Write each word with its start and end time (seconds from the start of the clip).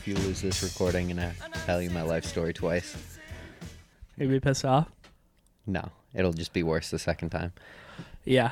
if 0.00 0.08
you 0.08 0.14
lose 0.16 0.40
this 0.40 0.62
recording 0.62 1.10
and 1.10 1.20
I 1.20 1.32
tell 1.66 1.82
you 1.82 1.90
my 1.90 2.00
life 2.02 2.24
story 2.24 2.54
twice, 2.54 2.96
You 4.16 4.28
be 4.28 4.40
pissed 4.40 4.64
off? 4.64 4.88
no, 5.66 5.90
it'll 6.14 6.32
just 6.32 6.52
be 6.54 6.62
worse 6.62 6.90
the 6.90 6.98
second 6.98 7.28
time. 7.30 7.52
Yeah. 8.24 8.50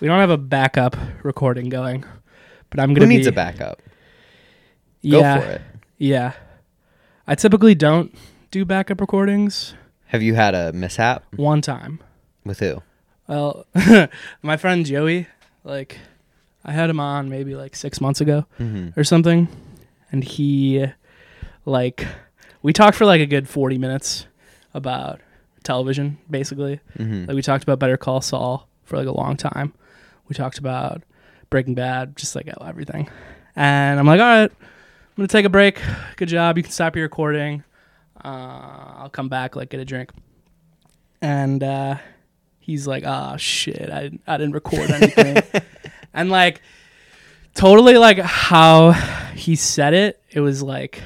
We 0.00 0.08
don't 0.08 0.18
have 0.20 0.30
a 0.30 0.36
backup 0.36 0.96
recording 1.22 1.68
going, 1.70 2.04
but 2.70 2.78
I'm 2.78 2.92
gonna 2.92 3.06
Who 3.06 3.12
needs 3.12 3.26
be, 3.26 3.30
a 3.30 3.32
backup? 3.32 3.78
Go 5.08 5.18
Yeah, 5.20 5.40
for 5.40 5.46
it. 5.50 5.62
yeah. 5.98 6.32
I 7.26 7.34
typically 7.34 7.74
don't 7.74 8.14
do 8.50 8.64
backup 8.66 9.00
recordings. 9.00 9.74
Have 10.08 10.22
you 10.22 10.34
had 10.34 10.54
a 10.54 10.72
mishap 10.74 11.24
One 11.36 11.62
time, 11.62 12.00
with 12.44 12.58
who? 12.60 12.82
well, 13.28 13.64
my 14.42 14.56
friend 14.58 14.84
Joey, 14.84 15.26
like, 15.64 15.98
I 16.64 16.72
had 16.72 16.90
him 16.90 17.00
on 17.00 17.30
maybe 17.30 17.54
like 17.54 17.74
six 17.74 17.98
months 18.00 18.20
ago 18.20 18.44
Mm-hmm. 18.60 18.98
or 19.00 19.04
something, 19.04 19.48
and 20.12 20.22
he, 20.22 20.86
like, 21.64 22.06
we 22.62 22.72
talked 22.72 22.96
for 22.96 23.06
like 23.06 23.20
a 23.20 23.26
good 23.26 23.48
forty 23.48 23.78
minutes 23.78 24.26
about 24.74 25.20
television, 25.62 26.18
basically. 26.30 26.80
Mm-hmm. 26.98 27.26
Like 27.26 27.34
we 27.34 27.42
talked 27.42 27.64
about 27.64 27.78
Better 27.78 27.96
Call 27.96 28.20
Saul 28.20 28.68
for 28.84 28.96
like 28.96 29.06
a 29.06 29.12
long 29.12 29.36
time. 29.36 29.72
We 30.28 30.34
talked 30.34 30.58
about 30.58 31.02
Breaking 31.50 31.74
Bad, 31.74 32.16
just 32.16 32.34
like 32.36 32.48
everything. 32.60 33.08
And 33.56 33.98
I'm 33.98 34.06
like, 34.06 34.20
all 34.20 34.26
right, 34.26 34.50
I'm 34.50 35.16
gonna 35.16 35.28
take 35.28 35.44
a 35.44 35.50
break. 35.50 35.80
Good 36.16 36.28
job. 36.28 36.56
You 36.56 36.62
can 36.62 36.72
stop 36.72 36.96
your 36.96 37.04
recording. 37.04 37.64
Uh, 38.24 38.94
I'll 38.96 39.10
come 39.10 39.28
back, 39.28 39.56
like 39.56 39.70
get 39.70 39.80
a 39.80 39.84
drink. 39.84 40.10
And 41.20 41.62
uh, 41.62 41.96
he's 42.60 42.86
like, 42.86 43.04
oh 43.06 43.36
shit, 43.36 43.90
I 43.90 44.10
I 44.26 44.36
didn't 44.36 44.54
record 44.54 44.90
anything. 44.90 45.62
and 46.14 46.30
like, 46.30 46.62
totally 47.54 47.98
like 47.98 48.18
how 48.18 48.92
he 49.34 49.56
said 49.56 49.94
it. 49.94 50.22
It 50.30 50.40
was 50.40 50.62
like 50.62 51.02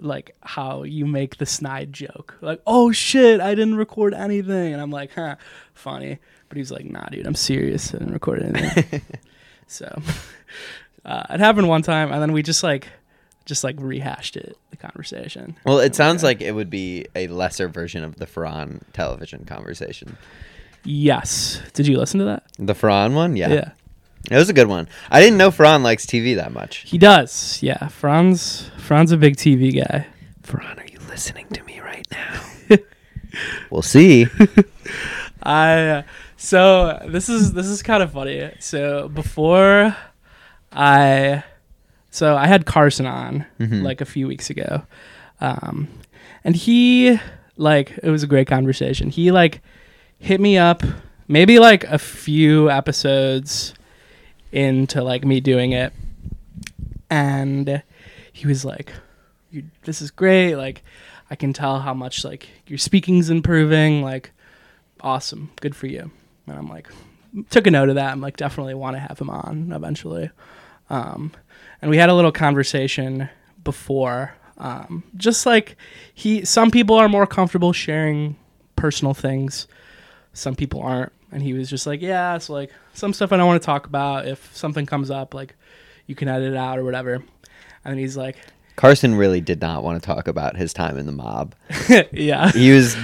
like 0.00 0.36
how 0.40 0.84
you 0.84 1.06
make 1.06 1.38
the 1.38 1.46
snide 1.46 1.92
joke. 1.92 2.36
Like, 2.40 2.62
oh 2.66 2.92
shit, 2.92 3.40
I 3.40 3.54
didn't 3.54 3.76
record 3.76 4.14
anything. 4.14 4.72
And 4.72 4.80
I'm 4.80 4.90
like, 4.90 5.12
huh, 5.14 5.36
funny. 5.74 6.18
But 6.48 6.56
he's 6.58 6.70
like, 6.70 6.84
nah, 6.84 7.06
dude, 7.06 7.26
I'm 7.26 7.34
serious. 7.34 7.94
I 7.94 7.98
didn't 7.98 8.14
record 8.14 8.42
anything. 8.42 9.02
so 9.66 10.00
uh, 11.04 11.24
it 11.30 11.40
happened 11.40 11.68
one 11.68 11.82
time, 11.82 12.12
and 12.12 12.22
then 12.22 12.32
we 12.32 12.42
just 12.42 12.62
like, 12.62 12.88
just 13.44 13.64
like 13.64 13.76
rehashed 13.78 14.36
it, 14.36 14.56
the 14.70 14.76
conversation. 14.76 15.56
Well, 15.64 15.78
it 15.78 15.94
sounds 15.94 16.22
like 16.22 16.40
it 16.40 16.52
would 16.52 16.70
be 16.70 17.06
a 17.14 17.28
lesser 17.28 17.68
version 17.68 18.04
of 18.04 18.16
the 18.16 18.26
Ferran 18.26 18.80
television 18.92 19.44
conversation. 19.44 20.16
Yes. 20.84 21.60
Did 21.74 21.86
you 21.86 21.98
listen 21.98 22.20
to 22.20 22.26
that? 22.26 22.44
The 22.58 22.74
Ferran 22.74 23.14
one, 23.14 23.36
yeah. 23.36 23.52
Yeah. 23.52 23.70
It 24.30 24.36
was 24.36 24.48
a 24.48 24.52
good 24.52 24.66
one. 24.68 24.88
I 25.10 25.20
didn't 25.20 25.38
know 25.38 25.50
Ferran 25.50 25.82
likes 25.82 26.04
TV 26.06 26.36
that 26.36 26.52
much. 26.52 26.78
He 26.78 26.98
does. 26.98 27.62
Yeah. 27.62 27.88
Franz, 27.88 28.70
Franz, 28.78 29.10
a 29.12 29.16
big 29.16 29.36
TV 29.36 29.74
guy. 29.74 30.06
Ferran, 30.42 30.78
are 30.78 30.86
you 30.92 30.98
listening 31.08 31.46
to 31.50 31.62
me 31.64 31.80
right 31.80 32.06
now? 32.10 32.40
we'll 33.70 33.82
see. 33.82 34.26
I 35.42 35.86
uh, 35.88 36.02
so 36.36 37.04
this 37.08 37.28
is 37.28 37.52
this 37.52 37.66
is 37.66 37.82
kind 37.82 38.02
of 38.02 38.12
funny. 38.12 38.50
So 38.58 39.08
before 39.08 39.96
I 40.72 41.42
so 42.10 42.36
I 42.36 42.46
had 42.46 42.66
Carson 42.66 43.06
on 43.06 43.46
Mhm. 43.58 43.82
like 43.82 44.00
a 44.00 44.04
few 44.04 44.26
weeks 44.26 44.50
ago. 44.50 44.82
Um 45.40 45.88
and 46.44 46.54
he 46.56 47.18
like 47.56 47.98
it 48.02 48.10
was 48.10 48.22
a 48.22 48.26
great 48.26 48.46
conversation. 48.48 49.10
He 49.10 49.30
like 49.32 49.62
hit 50.18 50.40
me 50.40 50.58
up 50.58 50.82
maybe 51.28 51.58
like 51.58 51.84
a 51.84 51.98
few 51.98 52.70
episodes 52.70 53.74
into 54.52 55.02
like 55.02 55.24
me 55.24 55.40
doing 55.40 55.72
it. 55.72 55.92
And 57.10 57.82
he 58.32 58.46
was 58.46 58.64
like 58.64 58.92
this 59.84 60.02
is 60.02 60.10
great. 60.10 60.56
Like 60.56 60.82
i 61.30 61.36
can 61.36 61.52
tell 61.52 61.80
how 61.80 61.92
much 61.92 62.24
like 62.24 62.48
your 62.66 62.78
speaking's 62.78 63.30
improving. 63.30 64.02
Like 64.02 64.32
awesome. 65.00 65.50
Good 65.60 65.76
for 65.76 65.86
you. 65.86 66.10
And 66.46 66.58
i'm 66.58 66.68
like 66.68 66.88
took 67.50 67.66
a 67.66 67.70
note 67.70 67.90
of 67.90 67.94
that 67.96 68.10
i'm 68.10 68.22
like 68.22 68.38
definitely 68.38 68.72
want 68.72 68.96
to 68.96 69.00
have 69.00 69.18
him 69.18 69.30
on 69.30 69.72
eventually. 69.72 70.30
Um, 70.90 71.32
and 71.82 71.90
we 71.90 71.98
had 71.98 72.08
a 72.08 72.14
little 72.14 72.32
conversation 72.32 73.28
before 73.62 74.32
um, 74.58 75.04
just 75.16 75.46
like 75.46 75.76
he 76.12 76.44
some 76.44 76.70
people 76.70 76.96
are 76.96 77.08
more 77.08 77.26
comfortable 77.26 77.72
sharing 77.72 78.36
personal 78.76 79.14
things. 79.14 79.66
Some 80.32 80.54
people 80.54 80.80
aren't 80.80 81.12
and 81.32 81.42
he 81.42 81.52
was 81.52 81.68
just 81.70 81.86
like 81.86 82.00
yeah 82.00 82.34
it's 82.36 82.48
like 82.48 82.70
some 82.94 83.12
stuff 83.12 83.32
i 83.32 83.36
don't 83.36 83.46
want 83.46 83.60
to 83.60 83.66
talk 83.66 83.86
about 83.86 84.26
if 84.26 84.54
something 84.56 84.86
comes 84.86 85.10
up 85.10 85.34
like 85.34 85.54
you 86.06 86.14
can 86.14 86.28
edit 86.28 86.52
it 86.52 86.56
out 86.56 86.78
or 86.78 86.84
whatever 86.84 87.22
and 87.84 87.98
he's 87.98 88.16
like 88.16 88.36
Carson 88.76 89.16
really 89.16 89.40
did 89.40 89.60
not 89.60 89.82
want 89.82 90.00
to 90.00 90.06
talk 90.06 90.28
about 90.28 90.56
his 90.56 90.72
time 90.72 90.98
in 90.98 91.06
the 91.06 91.10
mob. 91.12 91.54
yeah 92.12 92.52
He 92.52 92.70
was 92.70 92.96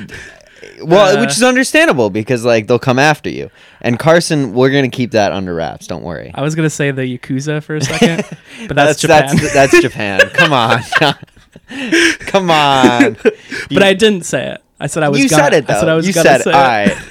well, 0.82 1.16
Uh, 1.16 1.20
which 1.20 1.30
is 1.32 1.42
understandable 1.42 2.10
because 2.10 2.44
like 2.44 2.68
they'll 2.68 2.78
come 2.78 2.98
after 3.00 3.28
you. 3.28 3.50
And 3.80 3.98
Carson, 3.98 4.54
we're 4.54 4.70
gonna 4.70 4.88
keep 4.88 5.10
that 5.10 5.32
under 5.32 5.52
wraps. 5.52 5.86
Don't 5.88 6.04
worry. 6.04 6.30
i 6.34 6.42
was 6.42 6.54
gonna 6.54 6.70
say 6.70 6.92
the 6.92 7.02
yakuza 7.02 7.60
for 7.62 7.74
a 7.76 7.80
second 7.82 8.24
but 8.68 8.76
that's, 8.76 9.00
japan 9.00 9.36
That's, 9.36 9.52
that's 9.52 9.80
Japan. 9.80 10.20
Come 10.32 10.52
on, 10.52 10.80
come 12.20 12.50
on. 12.50 13.16
but 13.70 13.82
i 13.82 13.94
didn't 13.94 14.22
say 14.24 14.52
it 14.52 14.62
i 14.80 14.86
said 14.86 15.02
i 15.02 15.08
was 15.08 15.20
you 15.20 15.28
gonna, 15.28 15.42
said 15.42 15.54
it 15.54 15.66
though. 15.66 15.74
i 15.74 15.80
said 15.80 15.88
i 15.88 15.94
was 15.94 16.06
you 16.06 16.12
said 16.12 16.42
say 16.42 16.52
all 16.52 16.60
it. 16.60 16.62
right. 16.62 17.04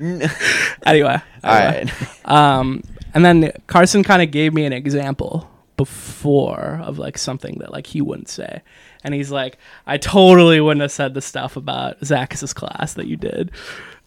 N- 0.00 0.22
anyway 0.86 1.20
all 1.44 1.54
anyway. 1.54 1.92
right. 2.24 2.30
Um, 2.30 2.82
and 3.14 3.24
then 3.24 3.52
Carson 3.66 4.02
kind 4.02 4.22
of 4.22 4.30
gave 4.30 4.52
me 4.54 4.64
an 4.64 4.72
example 4.72 5.48
before 5.76 6.80
of 6.82 6.98
like 6.98 7.16
something 7.18 7.58
that 7.60 7.72
like 7.72 7.86
he 7.86 8.00
wouldn't 8.00 8.28
say, 8.28 8.62
and 9.04 9.14
he's 9.14 9.30
like, 9.30 9.58
I 9.86 9.96
totally 9.96 10.60
wouldn't 10.60 10.82
have 10.82 10.92
said 10.92 11.14
the 11.14 11.20
stuff 11.22 11.56
about 11.56 11.96
Zacchaeus' 12.04 12.52
class 12.52 12.94
that 12.94 13.06
you 13.06 13.16
did, 13.16 13.50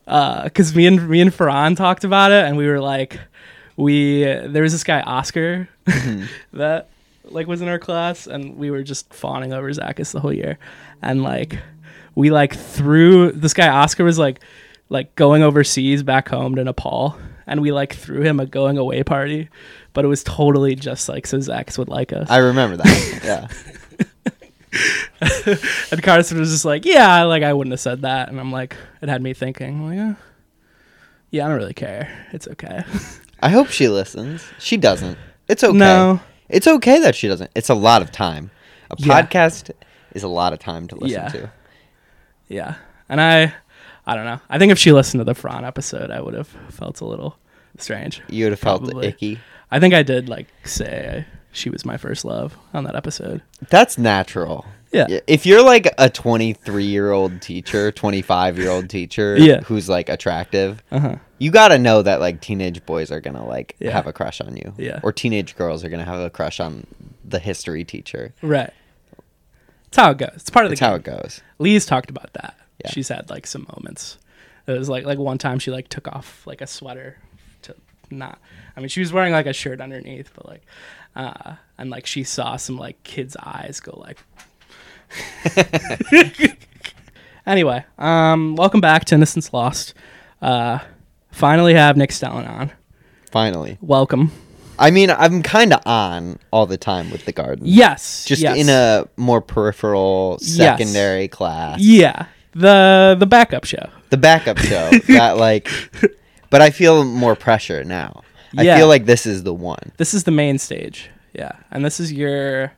because 0.06 0.76
me 0.76 0.86
and 0.86 1.10
me 1.10 1.22
and 1.22 1.32
Ferran 1.32 1.76
talked 1.76 2.04
about 2.04 2.32
it, 2.32 2.46
and 2.46 2.58
we 2.58 2.68
were 2.68 2.80
like, 2.82 3.20
we 3.78 4.24
there 4.24 4.64
was 4.64 4.72
this 4.74 4.84
guy 4.84 5.02
Oscar 5.02 5.68
that 6.54 6.90
like 7.26 7.48
was 7.48 7.62
in 7.62 7.68
our 7.70 7.80
class, 7.80 8.28
and 8.28 8.58
we 8.58 8.70
were 8.70 8.84
just 8.84 9.14
fawning 9.14 9.54
over 9.54 9.72
Zacchaeus 9.72 10.12
the 10.12 10.20
whole 10.20 10.34
year, 10.34 10.58
and 11.02 11.24
like 11.24 11.58
we 12.16 12.30
like 12.30 12.56
threw 12.56 13.32
this 13.32 13.54
guy 13.54 13.70
Oscar 13.70 14.04
was 14.04 14.20
like 14.20 14.42
like 14.92 15.16
going 15.16 15.42
overseas 15.42 16.04
back 16.04 16.28
home 16.28 16.56
to 16.56 16.64
Nepal, 16.66 17.16
and 17.48 17.62
we 17.62 17.72
like 17.72 17.94
threw 17.96 18.22
him 18.22 18.40
a 18.42 18.46
going 18.46 18.78
away 18.78 19.04
party, 19.04 19.48
but 19.94 20.04
it 20.04 20.10
was 20.10 20.22
totally 20.24 20.76
just 20.76 21.08
like 21.08 21.26
so 21.26 21.38
Zax 21.38 21.78
would 21.78 21.88
like 21.88 22.12
us. 22.12 22.30
I 22.30 22.38
remember 22.38 22.76
that. 22.78 23.22
Yeah. 23.24 23.48
and 25.92 26.02
Carson 26.04 26.40
was 26.40 26.50
just 26.52 26.66
like, 26.66 26.86
yeah, 26.86 27.24
like 27.24 27.44
I 27.44 27.54
wouldn't 27.54 27.72
have 27.74 27.80
said 27.80 28.02
that, 28.04 28.30
and 28.30 28.40
I'm 28.40 28.52
like, 28.52 28.76
it 29.02 29.10
had 29.10 29.22
me 29.22 29.34
thinking, 29.34 29.86
like, 29.86 29.96
yeah, 29.98 30.14
yeah, 31.30 31.46
I 31.46 31.50
don't 31.50 31.58
really 31.58 31.74
care, 31.74 32.28
it's 32.32 32.48
okay. 32.48 32.84
I 33.42 33.50
hope 33.50 33.68
she 33.68 33.88
listens. 33.90 34.44
She 34.60 34.78
doesn't. 34.78 35.18
It's 35.48 35.64
okay. 35.64 35.78
No, 35.78 36.20
It's 36.50 36.68
okay 36.68 37.00
that 37.00 37.16
she 37.16 37.28
doesn't. 37.28 37.50
It's 37.56 37.70
a 37.70 37.74
lot 37.76 38.02
of 38.02 38.12
time. 38.12 38.52
A 38.90 38.96
Yeah. 38.98 39.22
podcast 39.22 39.72
is 40.14 40.24
a 40.24 40.28
lot 40.28 40.54
of 40.54 40.60
time 40.60 40.88
to 40.90 40.96
listen 40.96 41.22
Yeah. 41.24 41.28
to. 41.30 41.52
yeah, 42.48 42.76
and 43.10 43.20
I, 43.22 43.54
I 44.06 44.16
don't 44.16 44.26
know. 44.26 44.40
I 44.50 44.58
think 44.60 44.72
if 44.72 44.80
she 44.80 44.92
listened 44.92 45.20
to 45.22 45.26
the 45.26 45.36
Fran 45.36 45.64
episode, 45.66 46.10
I 46.12 46.22
would 46.22 46.34
have 46.34 46.48
felt 46.70 47.02
a 47.02 47.06
little 47.06 47.38
strange. 47.78 48.22
You 48.30 48.46
would 48.46 48.52
have 48.54 48.60
felt 48.60 48.84
Probably. 48.84 49.08
icky. 49.08 49.40
I 49.70 49.80
think 49.80 49.94
I 49.94 50.04
did 50.04 50.28
like 50.28 50.48
say 50.66 51.26
she 51.52 51.70
was 51.70 51.86
my 51.86 51.98
first 51.98 52.26
love 52.26 52.58
on 52.74 52.84
that 52.86 52.96
episode. 52.96 53.42
That's 53.70 53.98
natural. 53.98 54.66
Yeah. 54.92 55.08
If 55.28 55.46
you're 55.46 55.64
like 55.64 55.88
a 55.98 56.10
23 56.10 56.84
year 56.84 57.12
old 57.12 57.42
teacher, 57.42 57.92
25 57.94 58.58
year 58.58 58.70
old 58.70 58.90
teacher 58.90 59.38
Yeah. 59.40 59.62
who's 59.62 59.88
like 59.88 60.10
attractive, 60.10 60.84
Uh 60.92 61.00
huh. 61.00 61.16
you 61.38 61.50
got 61.52 61.70
to 61.70 61.78
know 61.80 62.02
that 62.02 62.20
like 62.20 62.42
teenage 62.42 62.86
boys 62.86 63.10
are 63.12 63.22
going 63.22 63.36
to 63.38 63.44
like 63.44 63.76
Yeah. 63.80 63.92
have 63.92 64.08
a 64.08 64.12
crush 64.14 64.42
on 64.42 64.58
you. 64.58 64.74
Yeah. 64.78 65.00
Or 65.04 65.14
teenage 65.14 65.56
girls 65.56 65.86
are 65.86 65.90
going 65.90 66.04
to 66.04 66.10
have 66.12 66.20
a 66.20 66.30
crush 66.30 66.60
on 66.60 66.86
the 67.24 67.40
history 67.40 67.86
teacher. 67.86 68.34
Right. 68.42 68.72
It's 69.88 69.98
how 69.98 70.12
it 70.12 70.18
goes. 70.18 70.30
It's 70.36 70.50
part 70.50 70.66
of 70.66 70.72
the 70.72 70.76
That's 70.76 70.82
how 70.90 70.96
it 70.96 71.04
goes. 71.04 71.42
Lee's 71.60 71.86
talked 71.86 72.10
about 72.10 72.34
that. 72.34 72.58
Yeah. 72.84 72.92
She's 72.92 73.10
had 73.10 73.30
like 73.30 73.48
some 73.48 73.66
moments. 73.76 74.18
It 74.68 74.78
was 74.78 74.90
like 74.90 75.06
like 75.06 75.18
one 75.18 75.38
time 75.38 75.60
she 75.60 75.72
like 75.72 75.90
took 75.90 76.08
off 76.08 76.46
like 76.46 76.62
a 76.62 76.68
sweater 76.68 77.18
to 77.64 77.76
not. 78.10 78.40
I 78.76 78.80
mean, 78.80 78.90
she 78.90 79.00
was 79.00 79.12
wearing 79.12 79.34
like 79.34 79.46
a 79.46 79.54
shirt 79.54 79.82
underneath, 79.82 80.32
but 80.36 80.46
like, 80.48 80.64
uh, 81.16 81.56
and 81.78 81.90
like 81.90 82.06
she 82.06 82.24
saw 82.24 82.56
some 82.56 82.78
like 82.78 83.02
kids' 83.04 83.36
eyes 83.42 83.80
go 83.80 83.98
like. 84.00 84.18
anyway, 87.46 87.84
um, 87.98 88.56
welcome 88.56 88.82
back 88.82 89.06
to 89.06 89.16
Innocence 89.16 89.52
Lost. 89.54 89.94
Uh, 90.42 90.80
finally 91.32 91.74
have 91.74 91.98
Nick 91.98 92.12
Stellon 92.12 92.48
on. 92.48 92.72
Finally. 93.30 93.78
Welcome. 93.82 94.32
I 94.80 94.90
mean, 94.90 95.12
I'm 95.12 95.44
kind 95.44 95.74
of 95.74 95.82
on 95.86 96.40
all 96.52 96.66
the 96.66 96.78
time 96.78 97.12
with 97.12 97.26
the 97.26 97.32
garden. 97.32 97.66
Yes. 97.68 98.26
Just 98.26 98.42
yes. 98.42 98.58
in 98.58 98.70
a 98.70 99.08
more 99.16 99.40
peripheral 99.42 100.38
Yes. 100.42 100.56
secondary 100.56 101.28
class. 101.28 101.80
yeah 101.80 102.26
the 102.54 103.16
the 103.20 103.26
backup 103.26 103.66
show. 103.66 103.90
The 104.10 104.18
backup 104.18 104.58
show 104.58 104.90
that 105.08 105.38
like 105.38 105.70
but 106.50 106.62
I 106.62 106.70
feel 106.70 107.04
more 107.06 107.36
pressure 107.36 107.84
now. 107.84 108.24
I 108.58 108.64
Yeah. 108.64 108.78
feel 108.78 108.88
like 108.88 109.06
this 109.06 109.26
is 109.26 109.44
the 109.44 109.54
one. 109.54 109.92
This 109.98 110.14
is 110.14 110.26
the 110.26 110.32
main 110.32 110.58
stage. 110.58 111.10
Yeah, 111.34 111.54
and 111.72 111.86
this 111.86 112.02
is 112.02 112.12
your, 112.12 112.74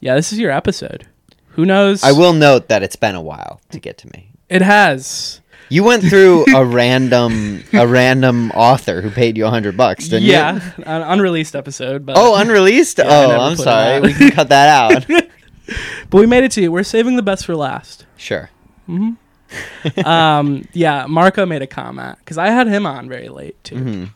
yeah, 0.00 0.14
this 0.14 0.32
is 0.32 0.38
your 0.38 0.50
episode. 0.50 1.06
Who 1.50 1.66
knows? 1.66 2.02
I 2.02 2.12
will 2.12 2.32
note 2.32 2.68
that 2.68 2.82
it's 2.82 2.96
been 2.96 3.14
a 3.14 3.20
while 3.20 3.60
to 3.70 3.78
get 3.78 3.98
to 3.98 4.06
me. 4.14 4.30
It 4.48 4.62
has. 4.62 5.42
You 5.68 5.84
went 5.84 6.02
through 6.04 6.46
a 6.56 6.64
random 6.64 7.62
a 7.74 7.86
random 7.86 8.50
author 8.52 9.02
who 9.02 9.10
paid 9.10 9.36
you 9.36 9.44
a 9.44 9.50
hundred 9.50 9.76
bucks, 9.76 10.08
didn't 10.08 10.22
yeah, 10.24 10.54
you? 10.78 10.84
an 10.84 11.02
unreleased 11.02 11.54
episode. 11.54 12.06
But 12.06 12.16
Oh, 12.16 12.34
unreleased. 12.36 12.96
Yeah, 12.96 13.04
oh, 13.08 13.40
I'm 13.40 13.56
sorry. 13.56 14.00
We 14.00 14.14
can 14.14 14.30
cut 14.30 14.48
that 14.48 14.68
out. 14.70 15.06
but 16.08 16.18
we 16.18 16.24
made 16.24 16.44
it 16.44 16.52
to 16.52 16.62
you. 16.62 16.72
We're 16.72 16.82
saving 16.82 17.16
the 17.16 17.22
best 17.22 17.44
for 17.44 17.54
last. 17.54 18.06
sure. 18.16 18.48
um, 20.04 20.66
yeah, 20.72 21.06
Marco 21.06 21.46
made 21.46 21.62
a 21.62 21.66
comment 21.66 22.18
because 22.18 22.38
I 22.38 22.48
had 22.48 22.66
him 22.66 22.86
on 22.86 23.08
very 23.08 23.28
late 23.28 23.62
too, 23.64 23.76
Mhm. 23.76 24.08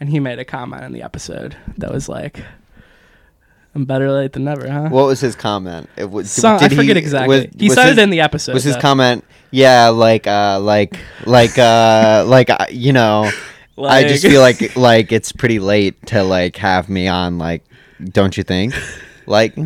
and 0.00 0.08
he 0.08 0.20
made 0.20 0.38
a 0.38 0.44
comment 0.44 0.84
in 0.84 0.92
the 0.92 1.02
episode 1.02 1.56
that 1.78 1.92
was 1.92 2.08
like, 2.08 2.42
"I'm 3.74 3.84
better 3.84 4.10
late 4.10 4.32
than 4.32 4.44
never, 4.44 4.68
huh?" 4.70 4.88
What 4.88 5.06
was 5.06 5.20
his 5.20 5.36
comment? 5.36 5.88
It 5.96 6.10
was, 6.10 6.30
Some, 6.30 6.58
I 6.60 6.68
forget 6.68 6.96
exactly. 6.96 7.50
he 7.58 7.68
said 7.68 7.88
his, 7.90 7.98
it 7.98 8.02
in 8.02 8.10
the 8.10 8.20
episode. 8.20 8.54
Was 8.54 8.64
his 8.64 8.74
though. 8.74 8.80
comment? 8.80 9.24
Yeah, 9.52 9.88
like, 9.88 10.26
uh, 10.26 10.58
like, 10.60 10.98
like, 11.24 11.56
uh, 11.58 12.24
like, 12.28 12.50
uh, 12.50 12.66
you 12.70 12.92
know, 12.92 13.30
I 13.78 14.02
just 14.04 14.24
feel 14.26 14.40
like, 14.40 14.76
like 14.76 15.12
it's 15.12 15.30
pretty 15.32 15.58
late 15.60 16.04
to 16.08 16.22
like 16.24 16.56
have 16.56 16.88
me 16.88 17.06
on. 17.08 17.38
Like, 17.38 17.62
don't 18.02 18.36
you 18.36 18.42
think? 18.42 18.74
Like, 19.28 19.56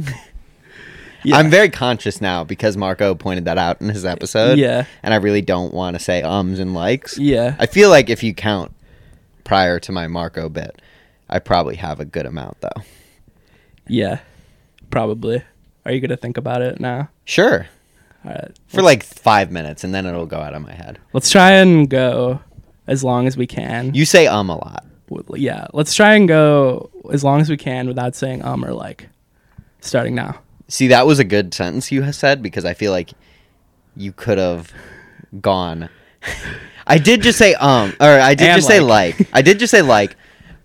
Yeah. 1.24 1.36
I'm 1.36 1.50
very 1.50 1.68
conscious 1.68 2.20
now 2.20 2.44
because 2.44 2.76
Marco 2.76 3.14
pointed 3.14 3.44
that 3.44 3.58
out 3.58 3.80
in 3.80 3.88
his 3.88 4.04
episode. 4.04 4.58
Yeah. 4.58 4.86
and 5.02 5.12
I 5.14 5.18
really 5.18 5.42
don't 5.42 5.72
want 5.74 5.96
to 5.96 6.00
say 6.02 6.22
ums 6.22 6.58
and 6.58 6.74
likes. 6.74 7.18
Yeah. 7.18 7.56
I 7.58 7.66
feel 7.66 7.90
like 7.90 8.08
if 8.10 8.22
you 8.22 8.34
count 8.34 8.72
prior 9.44 9.78
to 9.80 9.92
my 9.92 10.06
Marco 10.08 10.48
bit, 10.48 10.80
I 11.28 11.38
probably 11.38 11.76
have 11.76 12.00
a 12.00 12.04
good 12.04 12.26
amount 12.26 12.60
though. 12.60 12.82
Yeah. 13.86 14.20
Probably. 14.90 15.42
Are 15.84 15.92
you 15.92 16.00
gonna 16.00 16.16
think 16.16 16.36
about 16.36 16.62
it 16.62 16.80
now? 16.80 17.08
Sure, 17.24 17.66
All 18.24 18.32
right. 18.32 18.50
for 18.68 18.82
like 18.82 19.02
five 19.02 19.50
minutes, 19.50 19.82
and 19.84 19.94
then 19.94 20.04
it'll 20.04 20.26
go 20.26 20.38
out 20.38 20.52
of 20.54 20.62
my 20.62 20.72
head. 20.74 20.98
Let's 21.12 21.30
try 21.30 21.52
and 21.52 21.88
go 21.88 22.40
as 22.86 23.02
long 23.04 23.26
as 23.26 23.36
we 23.36 23.46
can. 23.46 23.94
You 23.94 24.04
say 24.04 24.26
um 24.26 24.50
a 24.50 24.56
lot. 24.56 24.84
Yeah. 25.36 25.66
Let's 25.72 25.94
try 25.94 26.14
and 26.14 26.28
go 26.28 26.90
as 27.12 27.24
long 27.24 27.40
as 27.40 27.48
we 27.50 27.56
can 27.56 27.88
without 27.88 28.14
saying 28.14 28.44
um 28.44 28.64
or 28.64 28.72
like. 28.72 29.08
Starting 29.80 30.14
now. 30.14 30.38
See, 30.70 30.86
that 30.88 31.06
was 31.06 31.18
a 31.18 31.24
good 31.24 31.52
sentence 31.52 31.90
you 31.92 32.10
said 32.12 32.42
because 32.42 32.64
I 32.64 32.74
feel 32.74 32.92
like 32.92 33.10
you 33.96 34.12
could 34.12 34.38
have 34.38 34.72
gone. 35.40 35.88
I 36.86 36.98
did 36.98 37.22
just 37.22 37.38
say 37.38 37.54
um, 37.54 37.92
or 38.00 38.06
I 38.06 38.34
did 38.34 38.48
And 38.48 38.56
just 38.56 38.68
say 38.68 38.80
like. 38.80 39.18
like. 39.18 39.28
I 39.32 39.42
did 39.42 39.58
just 39.58 39.70
say 39.70 39.82
like, 39.82 40.16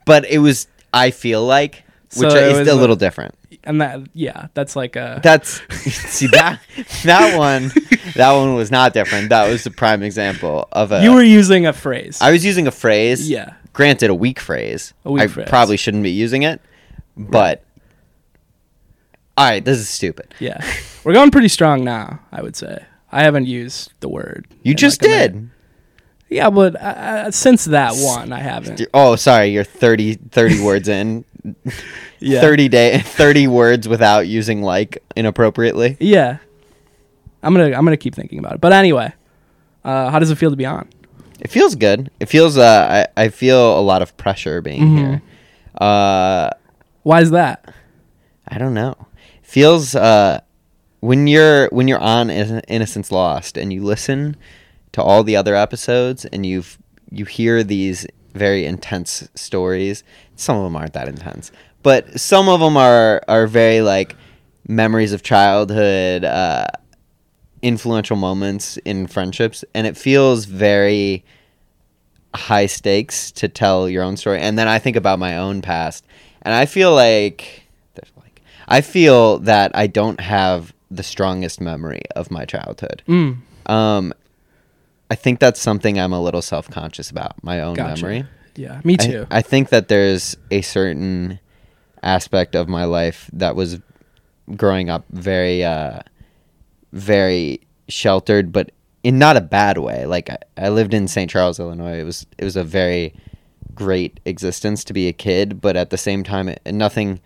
but 0.06 0.26
it 0.30 0.38
was 0.40 0.68
I 0.94 1.12
feel 1.12 1.44
like, 1.46 1.84
which 2.16 2.30
So 2.32 2.38
is 2.38 2.68
a 2.68 2.72
like- 2.72 2.80
little 2.82 2.96
different. 2.96 3.36
And 3.64 3.82
that 3.82 4.02
yeah, 4.14 4.48
that's 4.54 4.76
like 4.76 4.96
a 4.96 5.20
That's 5.24 5.60
see 5.82 6.28
that 6.28 6.60
that 7.04 7.36
one 7.36 7.72
that 8.16 8.32
one 8.34 8.54
was 8.54 8.70
not 8.70 8.94
different. 8.94 9.30
That 9.30 9.50
was 9.50 9.64
the 9.64 9.72
prime 9.72 10.04
example 10.04 10.68
of 10.72 10.92
a. 10.92 11.02
you 11.04 11.14
were 11.14 11.24
using 11.24 11.66
a 11.66 11.74
phrase. 11.74 12.20
I 12.22 12.32
was 12.32 12.46
using 12.46 12.68
a 12.68 12.72
phrase. 12.72 13.28
yeah. 13.28 13.54
Granted, 13.74 14.12
a 14.12 14.16
weak 14.16 14.40
phrase. 14.40 14.94
A 15.04 15.12
weak 15.12 15.24
I 15.24 15.28
phrase. 15.28 15.48
probably 15.50 15.78
shouldn't 15.78 16.04
be 16.04 16.12
using 16.12 16.44
it, 16.44 16.62
but. 17.18 17.64
All 19.38 19.46
right, 19.46 19.64
this 19.64 19.78
is 19.78 19.90
stupid. 19.90 20.34
Yeah. 20.40 20.64
We're 21.04 21.14
going 21.14 21.32
pretty 21.32 21.50
strong 21.50 21.84
now, 21.84 22.20
I 22.32 22.42
would 22.42 22.56
say. 22.56 22.86
I 23.12 23.24
haven't 23.24 23.46
used 23.48 23.92
the 24.00 24.10
word. 24.10 24.48
You 24.64 24.74
just 24.74 25.02
like, 25.02 25.12
did. 25.12 25.50
Yeah, 26.30 26.50
but 26.50 26.76
uh, 26.76 26.80
uh, 26.80 27.32
since 27.32 27.66
that 27.66 27.94
one, 27.96 28.32
I 28.34 28.40
haven't. 28.40 28.82
Oh, 28.94 29.16
sorry, 29.16 29.48
you're 29.50 29.64
30, 29.64 30.16
30 30.16 30.62
words 30.64 30.88
in. 30.88 31.26
Yeah. 32.22 32.42
30 32.42 32.70
day 32.70 32.98
30 33.00 33.46
words 33.48 33.88
without 33.88 34.22
using 34.28 34.64
like 34.64 35.04
inappropriately. 35.16 35.96
Yeah. 36.00 36.38
I'm 37.44 37.54
gonna 37.54 37.66
I'm 37.78 37.84
gonna 37.86 37.98
keep 37.98 38.16
thinking 38.16 38.40
about 38.40 38.54
it. 38.56 38.62
But 38.62 38.72
anyway, 38.74 39.14
uh, 39.84 40.10
how 40.10 40.18
does 40.18 40.32
it 40.32 40.38
feel 40.38 40.50
to 40.50 40.56
be 40.56 40.66
on? 40.66 40.90
It 41.40 41.52
feels 41.52 41.76
good. 41.76 42.10
It 42.20 42.28
feels 42.28 42.58
uh 42.58 43.06
I, 43.16 43.26
I 43.26 43.30
feel 43.30 43.78
a 43.78 43.82
lot 43.82 44.02
of 44.02 44.16
pressure 44.18 44.62
being 44.62 44.82
Mhm. 44.82 44.98
here. 44.98 45.22
Uh 45.80 46.50
Why 47.04 47.22
is 47.22 47.30
that? 47.32 47.72
I 48.48 48.58
don't 48.58 48.74
know. 48.74 48.96
Feels 49.56 49.96
uh 49.96 50.42
when 51.00 51.28
you're 51.28 51.70
when 51.70 51.88
you're 51.88 51.98
on 51.98 52.30
Innocence 52.30 53.10
Lost 53.10 53.56
and 53.56 53.72
you 53.72 53.86
listen 53.86 54.36
to 54.92 55.02
all 55.02 55.24
the 55.24 55.38
other 55.38 55.56
episodes 55.56 56.26
and 56.26 56.46
you've 56.46 56.78
you 57.10 57.24
hear 57.24 57.64
these 57.64 58.06
very 58.34 58.66
intense 58.66 59.30
stories. 59.34 60.04
Some 60.36 60.58
of 60.58 60.64
them 60.66 60.76
aren't 60.76 60.92
that 60.92 61.08
intense, 61.08 61.54
but 61.84 62.20
some 62.20 62.50
of 62.50 62.60
them 62.60 62.76
are 62.76 63.22
are 63.30 63.48
very 63.48 63.80
like 63.80 64.18
memories 64.68 65.14
of 65.14 65.24
childhood, 65.24 66.26
uh, 66.26 66.68
influential 67.62 68.18
moments 68.18 68.76
in 68.84 69.08
friendships, 69.08 69.64
and 69.74 69.88
it 69.88 69.96
feels 69.96 70.44
very 70.44 71.24
high 72.36 72.66
stakes 72.66 73.32
to 73.32 73.48
tell 73.48 73.88
your 73.88 74.04
own 74.04 74.18
story. 74.18 74.42
And 74.42 74.60
then 74.60 74.68
I 74.68 74.80
think 74.80 74.98
about 74.98 75.18
my 75.18 75.38
own 75.38 75.62
past, 75.62 76.06
and 76.42 76.54
I 76.54 76.66
feel 76.66 76.94
like 76.94 77.65
I 78.76 78.82
feel 78.82 79.40
that 79.40 79.72
I 79.74 79.88
don't 79.88 80.20
have 80.20 80.74
the 80.92 81.02
strongest 81.02 81.62
memory 81.62 82.02
of 82.14 82.30
my 82.30 82.44
childhood. 82.44 83.04
Mm. 83.08 83.38
Um, 83.68 84.14
I 85.10 85.16
think 85.16 85.40
that's 85.40 85.62
something 85.62 85.98
I'm 85.98 86.12
a 86.12 86.22
little 86.22 86.42
self 86.42 86.70
conscious 86.70 87.10
about 87.10 87.42
my 87.42 87.62
own 87.62 87.76
Gotcha. 87.76 88.04
memory. 88.04 88.26
Yeah, 88.58 88.82
me 88.84 88.96
I- 88.96 88.98
too. 88.98 89.28
I, 89.32 89.42
think 89.42 89.70
that 89.70 89.88
there's 89.88 90.36
a 90.52 90.62
certain 90.62 91.40
aspect 92.04 92.54
of 92.54 92.68
my 92.68 92.84
life 92.84 93.30
that 93.32 93.56
was 93.56 93.80
growing 94.58 94.90
up 94.90 95.06
very, 95.10 95.64
uh, 95.64 96.00
very 96.92 97.62
sheltered, 97.88 98.52
but 98.52 98.74
in 99.04 99.18
not 99.18 99.38
a 99.38 99.42
bad 99.42 99.78
way. 99.78 100.06
Like 100.06 100.30
I, 100.30 100.38
I 100.58 100.68
lived 100.68 100.94
in 100.94 101.08
St. 101.08 101.32
Charles, 101.32 101.62
Illinois. 101.62 102.00
It 102.02 102.04
was 102.04 102.28
it 102.38 102.44
was 102.44 102.58
a 102.58 102.64
very 102.66 103.14
great 103.74 104.20
existence 104.26 104.84
to 104.84 104.92
be 104.92 105.08
a 105.08 105.14
kid, 105.14 105.62
but 105.62 105.78
at 105.78 105.92
the 105.92 105.98
same 105.98 106.26
time, 106.26 106.50
it, 106.50 106.62
nothing. 106.74 107.22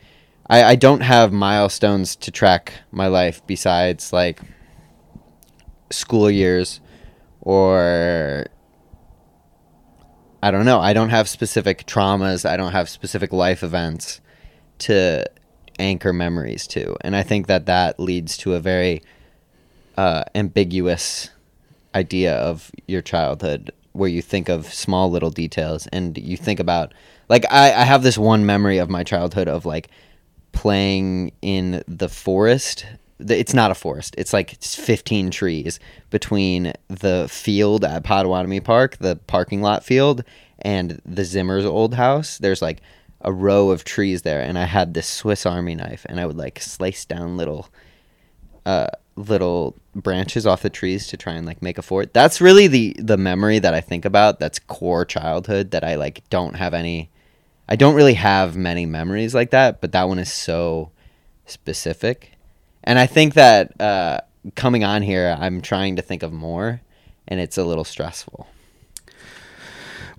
I, 0.49 0.63
I 0.63 0.75
don't 0.75 1.01
have 1.01 1.31
milestones 1.31 2.15
to 2.17 2.31
track 2.31 2.73
my 2.91 3.07
life 3.07 3.41
besides 3.45 4.11
like 4.11 4.39
school 5.91 6.29
years 6.29 6.79
or 7.41 8.45
I 10.41 10.51
don't 10.51 10.65
know. 10.65 10.79
I 10.79 10.93
don't 10.93 11.09
have 11.09 11.27
specific 11.27 11.85
traumas. 11.85 12.49
I 12.49 12.57
don't 12.57 12.71
have 12.71 12.89
specific 12.89 13.33
life 13.33 13.61
events 13.61 14.21
to 14.79 15.25
anchor 15.77 16.13
memories 16.13 16.65
to, 16.67 16.95
and 17.01 17.15
I 17.15 17.23
think 17.23 17.47
that 17.47 17.65
that 17.65 17.99
leads 17.99 18.37
to 18.37 18.53
a 18.53 18.59
very 18.59 19.01
uh, 19.97 20.23
ambiguous 20.35 21.29
idea 21.93 22.35
of 22.35 22.71
your 22.87 23.01
childhood, 23.01 23.71
where 23.91 24.09
you 24.09 24.21
think 24.21 24.47
of 24.47 24.73
small 24.73 25.11
little 25.11 25.29
details, 25.29 25.87
and 25.87 26.17
you 26.17 26.37
think 26.37 26.59
about 26.59 26.93
like 27.27 27.45
I, 27.51 27.73
I 27.73 27.83
have 27.83 28.03
this 28.03 28.17
one 28.17 28.45
memory 28.45 28.77
of 28.77 28.89
my 28.89 29.03
childhood 29.03 29.49
of 29.49 29.65
like 29.65 29.89
playing 30.51 31.31
in 31.41 31.83
the 31.87 32.09
forest. 32.09 32.85
It's 33.19 33.53
not 33.53 33.71
a 33.71 33.75
forest. 33.75 34.15
It's 34.17 34.33
like 34.33 34.53
it's 34.53 34.75
15 34.75 35.31
trees 35.31 35.79
between 36.09 36.73
the 36.87 37.27
field 37.29 37.83
at 37.83 38.03
Pottawatomie 38.03 38.63
Park, 38.63 38.97
the 38.97 39.17
parking 39.27 39.61
lot 39.61 39.83
field, 39.83 40.23
and 40.59 41.01
the 41.05 41.25
Zimmer's 41.25 41.65
old 41.65 41.93
house. 41.95 42.37
There's 42.37 42.61
like 42.61 42.81
a 43.21 43.33
row 43.33 43.71
of 43.71 43.83
trees 43.83 44.21
there, 44.21 44.41
and 44.41 44.57
I 44.57 44.63
had 44.65 44.93
this 44.93 45.07
Swiss 45.07 45.45
Army 45.45 45.75
knife, 45.75 46.05
and 46.07 46.19
I 46.19 46.25
would 46.25 46.37
like 46.37 46.61
slice 46.61 47.05
down 47.05 47.35
little, 47.35 47.67
uh, 48.65 48.87
little 49.15 49.75
branches 49.93 50.47
off 50.47 50.61
the 50.61 50.69
trees 50.69 51.07
to 51.07 51.17
try 51.17 51.33
and 51.33 51.45
like 51.45 51.61
make 51.61 51.77
a 51.77 51.81
fort. 51.81 52.13
That's 52.13 52.39
really 52.39 52.67
the 52.67 52.95
the 52.99 53.17
memory 53.17 53.59
that 53.59 53.73
I 53.73 53.81
think 53.81 54.05
about. 54.05 54.39
That's 54.39 54.59
core 54.59 55.05
childhood 55.05 55.71
that 55.71 55.83
I 55.83 55.95
like 55.95 56.23
don't 56.29 56.55
have 56.55 56.73
any. 56.73 57.09
I 57.71 57.75
don't 57.75 57.93
really 57.93 58.15
have 58.15 58.57
many 58.57 58.87
memories 58.87 59.35
like 59.35 59.51
that, 59.51 59.79
but 59.79 59.91
that 59.91 60.07
one 60.09 60.17
is 60.17 60.33
so 60.33 60.89
specific. 61.45 62.31
And 62.83 62.97
I 62.97 63.05
think 63.05 63.35
that 63.35 63.79
uh, 63.79 64.21
coming 64.55 64.83
on 64.83 65.03
here, 65.03 65.37
I'm 65.39 65.61
trying 65.61 65.95
to 65.97 66.01
think 66.01 66.23
of 66.23 66.33
more, 66.33 66.81
and 67.27 67.39
it's 67.39 67.59
a 67.59 67.63
little 67.63 67.83
stressful. 67.83 68.47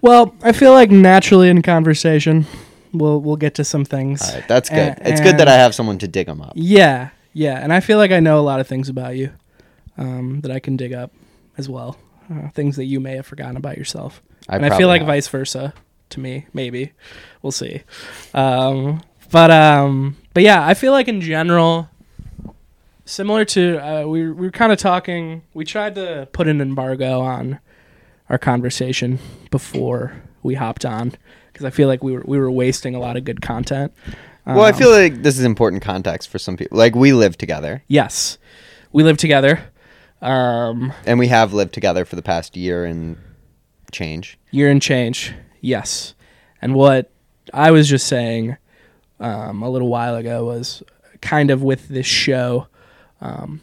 well, 0.00 0.32
I 0.42 0.52
feel 0.52 0.72
like 0.72 0.92
naturally 0.92 1.48
in 1.48 1.60
conversation, 1.62 2.46
we'll 2.92 3.20
we'll 3.20 3.36
get 3.36 3.54
to 3.56 3.64
some 3.64 3.84
things. 3.84 4.22
All 4.22 4.34
right, 4.36 4.46
that's 4.46 4.68
good. 4.68 4.98
A- 4.98 5.08
it's 5.10 5.20
good 5.20 5.38
that 5.38 5.48
I 5.48 5.54
have 5.54 5.74
someone 5.74 5.98
to 5.98 6.08
dig 6.08 6.26
them 6.26 6.40
up. 6.40 6.52
Yeah, 6.54 7.10
yeah, 7.32 7.58
and 7.58 7.72
I 7.72 7.80
feel 7.80 7.98
like 7.98 8.12
I 8.12 8.20
know 8.20 8.38
a 8.38 8.42
lot 8.42 8.60
of 8.60 8.68
things 8.68 8.88
about 8.88 9.16
you 9.16 9.32
um, 9.98 10.40
that 10.42 10.52
I 10.52 10.60
can 10.60 10.76
dig 10.76 10.92
up 10.92 11.12
as 11.58 11.68
well. 11.68 11.96
Uh, 12.32 12.48
things 12.50 12.76
that 12.76 12.84
you 12.84 13.00
may 13.00 13.16
have 13.16 13.26
forgotten 13.26 13.56
about 13.56 13.76
yourself, 13.76 14.22
I 14.48 14.54
and 14.56 14.66
I 14.66 14.78
feel 14.78 14.86
like 14.86 15.00
have. 15.00 15.08
vice 15.08 15.26
versa 15.26 15.74
to 16.10 16.20
me. 16.20 16.46
Maybe 16.52 16.92
we'll 17.42 17.52
see. 17.52 17.82
Um, 18.34 19.02
but 19.30 19.50
um, 19.50 20.16
but 20.34 20.42
yeah, 20.42 20.66
I 20.66 20.74
feel 20.74 20.92
like 20.92 21.08
in 21.08 21.20
general, 21.20 21.88
similar 23.04 23.44
to 23.46 23.78
uh, 23.78 24.06
we 24.06 24.24
we 24.30 24.46
were 24.46 24.50
kind 24.50 24.72
of 24.72 24.78
talking. 24.78 25.42
We 25.54 25.64
tried 25.64 25.94
to 25.96 26.28
put 26.32 26.48
an 26.48 26.60
embargo 26.60 27.20
on 27.20 27.58
our 28.28 28.38
conversation 28.38 29.18
before 29.50 30.12
we 30.42 30.54
hopped 30.54 30.84
on 30.84 31.12
because 31.52 31.64
I 31.64 31.70
feel 31.70 31.88
like 31.88 32.02
we 32.02 32.12
were 32.12 32.22
we 32.24 32.38
were 32.38 32.50
wasting 32.50 32.94
a 32.94 32.98
lot 33.00 33.16
of 33.16 33.24
good 33.24 33.40
content. 33.42 33.92
Well, 34.46 34.62
I 34.64 34.70
Um, 34.70 34.74
feel 34.76 34.90
like 34.90 35.22
this 35.22 35.38
is 35.38 35.44
important 35.44 35.82
context 35.82 36.28
for 36.28 36.38
some 36.38 36.56
people. 36.56 36.76
Like 36.78 36.94
we 36.94 37.12
live 37.12 37.36
together, 37.38 37.82
yes, 37.88 38.38
we 38.92 39.02
live 39.02 39.16
together. 39.16 39.60
Um, 40.22 40.92
and 41.06 41.18
we 41.18 41.28
have 41.28 41.54
lived 41.54 41.72
together 41.72 42.04
for 42.04 42.14
the 42.16 42.22
past 42.22 42.54
year 42.56 42.84
and 42.84 43.16
change. 43.90 44.38
year 44.50 44.70
and 44.70 44.80
change. 44.82 45.32
Yes, 45.60 46.14
and 46.62 46.74
what 46.74 47.10
I 47.52 47.70
was 47.70 47.88
just 47.88 48.06
saying 48.06 48.56
um, 49.18 49.62
a 49.62 49.68
little 49.70 49.88
while 49.88 50.16
ago 50.16 50.44
was 50.46 50.82
kind 51.20 51.50
of 51.50 51.62
with 51.62 51.88
this 51.88 52.06
show. 52.06 52.66
Um, 53.20 53.60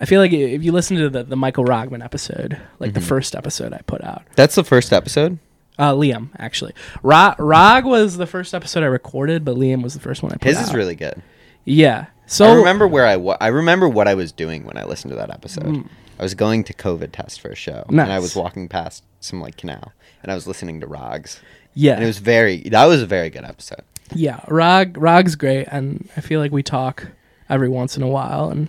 I 0.00 0.06
feel 0.06 0.20
like 0.20 0.32
if 0.32 0.64
you 0.64 0.72
listen 0.72 0.96
to 0.96 1.10
the, 1.10 1.22
the 1.24 1.36
Michael 1.36 1.64
Rogman 1.64 2.02
episode, 2.02 2.58
like 2.78 2.94
the 2.94 3.00
Mhm. 3.00 3.04
first 3.04 3.34
episode 3.36 3.74
I 3.74 3.80
put 3.86 4.02
out, 4.02 4.22
That's 4.34 4.54
the 4.54 4.64
first 4.64 4.92
episode. 4.94 5.38
uh, 5.78 5.92
Liam 5.92 6.30
actually, 6.38 6.72
Rog, 7.02 7.34
Rog 7.38 7.84
was 7.84 8.16
the 8.16 8.26
first 8.26 8.54
episode 8.54 8.82
I 8.82 8.86
recorded, 8.86 9.44
but 9.44 9.56
Liam 9.56 9.82
was 9.82 9.92
the 9.94 10.00
first 10.00 10.22
one 10.22 10.32
I 10.32 10.36
put 10.36 10.44
His 10.48 10.56
out. 10.56 10.64
is 10.68 10.74
really 10.74 10.94
good. 10.94 11.20
yeah. 11.64 12.06
So 12.26 12.46
I 12.46 12.54
remember 12.54 12.86
where 12.86 13.04
I 13.06 13.16
wa- 13.16 13.36
I 13.40 13.48
remember 13.48 13.88
what 13.88 14.06
I 14.06 14.14
was 14.14 14.30
doing 14.30 14.64
when 14.64 14.76
I 14.78 14.84
listened 14.84 15.10
to 15.10 15.16
that 15.16 15.30
episode. 15.30 15.64
Mm. 15.66 15.88
I 16.18 16.22
was 16.22 16.34
going 16.34 16.62
to 16.64 16.72
COVID 16.72 17.10
test 17.12 17.40
for 17.40 17.48
a 17.50 17.56
show, 17.56 17.84
and 17.88 18.00
I 18.00 18.20
was 18.20 18.36
walking 18.36 18.68
past 18.68 19.02
some 19.18 19.40
like 19.40 19.56
canal, 19.56 19.92
and 20.22 20.30
I 20.30 20.34
was 20.34 20.46
listening 20.46 20.80
to 20.80 20.86
Rogs, 20.86 21.40
yeah, 21.74 21.94
and 21.94 22.04
it 22.04 22.06
was 22.06 22.18
very 22.18 22.58
that 22.68 22.84
was 22.86 23.02
a 23.02 23.06
very 23.06 23.30
good 23.30 23.44
episode. 23.44 23.82
Yeah, 24.14 24.40
Rog 24.48 24.96
Rog's 24.96 25.36
great, 25.36 25.68
and 25.70 26.08
I 26.16 26.20
feel 26.20 26.40
like 26.40 26.52
we 26.52 26.62
talk 26.62 27.06
every 27.48 27.68
once 27.68 27.96
in 27.96 28.02
a 28.02 28.08
while, 28.08 28.50
and 28.50 28.68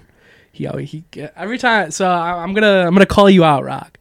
he 0.51 0.67
always 0.67 0.91
he 0.91 1.03
every 1.35 1.57
time. 1.57 1.91
So 1.91 2.09
I, 2.09 2.43
I'm 2.43 2.53
gonna 2.53 2.85
I'm 2.85 2.93
gonna 2.93 3.05
call 3.05 3.29
you 3.29 3.43
out, 3.43 3.63
Rog. 3.63 3.97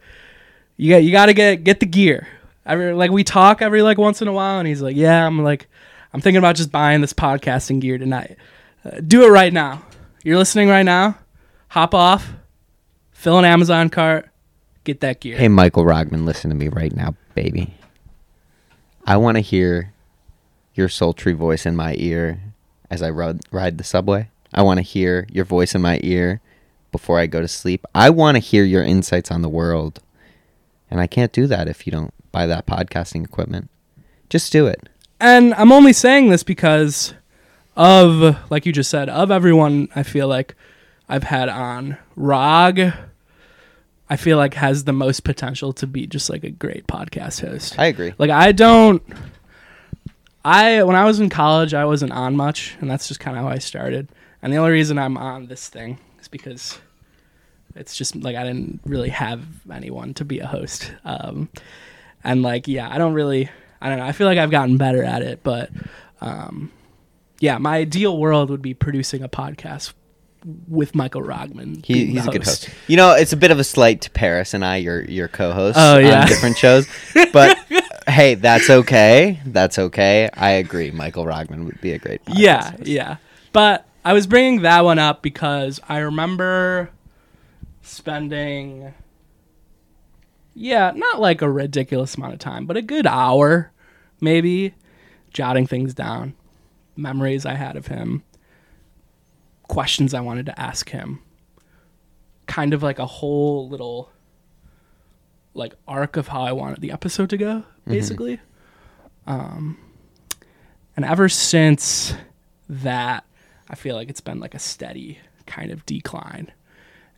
You 0.76 0.90
got 0.94 1.04
you 1.04 1.12
got 1.12 1.26
to 1.26 1.34
get 1.34 1.64
get 1.64 1.80
the 1.80 1.86
gear. 1.86 2.28
Every 2.66 2.92
like 2.92 3.10
we 3.10 3.24
talk 3.24 3.62
every 3.62 3.82
like 3.82 3.98
once 3.98 4.22
in 4.22 4.28
a 4.28 4.32
while, 4.32 4.58
and 4.58 4.68
he's 4.68 4.82
like, 4.82 4.96
yeah, 4.96 5.26
I'm 5.26 5.42
like 5.42 5.68
I'm 6.12 6.20
thinking 6.20 6.38
about 6.38 6.56
just 6.56 6.72
buying 6.72 7.00
this 7.00 7.12
podcasting 7.12 7.80
gear 7.80 7.98
tonight. 7.98 8.36
Uh, 8.84 9.00
do 9.06 9.24
it 9.24 9.28
right 9.28 9.52
now. 9.52 9.82
You're 10.24 10.38
listening 10.38 10.68
right 10.68 10.82
now. 10.82 11.18
Hop 11.68 11.94
off, 11.94 12.32
fill 13.12 13.38
an 13.38 13.44
Amazon 13.44 13.90
cart, 13.90 14.28
get 14.84 15.00
that 15.00 15.20
gear. 15.20 15.36
Hey, 15.36 15.48
Michael 15.48 15.84
Rogman, 15.84 16.24
listen 16.24 16.50
to 16.50 16.56
me 16.56 16.68
right 16.68 16.94
now, 16.94 17.14
baby. 17.34 17.74
I 19.06 19.16
want 19.16 19.36
to 19.36 19.40
hear 19.40 19.92
your 20.74 20.88
sultry 20.88 21.32
voice 21.32 21.66
in 21.66 21.76
my 21.76 21.94
ear 21.98 22.40
as 22.90 23.02
I 23.02 23.10
ride, 23.10 23.40
ride 23.50 23.78
the 23.78 23.84
subway. 23.84 24.30
I 24.52 24.62
want 24.62 24.78
to 24.78 24.82
hear 24.82 25.26
your 25.30 25.44
voice 25.44 25.74
in 25.74 25.82
my 25.82 26.00
ear 26.02 26.40
before 26.92 27.18
I 27.18 27.26
go 27.26 27.40
to 27.40 27.48
sleep. 27.48 27.86
I 27.94 28.10
want 28.10 28.36
to 28.36 28.40
hear 28.40 28.64
your 28.64 28.82
insights 28.82 29.30
on 29.30 29.42
the 29.42 29.48
world. 29.48 30.00
And 30.90 31.00
I 31.00 31.06
can't 31.06 31.32
do 31.32 31.46
that 31.46 31.68
if 31.68 31.86
you 31.86 31.92
don't 31.92 32.12
buy 32.32 32.46
that 32.46 32.66
podcasting 32.66 33.24
equipment. 33.24 33.70
Just 34.28 34.52
do 34.52 34.66
it. 34.66 34.88
And 35.20 35.54
I'm 35.54 35.70
only 35.70 35.92
saying 35.92 36.30
this 36.30 36.42
because 36.42 37.14
of, 37.76 38.36
like 38.50 38.66
you 38.66 38.72
just 38.72 38.90
said, 38.90 39.08
of 39.08 39.30
everyone 39.30 39.88
I 39.94 40.02
feel 40.02 40.26
like 40.26 40.56
I've 41.08 41.24
had 41.24 41.48
on, 41.48 41.96
Rog, 42.16 42.80
I 44.10 44.16
feel 44.16 44.36
like 44.36 44.54
has 44.54 44.84
the 44.84 44.92
most 44.92 45.22
potential 45.22 45.72
to 45.74 45.86
be 45.86 46.08
just 46.08 46.28
like 46.28 46.42
a 46.42 46.50
great 46.50 46.88
podcast 46.88 47.46
host. 47.46 47.78
I 47.78 47.86
agree. 47.86 48.12
Like 48.18 48.30
I 48.30 48.50
don't 48.50 49.00
I 50.44 50.82
when 50.82 50.96
I 50.96 51.04
was 51.04 51.20
in 51.20 51.30
college 51.30 51.74
I 51.74 51.84
wasn't 51.84 52.10
on 52.10 52.36
much 52.36 52.76
and 52.80 52.90
that's 52.90 53.06
just 53.06 53.20
kind 53.20 53.38
of 53.38 53.44
how 53.44 53.48
I 53.48 53.58
started. 53.58 54.08
And 54.42 54.52
the 54.52 54.56
only 54.56 54.72
reason 54.72 54.98
I'm 54.98 55.16
on 55.16 55.46
this 55.46 55.68
thing 55.68 56.00
is 56.20 56.26
because 56.26 56.80
it's 57.76 57.96
just 57.96 58.16
like 58.16 58.34
I 58.34 58.42
didn't 58.42 58.80
really 58.84 59.10
have 59.10 59.44
anyone 59.72 60.12
to 60.14 60.24
be 60.24 60.40
a 60.40 60.46
host. 60.46 60.92
Um 61.04 61.48
and 62.24 62.42
like 62.42 62.66
yeah, 62.66 62.92
I 62.92 62.98
don't 62.98 63.14
really 63.14 63.48
I 63.80 63.88
don't 63.88 63.98
know. 63.98 64.06
I 64.06 64.12
feel 64.12 64.26
like 64.26 64.38
I've 64.38 64.50
gotten 64.50 64.76
better 64.76 65.04
at 65.04 65.22
it, 65.22 65.44
but 65.44 65.70
um 66.20 66.72
yeah, 67.38 67.58
my 67.58 67.76
ideal 67.76 68.18
world 68.18 68.50
would 68.50 68.60
be 68.60 68.74
producing 68.74 69.22
a 69.22 69.28
podcast 69.28 69.94
with 70.68 70.94
Michael 70.94 71.22
Rogman. 71.22 71.84
He, 71.84 72.06
he's 72.06 72.26
a 72.26 72.30
good 72.30 72.44
host. 72.44 72.68
You 72.86 72.96
know, 72.96 73.12
it's 73.14 73.32
a 73.32 73.36
bit 73.36 73.50
of 73.50 73.58
a 73.58 73.64
slight 73.64 74.00
to 74.02 74.10
Paris 74.10 74.54
and 74.54 74.64
I, 74.64 74.76
your 74.76 75.02
your 75.04 75.28
co-hosts 75.28 75.78
Oh, 75.80 75.98
yeah. 75.98 76.22
on 76.22 76.26
different 76.28 76.56
shows. 76.56 76.88
But 77.32 77.58
hey, 78.08 78.34
that's 78.36 78.70
okay. 78.70 79.40
That's 79.46 79.78
okay. 79.78 80.28
I 80.34 80.50
agree. 80.52 80.90
Michael 80.90 81.24
Rogman 81.24 81.64
would 81.66 81.80
be 81.80 81.92
a 81.92 81.98
great. 81.98 82.20
Yeah, 82.28 82.70
host. 82.72 82.86
yeah. 82.86 83.16
But 83.52 83.86
I 84.04 84.12
was 84.14 84.26
bringing 84.26 84.62
that 84.62 84.84
one 84.84 84.98
up 84.98 85.20
because 85.22 85.78
I 85.88 85.98
remember 85.98 86.90
spending, 87.82 88.94
yeah, 90.54 90.92
not 90.94 91.20
like 91.20 91.42
a 91.42 91.50
ridiculous 91.50 92.14
amount 92.14 92.32
of 92.34 92.38
time, 92.38 92.66
but 92.66 92.76
a 92.76 92.82
good 92.82 93.06
hour, 93.06 93.72
maybe, 94.20 94.74
jotting 95.32 95.66
things 95.66 95.92
down, 95.94 96.34
memories 96.96 97.44
I 97.44 97.54
had 97.54 97.76
of 97.76 97.88
him, 97.88 98.22
questions 99.70 100.14
I 100.14 100.20
wanted 100.20 100.46
to 100.46 100.60
ask 100.60 100.90
him, 100.90 101.20
kind 102.46 102.74
of 102.74 102.82
like 102.82 102.98
a 102.98 103.06
whole 103.06 103.68
little 103.68 104.10
like 105.54 105.74
arc 105.86 106.16
of 106.16 106.26
how 106.26 106.42
I 106.42 106.50
wanted 106.50 106.80
the 106.80 106.90
episode 106.90 107.30
to 107.30 107.36
go, 107.36 107.62
basically. 107.86 108.40
Um, 109.28 109.78
and 110.96 111.04
ever 111.04 111.28
since 111.28 112.14
that, 112.68 113.24
I 113.68 113.76
feel 113.76 113.94
like 113.94 114.10
it's 114.10 114.20
been 114.20 114.40
like 114.40 114.56
a 114.56 114.58
steady 114.58 115.20
kind 115.46 115.70
of 115.70 115.86
decline 115.86 116.50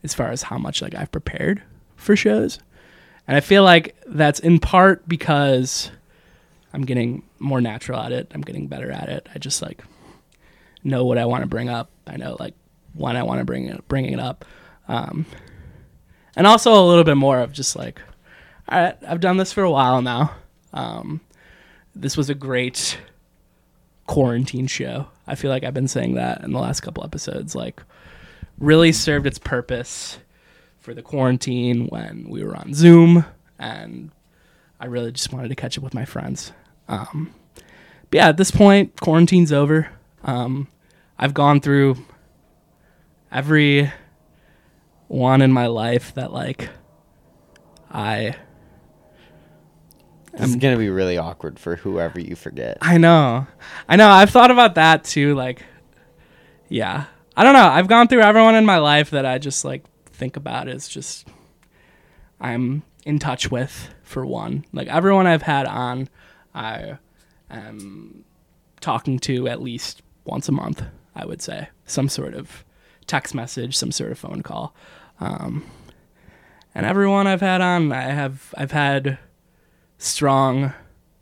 as 0.03 0.13
far 0.13 0.29
as 0.29 0.43
how 0.43 0.59
much 0.59 0.79
like 0.79 0.93
I've 0.93 1.11
prepared 1.11 1.63
for 1.95 2.15
shows. 2.15 2.59
And 3.27 3.35
I 3.35 3.39
feel 3.39 3.63
like 3.63 3.95
that's 4.05 4.39
in 4.39 4.59
part 4.59 5.09
because 5.09 5.89
I'm 6.71 6.83
getting 6.83 7.23
more 7.39 7.61
natural 7.61 7.99
at 7.99 8.11
it. 8.11 8.31
I'm 8.35 8.41
getting 8.41 8.67
better 8.67 8.91
at 8.91 9.09
it. 9.09 9.27
I 9.33 9.39
just 9.39 9.63
like 9.63 9.83
know 10.83 11.05
what 11.05 11.17
I 11.17 11.25
want 11.25 11.43
to 11.43 11.47
bring 11.47 11.69
up. 11.69 11.89
I 12.07 12.17
know 12.17 12.37
like 12.39 12.55
when 12.93 13.15
I 13.15 13.23
want 13.23 13.39
to 13.39 13.45
bring 13.45 13.67
it 13.67 13.87
bringing 13.87 14.13
it 14.13 14.19
up. 14.19 14.45
Um, 14.87 15.25
and 16.35 16.47
also 16.47 16.73
a 16.73 16.85
little 16.85 17.03
bit 17.03 17.17
more 17.17 17.39
of 17.39 17.51
just 17.51 17.75
like 17.75 18.01
all 18.69 18.81
right, 18.81 18.97
I've 19.07 19.19
done 19.19 19.37
this 19.37 19.51
for 19.51 19.63
a 19.63 19.71
while 19.71 20.01
now. 20.01 20.35
Um, 20.71 21.21
this 21.95 22.15
was 22.15 22.29
a 22.29 22.35
great 22.35 22.97
quarantine 24.07 24.67
show. 24.67 25.07
I 25.27 25.35
feel 25.35 25.51
like 25.51 25.63
I've 25.63 25.73
been 25.73 25.87
saying 25.87 26.15
that 26.15 26.41
in 26.41 26.51
the 26.51 26.59
last 26.59 26.79
couple 26.81 27.03
episodes. 27.03 27.55
Like, 27.55 27.83
really 28.57 28.91
served 28.91 29.27
its 29.27 29.39
purpose 29.39 30.19
for 30.79 30.93
the 30.93 31.01
quarantine 31.01 31.87
when 31.87 32.27
we 32.29 32.43
were 32.43 32.55
on 32.55 32.73
Zoom, 32.73 33.25
and 33.59 34.11
I 34.79 34.85
really 34.85 35.11
just 35.11 35.31
wanted 35.31 35.49
to 35.49 35.55
catch 35.55 35.77
up 35.77 35.83
with 35.83 35.93
my 35.93 36.05
friends. 36.05 36.51
Um, 36.87 37.33
but 38.09 38.17
yeah, 38.17 38.29
at 38.29 38.37
this 38.37 38.51
point, 38.51 38.99
quarantine's 38.99 39.51
over. 39.51 39.89
Um, 40.23 40.67
I've 41.17 41.33
gone 41.33 41.59
through 41.61 41.97
every 43.31 43.91
one 45.07 45.41
in 45.41 45.51
my 45.51 45.67
life 45.67 46.13
that 46.15 46.31
like 46.31 46.69
I 47.91 48.35
This 50.33 50.49
is 50.49 50.55
gonna 50.55 50.77
be 50.77 50.89
really 50.89 51.17
awkward 51.17 51.59
for 51.59 51.75
whoever 51.75 52.19
you 52.19 52.35
forget. 52.35 52.77
I 52.81 52.97
know. 52.97 53.47
I 53.87 53.95
know. 53.95 54.09
I've 54.09 54.29
thought 54.29 54.51
about 54.51 54.75
that 54.75 55.03
too. 55.03 55.35
Like, 55.35 55.63
yeah. 56.69 57.05
I 57.35 57.43
don't 57.43 57.53
know. 57.53 57.67
I've 57.67 57.87
gone 57.87 58.07
through 58.07 58.21
everyone 58.21 58.55
in 58.55 58.65
my 58.65 58.77
life 58.77 59.09
that 59.09 59.25
I 59.25 59.39
just 59.39 59.65
like 59.65 59.83
think 60.11 60.37
about 60.37 60.67
as 60.67 60.87
just 60.87 61.27
I'm 62.39 62.83
in 63.05 63.19
touch 63.19 63.49
with 63.49 63.89
for 64.03 64.25
one. 64.25 64.65
Like 64.71 64.87
everyone 64.87 65.27
I've 65.27 65.41
had 65.41 65.65
on, 65.65 66.09
I 66.53 66.97
am 67.49 68.23
talking 68.81 69.17
to 69.19 69.47
at 69.47 69.61
least 69.61 70.02
once 70.25 70.47
a 70.49 70.51
month. 70.51 70.83
I 71.15 71.25
would 71.25 71.41
say 71.41 71.69
some 71.85 72.09
sort 72.09 72.33
of 72.33 72.63
text 73.07 73.35
message, 73.35 73.75
some 73.77 73.91
sort 73.91 74.11
of 74.11 74.17
phone 74.19 74.41
call. 74.41 74.75
Um, 75.19 75.65
and 76.73 76.85
everyone 76.85 77.27
I've 77.27 77.41
had 77.41 77.61
on, 77.61 77.91
I 77.91 78.01
have 78.01 78.53
I've 78.57 78.71
had 78.71 79.17
strong 79.97 80.73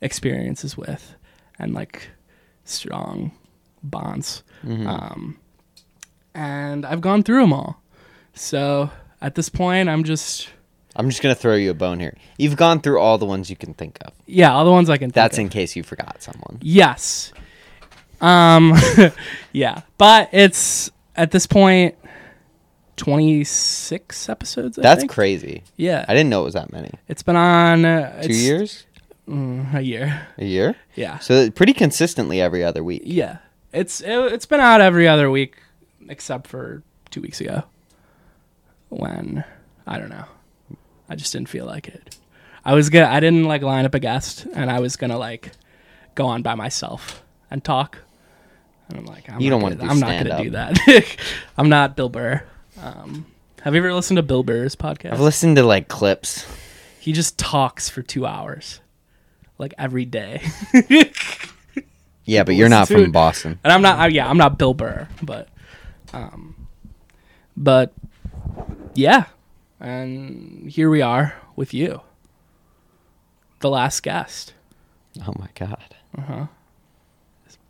experiences 0.01 0.77
with 0.77 1.15
and 1.59 1.73
like 1.73 2.09
strong 2.63 3.31
bonds. 3.83 4.43
Mhm. 4.65 4.87
Um, 4.87 5.37
and 6.33 6.85
I've 6.85 7.01
gone 7.01 7.23
through 7.23 7.41
them 7.41 7.53
all. 7.53 7.81
So 8.33 8.89
at 9.21 9.35
this 9.35 9.49
point, 9.49 9.89
I'm 9.89 10.03
just, 10.03 10.49
I'm 10.95 11.09
just 11.09 11.21
gonna 11.21 11.35
throw 11.35 11.55
you 11.55 11.71
a 11.71 11.73
bone 11.73 11.99
here. 11.99 12.15
You've 12.37 12.55
gone 12.55 12.79
through 12.79 12.99
all 12.99 13.17
the 13.17 13.25
ones 13.25 13.49
you 13.49 13.55
can 13.55 13.73
think 13.73 13.97
of. 14.01 14.13
yeah, 14.25 14.53
all 14.53 14.63
the 14.65 14.71
ones 14.71 14.89
I 14.89 14.97
can 14.97 15.07
think 15.09 15.15
That's 15.15 15.37
of. 15.37 15.41
in 15.41 15.49
case 15.49 15.75
you 15.75 15.83
forgot 15.83 16.23
someone. 16.23 16.59
Yes. 16.61 17.33
Um, 18.21 18.73
yeah, 19.51 19.81
but 19.97 20.29
it's 20.31 20.89
at 21.15 21.31
this 21.31 21.45
point, 21.47 21.95
26 22.97 24.29
episodes. 24.29 24.77
I 24.77 24.81
That's 24.83 25.01
think? 25.01 25.11
crazy. 25.11 25.63
Yeah. 25.75 26.05
I 26.07 26.13
didn't 26.13 26.29
know 26.29 26.41
it 26.41 26.45
was 26.45 26.53
that 26.53 26.71
many. 26.71 26.91
It's 27.07 27.23
been 27.23 27.35
on 27.35 27.83
uh, 27.83 28.21
Two 28.21 28.33
years? 28.33 28.85
Mm, 29.27 29.73
a 29.73 29.81
year. 29.81 30.27
A 30.37 30.45
year? 30.45 30.75
Yeah. 30.95 31.19
So 31.19 31.49
pretty 31.49 31.73
consistently 31.73 32.39
every 32.41 32.63
other 32.63 32.83
week. 32.83 33.01
Yeah, 33.05 33.37
it's 33.71 34.01
it, 34.01 34.09
it's 34.33 34.45
been 34.45 34.59
out 34.59 34.81
every 34.81 35.07
other 35.07 35.29
week, 35.31 35.55
except 36.09 36.47
for 36.47 36.83
two 37.09 37.21
weeks 37.21 37.39
ago, 37.41 37.63
when 38.89 39.43
I 39.87 39.97
don't 39.97 40.09
know, 40.09 40.25
I 41.09 41.15
just 41.15 41.31
didn't 41.33 41.49
feel 41.49 41.65
like 41.65 41.87
it. 41.87 42.17
I 42.65 42.73
was 42.73 42.89
gonna, 42.89 43.07
I 43.07 43.19
didn't 43.19 43.45
like 43.45 43.61
line 43.61 43.85
up 43.85 43.95
a 43.95 43.99
guest, 43.99 44.45
and 44.53 44.69
I 44.69 44.79
was 44.79 44.95
gonna 44.95 45.17
like 45.17 45.51
go 46.15 46.25
on 46.25 46.41
by 46.41 46.55
myself 46.55 47.23
and 47.49 47.63
talk, 47.63 47.99
And 48.91 48.99
I'm 48.99 49.05
like, 49.05 49.29
I'm 49.29 49.39
You 49.41 49.49
not 49.49 49.55
don't 49.55 49.61
wanna 49.63 49.75
gonna- 49.75 49.87
do 49.87 49.93
I'm 49.93 49.99
not 49.99 50.25
going 50.25 50.37
to 50.37 50.43
do 50.43 50.49
that. 50.51 51.17
I'm 51.57 51.69
not 51.69 51.95
Bill 51.95 52.09
Burr. 52.09 52.43
Um, 52.81 53.25
have 53.61 53.73
you 53.73 53.79
ever 53.81 53.93
listened 53.93 54.17
to 54.17 54.23
Bill 54.23 54.43
Burr's 54.43 54.75
podcast? 54.75 55.13
I've 55.13 55.19
listened 55.19 55.55
to 55.57 55.63
like 55.63 55.87
clips. 55.87 56.45
he 56.99 57.13
just 57.13 57.37
talks 57.39 57.89
for 57.89 58.01
two 58.01 58.25
hours, 58.25 58.79
like 59.57 59.73
every 59.77 60.05
day. 60.05 60.41
Yeah, 62.23 62.43
but 62.43 62.53
you're 62.55 62.69
not 62.69 62.87
from 62.87 63.01
it. 63.05 63.11
Boston. 63.11 63.59
and 63.63 63.73
I'm 63.73 63.81
not. 63.81 63.97
I, 63.97 64.07
yeah, 64.07 64.29
I'm 64.29 64.37
not 64.37 64.57
Bill 64.59 64.75
Burr, 64.75 65.07
but, 65.23 65.49
um, 66.13 66.67
but, 67.57 67.93
yeah, 68.93 69.25
and 69.79 70.69
here 70.71 70.89
we 70.89 71.01
are 71.01 71.33
with 71.55 71.73
you, 71.73 72.01
the 73.59 73.71
last 73.71 74.01
guest. 74.03 74.53
Oh 75.27 75.33
my 75.39 75.49
god. 75.55 75.95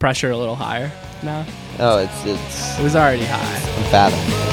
Pressure 0.02 0.32
a 0.32 0.38
little 0.38 0.56
higher 0.56 0.92
now. 1.22 1.46
Oh, 1.78 2.00
it's 2.00 2.26
it's 2.26 2.80
It 2.80 2.82
was 2.84 2.96
already 2.96 3.24
high. 3.24 3.84
unfathomable. 3.84 4.52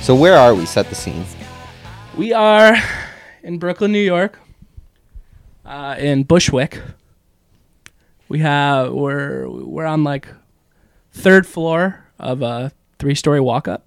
So 0.00 0.14
where 0.14 0.36
are 0.36 0.54
we? 0.54 0.66
Set 0.66 0.88
the 0.88 0.94
scene. 0.94 1.24
We 2.16 2.32
are 2.32 2.76
in 3.42 3.58
Brooklyn, 3.58 3.92
New 3.92 3.98
York, 4.02 4.38
uh, 5.64 5.96
in 5.98 6.24
Bushwick. 6.24 6.80
We 8.28 8.38
have 8.40 8.92
we're 8.92 9.48
we're 9.48 9.84
on 9.86 10.04
like 10.04 10.28
third 11.12 11.46
floor 11.46 12.04
of 12.18 12.42
a 12.42 12.72
three 12.98 13.14
story 13.14 13.40
walk 13.40 13.68
up. 13.68 13.86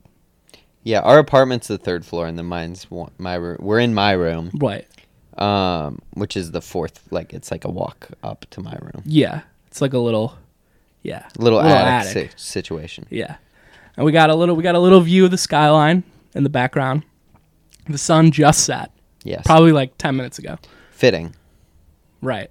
Yeah, 0.84 1.00
our 1.00 1.18
apartment's 1.20 1.68
the 1.68 1.78
third 1.78 2.06
floor, 2.06 2.28
and 2.28 2.38
the 2.38 2.44
mine's 2.44 2.90
one, 2.92 3.12
my 3.18 3.36
room. 3.36 3.58
We're 3.62 3.80
in 3.80 3.94
my 3.94 4.12
room, 4.12 4.52
Right. 4.56 4.86
um, 5.38 6.00
which 6.14 6.36
is 6.36 6.52
the 6.52 6.62
fourth. 6.62 7.02
Like 7.10 7.34
it's 7.34 7.52
like 7.52 7.64
a 7.66 7.70
walk 7.72 8.10
up 8.22 8.46
to 8.52 8.62
my 8.62 8.78
room. 8.82 9.02
Yeah. 9.06 9.42
It's 9.68 9.82
like 9.82 9.94
a 9.94 10.00
little 10.00 10.38
yeah. 11.02 11.28
Little, 11.38 11.60
attic, 11.60 12.32
si- 12.32 12.38
situation. 12.38 13.08
Yeah. 13.10 13.36
And 13.96 14.06
we 14.06 14.12
got 14.12 14.30
a 14.30 14.36
little 14.36 14.56
we 14.56 14.64
got 14.64 14.76
a 14.76 14.80
little 14.80 15.02
view 15.02 15.26
of 15.26 15.32
the 15.32 15.38
skyline 15.38 16.04
in 16.34 16.44
the 16.44 16.50
background. 16.50 17.04
The 17.88 17.98
sun 17.98 18.32
just 18.32 18.64
set. 18.66 18.92
Yes, 19.24 19.44
Probably 19.46 19.72
like 19.72 19.98
ten 19.98 20.16
minutes 20.16 20.40
ago. 20.40 20.58
fitting. 20.92 21.36
Right. 22.22 22.50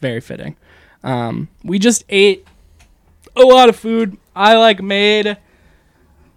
Very 0.00 0.20
fitting. 0.20 0.56
Um, 1.02 1.48
we 1.64 1.78
just 1.78 2.04
ate 2.08 2.46
a 3.36 3.40
lot 3.42 3.68
of 3.68 3.76
food. 3.76 4.16
I 4.36 4.56
like 4.56 4.82
made 4.82 5.36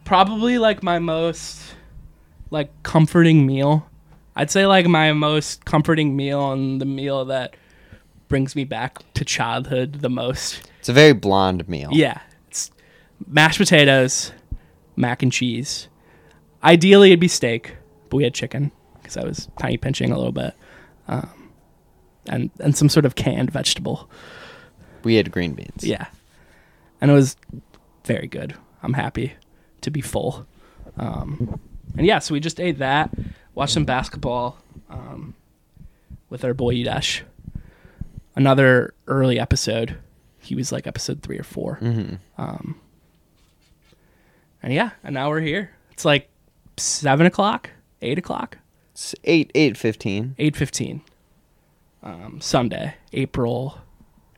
probably 0.04 0.58
like 0.58 0.84
my 0.84 1.00
most 1.00 1.62
like 2.50 2.72
comforting 2.84 3.46
meal. 3.46 3.88
I'd 4.36 4.50
say 4.52 4.66
like 4.66 4.88
my 4.88 5.14
most 5.14 5.66
comforting 5.66 6.16
meal 6.16 6.52
and 6.52 6.80
the 6.82 6.86
meal 6.86 7.26
that 7.26 7.56
brings 8.28 8.56
me 8.56 8.64
back 8.64 8.98
to 9.14 9.26
childhood 9.26 9.96
the 10.02 10.10
most. 10.10 10.70
It's 10.80 10.90
a 10.90 10.94
very 10.94 11.14
blonde 11.14 11.68
meal. 11.70 11.90
Yeah, 11.92 12.20
mashed 13.28 13.58
potatoes, 13.58 14.32
mac 14.96 15.24
and 15.24 15.32
cheese. 15.32 15.88
Ideally, 16.64 17.10
it'd 17.10 17.20
be 17.20 17.28
steak, 17.28 17.76
but 18.10 18.18
we 18.18 18.24
had 18.24 18.34
chicken 18.34 18.72
because 19.02 19.18
I 19.18 19.24
was 19.24 19.50
tiny 19.60 19.78
pinching 19.78 20.12
a 20.12 20.18
little 20.18 20.32
bit, 20.32 20.54
um, 21.08 21.52
and 22.28 22.52
and 22.60 22.76
some 22.78 22.90
sort 22.90 23.06
of 23.06 23.16
canned 23.16 23.52
vegetable. 23.52 24.10
we 25.04 25.16
had 25.16 25.32
green 25.32 25.54
beans. 25.54 25.84
Yeah, 25.84 26.08
and 27.00 27.10
it 27.10 27.14
was 27.14 27.36
very 28.06 28.28
good. 28.28 28.56
I'm 28.84 28.94
happy 28.94 29.34
to 29.82 29.90
be 29.92 30.02
full, 30.02 30.46
um, 30.98 31.60
and 31.98 32.06
yeah, 32.06 32.20
so 32.20 32.34
we 32.34 32.40
just 32.40 32.60
ate 32.60 32.78
that, 32.80 33.10
watched 33.56 33.74
some 33.74 33.86
basketball 33.86 34.58
um, 34.90 35.34
with 36.30 36.44
our 36.46 36.54
boy 36.54 36.76
Udesh. 36.76 37.22
Another 38.36 38.94
early 39.08 39.40
episode. 39.40 39.98
He 40.40 40.56
was 40.56 40.72
like 40.72 40.88
episode 40.88 41.22
three 41.22 41.38
or 41.38 41.44
4 41.44 41.76
hmm 41.76 42.14
um, 42.38 42.80
and 44.64 44.74
yeah, 44.74 44.92
and 45.04 45.14
now 45.14 45.30
we're 45.30 45.42
here. 45.42 45.72
It's 45.92 46.06
like 46.06 46.30
seven 46.78 47.26
o'clock, 47.26 47.70
eight 48.02 48.18
o'clock, 48.18 48.58
It's 48.94 49.14
eight 49.24 49.52
eight 49.56 49.78
fifteen. 49.78 50.36
eight 50.38 50.56
fifteen. 50.56 51.02
Um, 52.04 52.40
Sunday, 52.42 52.96
April 53.14 53.78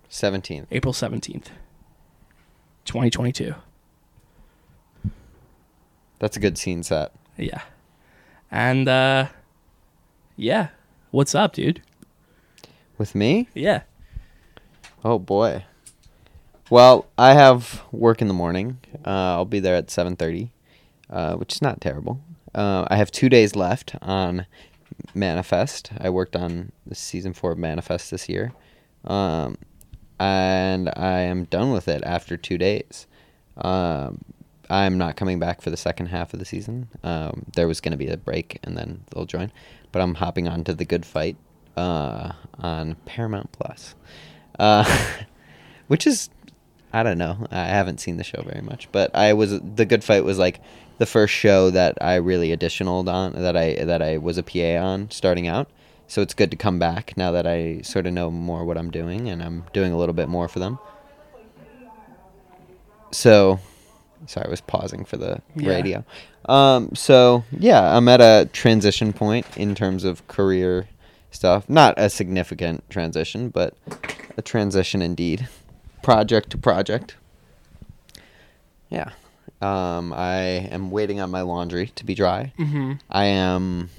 Seventeen. 0.10 0.68
April 0.72 0.94
seventeenth, 0.94 1.50
twenty 2.86 3.10
twenty 3.10 3.32
two. 3.32 3.56
That's 6.20 6.38
a 6.38 6.40
good 6.40 6.58
scene 6.58 6.84
set. 6.84 7.12
Yeah, 7.38 7.62
and 8.52 8.88
uh, 8.88 9.28
yeah, 10.36 10.70
what's 11.12 11.36
up, 11.36 11.54
dude? 11.54 11.82
With 12.98 13.16
me? 13.16 13.50
Yeah, 13.54 13.82
Oh 15.04 15.20
boy. 15.20 15.66
Well, 16.74 17.06
I 17.20 17.34
have 17.34 17.84
work 17.92 18.20
in 18.20 18.28
the 18.28 18.34
morning. 18.34 18.80
Uh, 19.06 19.38
I'll 19.38 19.46
be 19.46 19.60
there 19.60 19.76
at 19.76 19.92
seven 19.92 20.16
thirty, 20.16 20.50
uh, 21.08 21.36
which 21.36 21.54
is 21.54 21.62
not 21.62 21.80
terrible. 21.80 22.20
Uh, 22.56 22.88
I 22.88 22.96
have 22.96 23.12
two 23.12 23.30
days 23.30 23.56
left 23.56 23.94
on 24.02 24.48
Manifest. 25.14 25.92
I 26.00 26.10
worked 26.10 26.36
on 26.36 26.72
the 26.88 26.96
season 26.96 27.34
four 27.34 27.52
of 27.52 27.60
Manifest 27.60 28.10
this 28.10 28.28
year, 28.28 28.54
um, 29.06 29.60
and 30.20 30.90
I 30.96 31.20
am 31.20 31.44
done 31.44 31.72
with 31.72 31.88
it 31.88 32.04
after 32.06 32.38
two 32.38 32.58
days. 32.58 33.06
Um, 33.56 34.26
I'm 34.68 34.98
not 34.98 35.16
coming 35.16 35.38
back 35.38 35.62
for 35.62 35.70
the 35.70 35.78
second 35.78 36.08
half 36.08 36.34
of 36.34 36.40
the 36.40 36.46
season. 36.46 36.90
Um, 37.04 37.46
there 37.56 37.68
was 37.68 37.82
going 37.82 37.92
to 37.92 37.98
be 38.00 38.08
a 38.08 38.18
break, 38.18 38.58
and 38.64 38.76
then 38.76 39.04
they'll 39.12 39.28
join. 39.28 39.52
But 39.92 40.02
I'm 40.02 40.16
hopping 40.16 40.48
on 40.48 40.64
to 40.64 40.74
the 40.74 40.86
Good 40.86 41.06
Fight 41.06 41.38
uh, 41.78 42.32
on 42.58 42.96
Paramount 43.06 43.52
Plus, 43.52 43.94
uh, 44.58 45.12
which 45.88 46.08
is 46.08 46.32
I 46.94 47.02
don't 47.04 47.18
know. 47.18 47.48
I 47.52 47.66
haven't 47.66 48.00
seen 48.00 48.18
the 48.18 48.24
show 48.24 48.44
very 48.44 48.62
much, 48.62 48.88
but 48.92 49.14
I 49.16 49.34
was 49.34 49.60
the 49.60 49.86
Good 49.86 50.04
Fight 50.04 50.24
was 50.24 50.38
like 50.38 50.60
the 51.00 51.06
first 51.08 51.34
show 51.34 51.72
that 51.72 51.98
I 52.00 52.16
really 52.16 52.56
additionaled 52.56 53.12
on 53.12 53.34
that 53.34 53.58
I 53.58 53.84
that 53.84 54.02
I 54.04 54.18
was 54.20 54.38
a 54.38 54.44
PA 54.44 54.78
on 54.84 55.10
starting 55.10 55.48
out. 55.48 55.70
So 56.08 56.22
it's 56.22 56.34
good 56.36 56.52
to 56.52 56.58
come 56.58 56.78
back 56.78 57.18
now 57.18 57.32
that 57.32 57.48
I 57.48 57.82
sort 57.82 58.06
of 58.06 58.14
know 58.14 58.30
more 58.30 58.64
what 58.66 58.78
I'm 58.78 58.92
doing 58.92 59.28
and 59.30 59.42
I'm 59.42 59.64
doing 59.74 59.92
a 59.92 59.98
little 59.98 60.14
bit 60.14 60.30
more 60.30 60.48
for 60.48 60.60
them. 60.60 60.78
So, 63.12 63.60
sorry, 64.28 64.48
I 64.48 64.50
was 64.50 64.62
pausing 64.62 65.06
for 65.06 65.18
the 65.18 65.42
Yeah. 65.56 65.70
radio. 65.70 66.06
Um, 66.46 66.94
so 66.94 67.44
yeah, 67.52 67.96
I'm 67.96 68.08
at 68.10 68.22
a 68.22 68.50
transition 68.52 69.14
point 69.14 69.46
in 69.56 69.76
terms 69.76 70.04
of 70.04 70.28
career 70.28 70.88
stuff. 71.32 71.68
Not 71.70 71.94
a 71.98 72.10
significant 72.10 72.88
transition, 72.90 73.50
but 73.50 73.76
a 74.38 74.42
transition 74.42 75.02
indeed. 75.02 75.48
Project 76.04 76.52
to 76.52 76.58
project. 76.58 77.16
Yeah. 78.90 79.10
Um, 79.62 80.14
I 80.14 80.36
am 80.72 80.92
waiting 80.92 81.20
on 81.20 81.32
my 81.32 81.42
laundry 81.42 81.88
to 81.96 82.06
be 82.06 82.14
dry. 82.14 82.54
mm-hmm. 82.60 82.94
I 83.10 83.26
am 83.26 83.90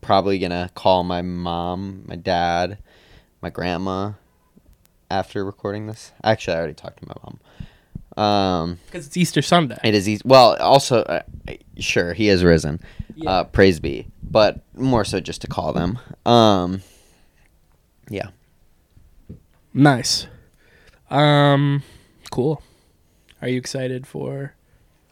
probably 0.00 0.38
gonna 0.38 0.70
call 0.74 1.04
my 1.04 1.22
mom, 1.22 2.04
my 2.06 2.16
dad, 2.16 2.78
my 3.42 3.50
grandma 3.50 4.12
after 5.10 5.44
recording 5.44 5.86
this. 5.86 6.12
Actually, 6.24 6.54
I 6.54 6.58
already 6.58 6.74
talked 6.74 7.00
to 7.00 7.08
my 7.08 7.14
mom. 7.22 7.38
Um, 8.16 8.78
because 8.86 9.06
it's 9.06 9.16
Easter 9.16 9.42
Sunday. 9.42 9.78
it 9.84 9.94
is 9.94 10.08
easy. 10.08 10.22
Well, 10.24 10.56
also, 10.56 11.02
uh, 11.02 11.22
sure, 11.78 12.14
he 12.14 12.28
has 12.28 12.42
risen. 12.42 12.80
Yeah. 13.14 13.30
Uh, 13.30 13.44
praise 13.44 13.78
be. 13.78 14.06
But 14.22 14.60
more 14.74 15.04
so 15.04 15.20
just 15.20 15.42
to 15.42 15.46
call 15.48 15.72
them. 15.72 15.98
Um, 16.24 16.82
yeah. 18.08 18.28
Nice. 19.74 20.26
Um, 21.10 21.82
cool. 22.30 22.62
Are 23.40 23.48
you 23.48 23.58
excited 23.58 24.06
for 24.06 24.54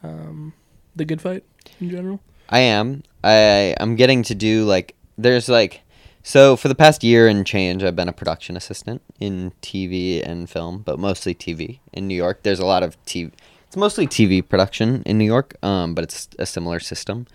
um 0.03 0.53
the 0.97 1.05
good 1.05 1.21
fight 1.21 1.45
in 1.81 1.91
general? 1.91 2.21
I 2.49 2.61
am. 2.61 3.03
I 3.23 3.75
I'm 3.81 3.97
getting 3.97 4.23
to 4.25 4.35
do 4.35 4.65
like 4.65 4.95
there's 5.17 5.49
like 5.49 5.83
so 6.23 6.57
for 6.57 6.69
the 6.69 6.75
past 6.75 7.05
year 7.05 7.29
and 7.29 7.47
change 7.47 7.83
I've 7.83 7.97
been 7.97 8.09
a 8.09 8.13
production 8.13 8.57
assistant 8.57 9.03
in 9.21 9.53
TV 9.63 10.27
and 10.27 10.49
film, 10.49 10.79
but 10.79 10.99
mostly 10.99 11.35
TV 11.35 11.79
in 11.93 12.09
New 12.09 12.17
York. 12.17 12.43
There's 12.43 12.61
a 12.61 12.67
lot 12.67 12.83
of 12.83 13.03
TV. 13.05 13.33
It's 13.67 13.77
mostly 13.77 14.07
TV 14.07 14.47
production 14.47 15.03
in 15.05 15.19
New 15.19 15.25
York, 15.25 15.57
um, 15.63 15.95
but 15.95 16.05
it's 16.05 16.29
a 16.39 16.47
similar 16.47 16.81
system. 16.81 17.27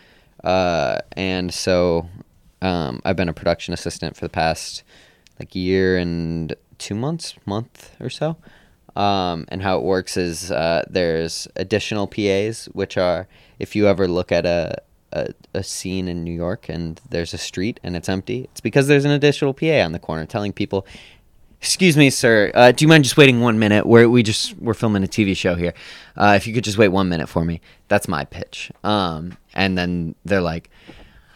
Uh, 0.44 1.00
and 1.14 1.54
so 1.54 2.08
um, 2.62 3.02
I've 3.04 3.16
been 3.16 3.30
a 3.30 3.34
production 3.34 3.74
assistant 3.74 4.16
for 4.16 4.26
the 4.26 4.30
past 4.30 4.84
like 5.40 5.56
year 5.56 5.98
and 5.98 6.56
two 6.78 6.96
months, 6.96 7.36
month 7.46 7.96
or 8.00 8.10
so. 8.10 8.38
Um, 8.96 9.46
and 9.50 9.62
how 9.62 9.78
it 9.78 9.84
works 9.84 10.18
is 10.18 10.52
uh, 10.52 10.84
there's 10.90 11.48
additional 11.56 12.08
PAs, 12.08 12.66
which 12.74 12.98
are 12.98 13.28
if 13.60 13.76
you 13.76 13.88
ever 13.88 14.08
look 14.08 14.32
at 14.32 14.46
a, 14.46 14.82
a 15.14 15.34
a 15.54 15.64
scene 15.64 16.08
in 16.08 16.24
New 16.24 16.34
York 16.34 16.68
and 16.70 17.00
there's 17.10 17.34
a 17.34 17.38
street 17.38 17.80
and 17.84 17.96
it's 17.96 18.10
empty, 18.10 18.50
it's 18.52 18.62
because 18.62 18.88
there's 18.88 19.06
an 19.06 19.12
additional 19.12 19.54
PA 19.54 19.82
on 19.86 19.92
the 19.92 20.00
corner 20.00 20.26
telling 20.26 20.52
people, 20.52 20.86
"Excuse 21.62 21.96
me, 21.96 22.10
sir, 22.10 22.52
uh, 22.56 22.72
do 22.72 22.84
you 22.84 22.90
mind 22.90 23.04
just 23.04 23.16
waiting 23.16 23.40
one 23.42 23.60
minute? 23.60 23.86
We're 23.86 24.10
we 24.10 24.24
just 24.24 24.58
we're 24.58 24.74
filming 24.74 25.04
a 25.04 25.08
TV 25.08 25.38
show 25.38 25.56
here. 25.56 25.74
Uh, 26.18 26.34
if 26.36 26.48
you 26.48 26.54
could 26.54 26.64
just 26.64 26.78
wait 26.78 26.90
one 26.90 27.08
minute 27.10 27.30
for 27.30 27.46
me." 27.46 27.62
That's 27.88 28.08
my 28.08 28.26
pitch. 28.26 28.72
Um, 28.84 29.38
and 29.54 29.78
then 29.78 30.16
they're 30.26 30.42
like, 30.42 30.70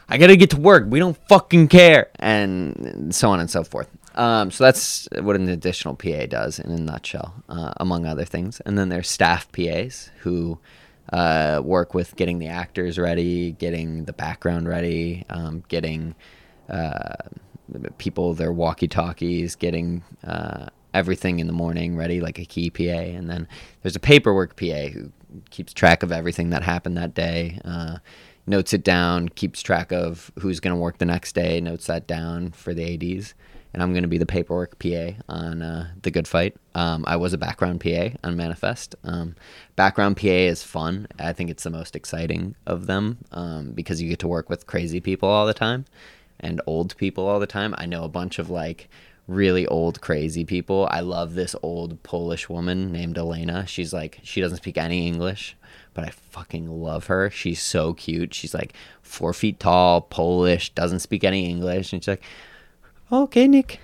"I 0.09 0.17
gotta 0.17 0.35
get 0.35 0.49
to 0.51 0.59
work. 0.59 0.85
We 0.87 0.99
don't 0.99 1.17
fucking 1.27 1.67
care," 1.67 2.09
and 2.19 3.13
so 3.13 3.29
on 3.31 3.39
and 3.39 3.49
so 3.49 3.63
forth. 3.63 3.87
Um, 4.15 4.51
so 4.51 4.63
that's 4.63 5.07
what 5.21 5.35
an 5.35 5.49
additional 5.49 5.95
PA 5.95 6.25
does 6.27 6.59
in 6.59 6.71
a 6.71 6.79
nutshell, 6.79 7.33
uh, 7.49 7.73
among 7.77 8.05
other 8.05 8.25
things. 8.25 8.59
And 8.61 8.77
then 8.77 8.89
there's 8.89 9.09
staff 9.09 9.51
PAs 9.51 10.11
who 10.19 10.59
uh, 11.11 11.61
work 11.63 11.93
with 11.93 12.15
getting 12.15 12.39
the 12.39 12.47
actors 12.47 12.99
ready, 12.99 13.51
getting 13.53 14.05
the 14.05 14.13
background 14.13 14.67
ready, 14.67 15.25
um, 15.29 15.63
getting 15.67 16.15
uh, 16.69 17.15
people 17.97 18.33
their 18.33 18.51
walkie 18.51 18.87
talkies, 18.87 19.55
getting 19.55 20.03
uh, 20.23 20.67
everything 20.93 21.39
in 21.39 21.47
the 21.47 21.53
morning 21.53 21.97
ready, 21.97 22.21
like 22.21 22.37
a 22.37 22.45
key 22.45 22.69
PA. 22.69 22.83
And 22.83 23.29
then 23.29 23.47
there's 23.81 23.95
a 23.95 23.99
paperwork 23.99 24.55
PA 24.55 24.87
who 24.93 25.11
keeps 25.49 25.73
track 25.73 26.03
of 26.03 26.11
everything 26.11 26.51
that 26.51 26.61
happened 26.61 26.97
that 26.97 27.15
day. 27.15 27.59
Notes 28.45 28.73
it 28.73 28.83
down, 28.83 29.29
keeps 29.29 29.61
track 29.61 29.91
of 29.91 30.31
who's 30.39 30.59
going 30.59 30.75
to 30.75 30.79
work 30.79 30.97
the 30.97 31.05
next 31.05 31.33
day, 31.33 31.61
notes 31.61 31.87
that 31.87 32.07
down 32.07 32.51
for 32.51 32.73
the 32.73 32.93
ADs 32.93 33.33
and 33.73 33.81
I'm 33.81 33.91
going 33.91 34.03
to 34.03 34.09
be 34.09 34.19
the 34.19 34.25
paperwork 34.25 34.77
PA 34.77 35.13
on 35.27 35.61
uh, 35.61 35.89
The 36.03 36.11
Good 36.11 36.27
Fight. 36.27 36.55
Um, 36.75 37.03
I 37.07 37.15
was 37.15 37.33
a 37.33 37.37
background 37.37 37.81
PA 37.81 38.09
on 38.23 38.37
Manifest. 38.37 38.95
Um, 39.03 39.35
background 39.75 40.17
PA 40.17 40.27
is 40.27 40.63
fun. 40.63 41.07
I 41.19 41.33
think 41.33 41.49
it's 41.49 41.63
the 41.63 41.71
most 41.71 41.95
exciting 41.95 42.55
of 42.67 42.85
them 42.85 43.17
um, 43.31 43.71
because 43.71 44.01
you 44.01 44.09
get 44.09 44.19
to 44.19 44.27
work 44.27 44.49
with 44.49 44.67
crazy 44.67 44.99
people 44.99 45.27
all 45.27 45.47
the 45.47 45.55
time 45.55 45.85
and 46.39 46.61
old 46.67 46.95
people 46.97 47.25
all 47.25 47.39
the 47.39 47.47
time. 47.47 47.73
I 47.77 47.87
know 47.87 48.03
a 48.03 48.09
bunch 48.09 48.37
of 48.37 48.49
like 48.51 48.89
really 49.27 49.65
old 49.65 50.01
crazy 50.01 50.45
people. 50.45 50.87
I 50.91 50.99
love 50.99 51.33
this 51.33 51.55
old 51.63 52.03
Polish 52.03 52.49
woman 52.49 52.91
named 52.91 53.17
Elena. 53.17 53.65
She's 53.65 53.93
like 53.93 54.19
she 54.21 54.39
doesn't 54.39 54.57
speak 54.57 54.77
any 54.77 55.07
English, 55.07 55.55
but 55.93 56.03
I 56.05 56.09
fucking 56.09 56.69
love 56.69 57.07
her. 57.07 57.29
She's 57.29 57.61
so 57.61 57.93
cute. 57.93 58.33
She's 58.33 58.53
like 58.53 58.73
four 59.01 59.33
feet 59.33 59.59
tall, 59.59 60.01
Polish, 60.01 60.69
doesn't 60.71 60.99
speak 60.99 61.23
any 61.23 61.49
English, 61.49 61.93
and 61.93 62.03
she's 62.03 62.07
like 62.07 62.23
okay, 63.11 63.47
Nick. 63.47 63.79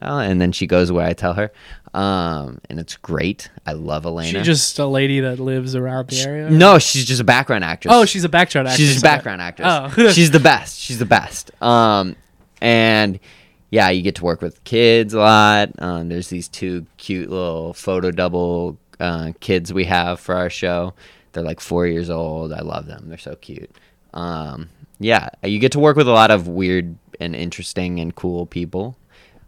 Uh, 0.00 0.18
and 0.18 0.40
then 0.40 0.52
she 0.52 0.66
goes 0.66 0.92
where 0.92 1.06
I 1.06 1.12
tell 1.12 1.34
her. 1.34 1.50
Um, 1.92 2.60
and 2.70 2.78
it's 2.78 2.96
great. 2.96 3.50
I 3.66 3.72
love 3.72 4.06
Elena. 4.06 4.38
She's 4.38 4.46
just 4.46 4.78
a 4.78 4.86
lady 4.86 5.20
that 5.20 5.40
lives 5.40 5.74
around 5.74 6.08
the 6.08 6.20
area. 6.20 6.50
no, 6.50 6.78
she's 6.78 7.04
just 7.04 7.20
a 7.20 7.24
background 7.24 7.64
actress. 7.64 7.92
Oh, 7.92 8.04
she's 8.04 8.24
a 8.24 8.28
background 8.28 8.68
actress. 8.68 8.78
she's 8.78 8.88
just 8.94 9.00
a 9.00 9.08
background 9.08 9.42
actress. 9.42 9.68
Oh. 9.68 10.10
she's 10.12 10.30
the 10.30 10.40
best. 10.40 10.78
She's 10.78 10.98
the 10.98 11.06
best. 11.06 11.50
Um, 11.62 12.14
and 12.60 13.18
yeah, 13.70 13.88
you 13.90 14.02
get 14.02 14.16
to 14.16 14.24
work 14.24 14.40
with 14.40 14.62
kids 14.64 15.14
a 15.14 15.18
lot. 15.18 15.70
Um, 15.78 16.08
there's 16.08 16.28
these 16.28 16.48
two 16.48 16.86
cute 16.96 17.30
little 17.30 17.72
photo 17.72 18.10
double 18.10 18.78
uh, 19.00 19.32
kids 19.40 19.72
we 19.72 19.84
have 19.84 20.20
for 20.20 20.36
our 20.36 20.50
show. 20.50 20.94
They're 21.38 21.46
like 21.46 21.60
four 21.60 21.86
years 21.86 22.10
old. 22.10 22.52
I 22.52 22.62
love 22.62 22.86
them. 22.86 23.08
They're 23.08 23.16
so 23.16 23.36
cute. 23.36 23.70
Um, 24.12 24.70
yeah, 24.98 25.28
you 25.44 25.60
get 25.60 25.70
to 25.72 25.78
work 25.78 25.96
with 25.96 26.08
a 26.08 26.12
lot 26.12 26.32
of 26.32 26.48
weird 26.48 26.96
and 27.20 27.36
interesting 27.36 28.00
and 28.00 28.12
cool 28.12 28.44
people 28.44 28.96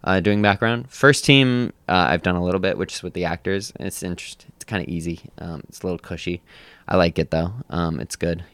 uh, 0.05 0.21
doing 0.21 0.41
background. 0.41 0.89
First 0.89 1.25
team, 1.25 1.73
uh, 1.89 2.07
I've 2.11 2.23
done 2.23 2.37
a 2.37 2.45
little 2.45 2.61
bit, 2.61 2.79
which 2.79 2.95
is 2.95 3.03
with 3.03 3.15
the 3.15 3.25
actors. 3.25 3.73
It's 3.81 4.05
interesting. 4.05 4.53
It's 4.55 4.65
kind 4.65 4.81
of 4.81 4.89
easy. 4.89 5.21
Um, 5.39 5.65
it's 5.69 5.81
a 5.81 5.87
little 5.87 5.99
cushy. 5.99 6.43
I 6.87 6.97
like 6.97 7.19
it 7.19 7.33
though. 7.33 7.55
Um, 7.71 7.99
it's 7.99 8.15
good. 8.15 8.45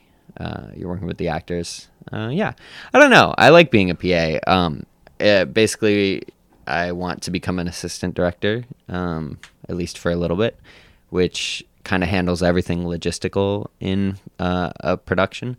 Uh, 0.41 0.69
you're 0.75 0.89
working 0.89 1.07
with 1.07 1.19
the 1.19 1.29
actors. 1.29 1.89
Uh, 2.11 2.31
yeah, 2.33 2.55
I 2.95 2.99
don't 2.99 3.11
know. 3.11 3.35
I 3.37 3.51
like 3.51 3.71
being 3.71 3.91
a 3.91 3.95
PA. 3.95 4.39
Um, 4.51 4.87
it, 5.21 5.53
basically, 5.53 6.23
I 6.67 6.93
want 6.93 7.21
to 7.25 7.31
become 7.31 7.59
an 7.59 7.69
assistant 7.69 8.15
director, 8.15 8.65
um, 8.89 9.41
at 9.69 9.77
least 9.77 9.99
for 9.99 10.11
a 10.11 10.17
little 10.17 10.39
bit, 10.39 10.59
which 11.11 11.63
kind 11.87 12.03
of 12.03 12.09
handles 12.09 12.43
everything 12.43 12.83
logistical 12.83 13.69
in 13.79 14.19
uh, 14.41 14.73
a 14.81 14.97
production. 14.97 15.57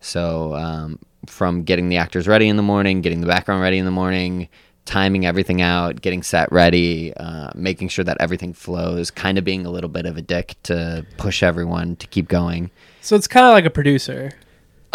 So 0.00 0.54
um, 0.54 0.98
from 1.26 1.64
getting 1.64 1.90
the 1.90 1.98
actors 1.98 2.26
ready 2.26 2.48
in 2.48 2.56
the 2.56 2.62
morning, 2.62 3.02
getting 3.02 3.20
the 3.20 3.26
background 3.26 3.60
ready 3.60 3.76
in 3.76 3.84
the 3.84 3.90
morning, 3.90 4.48
timing 4.86 5.26
everything 5.26 5.60
out, 5.60 6.00
getting 6.00 6.22
set 6.22 6.50
ready, 6.50 7.12
uh, 7.18 7.50
making 7.54 7.88
sure 7.88 8.06
that 8.06 8.16
everything 8.20 8.54
flows, 8.54 9.10
kind 9.10 9.36
of 9.36 9.44
being 9.44 9.66
a 9.66 9.70
little 9.70 9.90
bit 9.90 10.06
of 10.06 10.16
a 10.16 10.22
dick 10.22 10.56
to 10.62 11.04
push 11.18 11.42
everyone 11.42 11.94
to 11.96 12.06
keep 12.06 12.26
going. 12.26 12.70
So 13.02 13.14
it's 13.14 13.28
kind 13.28 13.44
of 13.44 13.52
like 13.52 13.66
a 13.66 13.70
producer. 13.70 14.32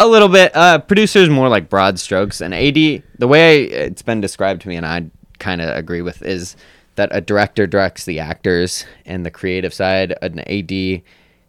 A 0.00 0.08
little 0.08 0.28
bit. 0.28 0.50
Uh, 0.56 0.80
producers 0.80 1.28
more 1.28 1.48
like 1.48 1.68
broad 1.68 2.00
strokes, 2.00 2.40
and 2.40 2.52
AD. 2.52 2.74
The 3.18 3.28
way 3.28 3.64
it's 3.64 4.02
been 4.02 4.20
described 4.20 4.62
to 4.62 4.68
me, 4.68 4.74
and 4.74 4.84
I 4.84 5.04
kind 5.38 5.60
of 5.60 5.76
agree 5.76 6.02
with, 6.02 6.22
is 6.22 6.56
that 6.96 7.08
a 7.12 7.20
director 7.20 7.66
directs 7.66 8.04
the 8.04 8.20
actors, 8.20 8.84
and 9.06 9.24
the 9.24 9.30
creative 9.30 9.72
side, 9.72 10.14
an 10.22 10.40
AD 10.40 11.02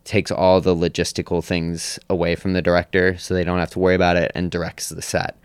takes 0.06 0.32
all 0.32 0.60
the 0.62 0.76
logistical 0.76 1.44
things 1.44 1.98
away 2.10 2.36
from 2.36 2.54
the 2.54 2.62
director 2.62 3.18
so 3.18 3.34
they 3.34 3.44
don't 3.44 3.60
have 3.60 3.70
to 3.72 3.80
worry 3.80 3.96
about 3.96 4.18
it 4.18 4.32
and 4.36 4.52
directs 4.52 4.90
the 4.90 5.02
set. 5.02 5.38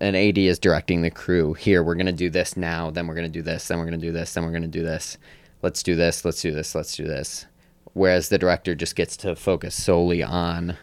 An 0.00 0.14
AD 0.14 0.38
is 0.38 0.58
directing 0.58 1.02
the 1.02 1.10
crew. 1.10 1.54
Here, 1.54 1.82
we're 1.82 1.94
going 1.94 2.06
to 2.06 2.12
do 2.12 2.30
this 2.30 2.56
now, 2.56 2.90
then 2.90 3.06
we're 3.06 3.14
going 3.14 3.26
to 3.26 3.32
do 3.32 3.42
this, 3.42 3.68
then 3.68 3.78
we're 3.78 3.86
going 3.86 4.00
to 4.00 4.06
do 4.06 4.12
this, 4.12 4.32
then 4.34 4.44
we're 4.44 4.50
going 4.50 4.62
to 4.62 4.68
do 4.68 4.82
this. 4.82 5.18
Let's 5.62 5.82
do 5.82 5.94
this, 5.96 6.24
let's 6.24 6.40
do 6.40 6.52
this, 6.52 6.74
let's 6.74 6.96
do 6.96 7.06
this. 7.06 7.46
Whereas 7.92 8.28
the 8.28 8.38
director 8.38 8.74
just 8.74 8.94
gets 8.94 9.16
to 9.18 9.34
focus 9.36 9.74
solely 9.74 10.22
on 10.22 10.76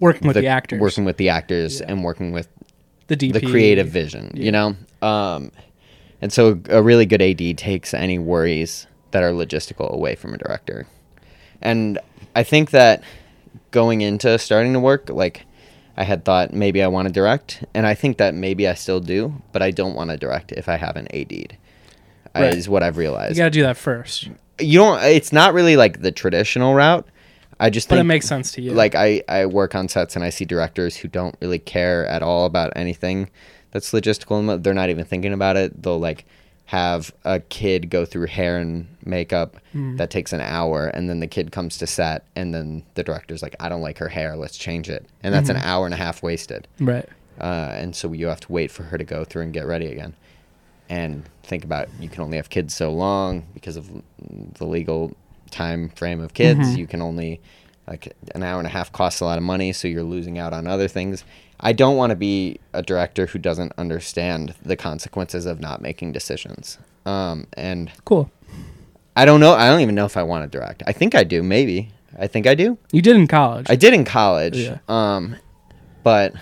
Working 0.00 0.28
with 0.28 0.36
the, 0.36 0.46
actors. 0.46 0.80
working 0.80 1.04
with 1.04 1.16
the 1.16 1.28
actors 1.28 1.80
Yeah. 1.80 1.86
and 1.88 2.04
working 2.04 2.30
with 2.30 2.48
the 3.08 3.16
DP. 3.16 3.32
the 3.32 3.40
creative 3.40 3.88
vision, 3.88 4.30
you 4.34 4.52
know? 4.52 4.76
Um, 5.02 5.50
and 6.20 6.32
so 6.32 6.60
a 6.68 6.82
really 6.82 7.06
good 7.06 7.22
AD 7.22 7.58
takes 7.58 7.94
any 7.94 8.18
worries 8.18 8.86
that 9.10 9.22
are 9.22 9.30
logistical 9.32 9.90
away 9.90 10.14
from 10.14 10.34
a 10.34 10.38
director. 10.38 10.86
And 11.62 11.98
I 12.36 12.42
think 12.42 12.70
that 12.70 13.02
going 13.70 14.00
into 14.00 14.38
starting 14.38 14.72
to 14.74 14.80
work, 14.80 15.10
like 15.10 15.44
I 15.96 16.04
had 16.04 16.24
thought 16.24 16.52
maybe 16.52 16.82
I 16.82 16.86
want 16.88 17.08
to 17.08 17.12
direct, 17.14 17.64
and 17.74 17.86
I 17.86 17.94
think 17.94 18.18
that 18.18 18.34
maybe 18.34 18.68
I 18.68 18.74
still 18.74 19.00
do, 19.00 19.34
but 19.52 19.62
I 19.62 19.70
don't 19.70 19.94
want 19.94 20.10
to 20.10 20.16
direct 20.16 20.52
if 20.52 20.68
I 20.68 20.76
haven't 20.76 21.08
AD'd. 21.12 21.56
Right. 22.34 22.54
Is 22.54 22.68
what 22.68 22.84
I've 22.84 22.98
realized. 22.98 23.36
You 23.36 23.40
got 23.42 23.46
to 23.46 23.50
do 23.50 23.62
that 23.62 23.76
first. 23.76 24.28
you 24.60 24.78
don't. 24.78 25.02
It's 25.02 25.32
not 25.32 25.54
really 25.54 25.76
like 25.76 26.02
the 26.02 26.12
traditional 26.12 26.74
route. 26.74 27.08
I 27.58 27.70
just 27.70 27.88
But 27.88 27.96
think 27.96 28.04
it 28.04 28.08
makes 28.08 28.26
sense 28.28 28.52
to 28.52 28.62
you. 28.62 28.70
like 28.72 28.94
I, 28.94 29.22
I 29.28 29.46
work 29.46 29.74
on 29.74 29.88
sets 29.88 30.14
and 30.14 30.24
I 30.24 30.30
see 30.30 30.44
directors 30.44 30.94
who 30.96 31.08
don't 31.08 31.34
really 31.40 31.58
care 31.58 32.06
at 32.06 32.22
all 32.22 32.44
about 32.46 32.72
anything 32.76 33.28
that's 33.70 33.92
logistical. 33.92 34.38
and 34.52 34.62
They're 34.64 34.74
not 34.74 34.90
even 34.90 35.04
thinking 35.04 35.32
about 35.32 35.56
it. 35.56 35.82
They'll 35.82 35.98
like 35.98 36.24
have 36.66 37.12
a 37.24 37.40
kid 37.40 37.88
go 37.88 38.04
through 38.04 38.26
hair 38.26 38.58
and 38.58 38.86
makeup 39.04 39.56
Hmm. 39.72 39.96
that 39.96 40.10
takes 40.10 40.32
an 40.34 40.40
hour 40.42 40.88
and 40.88 41.08
then 41.08 41.20
the 41.20 41.26
kid 41.26 41.50
comes 41.50 41.78
to 41.78 41.86
set 41.86 42.24
and 42.36 42.54
then 42.54 42.82
the 42.94 43.02
director's 43.02 43.42
like, 43.42 43.56
I 43.58 43.68
don't 43.70 43.80
like 43.80 43.96
her 43.98 44.08
hair, 44.08 44.36
let's 44.36 44.58
change 44.58 44.90
it. 44.90 45.06
And 45.22 45.32
that's 45.34 45.48
Mm-hmm. 45.48 45.58
an 45.58 45.64
hour 45.64 45.84
and 45.86 45.94
a 45.94 45.98
half 45.98 46.22
wasted. 46.22 46.68
right. 46.80 47.06
Uh, 47.40 47.70
and 47.74 47.94
so 47.94 48.12
you 48.12 48.26
have 48.26 48.40
to 48.40 48.52
wait 48.52 48.70
for 48.70 48.82
her 48.82 48.98
to 48.98 49.04
go 49.04 49.24
through 49.24 49.42
and 49.42 49.52
get 49.52 49.64
ready 49.64 49.86
again. 49.86 50.12
And 50.90 51.24
think 51.44 51.64
about 51.64 51.88
you 52.00 52.08
can 52.08 52.22
only 52.22 52.36
have 52.36 52.50
kids 52.50 52.74
so 52.74 52.90
long 52.92 53.46
because 53.54 53.76
of 53.76 53.88
the 54.58 54.64
legal 54.66 55.14
time 55.50 55.88
frame 55.90 56.20
of 56.20 56.34
kids. 56.34 56.60
Mhm. 56.60 56.76
You 56.78 56.86
can 56.86 57.00
only 57.00 57.40
like 57.86 58.12
an 58.34 58.42
hour 58.42 58.58
and 58.58 58.66
a 58.66 58.70
half 58.70 58.92
costs 58.92 59.20
a 59.20 59.24
lot 59.24 59.38
of 59.38 59.44
money, 59.44 59.72
so 59.72 59.86
you're 59.88 60.02
losing 60.02 60.36
out 60.38 60.52
on 60.52 60.66
other 60.66 60.88
things. 60.88 61.24
I 61.60 61.72
don't 61.72 61.96
want 61.96 62.10
to 62.10 62.16
be 62.16 62.60
a 62.72 62.82
director 62.82 63.26
who 63.26 63.38
doesn't 63.38 63.72
understand 63.78 64.54
the 64.62 64.76
consequences 64.76 65.44
of 65.46 65.60
not 65.60 65.82
making 65.82 66.12
decisions. 66.12 66.78
Um, 67.04 67.46
and 67.56 67.90
Cool. 68.04 68.30
I 69.16 69.24
don't 69.24 69.40
know. 69.40 69.52
I 69.54 69.68
don't 69.68 69.80
even 69.80 69.94
know 69.96 70.04
if 70.04 70.16
I 70.16 70.22
want 70.22 70.50
to 70.50 70.58
direct. 70.58 70.82
I 70.86 70.92
think 70.92 71.14
I 71.16 71.24
do. 71.24 71.42
Maybe 71.42 71.90
I 72.18 72.28
think 72.28 72.46
I 72.46 72.54
do. 72.54 72.78
You 72.92 73.02
did 73.02 73.16
in 73.16 73.26
college. 73.26 73.66
I 73.68 73.74
did 73.76 73.92
in 73.92 74.04
college. 74.04 74.56
Yeah. 74.56 74.78
Um, 74.88 75.36
but 76.04 76.32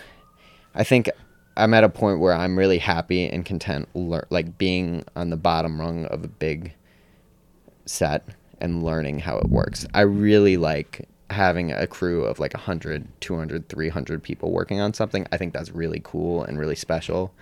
I 0.75 0.85
think 0.85 1.09
I'm 1.57 1.73
at 1.73 1.85
a 1.85 1.89
point 1.89 2.21
where 2.21 2.35
I'm 2.35 2.59
really 2.59 2.77
happy 2.79 3.27
and 3.27 3.45
content, 3.47 3.89
lear- 3.95 4.27
like 4.29 4.59
being 4.59 5.05
on 5.17 5.31
the 5.31 5.37
bottom 5.37 5.81
rung 5.81 6.05
of 6.07 6.23
a 6.23 6.29
big 6.29 6.75
set 7.87 8.25
and 8.61 8.83
learning 8.83 9.21
how 9.21 9.39
it 9.39 9.49
works. 9.49 9.87
I 9.95 10.03
really 10.03 10.57
like 10.59 11.09
having 11.31 11.73
a 11.73 11.87
crew 11.87 12.25
of 12.25 12.39
like 12.39 12.55
100, 12.55 13.09
200, 13.21 13.69
300 13.69 14.23
people 14.23 14.53
working 14.53 14.81
on 14.81 14.95
something. 14.95 15.27
I 15.33 15.37
think 15.37 15.53
that's 15.53 15.71
really 15.71 16.01
cool 16.05 16.45
and 16.45 16.59
really 16.59 16.77
special. 16.77 17.33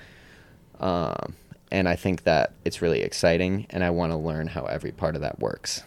Um, 0.81 1.35
and 1.71 1.89
I 1.89 1.97
think 1.97 2.23
that 2.25 2.53
it's 2.65 2.81
really 2.81 3.03
exciting, 3.03 3.67
and 3.71 3.83
I 3.83 3.91
want 3.91 4.13
to 4.13 4.17
learn 4.17 4.47
how 4.47 4.65
every 4.65 4.93
part 4.93 5.17
of 5.17 5.23
that 5.23 5.39
works. 5.39 5.83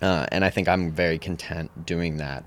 Uh, 0.00 0.26
and 0.30 0.44
I 0.44 0.50
think 0.50 0.68
I'm 0.68 0.92
very 0.92 1.18
content 1.18 1.86
doing 1.86 2.18
that 2.18 2.44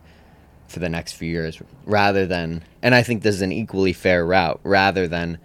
for 0.67 0.79
the 0.79 0.89
next 0.89 1.13
few 1.13 1.29
years 1.29 1.61
rather 1.85 2.25
than, 2.25 2.63
and 2.81 2.93
I 2.93 3.03
think 3.03 3.23
this 3.23 3.35
is 3.35 3.41
an 3.41 3.51
equally 3.51 3.93
fair 3.93 4.25
route 4.25 4.59
rather 4.63 5.07
than 5.07 5.39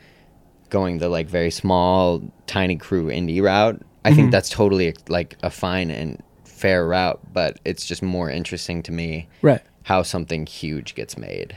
going 0.68 0.98
the 0.98 1.09
like 1.09 1.29
very 1.29 1.51
small, 1.51 2.22
tiny 2.46 2.77
crew 2.77 3.07
indie 3.07 3.42
route. 3.42 3.81
I 4.05 4.14
think 4.14 4.31
that's 4.33 4.48
totally 4.48 4.94
like 5.09 5.37
a 5.42 5.51
fine 5.51 5.90
and 5.90 6.22
fair 6.62 6.87
route, 6.87 7.20
but 7.33 7.59
it's 7.64 7.85
just 7.85 8.03
more 8.03 8.31
interesting 8.31 8.83
to 8.85 8.92
me 8.92 9.29
Right. 9.42 9.61
how 9.85 10.03
something 10.03 10.46
huge 10.46 10.94
gets 10.94 11.18
made. 11.18 11.57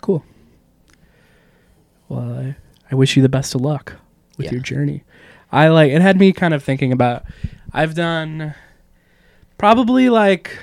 Cool. 0.00 0.24
Well, 2.08 2.38
I, 2.38 2.56
I 2.90 2.94
wish 2.94 3.16
you 3.16 3.22
the 3.22 3.28
best 3.28 3.54
of 3.54 3.60
luck 3.60 3.96
with 4.36 4.46
Yeah. 4.46 4.52
your 4.52 4.60
journey. 4.60 5.02
I 5.52 5.68
like 5.68 5.90
it 5.90 6.00
had 6.00 6.18
me 6.18 6.32
kind 6.32 6.54
of 6.54 6.62
thinking 6.62 6.92
about 6.92 7.24
I've 7.72 7.94
done 7.94 8.54
probably 9.58 10.08
like 10.08 10.56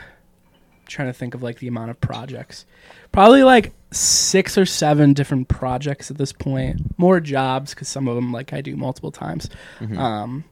trying 0.88 1.10
to 1.10 1.14
think 1.14 1.34
of 1.34 1.44
like 1.44 1.60
the 1.60 1.68
amount 1.68 1.92
of 1.92 2.00
projects. 2.00 2.66
Probably 3.12 3.44
like 3.44 3.74
6 3.92 4.58
or 4.58 4.66
7 4.66 5.14
different 5.14 5.48
projects 5.50 6.10
at 6.10 6.18
this 6.18 6.32
point. 6.32 6.98
More 6.98 7.20
jobs 7.20 7.74
cuz 7.74 7.88
some 7.90 8.08
of 8.08 8.16
them 8.16 8.32
like 8.32 8.54
I 8.54 8.62
do 8.62 8.76
multiple 8.78 9.12
times. 9.12 9.50
Um 9.98 10.46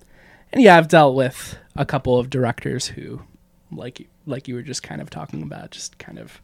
and 0.56 0.64
yeah, 0.64 0.76
I've 0.78 0.88
dealt 0.88 1.14
with 1.16 1.56
a 1.76 1.86
couple 1.86 2.18
of 2.18 2.32
directors 2.32 2.88
who 2.88 3.22
like 3.72 4.08
like 4.26 4.48
you 4.48 4.56
were 4.56 4.62
just 4.64 4.82
kind 4.82 5.02
of 5.02 5.10
talking 5.12 5.44
about 5.44 5.70
just 5.72 6.00
kind 6.00 6.18
of 6.18 6.42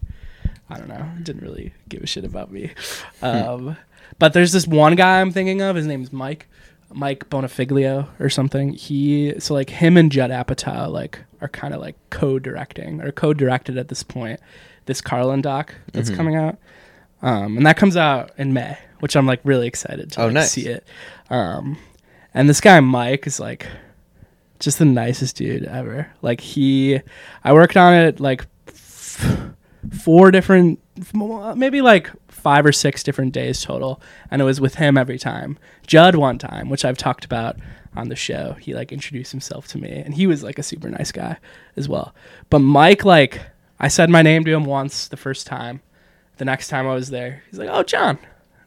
I 0.69 0.78
don't 0.78 0.88
know, 0.88 1.06
didn't 1.24 1.41
really 1.41 1.74
give 1.89 2.02
a 2.04 2.08
shit 2.08 2.24
about 2.24 2.52
me. 2.52 2.71
Um, 3.21 3.76
but 4.19 4.34
there's 4.34 4.52
this 4.52 4.67
one 4.67 4.95
guy 4.95 5.19
I'm 5.21 5.32
thinking 5.32 5.62
of. 5.62 5.76
His 5.76 5.86
name's 5.88 6.13
Mike, 6.13 6.47
Mike 6.93 7.30
Bonfiglio 7.30 8.08
or 8.19 8.30
something. 8.30 8.74
He 8.74 9.34
so 9.39 9.54
like 9.54 9.69
him 9.69 9.97
and 9.97 10.12
Judd 10.12 10.30
Apatow 10.32 10.89
like 10.91 11.19
are 11.41 11.47
kind 11.50 11.74
of 11.74 11.82
like 11.82 11.95
co-directing 12.10 13.02
or 13.02 13.12
co-directed 13.12 13.78
at 13.78 13.88
this 13.88 14.04
point. 14.04 14.39
This 14.86 15.02
Carlin 15.02 15.41
doc 15.41 15.76
that's 15.93 16.10
coming 16.10 16.36
out, 16.36 16.58
um, 17.21 17.56
and 17.58 17.65
that 17.67 17.78
comes 17.78 17.95
out 17.95 18.32
in 18.38 18.52
May, 18.54 18.78
which 19.00 19.15
I'm 19.15 19.26
like 19.28 19.39
really 19.43 19.67
excited 19.67 20.12
to 20.13 20.21
Oh, 20.21 20.26
like, 20.26 20.34
nice. 20.34 20.52
see 20.52 20.65
it. 20.67 20.86
Um, 21.30 21.78
and 22.34 22.50
this 22.50 22.60
guy 22.62 22.80
Mike 22.80 23.28
is 23.28 23.39
like 23.39 23.67
just 24.62 24.80
the 24.80 24.86
nicest 24.86 25.36
dude 25.36 25.65
ever. 25.65 26.10
Like 26.21 26.39
he, 26.39 27.02
I 27.43 27.54
worked 27.54 27.76
on 27.76 27.93
it 27.93 28.19
like 28.19 28.45
f- 28.67 29.54
four 30.04 30.32
different, 30.32 30.80
maybe 31.13 31.82
like 31.82 32.10
five 32.30 32.65
or 32.65 32.71
six 32.71 33.04
different 33.04 33.34
days 33.34 33.62
total, 33.63 34.02
and 34.30 34.41
it 34.41 34.45
was 34.45 34.62
with 34.62 34.76
him 34.76 34.97
every 34.97 35.19
time. 35.19 35.58
Judd 35.86 36.15
one 36.15 36.38
time, 36.38 36.69
which 36.69 36.86
I've 36.86 36.97
talked 36.97 37.26
about 37.26 37.58
on 37.95 38.08
the 38.10 38.15
show, 38.15 38.54
he 38.54 38.74
like 38.74 38.91
introduced 38.91 39.32
himself 39.32 39.67
to 39.69 39.78
me, 39.78 39.91
and 39.91 40.13
he 40.13 40.28
was 40.28 40.43
like 40.43 40.58
a 40.58 40.63
super 40.63 40.89
nice 40.89 41.12
guy 41.12 41.38
as 41.76 41.89
well. 41.89 42.15
But 42.50 42.60
Mike, 42.60 43.04
like, 43.04 43.41
I 43.80 43.88
said 43.89 44.10
my 44.10 44.21
name 44.21 44.45
to 44.45 44.52
him 44.52 44.63
once 44.65 45.08
the 45.08 45.17
first 45.17 45.45
time. 45.47 45.82
The 46.38 46.45
next 46.45 46.69
time 46.69 46.88
I 46.88 46.93
was 46.93 47.10
there, 47.10 47.43
he's 47.50 47.60
like, 47.60 47.69
"Oh, 47.71 47.84
Jon." 47.84 48.17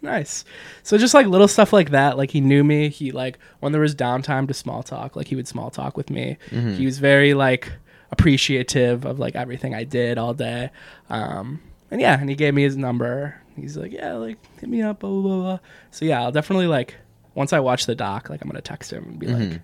Nice. 0.05 0.45
So 0.83 0.99
just 0.99 1.15
like 1.15 1.27
little 1.27 1.49
stuff 1.49 1.73
like 1.73 1.91
that. 1.91 2.19
Like 2.19 2.31
he 2.31 2.41
knew 2.41 2.63
me. 2.63 2.91
He 2.91 3.11
like 3.11 3.39
when 3.61 3.73
there 3.73 3.81
was 3.81 3.95
downtime 3.95 4.47
to 4.49 4.55
small 4.55 4.83
talk, 4.83 5.17
like 5.17 5.29
he 5.29 5.35
would 5.35 5.49
small 5.49 5.71
talk 5.71 5.97
with 5.97 6.11
me. 6.11 6.37
He 6.51 6.85
was 6.85 6.99
very 6.99 7.33
like 7.33 7.73
appreciative 8.11 9.05
of 9.07 9.19
like 9.19 9.35
everything 9.35 9.75
I 9.75 9.85
did 9.85 10.19
all 10.19 10.35
day. 10.35 10.71
Um, 11.09 11.61
and 11.91 12.01
yeah, 12.01 12.21
and 12.21 12.29
he 12.29 12.37
gave 12.37 12.53
me 12.55 12.63
his 12.63 12.77
number. 12.77 13.41
He's 13.57 13.77
like, 13.79 13.93
yeah, 13.93 14.13
like 14.15 14.37
hit 14.61 14.69
me 14.69 14.83
up, 14.83 15.01
blah 15.01 15.11
blah 15.11 15.21
blah. 15.23 15.37
blah. 15.41 15.59
So 15.91 16.05
yeah, 16.05 16.23
I'll 16.23 16.33
definitely 16.33 16.67
like 16.67 16.97
once 17.35 17.53
I 17.55 17.61
watch 17.61 17.87
the 17.87 17.95
doc, 17.95 18.29
like 18.29 18.43
I'm 18.43 18.49
gonna 18.49 18.61
text 18.61 18.93
him 18.93 19.05
and 19.05 19.19
be 19.19 19.27
like, 19.29 19.61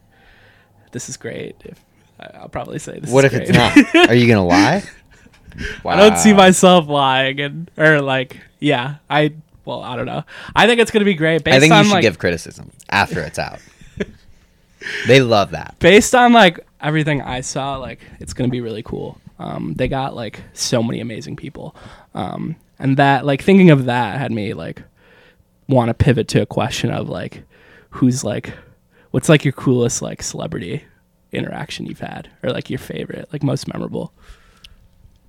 this 0.92 1.10
is 1.10 1.18
great. 1.18 1.56
If 1.64 1.84
I'll 2.34 2.48
probably 2.48 2.78
say 2.78 2.98
this. 2.98 3.10
What 3.10 3.26
if 3.26 3.34
it's 3.34 3.50
not? 3.50 4.08
Are 4.08 4.14
you 4.14 4.26
gonna 4.26 4.46
lie? 4.46 4.84
Wow. 5.84 5.92
I 5.94 5.96
don't 5.96 6.18
see 6.18 6.32
myself 6.32 6.88
lying 6.88 7.40
and 7.40 7.70
or 7.76 8.00
like 8.00 8.38
yeah, 8.58 8.96
I 9.10 9.34
well, 9.70 9.82
I 9.82 9.96
don't 9.96 10.06
know. 10.06 10.24
I 10.56 10.66
think 10.66 10.80
it's 10.80 10.90
gonna 10.90 11.04
be 11.04 11.14
great 11.14 11.44
based 11.44 11.56
I 11.56 11.60
think 11.60 11.70
you 11.70 11.78
on 11.78 11.84
should 11.84 11.92
like 11.92 12.02
give 12.02 12.18
criticism 12.18 12.70
after 12.90 13.22
it's 13.22 13.38
out. 13.38 13.60
they 15.06 15.20
love 15.20 15.52
that. 15.52 15.76
based 15.78 16.14
on 16.14 16.32
like 16.32 16.58
everything 16.80 17.22
I 17.22 17.40
saw, 17.40 17.76
like 17.76 18.00
it's 18.18 18.32
gonna 18.32 18.48
be 18.48 18.60
really 18.60 18.82
cool. 18.82 19.20
Um, 19.38 19.74
they 19.74 19.88
got 19.88 20.14
like 20.14 20.42
so 20.52 20.82
many 20.82 21.00
amazing 21.00 21.36
people, 21.36 21.74
um, 22.14 22.56
and 22.78 22.96
that 22.96 23.24
like 23.24 23.42
thinking 23.42 23.70
of 23.70 23.84
that 23.84 24.18
had 24.18 24.32
me 24.32 24.54
like 24.54 24.82
want 25.68 25.88
to 25.88 25.94
pivot 25.94 26.26
to 26.28 26.42
a 26.42 26.46
question 26.46 26.90
of 26.90 27.08
like 27.08 27.44
who's 27.90 28.24
like 28.24 28.52
what's 29.12 29.28
like 29.28 29.44
your 29.44 29.52
coolest 29.52 30.02
like 30.02 30.22
celebrity 30.22 30.84
interaction 31.32 31.86
you've 31.86 32.00
had 32.00 32.28
or 32.42 32.50
like 32.50 32.68
your 32.68 32.78
favorite 32.78 33.28
like 33.32 33.42
most 33.44 33.72
memorable. 33.72 34.12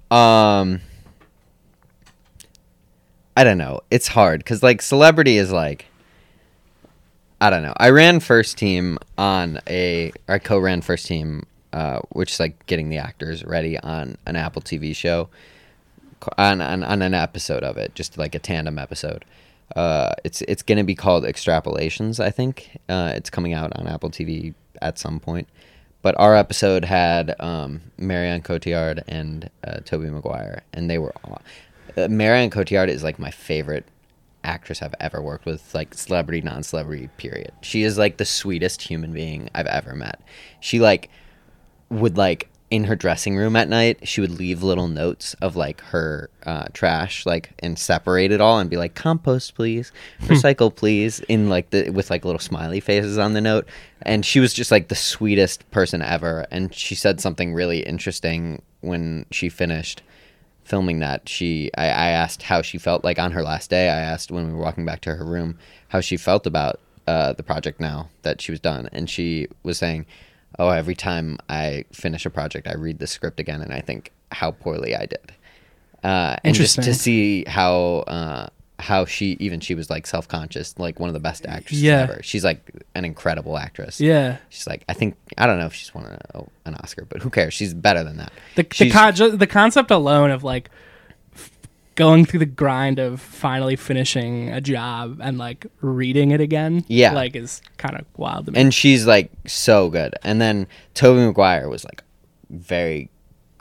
Um, 0.09 0.81
I 3.41 3.43
don't 3.43 3.57
know. 3.57 3.79
It's 3.89 4.07
hard 4.07 4.41
because 4.41 4.61
like 4.61 4.83
celebrity 4.83 5.39
is 5.39 5.51
like, 5.51 5.87
I 7.41 7.49
don't 7.49 7.63
know. 7.63 7.73
I 7.75 7.89
ran 7.89 8.19
first 8.19 8.55
team 8.55 8.99
on 9.17 9.59
a, 9.67 10.11
I 10.29 10.37
co-ran 10.37 10.83
first 10.83 11.07
team, 11.07 11.47
uh, 11.73 12.01
which 12.11 12.33
is 12.33 12.39
like 12.39 12.63
getting 12.67 12.89
the 12.89 12.99
actors 12.99 13.43
ready 13.43 13.79
on 13.79 14.19
an 14.27 14.35
Apple 14.35 14.61
TV 14.61 14.95
show, 14.95 15.27
on 16.37 16.61
on, 16.61 16.83
on 16.83 17.01
an 17.01 17.15
episode 17.15 17.63
of 17.63 17.77
it, 17.77 17.95
just 17.95 18.15
like 18.15 18.35
a 18.35 18.39
tandem 18.39 18.77
episode. 18.77 19.25
Uh, 19.75 20.13
it's 20.23 20.43
it's 20.43 20.61
gonna 20.61 20.83
be 20.83 20.93
called 20.93 21.23
Extrapolations. 21.23 22.19
I 22.19 22.29
think 22.29 22.77
uh, 22.89 23.13
it's 23.15 23.31
coming 23.31 23.53
out 23.53 23.75
on 23.75 23.87
Apple 23.87 24.11
TV 24.11 24.53
at 24.83 24.99
some 24.99 25.19
point. 25.19 25.47
But 26.03 26.13
our 26.19 26.35
episode 26.35 26.85
had 26.85 27.35
um, 27.39 27.81
Marion 27.97 28.43
Cotillard 28.43 29.03
and 29.07 29.49
uh, 29.63 29.79
Tobey 29.83 30.11
Maguire, 30.11 30.61
and 30.73 30.91
they 30.91 30.99
were. 30.99 31.15
aw- 31.25 31.41
Uh, 31.97 32.07
Marion 32.07 32.49
Cotillard 32.49 32.89
is 32.89 33.03
like 33.03 33.19
my 33.19 33.31
favorite 33.31 33.85
actress 34.43 34.81
I've 34.81 34.95
ever 34.99 35.21
worked 35.21 35.45
with, 35.45 35.73
like 35.73 35.93
celebrity, 35.93 36.41
non-celebrity. 36.41 37.09
Period. 37.17 37.51
She 37.61 37.83
is 37.83 37.97
like 37.97 38.17
the 38.17 38.25
sweetest 38.25 38.81
human 38.81 39.13
being 39.13 39.49
I've 39.53 39.67
ever 39.67 39.95
met. 39.95 40.21
She 40.59 40.79
like 40.79 41.09
would 41.89 42.17
like 42.17 42.49
in 42.71 42.85
her 42.85 42.95
dressing 42.95 43.35
room 43.35 43.57
at 43.57 43.67
night 43.67 44.07
she 44.07 44.21
would 44.21 44.31
leave 44.31 44.63
little 44.63 44.87
notes 44.87 45.35
of 45.41 45.57
like 45.57 45.81
her 45.81 46.29
uh, 46.45 46.63
trash 46.73 47.25
like 47.25 47.51
and 47.59 47.77
separate 47.77 48.31
it 48.31 48.39
all 48.39 48.59
and 48.59 48.69
be 48.69 48.77
like 48.77 48.95
compost 48.95 49.53
please 49.55 49.91
recycle 50.21 50.73
please 50.73 51.19
in 51.27 51.49
like 51.49 51.69
the 51.71 51.89
with 51.89 52.09
like 52.09 52.23
little 52.23 52.39
smiley 52.39 52.79
faces 52.79 53.17
on 53.17 53.33
the 53.33 53.41
note 53.41 53.67
and 54.03 54.25
she 54.25 54.39
was 54.39 54.53
just 54.53 54.71
like 54.71 54.87
the 54.87 54.95
sweetest 54.95 55.69
person 55.69 56.01
ever 56.01 56.47
and 56.49 56.73
she 56.73 56.95
said 56.95 57.19
something 57.19 57.53
really 57.53 57.81
interesting 57.81 58.61
when 58.79 59.25
she 59.31 59.49
finished 59.49 60.01
filming 60.71 60.99
that 60.99 61.27
she 61.27 61.69
I, 61.77 61.85
I 61.85 62.09
asked 62.23 62.43
how 62.43 62.61
she 62.61 62.77
felt 62.77 63.03
like 63.03 63.19
on 63.19 63.31
her 63.33 63.43
last 63.43 63.69
day 63.69 63.89
i 63.89 63.99
asked 63.99 64.31
when 64.31 64.47
we 64.47 64.53
were 64.53 64.63
walking 64.67 64.85
back 64.85 65.01
to 65.01 65.15
her 65.15 65.25
room 65.25 65.57
how 65.89 65.99
she 65.99 66.15
felt 66.15 66.47
about 66.47 66.79
uh, 67.07 67.33
the 67.33 67.43
project 67.43 67.79
now 67.79 68.09
that 68.21 68.39
she 68.41 68.51
was 68.51 68.59
done. 68.59 68.87
And 68.93 69.09
she 69.09 69.47
was 69.63 69.77
saying 69.77 70.05
oh 70.59 70.69
every 70.69 70.95
time 70.95 71.37
i 71.49 71.85
finish 71.91 72.25
a 72.25 72.29
project 72.29 72.67
i 72.67 72.73
read 72.73 72.99
the 72.99 73.07
script 73.07 73.39
again 73.39 73.61
and 73.61 73.73
i 73.73 73.81
think 73.81 74.11
how 74.31 74.51
poorly 74.51 74.95
i 74.95 75.05
did. 75.05 75.33
Uh, 76.03 76.35
and 76.43 76.55
just 76.55 76.81
to 76.81 76.93
see 76.93 77.43
how 77.47 78.03
uh, 78.07 78.47
how 78.81 79.05
she 79.05 79.37
even 79.39 79.59
she 79.59 79.75
was 79.75 79.89
like 79.89 80.05
self-conscious 80.07 80.77
like 80.79 80.99
one 80.99 81.07
of 81.09 81.13
the 81.13 81.19
best 81.19 81.45
actresses 81.45 81.81
Yeah. 81.83 82.01
ever 82.01 82.19
she's 82.23 82.43
like 82.43 82.71
an 82.95 83.05
incredible 83.05 83.57
actress 83.57 84.01
Yeah. 84.01 84.37
she's 84.49 84.67
like 84.67 84.83
i 84.89 84.93
think 84.93 85.15
i 85.37 85.45
don't 85.47 85.59
know 85.59 85.67
if 85.67 85.73
she's 85.73 85.93
won 85.93 86.05
a, 86.05 86.19
oh, 86.37 86.47
an 86.65 86.75
oscar 86.75 87.05
but 87.07 87.21
who 87.21 87.29
cares 87.29 87.53
she's 87.53 87.73
better 87.73 88.03
than 88.03 88.17
that 88.17 88.31
the 88.55 88.63
the, 88.77 88.89
con- 88.89 89.37
the 89.37 89.47
concept 89.47 89.91
alone 89.91 90.31
of 90.31 90.43
like 90.43 90.69
f- 91.33 91.51
going 91.95 92.25
through 92.25 92.39
the 92.39 92.45
grind 92.45 92.97
of 92.99 93.21
finally 93.21 93.75
finishing 93.75 94.49
a 94.49 94.59
job 94.61 95.19
and 95.21 95.37
like 95.37 95.65
reading 95.81 96.31
it 96.31 96.41
again 96.41 96.83
Yeah. 96.87 97.13
like 97.13 97.35
is 97.35 97.61
kind 97.77 97.95
of 97.97 98.05
wild 98.17 98.47
to 98.47 98.51
me 98.51 98.59
and 98.59 98.73
she's 98.73 99.05
like 99.05 99.31
so 99.45 99.89
good. 99.89 100.13
And 100.23 100.41
then 100.41 100.67
Tobey 100.93 101.25
Maguire 101.25 101.69
was 101.69 101.83
like 101.85 102.03
very 102.49 103.09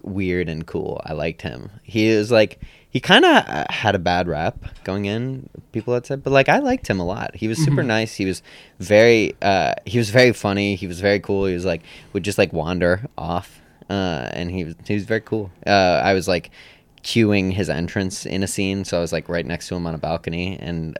weird 0.02 0.48
and 0.48 0.66
cool. 0.66 1.00
I 1.04 1.12
liked 1.12 1.42
him. 1.42 1.70
He 1.82 2.14
was 2.14 2.30
like 2.30 2.60
he 2.90 2.98
kind 2.98 3.24
of 3.24 3.44
had 3.70 3.94
a 3.94 3.98
bad 3.98 4.26
rap 4.26 4.56
going 4.82 5.04
in. 5.04 5.48
People 5.70 5.94
had 5.94 6.06
said, 6.06 6.24
but 6.24 6.32
like 6.32 6.48
I 6.48 6.58
liked 6.58 6.88
him 6.88 6.98
a 6.98 7.04
lot. 7.04 7.36
He 7.36 7.46
was 7.46 7.58
super 7.64 7.82
nice. 7.82 8.14
He 8.14 8.24
was 8.24 8.42
very 8.80 9.36
uh, 9.40 9.74
he 9.86 9.98
was 9.98 10.10
very 10.10 10.32
funny. 10.32 10.74
He 10.74 10.86
was 10.86 11.00
very 11.00 11.20
cool. 11.20 11.46
He 11.46 11.54
was 11.54 11.64
like 11.64 11.82
would 12.12 12.24
just 12.24 12.38
like 12.38 12.52
wander 12.52 13.06
off, 13.16 13.60
uh, 13.88 14.28
and 14.32 14.50
he 14.50 14.64
was 14.64 14.74
he 14.86 14.94
was 14.94 15.04
very 15.04 15.20
cool. 15.20 15.50
Uh, 15.66 16.00
I 16.04 16.14
was 16.14 16.26
like 16.26 16.50
cueing 17.02 17.52
his 17.52 17.70
entrance 17.70 18.26
in 18.26 18.42
a 18.42 18.46
scene 18.46 18.84
so 18.84 18.98
i 18.98 19.00
was 19.00 19.10
like 19.10 19.26
right 19.26 19.46
next 19.46 19.68
to 19.68 19.74
him 19.74 19.86
on 19.86 19.94
a 19.94 19.98
balcony 19.98 20.58
and 20.60 20.98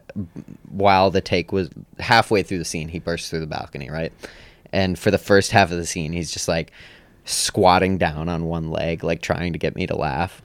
while 0.71 1.11
the 1.11 1.21
take 1.21 1.53
was 1.53 1.69
halfway 1.99 2.43
through 2.43 2.57
the 2.57 2.65
scene 2.65 2.89
he 2.89 2.99
burst 2.99 3.29
through 3.29 3.41
the 3.41 3.47
balcony 3.47 3.91
right 3.91 4.13
and 4.73 4.99
for 4.99 5.11
the 5.11 5.19
first 5.19 5.51
half 5.51 5.71
of 5.71 5.77
the 5.77 5.85
scene 5.85 6.13
he's 6.13 6.31
just 6.31 6.49
like 6.49 6.73
squatting 7.25 7.99
down 7.99 8.29
on 8.29 8.47
one 8.47 8.71
leg 8.71 9.05
like 9.05 9.23
trying 9.23 9.53
to 9.53 9.59
get 9.59 9.75
me 9.77 9.87
to 9.87 9.97
laugh 9.97 10.43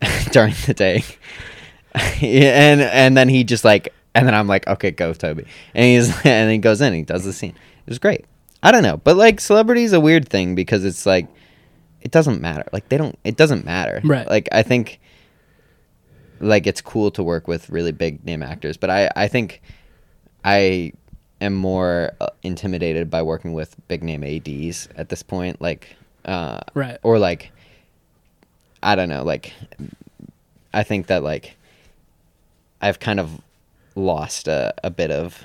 during 0.32 0.54
the 0.66 0.74
day. 0.74 1.04
and 1.94 2.80
and 2.80 3.16
then 3.16 3.28
he 3.28 3.44
just 3.44 3.64
like 3.64 3.92
and 4.14 4.26
then 4.26 4.34
i'm 4.34 4.46
like 4.46 4.66
okay 4.66 4.90
go 4.90 5.12
toby. 5.12 5.44
And 5.74 5.84
he's 5.84 6.14
and 6.24 6.50
he 6.50 6.58
goes 6.58 6.80
in 6.80 6.92
he 6.92 7.02
does 7.02 7.24
the 7.24 7.32
scene. 7.32 7.54
It 7.86 7.90
was 7.90 7.98
great. 7.98 8.24
I 8.62 8.72
don't 8.72 8.82
know 8.82 8.96
but 8.98 9.16
like 9.16 9.40
celebrity 9.40 9.84
is 9.84 9.92
a 9.92 10.00
weird 10.00 10.28
thing 10.28 10.54
because 10.54 10.84
it's 10.84 11.06
like 11.06 11.26
it 12.00 12.10
doesn't 12.10 12.40
matter. 12.40 12.64
Like 12.72 12.88
they 12.88 12.96
don't 12.96 13.18
it 13.24 13.36
doesn't 13.36 13.64
matter. 13.64 14.00
Right. 14.04 14.28
like 14.28 14.48
i 14.52 14.62
think 14.62 15.00
like 16.40 16.66
it's 16.66 16.80
cool 16.80 17.10
to 17.12 17.22
work 17.22 17.48
with 17.48 17.68
really 17.68 17.90
big 17.90 18.24
name 18.24 18.44
actors 18.44 18.76
but 18.76 18.90
i 18.90 19.10
i 19.16 19.26
think 19.26 19.60
i 20.44 20.92
am 21.40 21.54
more 21.54 22.12
uh, 22.20 22.28
intimidated 22.42 23.10
by 23.10 23.22
working 23.22 23.52
with 23.52 23.76
big 23.88 24.02
name 24.02 24.24
ads 24.24 24.88
at 24.96 25.08
this 25.08 25.22
point. 25.22 25.60
Like 25.60 25.96
uh 26.24 26.60
Right. 26.74 26.98
or 27.02 27.18
like 27.18 27.50
i 28.82 28.94
don't 28.94 29.08
know 29.08 29.22
like 29.24 29.52
i 30.72 30.82
think 30.82 31.06
that 31.08 31.22
like 31.22 31.56
i've 32.80 33.00
kind 33.00 33.18
of 33.20 33.40
lost 33.94 34.46
a, 34.48 34.72
a 34.84 34.90
bit 34.90 35.10
of 35.10 35.42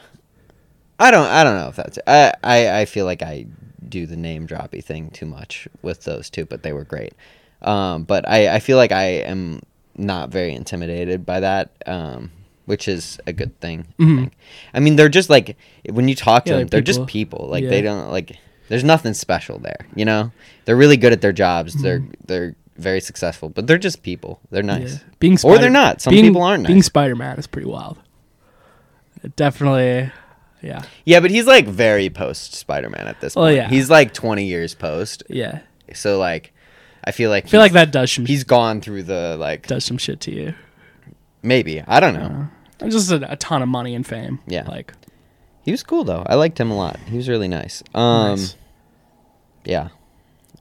i 1.00 1.10
don't 1.12 1.28
i 1.28 1.44
don't 1.44 1.56
know 1.58 1.68
if 1.70 1.76
that's 1.76 1.98
I, 2.06 2.34
I 2.44 2.82
i 2.82 2.86
feel 2.86 3.06
like 3.06 3.22
i 3.22 3.46
do 3.88 4.06
the 4.06 4.16
name 4.18 4.48
droppy 4.48 4.84
thing 4.84 5.10
too 5.10 5.26
much 5.26 5.68
with 5.82 6.04
those 6.04 6.30
two 6.30 6.46
but 6.46 6.64
they 6.64 6.74
were 6.74 6.84
great 6.84 7.14
um 7.62 8.04
but 8.04 8.28
i 8.28 8.56
i 8.56 8.60
feel 8.60 8.78
like 8.78 8.92
i 8.92 9.04
am 9.06 9.62
not 9.98 10.30
very 10.30 10.54
intimidated 10.54 11.26
by 11.26 11.40
that 11.40 11.72
um 11.86 12.32
which 12.66 12.88
is 12.88 13.20
a 13.28 13.34
good 13.34 13.60
thing 13.60 13.86
I, 14.00 14.04
Mhm. 14.04 14.18
think. 14.20 14.34
I 14.74 14.80
mean 14.80 14.96
they're 14.96 15.10
just 15.10 15.30
like 15.30 15.58
when 15.90 16.08
you 16.08 16.16
talk 16.16 16.46
to 16.46 16.52
Yeah, 16.52 16.58
them 16.60 16.68
they're 16.68 16.78
they're 16.80 16.82
just 16.82 17.06
people. 17.08 17.40
people 17.40 17.48
like 17.50 17.64
Yeah. 17.64 17.70
they 17.72 17.82
don't 17.82 18.10
like 18.10 18.38
there's 18.74 18.84
nothing 18.84 19.14
special 19.14 19.60
there 19.60 19.86
you 19.96 20.04
know 20.06 20.32
they're 20.66 20.76
really 20.84 20.98
good 20.98 21.14
at 21.14 21.22
their 21.22 21.32
jobs 21.32 21.74
they're 21.84 22.00
Mhm. 22.00 22.14
they're 22.26 22.56
very 22.78 23.00
successful 23.00 23.50
but 23.50 23.68
they're 23.68 23.78
just 23.78 24.02
people 24.02 24.40
they're 24.50 24.64
nice 24.64 24.94
Yeah. 24.94 25.00
Being 25.20 25.38
Or 25.44 25.60
they're 25.60 25.70
not. 25.70 26.02
Some 26.02 26.12
being- 26.12 26.26
people 26.26 26.42
aren't 26.42 26.64
Nice. 26.64 26.70
Being. 26.72 26.82
Spider 26.82 27.16
Man 27.16 27.38
is 27.38 27.46
pretty 27.48 27.68
wild. 27.68 27.98
It 29.24 29.36
definitely, 29.36 30.12
yeah, 30.62 30.82
yeah 31.06 31.20
but 31.20 31.30
he's 31.32 31.46
like 31.48 31.68
very 31.68 32.10
post 32.10 32.56
spider-man 32.56 33.08
at 33.08 33.22
this 33.22 33.36
Well, 33.36 33.46
point 33.46 33.58
yeah. 33.58 33.70
he's 33.70 33.90
like 33.90 34.14
20 34.14 34.46
years 34.46 34.74
post 34.76 35.24
yeah. 35.30 35.60
so 35.94 36.18
like 36.18 36.52
i 37.06 37.12
feel 37.12 37.30
like 37.30 37.46
I 37.46 37.50
feel 37.50 37.60
like 37.62 37.74
that 37.74 37.92
does 37.92 38.12
some 38.12 38.26
he's 38.26 38.44
gone 38.44 38.82
through 38.82 39.04
the 39.04 39.38
like 39.40 39.68
does 39.68 39.86
some 39.86 39.98
shit 39.98 40.20
to 40.22 40.32
you. 40.34 40.54
maybe 41.42 41.82
i 41.88 42.00
don't 42.00 42.16
know 42.16 42.22
Uh, 42.26 42.46
and 42.82 42.92
just 42.92 43.12
a, 43.12 43.32
a 43.32 43.36
ton 43.38 43.62
of 43.62 43.70
money 43.70 43.94
and 43.96 44.06
fame. 44.06 44.40
Yeah. 44.48 44.64
like 44.68 44.94
he 45.62 45.72
was 45.72 45.84
cool 45.84 46.04
though 46.04 46.24
i 46.28 46.36
liked 46.36 46.60
him 46.60 46.72
a 46.72 46.76
lot 46.76 46.98
he 47.08 47.16
was 47.18 47.30
really 47.30 47.48
nice 47.48 47.84
um 47.94 48.30
nice. 48.32 48.56
Yeah. 49.66 49.90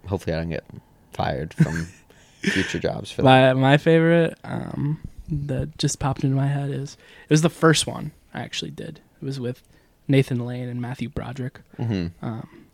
Hopefully 0.09 0.35
i 0.35 0.39
don't 0.41 0.51
get 0.51 0.65
fired 1.13 1.55
from 1.55 1.87
future 2.41 2.79
jobs 2.79 3.11
for 3.13 3.23
that. 3.23 3.55
My 3.57 3.61
my 3.61 3.77
favorite 3.77 4.37
um, 4.45 5.01
that 5.29 5.79
just 5.79 5.99
popped 6.01 6.25
into 6.25 6.35
my 6.37 6.49
head 6.49 6.71
is 6.71 6.97
it 7.25 7.31
was 7.31 7.43
the 7.43 7.51
first 7.51 7.87
one 7.87 8.13
I 8.35 8.41
actually 8.41 8.71
did. 8.73 9.01
It 9.21 9.25
was 9.25 9.39
with 9.39 9.63
Nathan 10.09 10.45
Lane 10.45 10.69
and 10.69 10.81
Matthew 10.81 11.09
Broderick. 11.09 11.61
hmm 11.77 12.09
Um, 12.21 12.67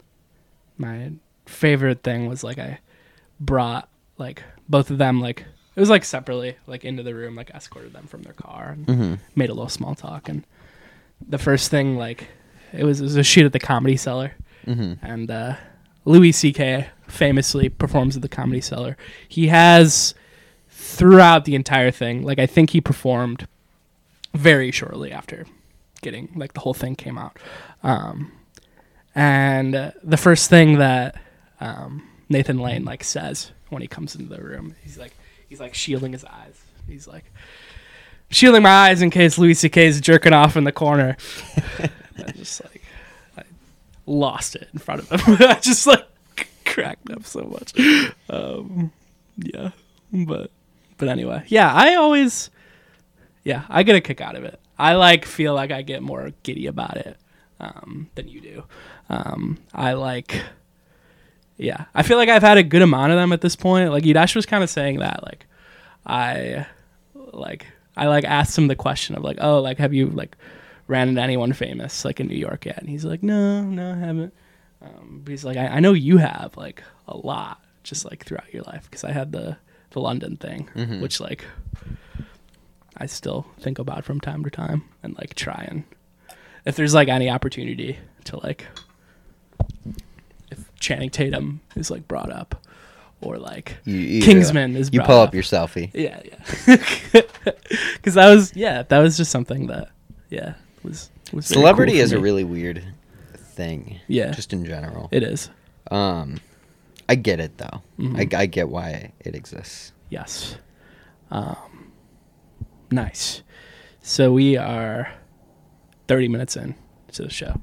my 0.78 1.12
favorite 1.46 2.02
thing 2.02 2.26
was 2.28 2.42
like 2.44 2.58
I 2.58 2.78
brought 3.40 3.88
like 4.16 4.42
both 4.68 4.90
of 4.90 4.98
them 4.98 5.20
like 5.20 5.44
it 5.76 5.80
was 5.80 5.90
like 5.90 6.04
separately 6.04 6.56
like 6.66 6.84
into 6.84 7.02
the 7.02 7.14
room 7.14 7.36
like 7.36 7.50
escorted 7.50 7.92
them 7.92 8.06
from 8.06 8.22
their 8.22 8.32
car 8.32 8.70
and 8.70 8.86
hmm 8.88 9.14
made 9.34 9.50
a 9.50 9.54
little 9.54 9.68
small 9.68 9.94
talk. 9.94 10.28
And 10.28 10.44
the 11.28 11.38
first 11.38 11.70
thing 11.70 11.96
like 11.96 12.28
it 12.72 12.84
was 12.84 13.00
it 13.00 13.04
was 13.04 13.16
a 13.16 13.22
shoot 13.22 13.44
at 13.44 13.52
the 13.52 13.58
comedy 13.60 13.96
cellar. 13.96 14.32
Hmm 14.64 14.94
and 15.02 15.30
uh, 15.30 15.56
Louis 16.08 16.32
C.K. 16.32 16.88
famously 17.06 17.68
performs 17.68 18.16
at 18.16 18.22
the 18.22 18.28
Comedy 18.28 18.60
Cellar. 18.60 18.96
He 19.28 19.48
has 19.48 20.14
throughout 20.70 21.44
the 21.44 21.54
entire 21.54 21.90
thing, 21.90 22.22
like 22.22 22.38
I 22.38 22.46
think 22.46 22.70
he 22.70 22.80
performed 22.80 23.46
very 24.34 24.70
shortly 24.70 25.12
after 25.12 25.46
getting 26.00 26.30
like 26.34 26.54
the 26.54 26.60
whole 26.60 26.74
thing 26.74 26.96
came 26.96 27.18
out, 27.18 27.38
um, 27.82 28.32
and 29.14 29.74
uh, 29.74 29.90
the 30.02 30.16
first 30.16 30.48
thing 30.48 30.78
that 30.78 31.20
um, 31.60 32.08
Nathan 32.28 32.58
Lane 32.58 32.84
like 32.84 33.04
says 33.04 33.52
when 33.68 33.82
he 33.82 33.88
comes 33.88 34.14
into 34.14 34.34
the 34.34 34.42
room, 34.42 34.74
he's 34.82 34.96
like 34.96 35.12
he's 35.48 35.60
like 35.60 35.74
shielding 35.74 36.12
his 36.12 36.24
eyes. 36.24 36.58
He's 36.86 37.06
like 37.06 37.30
shielding 38.30 38.62
my 38.62 38.70
eyes 38.70 39.02
in 39.02 39.10
case 39.10 39.36
Louis 39.38 39.54
C.K. 39.54 39.86
is 39.86 40.00
jerking 40.00 40.32
off 40.32 40.56
in 40.56 40.64
the 40.64 40.72
corner. 40.72 41.16
Just 42.34 42.64
like 42.64 42.77
lost 44.08 44.56
it 44.56 44.68
in 44.72 44.78
front 44.78 45.02
of 45.02 45.10
him. 45.10 45.36
I 45.40 45.54
just 45.60 45.86
like 45.86 46.06
cracked 46.64 47.10
up 47.10 47.24
so 47.24 47.42
much. 47.44 47.72
Um, 48.28 48.92
yeah, 49.36 49.70
but 50.12 50.50
but 50.96 51.08
anyway, 51.08 51.44
yeah. 51.46 51.72
I 51.72 51.94
always, 51.94 52.50
yeah, 53.44 53.64
I 53.68 53.82
get 53.82 53.96
a 53.96 54.00
kick 54.00 54.20
out 54.20 54.36
of 54.36 54.44
it. 54.44 54.60
I 54.78 54.94
like 54.94 55.24
feel 55.24 55.54
like 55.54 55.70
I 55.70 55.82
get 55.82 56.02
more 56.02 56.32
giddy 56.42 56.66
about 56.66 56.96
it 56.96 57.16
um, 57.60 58.08
than 58.14 58.28
you 58.28 58.40
do. 58.40 58.64
Um, 59.08 59.58
I 59.72 59.94
like, 59.94 60.42
yeah, 61.56 61.86
I 61.94 62.02
feel 62.02 62.16
like 62.16 62.28
I've 62.28 62.42
had 62.42 62.58
a 62.58 62.62
good 62.62 62.82
amount 62.82 63.12
of 63.12 63.18
them 63.18 63.32
at 63.32 63.40
this 63.40 63.56
point. 63.56 63.90
Like 63.90 64.04
Yudash 64.04 64.34
was 64.34 64.46
kind 64.46 64.62
of 64.62 64.70
saying 64.70 64.98
that, 64.98 65.22
like 65.24 65.46
I 66.06 66.66
like 67.14 67.66
I 67.96 68.06
like 68.06 68.24
asked 68.24 68.56
him 68.56 68.68
the 68.68 68.76
question 68.76 69.16
of 69.16 69.24
like, 69.24 69.38
oh, 69.40 69.60
like 69.60 69.78
have 69.78 69.92
you 69.92 70.06
like 70.10 70.36
ran 70.88 71.08
into 71.08 71.20
anyone 71.22 71.52
famous 71.52 72.04
like 72.04 72.18
in 72.18 72.26
New 72.26 72.36
York 72.36 72.66
yet? 72.66 72.78
And 72.78 72.88
he's 72.88 73.04
like, 73.04 73.22
no, 73.22 73.62
no, 73.62 73.92
I 73.92 73.96
haven't. 73.96 74.34
Um, 74.82 75.20
but 75.24 75.30
he's 75.30 75.44
like, 75.44 75.56
I, 75.56 75.66
I 75.68 75.80
know 75.80 75.92
you 75.92 76.16
have 76.18 76.56
like 76.56 76.82
a 77.06 77.16
lot, 77.16 77.62
just 77.84 78.04
like 78.04 78.24
throughout 78.24 78.52
your 78.52 78.62
life, 78.64 78.84
because 78.84 79.04
I 79.04 79.12
had 79.12 79.30
the 79.32 79.56
the 79.90 80.00
London 80.00 80.36
thing, 80.36 80.68
Mhm. 80.74 81.00
which 81.00 81.20
like 81.20 81.44
I 82.96 83.06
still 83.06 83.46
think 83.60 83.78
about 83.78 84.04
from 84.04 84.20
time 84.20 84.42
to 84.44 84.50
time, 84.50 84.84
and 85.02 85.16
like 85.16 85.34
try 85.34 85.64
and 85.68 85.84
if 86.64 86.74
there's 86.76 86.94
like 86.94 87.08
any 87.08 87.30
opportunity 87.30 87.98
to 88.24 88.38
like 88.44 88.66
if 90.50 90.74
Channing 90.78 91.10
Tatum 91.10 91.60
is 91.76 91.90
like 91.90 92.06
brought 92.08 92.30
up, 92.30 92.66
or 93.20 93.36
like 93.38 93.76
you, 93.84 94.22
Kingsman 94.22 94.76
is 94.76 94.90
you 94.92 95.00
pull 95.02 95.20
up. 95.20 95.28
up 95.28 95.34
your 95.34 95.42
selfie 95.42 95.90
Yeah, 95.94 96.20
yeah. 96.24 96.76
Because 97.94 98.14
that 98.14 98.32
was 98.34 98.54
yeah, 98.54 98.82
that 98.82 98.98
was 98.98 99.16
just 99.16 99.30
something 99.30 99.66
that 99.68 99.90
yeah 100.30 100.54
was 100.88 101.10
was 101.32 101.46
celebrity 101.46 101.92
cool 101.92 102.00
is 102.00 102.12
a 102.12 102.18
really 102.20 102.44
weird 102.44 102.82
thing 103.36 104.00
yeah 104.08 104.30
just 104.32 104.52
in 104.52 104.64
general 104.64 105.08
it 105.12 105.22
is 105.22 105.50
um 105.90 106.38
i 107.08 107.14
get 107.14 107.38
it 107.40 107.56
though 107.58 107.82
Mhm. 107.98 108.34
I, 108.34 108.42
I 108.42 108.46
get 108.46 108.68
why 108.68 109.12
it 109.20 109.34
exists 109.34 109.92
yes, 110.10 110.56
um, 111.30 111.92
nice. 112.90 113.42
So 114.00 114.32
we 114.32 114.56
are 114.56 115.12
thirty 116.06 116.28
minutes 116.28 116.56
in 116.56 116.74
to 117.12 117.22
the 117.24 117.28
show. 117.30 117.60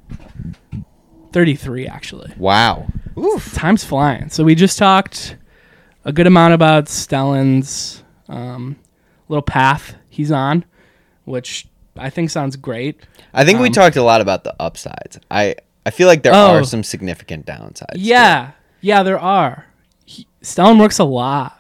Thirty 1.32 1.56
three 1.56 1.88
actually. 1.88 2.32
wow 2.38 2.86
Oof. 3.18 3.54
Time's 3.54 3.84
flying. 3.84 4.30
So 4.30 4.44
we 4.44 4.56
just 4.56 4.78
talked 4.78 5.38
a 6.04 6.12
good 6.12 6.28
amount 6.28 6.54
about 6.54 6.86
Stellon's 6.90 8.04
um, 8.28 8.76
little 9.30 9.42
path 9.42 9.96
he's 10.10 10.32
on, 10.32 10.66
which 11.24 11.66
I 11.98 12.10
think 12.10 12.30
sounds 12.30 12.56
great. 12.56 13.00
i 13.34 13.44
think 13.46 13.60
we 13.60 13.68
Um, 13.68 13.74
talked 13.74 13.96
a 13.96 14.04
lot 14.04 14.22
about 14.22 14.44
the 14.44 14.54
upsides 14.60 15.18
i 15.32 15.56
i 15.86 15.92
feel 15.92 16.08
like 16.08 16.24
there 16.24 16.34
Oh. 16.34 16.56
are 16.58 16.64
some 16.64 16.84
significant 16.84 17.46
downsides. 17.46 17.96
Yeah, 17.96 18.52
yeah, 18.82 19.04
there 19.04 19.20
are. 19.20 19.66
He, 20.06 20.28
Stellon 20.42 20.80
works 20.80 21.00
a 21.00 21.04
lot, 21.06 21.58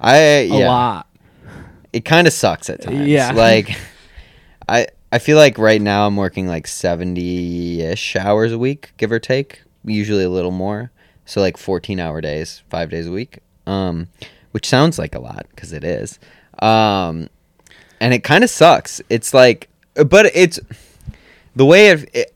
i 0.00 0.16
a 0.16 0.46
yeah 0.46 0.68
lot. 0.68 1.06
it 1.92 2.04
kind 2.04 2.26
of 2.26 2.32
sucks 2.32 2.68
at 2.70 2.82
times. 2.82 3.06
Yeah. 3.08 3.32
Like 3.32 3.76
I 4.68 4.86
I 5.10 5.18
feel 5.18 5.38
like 5.38 5.56
right 5.58 5.80
now 5.80 6.06
I'm 6.06 6.16
working 6.16 6.46
like 6.46 6.66
70ish 6.66 8.16
hours 8.16 8.52
a 8.52 8.58
week, 8.58 8.92
give 8.98 9.10
or 9.10 9.18
take, 9.18 9.62
usually 9.84 10.24
a 10.24 10.28
little 10.30 10.50
more. 10.50 10.90
So 11.24 11.40
like 11.40 11.56
14-hour 11.56 12.20
days, 12.20 12.62
5 12.70 12.90
days 12.90 13.06
a 13.06 13.12
week. 13.12 13.38
Um 13.66 14.08
which 14.52 14.66
sounds 14.66 14.98
like 14.98 15.14
a 15.14 15.20
lot 15.20 15.46
cuz 15.56 15.72
it 15.72 15.84
is. 15.84 16.18
Um 16.58 17.28
and 18.00 18.14
it 18.14 18.22
kind 18.22 18.44
of 18.44 18.50
sucks. 18.50 19.00
It's 19.10 19.32
like 19.34 19.68
but 20.04 20.30
it's 20.34 20.60
the 21.56 21.64
way 21.64 21.88
it 21.88 22.10
it, 22.14 22.34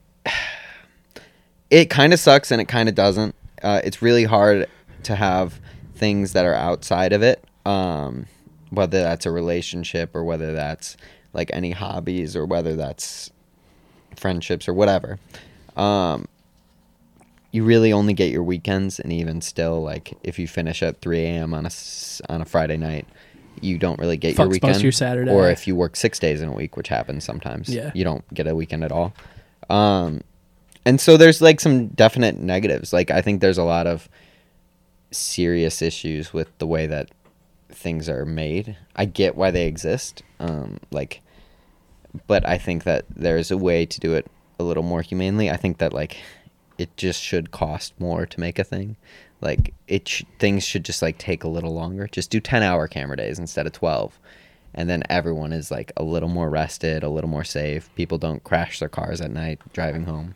it 1.69 1.89
kind 1.89 2.13
of 2.13 2.19
sucks 2.19 2.51
and 2.51 2.61
it 2.61 2.67
kind 2.67 2.89
of 2.89 2.95
doesn't. 2.95 3.35
Uh, 3.61 3.81
it's 3.83 4.01
really 4.01 4.25
hard 4.25 4.67
to 5.03 5.15
have 5.15 5.59
things 5.95 6.33
that 6.33 6.45
are 6.45 6.53
outside 6.53 7.13
of 7.13 7.21
it, 7.21 7.43
um, 7.65 8.25
whether 8.69 9.01
that's 9.01 9.25
a 9.25 9.31
relationship 9.31 10.15
or 10.15 10.23
whether 10.23 10.53
that's 10.53 10.97
like 11.33 11.49
any 11.53 11.71
hobbies 11.71 12.35
or 12.35 12.45
whether 12.45 12.75
that's 12.75 13.31
friendships 14.15 14.67
or 14.67 14.73
whatever. 14.73 15.17
Um, 15.75 16.27
you 17.51 17.63
really 17.63 17.93
only 17.93 18.13
get 18.13 18.31
your 18.31 18.43
weekends, 18.43 18.99
and 18.99 19.13
even 19.13 19.39
still, 19.41 19.81
like 19.81 20.13
if 20.23 20.39
you 20.39 20.47
finish 20.47 20.81
at 20.81 21.01
3 21.01 21.19
a.m. 21.19 21.53
on 21.53 21.65
a 21.65 21.71
on 22.27 22.41
a 22.41 22.45
Friday 22.45 22.77
night, 22.77 23.07
you 23.63 23.77
don't 23.77 23.99
really 23.99 24.17
get 24.17 24.37
your 24.37 24.47
Fucks 24.47 24.51
weekend. 24.51 24.81
your 24.83 24.91
Saturday. 24.91 25.31
Or 25.31 25.49
if 25.49 25.67
you 25.67 25.75
work 25.75 25.95
six 25.95 26.19
days 26.19 26.41
in 26.41 26.49
a 26.49 26.53
week, 26.53 26.75
which 26.77 26.87
happens 26.89 27.23
sometimes, 27.23 27.69
Yeah. 27.69 27.91
you 27.93 28.03
don't 28.03 28.23
get 28.33 28.47
a 28.47 28.55
weekend 28.55 28.83
at 28.83 28.91
all. 28.91 29.13
Um, 29.69 30.21
and 30.85 30.99
so 30.99 31.15
there's 31.17 31.41
like 31.41 31.59
some 31.59 31.87
definite 31.87 32.37
negatives. 32.37 32.91
Like 32.93 33.09
I 33.11 33.21
think 33.21 33.41
there's 33.41 33.57
a 33.57 33.63
lot 33.63 33.87
of 33.87 34.09
serious 35.11 35.81
issues 35.81 36.33
with 36.33 36.55
the 36.57 36.67
way 36.67 36.87
that 36.87 37.09
things 37.69 38.09
are 38.09 38.25
made. 38.25 38.75
I 38.95 39.05
get 39.05 39.35
why 39.35 39.51
they 39.51 39.67
exist. 39.67 40.23
Um, 40.39 40.79
like, 40.91 41.21
but 42.27 42.47
I 42.47 42.57
think 42.57 42.83
that 42.83 43.05
there's 43.15 43.51
a 43.51 43.57
way 43.57 43.85
to 43.85 43.99
do 43.99 44.13
it 44.13 44.27
a 44.59 44.63
little 44.63 44.83
more 44.83 45.01
humanely. 45.01 45.49
I 45.49 45.57
think 45.57 45.77
that 45.79 45.93
like 45.93 46.17
it 46.77 46.95
just 46.97 47.21
should 47.21 47.51
cost 47.51 47.93
more 47.99 48.25
to 48.25 48.39
make 48.39 48.59
a 48.59 48.63
thing. 48.63 48.95
Like 49.43 49.73
it 49.87 50.07
sh- 50.07 50.23
things 50.39 50.63
should 50.63 50.85
just 50.85 51.01
like 51.01 51.17
take 51.17 51.43
a 51.43 51.47
little 51.47 51.73
longer. 51.73 52.07
Just 52.07 52.31
do 52.31 52.39
10 52.39 52.63
hour 52.63 52.87
camera 52.87 53.17
days 53.17 53.37
instead 53.39 53.65
of 53.67 53.73
12 53.73 54.17
and 54.75 54.89
then 54.89 55.03
everyone 55.09 55.53
is 55.53 55.69
like 55.69 55.91
a 55.97 56.03
little 56.03 56.29
more 56.29 56.49
rested, 56.49 57.03
a 57.03 57.09
little 57.09 57.29
more 57.29 57.43
safe. 57.43 57.89
People 57.95 58.17
don't 58.17 58.43
crash 58.43 58.79
their 58.79 58.89
cars 58.89 59.21
at 59.21 59.29
night 59.29 59.59
driving 59.73 60.05
home. 60.05 60.33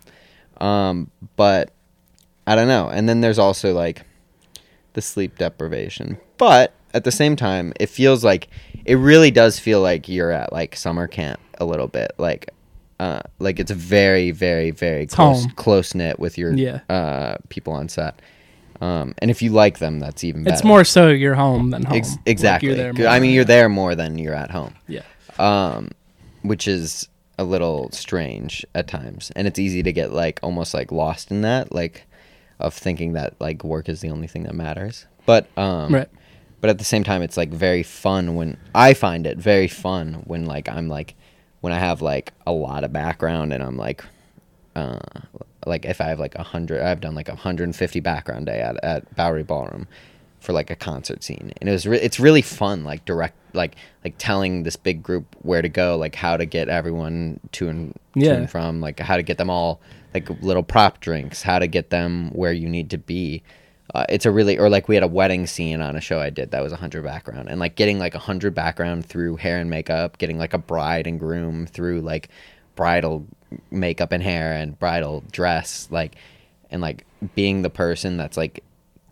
Um, 0.62 1.10
but 1.36 1.72
I 2.46 2.56
don't 2.56 2.68
know. 2.68 2.88
And 2.90 3.10
then 3.10 3.22
there's 3.22 3.40
also 3.40 3.74
like 3.74 4.04
the 4.94 5.02
sleep 5.02 5.38
deprivation. 5.40 6.18
But 6.38 6.74
at 6.94 7.04
the 7.04 7.12
same 7.12 7.36
time, 7.36 7.74
it 7.80 7.88
feels 7.88 8.24
like 8.24 8.48
it 8.86 8.96
really 8.96 9.32
does 9.32 9.58
feel 9.60 9.82
like 9.82 10.08
you're 10.08 10.32
at 10.32 10.54
like 10.54 10.76
summer 10.76 11.08
camp 11.08 11.40
a 11.60 11.66
little 11.66 11.88
bit. 11.88 12.12
Like 12.20 12.50
uh 13.00 13.22
like 13.40 13.60
it's 13.60 13.70
very 13.72 14.32
very 14.32 14.72
very 14.72 15.06
close 15.06 15.46
close 15.56 15.94
knit 15.94 16.20
with 16.20 16.38
your 16.38 16.54
Yeah. 16.54 16.80
uh 16.90 17.38
people 17.50 17.74
on 17.74 17.90
set. 17.90 18.22
Um 18.82 19.14
and 19.20 19.32
if 19.32 19.42
you 19.42 19.52
like 19.52 19.80
them, 19.80 20.00
that's 20.00 20.24
even 20.24 20.44
better. 20.44 20.54
It's 20.54 20.64
more 20.64 20.84
so 20.84 21.08
you're 21.10 21.36
home 21.36 21.72
than 21.72 21.84
home. 21.84 21.98
Ex- 21.98 22.12
Like, 22.12 22.20
exactly. 22.26 22.68
you're 22.76 22.94
there 22.94 23.08
I 23.08 23.20
mean, 23.20 23.32
you're 23.34 23.44
there 23.46 23.70
more 23.70 23.96
than 23.96 24.18
you're 24.18 24.36
at 24.36 24.52
home 24.52 24.76
Yeah. 24.88 25.02
um, 25.40 25.90
which 26.44 26.68
is 26.68 27.08
a 27.40 27.44
little 27.44 27.92
strange 27.92 28.66
at 28.74 28.88
times, 28.88 29.32
and 29.36 29.48
it's 29.48 29.60
easy 29.60 29.84
to 29.84 29.92
get 29.94 30.12
like 30.12 30.40
almost 30.42 30.74
like 30.74 30.92
lost 30.92 31.30
in 31.30 31.42
that, 31.42 31.72
like 31.72 32.06
of 32.60 32.74
thinking 32.74 33.14
that 33.14 33.36
like 33.40 33.64
work 33.64 33.88
is 33.90 34.02
the 34.02 34.10
only 34.10 34.26
thing 34.28 34.44
that 34.44 34.56
matters. 34.56 35.06
But 35.28 35.46
um, 35.58 35.94
Right. 35.94 36.10
but 36.62 36.70
at 36.72 36.80
the 36.80 36.84
same 36.84 37.04
time, 37.04 37.22
it's 37.22 37.38
like 37.38 37.50
very 37.50 37.84
fun 37.84 38.34
when 38.36 38.58
I 38.74 38.94
find 38.96 39.28
it 39.28 39.38
very 39.38 39.68
fun 39.68 40.24
when 40.26 40.46
like 40.46 40.68
I'm 40.68 40.88
like 40.88 41.14
when 41.62 41.72
I 41.74 41.78
have 41.80 42.02
like 42.02 42.34
a 42.48 42.52
lot 42.52 42.84
of 42.84 42.92
background 42.94 43.54
and 43.54 43.64
I'm 43.64 43.78
like. 43.78 44.04
Uh, 44.76 44.98
like 45.68 45.86
if 45.86 46.02
I 46.02 46.06
have 46.06 46.20
like 46.20 46.36
a 46.36 46.44
hundred, 46.44 46.82
I've 46.82 47.02
done 47.02 47.16
like 47.16 47.30
a 47.30 47.36
hundred 47.36 47.66
and 47.66 47.76
fifty 47.76 48.00
background 48.00 48.46
day 48.48 48.60
at, 48.62 48.84
at 48.84 49.16
Bowery 49.16 49.44
Ballroom 49.44 49.88
for 50.40 50.54
like 50.54 50.70
a 50.70 50.76
concert 50.76 51.24
scene, 51.24 51.52
and 51.60 51.68
it 51.68 51.72
was 51.72 51.86
re- 51.88 52.00
it's 52.00 52.20
really 52.20 52.42
fun, 52.44 52.84
like 52.84 53.04
direct, 53.06 53.36
like 53.54 53.76
like 54.04 54.16
telling 54.18 54.64
this 54.64 54.76
big 54.76 55.02
group 55.04 55.36
where 55.42 55.62
to 55.62 55.70
go, 55.70 55.98
like 55.98 56.16
how 56.16 56.38
to 56.38 56.46
get 56.46 56.70
everyone 56.70 57.40
to 57.54 57.70
and 57.70 57.94
to 58.14 58.20
Yeah. 58.26 58.34
and 58.34 58.50
from, 58.50 58.80
like 58.82 59.00
how 59.00 59.18
to 59.18 59.24
get 59.24 59.38
them 59.38 59.50
all 59.50 59.82
like 60.14 60.30
little 60.42 60.64
prop 60.64 61.00
drinks, 61.02 61.42
how 61.42 61.60
to 61.60 61.68
get 61.68 61.90
them 61.90 62.30
where 62.32 62.54
you 62.54 62.70
need 62.70 62.90
to 62.92 62.98
be. 62.98 63.44
Uh, 63.96 64.06
it's 64.10 64.26
a 64.26 64.32
really 64.32 64.58
or 64.60 64.70
like 64.70 64.88
we 64.88 64.96
had 64.96 65.04
a 65.04 65.08
wedding 65.08 65.48
scene 65.48 65.82
on 65.82 65.96
a 65.96 66.02
show 66.02 66.20
I 66.20 66.30
did 66.30 66.52
that 66.52 66.62
was 66.62 66.72
a 66.74 66.76
hundred 66.78 67.04
background, 67.04 67.50
and 67.50 67.60
like 67.60 67.76
getting 67.76 68.00
like 68.00 68.16
a 68.16 68.20
hundred 68.20 68.54
background 68.54 69.06
through 69.06 69.38
hair 69.38 69.60
and 69.60 69.70
makeup, 69.70 70.18
getting 70.18 70.38
like 70.38 70.54
a 70.54 70.58
bride 70.58 71.08
and 71.08 71.20
groom 71.20 71.66
through 71.66 72.02
like 72.02 72.30
bridal 72.76 73.26
makeup 73.72 74.12
and 74.12 74.24
hair 74.24 74.54
and 74.54 74.78
bridal 74.80 75.24
dress, 75.32 75.88
like 75.92 76.16
and 76.70 76.82
like 76.82 77.06
being 77.36 77.62
the 77.62 77.70
person 77.70 78.18
that's 78.18 78.38
like 78.38 78.64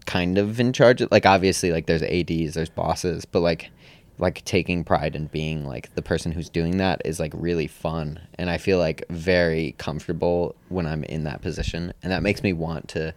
kind 0.06 0.38
of 0.38 0.60
in 0.60 0.72
charge 0.74 1.02
of 1.02 1.10
like 1.12 1.26
obviously 1.26 1.72
like 1.72 1.88
there's 1.88 2.04
ads 2.04 2.54
there's 2.54 2.70
bosses 2.70 3.26
but 3.26 3.40
like 3.40 3.72
like 4.20 4.46
taking 4.46 4.84
pride 4.84 5.16
in 5.16 5.26
being 5.28 5.66
like 5.66 5.94
the 5.96 6.02
person 6.02 6.32
who's 6.32 6.48
doing 6.48 6.78
that 6.78 7.02
is 7.04 7.20
like 7.20 7.32
really 7.36 7.66
fun 7.66 8.20
and 8.38 8.48
i 8.52 8.58
feel 8.58 8.78
like 8.78 9.04
very 9.10 9.74
comfortable 9.80 10.54
when 10.70 10.86
i'm 10.86 11.04
in 11.06 11.24
that 11.24 11.42
position 11.42 11.92
and 12.04 12.12
that 12.12 12.22
makes 12.22 12.44
me 12.44 12.54
want 12.54 12.88
to 12.88 13.12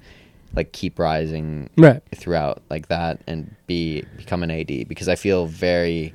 like 0.57 0.73
keep 0.73 0.99
rising 0.99 1.69
Right. 1.77 2.01
throughout 2.15 2.63
like 2.71 2.89
that 2.89 3.21
and 3.27 3.55
be 3.67 4.03
become 4.17 4.43
an 4.43 4.51
ad 4.51 4.69
because 4.89 5.09
i 5.09 5.15
feel 5.15 5.45
very 5.45 6.15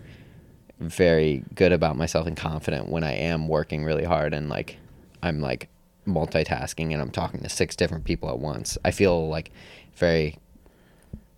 very 0.79 1.43
good 1.53 1.71
about 1.71 1.95
myself 1.97 2.25
and 2.25 2.35
confident 2.35 2.89
when 2.89 3.03
i 3.03 3.13
am 3.13 3.47
working 3.47 3.83
really 3.85 4.05
hard 4.05 4.33
and 4.33 4.49
like 4.49 4.77
i'm 5.23 5.39
like 5.41 5.67
multitasking 6.07 6.91
and 6.93 7.01
i'm 7.01 7.09
talking 7.11 7.39
to 7.41 7.49
six 7.49 7.75
different 7.75 8.03
people 8.05 8.29
at 8.29 8.37
once 8.37 8.77
i 8.85 8.91
feel 8.91 9.27
like 9.29 9.51
very 9.95 10.37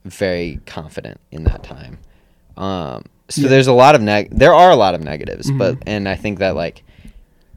very 0.03 0.59
confident 0.67 1.19
in 1.31 1.45
that 1.45 1.63
time. 1.63 1.97
Um, 2.57 3.05
so 3.27 3.41
Yeah. 3.41 3.47
there's 3.49 3.65
a 3.65 3.73
lot 3.73 3.95
of 3.95 4.01
neg. 4.01 4.29
There 4.31 4.53
are 4.53 4.69
a 4.69 4.75
lot 4.75 4.93
of 4.93 5.03
negatives, 5.03 5.49
Mhm. 5.49 5.57
but 5.57 5.77
and 5.87 6.07
I 6.07 6.13
think 6.15 6.37
that 6.39 6.55
like 6.55 6.83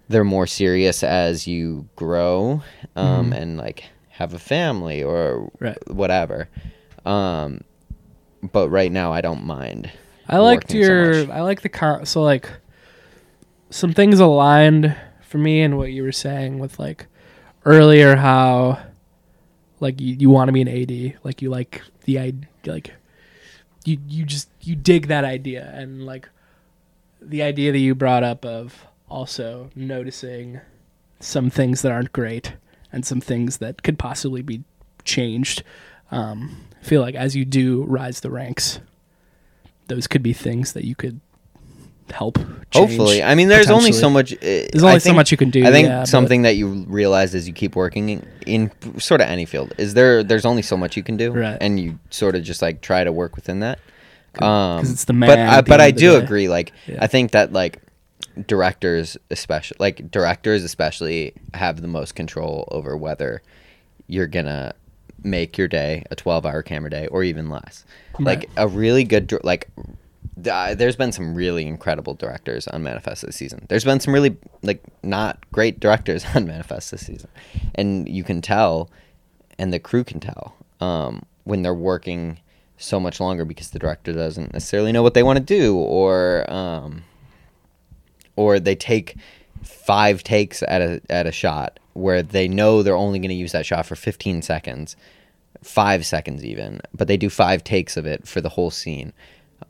they're 0.09 0.24
more 0.24 0.47
serious 0.47 1.03
as 1.03 1.47
you 1.47 1.87
grow 1.95 2.62
um, 2.97 3.31
Mhm. 3.33 3.37
and 3.37 3.57
like 3.59 3.85
have 4.12 4.33
a 4.33 4.39
family 4.39 5.03
or 5.03 5.51
Right. 5.61 5.76
whatever. 5.93 6.49
Um, 7.05 7.61
but 8.51 8.70
right 8.70 8.91
now, 8.91 9.12
I 9.12 9.20
don't 9.20 9.45
mind. 9.45 9.91
I 10.26 10.39
liked 10.39 10.70
working 10.72 10.85
so 10.85 10.91
your. 10.91 11.31
I 11.33 11.43
like 11.43 11.61
the 11.61 11.68
car. 11.68 12.07
So 12.07 12.22
like, 12.22 12.49
some 13.68 13.93
things 13.93 14.20
aligned 14.20 14.97
for 15.29 15.39
me 15.39 15.61
and 15.61 15.76
what 15.76 15.93
you 15.93 16.03
were 16.03 16.12
saying 16.12 16.59
with 16.59 16.79
like 16.79 17.07
earlier 17.66 18.16
how 18.16 18.83
like 19.79 20.01
you, 20.01 20.16
you 20.18 20.31
want 20.31 20.49
to 20.49 20.53
be 20.53 20.62
an 20.62 20.68
AD, 20.68 21.18
like 21.22 21.43
you 21.43 21.51
like 21.51 21.83
the 22.05 22.18
idea, 22.18 22.49
like 22.66 22.95
you 23.85 23.99
you 24.09 24.24
just 24.24 24.49
you 24.62 24.74
dig 24.74 25.09
that 25.09 25.24
idea 25.24 25.70
and 25.74 26.07
like 26.07 26.29
the 27.20 27.43
idea 27.43 27.72
that 27.72 27.79
you 27.79 27.95
brought 27.95 28.24
up 28.24 28.45
of 28.45 28.87
also 29.09 29.70
noticing 29.74 30.61
some 31.20 31.51
things 31.51 31.83
that 31.83 31.93
aren't 31.93 32.12
great 32.12 32.55
and 32.91 33.05
some 33.05 33.20
things 33.20 33.59
that 33.59 33.83
could 33.83 33.99
possibly 33.99 34.41
be 34.41 34.64
changed. 35.05 35.62
Um, 36.11 36.64
I 36.81 36.85
feel 36.85 37.03
like 37.03 37.14
as 37.14 37.37
you 37.37 37.45
do 37.45 37.83
rise 37.85 38.20
the 38.20 38.31
ranks, 38.31 38.81
those 39.89 40.07
could 40.07 40.22
be 40.22 40.33
things 40.33 40.72
that 40.72 40.85
you 40.85 40.95
could 40.95 41.20
help. 42.11 42.36
Change, 42.38 42.74
Hopefully, 42.74 43.22
I 43.22 43.34
mean, 43.34 43.48
there's 43.48 43.70
only 43.70 43.92
so 43.92 44.11
much. 44.11 44.32
uh, 44.34 44.36
There's 44.40 44.82
only 44.82 44.96
I 44.96 44.98
so 44.98 45.14
much 45.14 45.30
you 45.30 45.36
can 45.38 45.50
do. 45.50 45.66
I 45.66 45.70
think 45.70 45.88
yeah, 45.88 46.00
but- 46.00 46.09
something 46.09 46.42
that 46.42 46.56
you 46.56 46.84
realize 46.86 47.34
as 47.34 47.46
you 47.48 47.54
keep 47.54 47.74
working 47.76 48.09
in, 48.11 48.26
in 48.46 49.00
sort 49.00 49.20
of 49.20 49.28
any 49.28 49.44
field 49.46 49.72
is 49.78 49.94
there. 49.94 50.22
There's 50.22 50.44
only 50.44 50.62
so 50.62 50.76
much 50.76 50.96
you 50.96 51.02
can 51.02 51.16
do, 51.16 51.32
Right. 51.32 51.56
and 51.61 51.80
you 51.80 51.98
sort 52.11 52.34
of 52.34 52.42
just 52.42 52.61
like 52.61 52.80
try 52.82 53.04
to 53.04 53.12
work 53.12 53.36
within 53.36 53.61
that. 53.61 53.78
Um, 54.40 54.80
it's 54.84 55.04
the 55.04 55.12
but 55.14 55.18
man 55.38 55.48
I, 55.48 55.61
but 55.62 55.80
I 55.80 55.90
do 55.90 56.16
agree. 56.16 56.48
Like 56.48 56.72
Yeah. 56.86 56.98
I 57.00 57.06
think 57.06 57.30
that 57.32 57.52
like 57.52 57.80
directors, 58.46 59.16
especially 59.30 59.76
like 59.80 60.11
directors, 60.11 60.62
especially 60.64 61.32
have 61.54 61.80
the 61.82 61.88
most 61.88 62.14
control 62.14 62.68
over 62.70 62.96
whether 62.96 63.42
you're 64.06 64.26
gonna 64.26 64.74
make 65.24 65.59
your 65.59 65.66
day 65.68 66.04
a 66.11 66.14
12 66.16 66.46
hour 66.46 66.62
camera 66.62 66.90
day 66.90 67.06
or 67.09 67.24
even 67.24 67.48
less. 67.50 67.84
Like 68.20 68.48
a 68.56 68.68
really 68.68 69.04
good 69.04 69.32
like 69.42 69.68
uh, 70.47 70.74
there's 70.74 70.97
been 70.97 71.12
some 71.12 71.34
really 71.34 71.66
incredible 71.66 72.14
directors 72.14 72.68
on 72.68 72.82
Manifest 72.82 73.24
this 73.24 73.36
season. 73.36 73.66
There's 73.68 73.84
been 73.84 74.01
some 74.01 74.14
really 74.14 74.36
like 74.62 74.82
not 75.03 75.39
great 75.53 75.80
directors 75.80 76.24
on 76.34 76.47
Manifest 76.47 76.91
this 76.91 77.07
season, 77.07 77.30
and 77.74 78.09
you 78.09 78.24
can 78.24 78.41
tell, 78.41 78.91
and 79.59 79.72
the 79.72 79.78
crew 79.78 80.05
can 80.05 80.20
tell 80.20 80.55
um, 80.80 81.24
when 81.45 81.62
they're 81.62 81.74
working 81.74 82.39
so 82.76 83.01
much 83.01 83.18
longer 83.20 83.45
because 83.45 83.70
the 83.70 83.78
director 83.78 84.12
doesn't 84.12 84.53
necessarily 84.53 84.93
know 84.93 85.03
what 85.03 85.14
they 85.14 85.22
want 85.22 85.39
to 85.39 85.45
do, 85.45 85.76
or 85.76 86.49
um, 86.51 87.05
or 88.36 88.61
they 88.61 88.74
take 88.74 89.16
five 89.62 90.22
takes 90.22 90.62
at 90.62 90.80
a 90.80 91.01
at 91.11 91.26
a 91.26 91.32
shot 91.32 91.80
where 91.95 92.22
they 92.22 92.47
know 92.47 92.82
they're 92.82 92.95
only 92.95 93.18
going 93.18 93.28
to 93.28 93.34
use 93.34 93.53
that 93.53 93.66
shot 93.66 93.84
for 93.84 93.97
15 93.97 94.41
seconds, 94.43 94.95
five 95.64 96.07
seconds 96.07 96.45
even, 96.45 96.80
but 96.95 97.09
they 97.09 97.16
do 97.16 97.28
five 97.28 97.64
takes 97.64 97.97
of 97.97 98.07
it 98.07 98.26
for 98.28 98.41
the 98.41 98.51
whole 98.51 98.70
scene, 98.70 99.12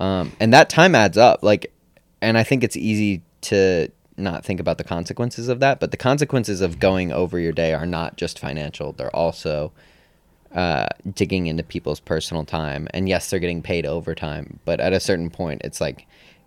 um, 0.01 0.33
and 0.41 0.53
that 0.53 0.69
time 0.69 0.95
adds 0.95 1.17
up. 1.17 1.43
Like, 1.43 1.73
and 2.21 2.39
I 2.39 2.43
think 2.43 2.65
it's 2.65 2.77
easy 2.77 3.23
to 3.43 3.89
not 4.17 4.45
think 4.45 4.61
about 4.61 4.79
the 4.79 4.85
consequences 4.85 5.49
of 5.49 5.61
that, 5.61 5.81
but 5.81 5.91
the 5.91 5.97
consequences 5.97 6.61
of 6.61 6.79
going 6.79 7.13
over 7.13 7.39
your 7.39 7.53
day 7.53 7.73
are 7.75 7.87
not 7.87 8.17
just 8.17 8.39
financial; 8.39 8.93
they're 8.93 9.15
also 9.15 9.73
uh, 10.55 10.87
digging 11.15 11.47
into 11.47 11.63
people's 11.63 12.01
personal 12.01 12.45
time. 12.45 12.89
And 12.95 13.09
yes, 13.09 13.31
they're 13.31 13.41
getting 13.41 13.63
paid 13.63 13.87
overtime, 13.87 14.59
but 14.65 14.81
at 14.81 14.93
a 14.93 15.01
certain 15.01 15.31
point, 15.31 15.63
it's 15.65 15.81
like 15.81 16.07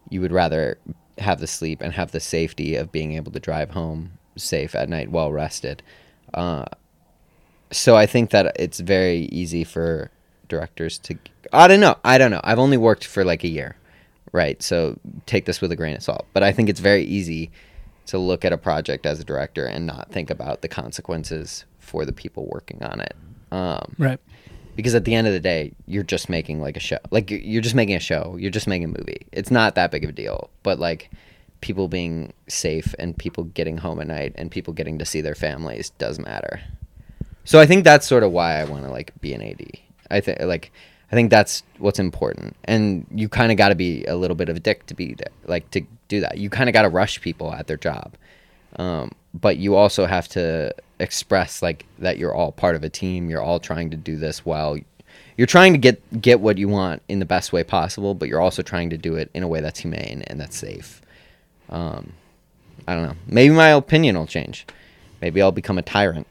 you 0.09 0.21
would 0.21 0.31
rather 0.31 0.77
have 1.17 1.39
the 1.39 1.47
sleep 1.47 1.81
and 1.81 1.93
have 1.93 2.11
the 2.11 2.19
safety 2.19 2.75
of 2.75 2.91
being 2.91 3.13
able 3.13 3.31
to 3.31 3.39
drive 3.39 3.71
home 3.71 4.13
safe 4.35 4.75
at 4.75 4.89
night, 4.89 5.11
well 5.11 5.31
rested. 5.31 5.83
Uh, 6.33 6.65
so 7.71 7.95
I 7.95 8.05
think 8.05 8.31
that 8.31 8.55
it's 8.59 8.79
very 8.79 9.25
easy 9.25 9.63
for 9.63 10.11
directors 10.51 10.99
to. 10.99 11.17
I 11.51 11.67
don't 11.67 11.79
know. 11.79 11.95
I 12.03 12.17
don't 12.19 12.31
know. 12.31 12.41
I've 12.43 12.59
only 12.59 12.77
worked 12.77 13.05
for 13.05 13.23
like 13.25 13.43
a 13.43 13.47
year, 13.47 13.75
right? 14.31 14.61
So 14.61 14.99
take 15.25 15.45
this 15.45 15.61
with 15.61 15.71
a 15.71 15.75
grain 15.75 15.95
of 15.95 16.03
salt. 16.03 16.27
But 16.33 16.43
I 16.43 16.51
think 16.51 16.69
it's 16.69 16.79
very 16.79 17.03
easy 17.03 17.49
to 18.07 18.17
look 18.17 18.43
at 18.45 18.51
a 18.53 18.57
project 18.57 19.05
as 19.05 19.19
a 19.19 19.23
director 19.23 19.65
and 19.65 19.87
not 19.87 20.11
think 20.11 20.29
about 20.29 20.61
the 20.61 20.67
consequences 20.67 21.65
for 21.79 22.05
the 22.05 22.13
people 22.13 22.45
working 22.45 22.83
on 22.83 22.99
it. 22.99 23.15
Um, 23.51 23.95
right. 23.97 24.19
because 24.75 24.95
at 24.95 25.03
the 25.05 25.13
end 25.13 25.27
of 25.27 25.33
the 25.33 25.39
day, 25.39 25.73
you're 25.87 26.03
just 26.03 26.29
making 26.29 26.61
like 26.61 26.77
a 26.77 26.79
show. 26.79 26.99
Like 27.09 27.31
you're, 27.31 27.41
you're 27.41 27.61
just 27.61 27.75
making 27.75 27.95
a 27.95 27.99
show. 27.99 28.35
You're 28.39 28.51
just 28.51 28.67
making 28.67 28.85
a 28.95 28.99
movie. 28.99 29.27
It's 29.31 29.51
not 29.51 29.75
that 29.75 29.91
big 29.91 30.03
of 30.03 30.09
a 30.09 30.13
deal. 30.13 30.49
But 30.63 30.79
like 30.79 31.09
people 31.61 31.87
being 31.87 32.33
safe 32.47 32.95
and 32.97 33.17
people 33.17 33.45
getting 33.45 33.77
home 33.77 33.99
at 34.01 34.07
night 34.07 34.33
and 34.35 34.49
people 34.51 34.73
getting 34.73 34.97
to 34.99 35.05
see 35.05 35.21
their 35.21 35.35
families 35.35 35.91
does 35.91 36.19
matter. 36.19 36.61
So 37.43 37.59
I 37.59 37.65
think 37.65 37.83
that's 37.83 38.07
sort 38.07 38.23
of 38.23 38.31
why 38.31 38.59
I 38.59 38.65
want 38.65 38.83
to 38.85 38.91
like 38.91 39.19
be 39.21 39.33
an 39.33 39.41
AD. 39.41 39.61
I 40.11 40.21
think 40.21 40.39
like 40.41 40.71
I 41.11 41.15
think 41.15 41.29
that's 41.29 41.63
what's 41.77 41.99
important. 41.99 42.55
And 42.63 43.05
you 43.13 43.27
kind 43.27 43.51
of 43.51 43.57
got 43.57 43.69
to 43.69 43.75
be 43.75 44.05
a 44.05 44.15
little 44.15 44.35
bit 44.35 44.49
of 44.49 44.55
a 44.55 44.59
dick 44.59 44.85
to 44.87 44.93
be 44.93 45.13
there, 45.13 45.31
like 45.45 45.69
to 45.71 45.81
do 46.07 46.21
that. 46.21 46.37
You 46.37 46.49
kind 46.49 46.69
of 46.69 46.73
got 46.73 46.83
to 46.83 46.89
rush 46.89 47.19
people 47.21 47.53
at 47.53 47.67
their 47.67 47.77
job. 47.77 48.13
Um, 48.77 49.11
but 49.33 49.57
you 49.57 49.75
also 49.75 50.05
have 50.05 50.27
to 50.29 50.73
express 50.99 51.61
like 51.61 51.85
that 51.99 52.17
you're 52.17 52.33
all 52.33 52.51
part 52.51 52.75
of 52.75 52.83
a 52.83 52.89
team. 52.89 53.29
You're 53.29 53.41
all 53.41 53.59
trying 53.59 53.89
to 53.89 53.97
do 53.97 54.15
this 54.15 54.45
while 54.45 54.77
you're 55.37 55.47
trying 55.47 55.73
to 55.73 55.79
get 55.79 56.21
get 56.21 56.39
what 56.39 56.57
you 56.57 56.69
want 56.69 57.01
in 57.09 57.19
the 57.19 57.25
best 57.25 57.51
way 57.51 57.63
possible, 57.63 58.13
but 58.13 58.29
you're 58.29 58.41
also 58.41 58.61
trying 58.61 58.89
to 58.91 58.97
do 58.97 59.15
it 59.15 59.29
in 59.33 59.43
a 59.43 59.47
way 59.47 59.59
that's 59.59 59.79
humane 59.79 60.23
and 60.27 60.39
that's 60.39 60.57
safe. 60.57 61.01
Um, 61.69 62.13
I 62.87 62.95
don't 62.95 63.03
know. 63.03 63.15
Maybe 63.27 63.53
my 63.53 63.69
opinion 63.69 64.17
will 64.17 64.27
change. 64.27 64.65
Maybe 65.21 65.41
I'll 65.41 65.51
become 65.51 65.77
a 65.77 65.81
tyrant. 65.81 66.27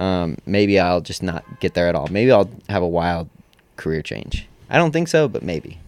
Um, 0.00 0.38
maybe 0.46 0.80
I'll 0.80 1.02
just 1.02 1.22
not 1.22 1.44
get 1.60 1.74
there 1.74 1.86
at 1.86 1.94
all. 1.94 2.08
Maybe 2.08 2.32
I'll 2.32 2.50
have 2.70 2.82
a 2.82 2.88
wild 2.88 3.28
career 3.76 4.00
change. 4.00 4.48
I 4.70 4.78
don't 4.78 4.92
think 4.92 5.08
so, 5.08 5.28
but 5.28 5.42
maybe. 5.42 5.78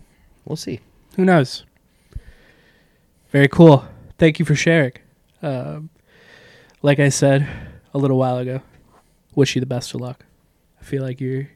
We'll 0.44 0.56
see. 0.56 0.80
Who 1.16 1.24
knows? 1.24 1.64
Very 3.30 3.48
cool. 3.48 3.84
Thank 4.18 4.38
you 4.38 4.44
for 4.44 4.54
sharing. 4.54 4.92
Um, 5.42 5.88
like 6.82 7.00
I 7.00 7.08
said 7.08 7.48
a 7.94 7.98
little 7.98 8.18
while 8.18 8.36
ago, 8.36 8.60
wish 9.34 9.54
you 9.54 9.60
the 9.60 9.66
best 9.66 9.94
of 9.94 10.02
luck. 10.02 10.26
I 10.80 10.84
feel 10.84 11.02
like 11.02 11.20
you're 11.20 11.48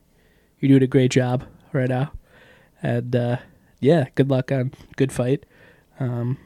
you're 0.59 0.69
doing 0.71 0.83
a 0.83 0.87
great 0.87 1.11
job 1.11 1.45
right 1.73 1.89
now, 1.89 2.13
and 2.83 3.15
uh, 3.15 3.37
yeah, 3.81 4.07
good 4.15 4.31
luck 4.31 4.51
on 4.51 4.73
good 4.97 5.13
fight. 5.13 5.45
Um, 6.01 6.39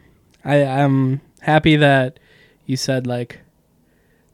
I 0.44 0.64
I'm 0.64 1.20
happy 1.42 1.76
that 1.76 2.18
you 2.66 2.76
said 2.76 3.06
like 3.06 3.40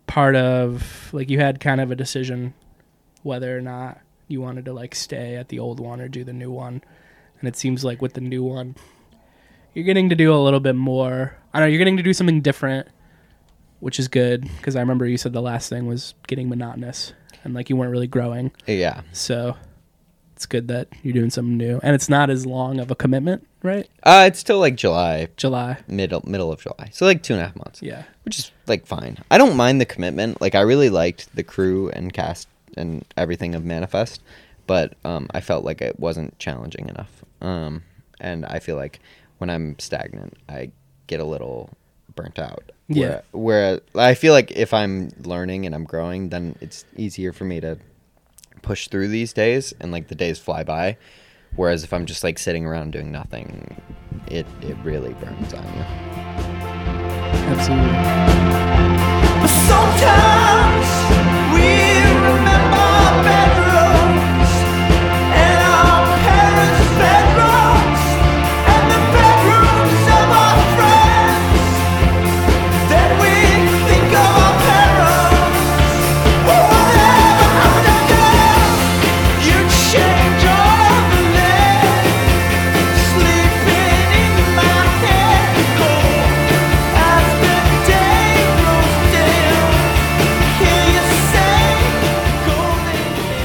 part 0.07 0.37
of 0.37 1.11
like 1.13 1.31
you 1.31 1.39
had 1.39 1.61
kind 1.61 1.81
of 1.81 1.91
a 1.91 1.97
decision 1.97 2.55
whether 3.23 3.57
or 3.57 3.61
not 3.61 3.99
you 4.29 4.41
wanted 4.41 4.65
to 4.65 4.73
like 4.73 4.95
stay 4.95 5.37
at 5.37 5.49
the 5.49 5.59
old 5.59 5.81
one 5.81 6.01
or 6.01 6.09
do 6.09 6.25
the 6.25 6.33
new 6.33 6.51
one, 6.51 6.83
and 7.41 7.49
it 7.49 7.57
seems 7.57 7.85
like 7.85 8.01
with 8.01 8.15
the 8.15 8.21
new 8.21 8.43
one 8.43 8.77
you're 9.77 9.85
getting 9.85 10.09
to 10.09 10.17
do 10.17 10.35
a 10.35 10.41
little 10.43 10.59
bit 10.59 10.75
more. 10.75 11.37
I 11.53 11.59
don't 11.59 11.69
know 11.69 11.71
you're 11.71 11.79
getting 11.79 11.99
to 11.99 12.03
do 12.03 12.15
something 12.15 12.41
different, 12.41 12.89
which 13.81 13.99
is 13.99 14.09
good 14.09 14.49
because 14.57 14.75
I 14.75 14.81
remember 14.81 15.05
you 15.05 15.19
said 15.19 15.35
the 15.35 15.43
last 15.43 15.69
thing 15.69 15.87
was 15.87 16.15
getting 16.27 16.49
monotonous 16.49 17.13
and 17.45 17.53
like 17.53 17.69
you 17.69 17.77
weren't 17.77 17.93
really 17.93 18.07
growing. 18.07 18.53
Yeah. 18.67 19.03
So 19.13 19.55
it's 20.37 20.45
good 20.47 20.69
that 20.69 20.89
you're 21.03 21.15
doing 21.15 21.31
something 21.31 21.57
new, 21.57 21.81
and 21.83 21.95
it's 21.95 22.11
not 22.11 22.29
as 22.29 22.45
long 22.45 22.79
of 22.79 22.91
a 22.91 22.95
commitment, 22.95 23.47
right? 23.63 23.89
Uh, 24.03 24.25
it's 24.29 24.39
still 24.39 24.59
like 24.59 24.77
July, 24.77 25.29
July. 25.39 25.79
middle 25.89 26.23
middle 26.27 26.53
of 26.53 26.61
July, 26.61 26.91
so 26.93 27.07
like 27.07 27.23
two 27.23 27.33
and 27.33 27.43
a 27.43 27.47
half 27.47 27.57
months. 27.57 27.83
Yeah. 27.83 28.03
which 28.25 28.39
is 28.39 28.53
like 28.67 28.87
fine. 28.87 29.17
I 29.31 29.39
don't 29.39 29.57
mind 29.57 29.81
the 29.81 29.87
commitment. 29.87 30.41
Like 30.41 30.55
I 30.55 30.61
really 30.61 30.91
liked 30.91 31.35
the 31.35 31.43
crew 31.43 31.89
and 31.91 32.13
cast 32.13 32.49
and 32.77 33.05
everything 33.17 33.55
of 33.55 33.65
Manifest, 33.65 34.21
but 34.67 34.93
um, 35.05 35.27
I 35.33 35.41
felt 35.41 35.65
like 35.65 35.81
it 35.81 35.99
wasn't 35.99 36.39
challenging 36.39 36.89
enough. 36.91 37.25
Um, 37.41 37.83
and 38.21 38.45
I 38.45 38.59
feel 38.59 38.77
like 38.77 39.01
when 39.39 39.49
I'm 39.49 39.79
stagnant, 39.79 40.37
I 40.51 40.71
get 41.07 41.21
a 41.21 41.25
little 41.25 41.71
burnt 42.15 42.39
out. 42.39 42.73
Yeah. 42.89 43.23
Where, 43.33 43.81
where 43.93 44.05
I 44.07 44.15
feel 44.15 44.35
like 44.35 44.51
if 44.51 44.75
I'm 44.75 45.11
learning 45.25 45.65
and 45.65 45.75
I'm 45.75 45.85
growing, 45.85 46.29
then 46.29 46.57
it's 46.61 46.85
easier 46.97 47.33
for 47.33 47.45
me 47.45 47.61
to 47.61 47.79
push 48.67 48.89
through 48.89 49.07
these 49.09 49.33
days 49.33 49.73
and 49.81 49.93
like 49.93 50.09
the 50.09 50.15
days 50.15 50.39
fly 50.39 50.65
by. 50.65 50.99
Whereas 51.55 51.85
if 51.85 51.93
I'm 51.93 52.05
just 52.05 52.25
like 52.25 52.39
sitting 52.39 52.67
around 52.67 52.91
doing 52.93 53.11
nothing, 53.13 53.81
it 54.27 54.47
it 54.61 54.77
really 54.83 55.15
burns 55.15 55.55
on 55.55 55.65
you. 55.65 55.85
Absolutely. 57.49 57.93
Sometimes 59.69 60.66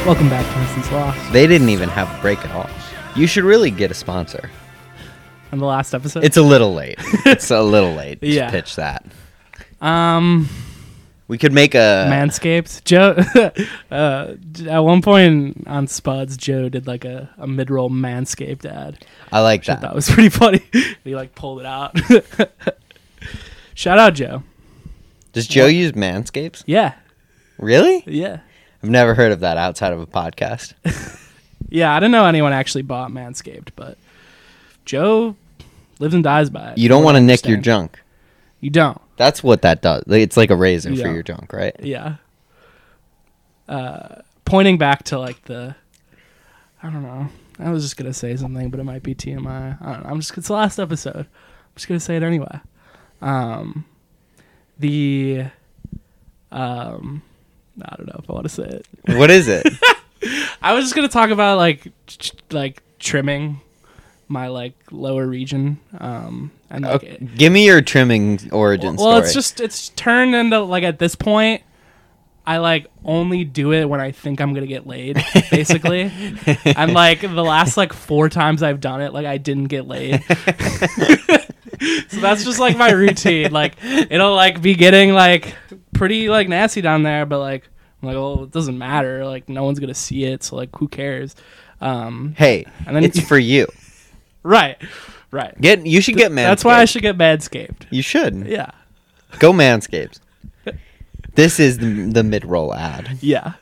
Welcome 0.05 0.29
back 0.29 0.45
to 0.51 0.59
Innocence 0.59 0.91
Lost. 0.91 1.31
They 1.31 1.45
didn't 1.45 1.69
even 1.69 1.87
have 1.89 2.09
a 2.17 2.21
break 2.21 2.39
at 2.43 2.51
all. 2.51 2.67
You 3.15 3.27
should 3.27 3.43
really 3.43 3.69
get 3.69 3.91
a 3.91 3.93
sponsor. 3.93 4.49
On 5.51 5.59
the 5.59 5.65
last 5.65 5.93
episode, 5.93 6.23
It's 6.23 6.37
a 6.37 6.41
little 6.41 6.73
late. 6.73 6.95
it's 7.25 7.51
a 7.51 7.61
little 7.61 7.93
late 7.93 8.17
Yeah. 8.21 8.47
to 8.47 8.51
pitch 8.51 8.75
that. 8.77 9.05
um 9.79 10.49
We 11.27 11.37
could 11.37 11.53
make 11.53 11.75
a 11.75 12.07
Manscaped. 12.09 12.83
Joe, 12.83 13.15
uh, 13.95 14.35
at 14.67 14.79
one 14.79 15.01
point 15.03 15.65
on 15.67 15.85
Spuds, 15.87 16.35
Joe 16.35 16.67
did 16.67 16.87
like 16.87 17.05
a, 17.05 17.29
a 17.37 17.45
mid 17.47 17.69
roll 17.69 17.89
Manscaped 17.91 18.65
ad. 18.65 19.05
I 19.31 19.41
like 19.41 19.69
I 19.69 19.75
that. 19.75 19.93
was 19.93 20.09
pretty 20.11 20.29
funny. 20.29 20.63
he 21.03 21.15
like 21.15 21.35
pulled 21.35 21.59
it 21.59 21.65
out. 21.67 21.95
Shout 23.75 23.99
out 23.99 24.15
Joe. 24.15 24.41
Does 25.33 25.47
Joe 25.47 25.67
use 25.67 25.91
Manscapes? 25.91 26.63
Yeah, 26.65 26.93
Really? 27.59 28.03
yeah, 28.07 28.39
I've 28.83 28.89
never 28.89 29.13
heard 29.13 29.31
of 29.31 29.41
that 29.41 29.57
outside 29.57 29.93
of 29.93 29.99
a 29.99 30.05
podcast. 30.07 30.73
yeah. 31.69 31.93
I 31.95 31.99
didn't 31.99 32.11
know 32.11 32.25
anyone 32.25 32.53
actually 32.53 32.81
bought 32.81 33.11
Manscaped, 33.11 33.69
but 33.75 33.97
Joe 34.85 35.35
lives 35.99 36.13
and 36.15 36.23
dies 36.23 36.49
by 36.49 36.71
it. 36.71 36.77
You 36.77 36.89
don't 36.89 37.03
want 37.03 37.15
to 37.17 37.21
nick 37.21 37.45
your 37.47 37.57
junk. 37.57 37.99
You 38.59 38.69
don't. 38.69 38.99
That's 39.17 39.43
what 39.43 39.61
that 39.61 39.81
does. 39.81 40.03
It's 40.07 40.35
like 40.37 40.49
a 40.49 40.55
razor 40.55 40.91
Yeah. 40.91 41.05
for 41.05 41.13
your 41.13 41.23
junk, 41.23 41.53
right? 41.53 41.75
Yeah. 41.79 42.15
Uh, 43.67 44.21
pointing 44.45 44.77
back 44.77 45.03
to 45.03 45.19
like 45.19 45.43
the, 45.45 45.75
I 46.81 46.89
don't 46.89 47.03
know. 47.03 47.27
I 47.59 47.69
was 47.69 47.83
just 47.83 47.97
gonna 47.97 48.13
say 48.13 48.35
something, 48.35 48.69
but 48.71 48.79
it 48.79 48.83
might 48.83 49.03
be 49.03 49.13
TMI. 49.13 49.77
I 49.79 49.91
don't 49.93 50.03
know. 50.03 50.09
I'm 50.09 50.19
just. 50.19 50.35
It's 50.37 50.47
the 50.47 50.53
last 50.53 50.79
episode. 50.79 51.15
I'm 51.17 51.75
just 51.75 51.87
gonna 51.87 51.99
say 51.99 52.17
it 52.17 52.23
anyway. 52.23 52.59
Um, 53.21 53.85
the, 54.79 55.45
um, 56.51 57.21
I 57.85 57.95
don't 57.95 58.07
know 58.07 58.19
if 58.21 58.29
I 58.29 58.33
want 58.33 58.45
to 58.45 58.49
say 58.49 58.63
it. 58.63 58.87
What 59.17 59.29
is 59.31 59.47
it? 59.47 59.67
I 60.61 60.73
was 60.73 60.85
just 60.85 60.95
gonna 60.95 61.07
talk 61.07 61.29
about 61.31 61.57
like, 61.57 61.87
ch- 62.07 62.33
like 62.51 62.83
trimming 62.99 63.59
my 64.27 64.47
like 64.47 64.73
lower 64.91 65.25
region. 65.27 65.79
Um, 65.99 66.51
and 66.69 66.85
like, 66.85 66.95
Okay, 67.03 67.17
Give 67.35 67.51
me 67.51 67.65
your 67.65 67.81
trimming 67.81 68.39
origin 68.51 68.95
well, 68.95 69.11
story. 69.15 69.19
it's 69.23 69.33
just 69.33 69.59
it's 69.59 69.89
turned 69.89 70.35
into 70.35 70.59
like 70.59 70.83
at 70.83 70.99
this 70.99 71.15
point, 71.15 71.63
I 72.45 72.57
like 72.57 72.87
only 73.03 73.43
do 73.43 73.71
it 73.73 73.85
when 73.85 73.99
I 73.99 74.11
think 74.11 74.39
I'm 74.41 74.53
gonna 74.53 74.67
get 74.67 74.87
laid, 74.87 75.23
basically. 75.51 76.11
and 76.65 76.93
like 76.93 77.21
the 77.21 77.27
last 77.43 77.77
like 77.77 77.93
four 77.93 78.29
times 78.29 78.63
I've 78.63 78.79
done 78.79 79.01
it, 79.01 79.13
like 79.13 79.25
I 79.25 79.37
didn't 79.37 79.65
get 79.65 79.87
laid. 79.87 80.23
so 82.07 82.19
that's 82.19 82.43
just 82.43 82.59
like 82.59 82.77
my 82.77 82.91
routine. 82.91 83.51
Like 83.51 83.75
it'll 83.83 84.35
like 84.35 84.61
be 84.61 84.75
getting 84.75 85.13
like 85.13 85.55
pretty 85.93 86.29
like 86.29 86.47
nasty 86.47 86.81
down 86.81 87.03
there, 87.03 87.25
but 87.25 87.39
like 87.39 87.67
I'm 88.01 88.07
like, 88.07 88.15
well, 88.15 88.43
it 88.43 88.51
doesn't 88.51 88.77
matter. 88.77 89.25
Like 89.25 89.47
no 89.49 89.63
one's 89.63 89.79
gonna 89.79 89.93
see 89.93 90.23
it, 90.25 90.43
so 90.43 90.55
like 90.55 90.75
who 90.75 90.87
cares? 90.87 91.35
Um, 91.81 92.35
hey, 92.37 92.65
And 92.85 92.95
then- 92.95 93.03
it's 93.03 93.19
for 93.19 93.37
you. 93.37 93.67
right, 94.43 94.77
right. 95.31 95.59
Get 95.61 95.85
you 95.85 96.01
should 96.01 96.15
get 96.17 96.31
Manscaped. 96.31 96.35
That's 96.35 96.65
why 96.65 96.79
I 96.79 96.85
should 96.85 97.01
get 97.01 97.17
manscaped. 97.17 97.85
You 97.89 98.01
should 98.01 98.47
Yeah, 98.47 98.71
go 99.39 99.51
Manscaped. 99.51 100.19
This 101.35 101.59
is 101.61 101.77
the, 101.77 101.85
the 102.11 102.23
mid 102.23 102.43
roll 102.43 102.73
ad. 102.75 103.17
Yeah. 103.21 103.53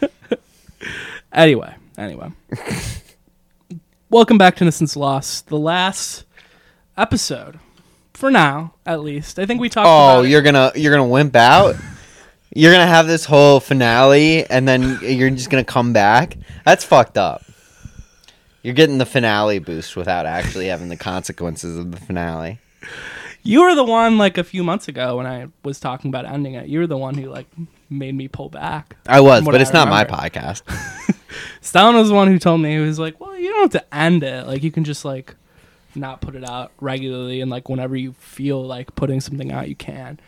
anyway, 1.32 1.74
anyway. 1.98 2.30
Welcome 4.10 4.38
back 4.38 4.56
to 4.56 4.64
Innocence 4.64 4.96
Lost, 4.96 5.48
the 5.48 5.58
last 5.58 6.24
episode. 6.96 7.58
For 8.14 8.30
now, 8.30 8.74
at 8.86 9.00
least. 9.00 9.38
I 9.38 9.46
think 9.46 9.60
we 9.60 9.68
talked 9.68 9.86
Oh, 9.86 10.20
about 10.20 10.28
you're 10.28 10.42
gonna 10.42 10.70
you're 10.74 10.92
gonna 10.94 11.08
wimp 11.08 11.34
out. 11.36 11.74
You're 12.54 12.72
gonna 12.72 12.86
have 12.86 13.06
this 13.06 13.24
whole 13.24 13.60
finale, 13.60 14.48
and 14.50 14.68
then 14.68 14.98
you're 15.02 15.30
just 15.30 15.48
gonna 15.48 15.64
come 15.64 15.92
back. 15.92 16.36
That's 16.64 16.84
fucked 16.84 17.16
up. 17.16 17.42
You're 18.62 18.74
getting 18.74 18.98
the 18.98 19.06
finale 19.06 19.58
boost 19.58 19.96
without 19.96 20.26
actually 20.26 20.66
having 20.66 20.88
the 20.88 20.96
consequences 20.96 21.76
of 21.76 21.90
the 21.90 21.98
finale. 21.98 22.60
You 23.42 23.62
were 23.62 23.74
the 23.74 23.84
one 23.84 24.18
like 24.18 24.38
a 24.38 24.44
few 24.44 24.62
months 24.62 24.86
ago 24.86 25.16
when 25.16 25.26
I 25.26 25.48
was 25.64 25.80
talking 25.80 26.10
about 26.10 26.26
ending 26.26 26.54
it. 26.54 26.68
You 26.68 26.78
were 26.78 26.86
the 26.86 26.96
one 26.96 27.14
who 27.14 27.28
like 27.28 27.46
made 27.90 28.14
me 28.14 28.28
pull 28.28 28.48
back. 28.50 28.96
I 29.08 29.20
was, 29.20 29.44
but 29.44 29.56
I 29.56 29.60
it's 29.60 29.72
not 29.72 29.88
my 29.88 30.04
podcast. 30.04 30.62
Stellon 31.62 31.94
was 31.94 32.10
the 32.10 32.14
one 32.14 32.28
who 32.28 32.38
told 32.38 32.60
me 32.60 32.72
he 32.72 32.78
was 32.78 32.98
like, 32.98 33.18
"Well, 33.18 33.36
you 33.36 33.50
don't 33.50 33.72
have 33.72 33.82
to 33.82 33.94
end 33.94 34.22
it. 34.22 34.46
Like 34.46 34.62
you 34.62 34.70
can 34.70 34.84
just 34.84 35.04
like 35.04 35.34
not 35.94 36.20
put 36.20 36.36
it 36.36 36.48
out 36.48 36.70
regularly 36.80 37.40
and 37.40 37.50
like 37.50 37.68
whenever 37.68 37.96
you 37.96 38.12
feel 38.12 38.62
like 38.64 38.94
putting 38.94 39.20
something 39.20 39.50
out, 39.50 39.68
you 39.68 39.76
can." 39.76 40.20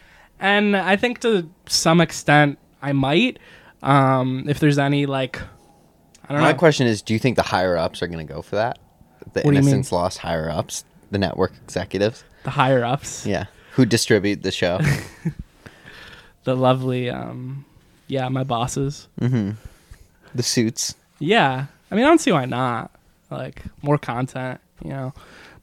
And 0.45 0.77
I 0.77 0.97
think 0.97 1.21
to 1.21 1.49
some 1.67 2.01
extent 2.03 2.59
I 2.83 2.93
might 2.93 3.39
um 3.83 4.45
if 4.49 4.61
there's 4.61 4.79
any 4.79 5.07
like 5.07 5.41
I 5.41 6.29
don't 6.29 6.39
know. 6.39 6.45
My 6.45 6.53
know. 6.53 6.59
question 6.59 6.87
is, 6.87 7.03
do 7.03 7.13
you 7.13 7.19
think 7.19 7.37
the 7.37 7.43
higher 7.43 7.77
ups 7.77 8.03
are 8.03 8.07
gonna 8.07 8.25
go 8.25 8.43
for 8.43 8.57
that? 8.57 8.79
The 9.33 9.41
What 9.41 9.51
do 9.53 9.57
you 9.57 9.63
mean? 9.63 9.75
Innocence 9.75 9.93
Lost 9.93 10.19
higher 10.19 10.51
ups, 10.51 10.85
the 11.11 11.19
network 11.19 11.53
executives, 11.65 12.25
the 12.45 12.51
higher 12.51 12.85
ups, 12.85 13.27
yeah, 13.27 13.47
who 13.73 13.87
distribute 13.87 14.43
the 14.43 14.51
show. 14.51 14.81
the 16.45 16.55
lovely 16.55 17.09
um 17.09 17.65
yeah, 18.07 18.29
my 18.29 18.45
bosses. 18.45 19.09
mm-hmm. 19.21 19.53
The 20.35 20.43
suits. 20.43 20.95
Yeah. 21.19 21.67
I 21.91 21.95
mean, 21.95 22.05
I 22.05 22.09
don't 22.09 22.21
see 22.21 22.33
why 22.33 22.45
not. 22.45 22.91
Like 23.31 23.63
more 23.83 23.99
content, 23.99 24.61
you 24.85 24.91
know. 24.91 25.15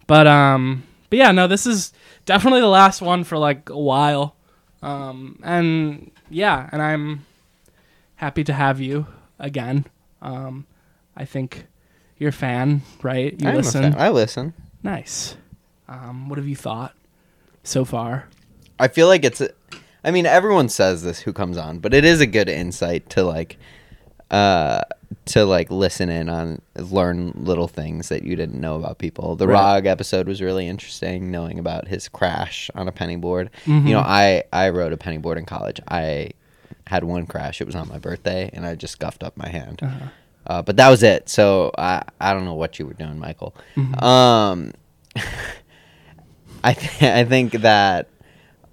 But 0.08 0.28
um, 0.28 0.84
but 1.10 1.20
yeah, 1.20 1.32
no, 1.32 1.48
this 1.48 1.66
is 1.68 1.94
definitely 2.26 2.62
the 2.62 2.68
last 2.68 3.02
one 3.02 3.24
for 3.24 3.38
like 3.38 3.70
a 3.70 3.80
while. 3.80 4.36
Um, 4.82 5.40
and 5.44 6.12
yeah, 6.30 6.70
and 6.72 6.82
I'm 6.82 7.26
happy 8.16 8.44
to 8.46 8.54
have 8.54 8.80
you 8.80 9.08
again. 9.40 9.86
Um, 10.22 10.66
I 11.16 11.26
think 11.26 11.66
you're 12.18 12.30
a 12.30 12.34
fan, 12.34 12.82
right? 13.02 13.40
You 13.40 13.48
I'm 13.50 13.56
a 13.56 13.58
listen. 13.58 13.84
fan. 13.84 13.96
I 13.98 14.10
listen. 14.10 14.54
Nice. 14.84 15.36
Um, 15.88 16.30
what 16.30 16.38
have 16.38 16.48
you 16.48 16.56
thought 16.56 16.96
so 17.64 17.86
far? 17.86 18.28
I 18.80 18.88
feel 18.88 19.08
like 19.08 19.24
it's. 19.24 19.42
A, 19.42 19.50
I 20.04 20.12
mean, 20.12 20.26
everyone 20.26 20.70
says 20.70 21.04
this 21.04 21.20
who 21.20 21.34
comes 21.34 21.58
on, 21.58 21.80
but 21.80 21.94
it 21.94 22.04
is 22.06 22.22
a 22.22 22.26
good 22.26 22.50
insight 22.50 23.10
to 23.12 23.24
like, 23.24 23.58
uh, 24.32 24.82
to 25.26 25.46
like 25.46 25.70
listen 25.70 26.10
in 26.10 26.30
on, 26.30 26.62
learn 26.76 27.32
little 27.36 27.68
things 27.68 28.10
that 28.10 28.24
you 28.24 28.36
didn't 28.36 28.60
know 28.60 28.76
about 28.78 28.98
people. 28.98 29.36
The 29.36 29.48
Right. 29.48 29.60
Rog 29.62 29.86
episode 29.86 30.28
was 30.28 30.42
really 30.42 30.68
interesting, 30.68 31.32
knowing 31.32 31.60
about 31.60 31.88
his 31.88 32.08
crash 32.08 32.70
on 32.76 32.88
a 32.88 32.92
penny 32.92 33.16
board. 33.18 33.50
Mhm. 33.66 33.88
You 33.88 33.94
know, 33.94 34.00
I 34.00 34.44
I 34.54 34.70
rode 34.70 34.94
a 34.94 34.98
penny 34.98 35.18
board 35.18 35.38
in 35.38 35.46
college. 35.46 35.80
I 35.88 36.32
had 36.88 37.04
one 37.04 37.26
crash. 37.26 37.62
It 37.62 37.66
was 37.68 37.76
on 37.76 37.88
my 37.88 37.98
birthday, 38.00 38.50
and 38.54 38.66
I 38.66 38.76
just 38.76 38.94
scuffed 38.94 39.24
up 39.24 39.36
my 39.38 39.48
hand. 39.50 39.80
Uh-huh. 39.82 40.06
Uh, 40.48 40.62
but 40.62 40.76
that 40.78 40.90
was 40.90 41.04
it. 41.04 41.30
So 41.30 41.72
I 41.78 42.04
I 42.20 42.34
don't 42.34 42.46
know 42.46 42.56
what 42.56 42.80
you 42.80 42.86
were 42.88 42.94
doing, 42.94 43.20
Michael. 43.20 43.54
Mhm. 43.76 44.02
Um, 44.02 44.72
I 46.64 46.74
th- 46.74 47.04
I 47.04 47.24
think 47.26 47.54
that 47.54 48.08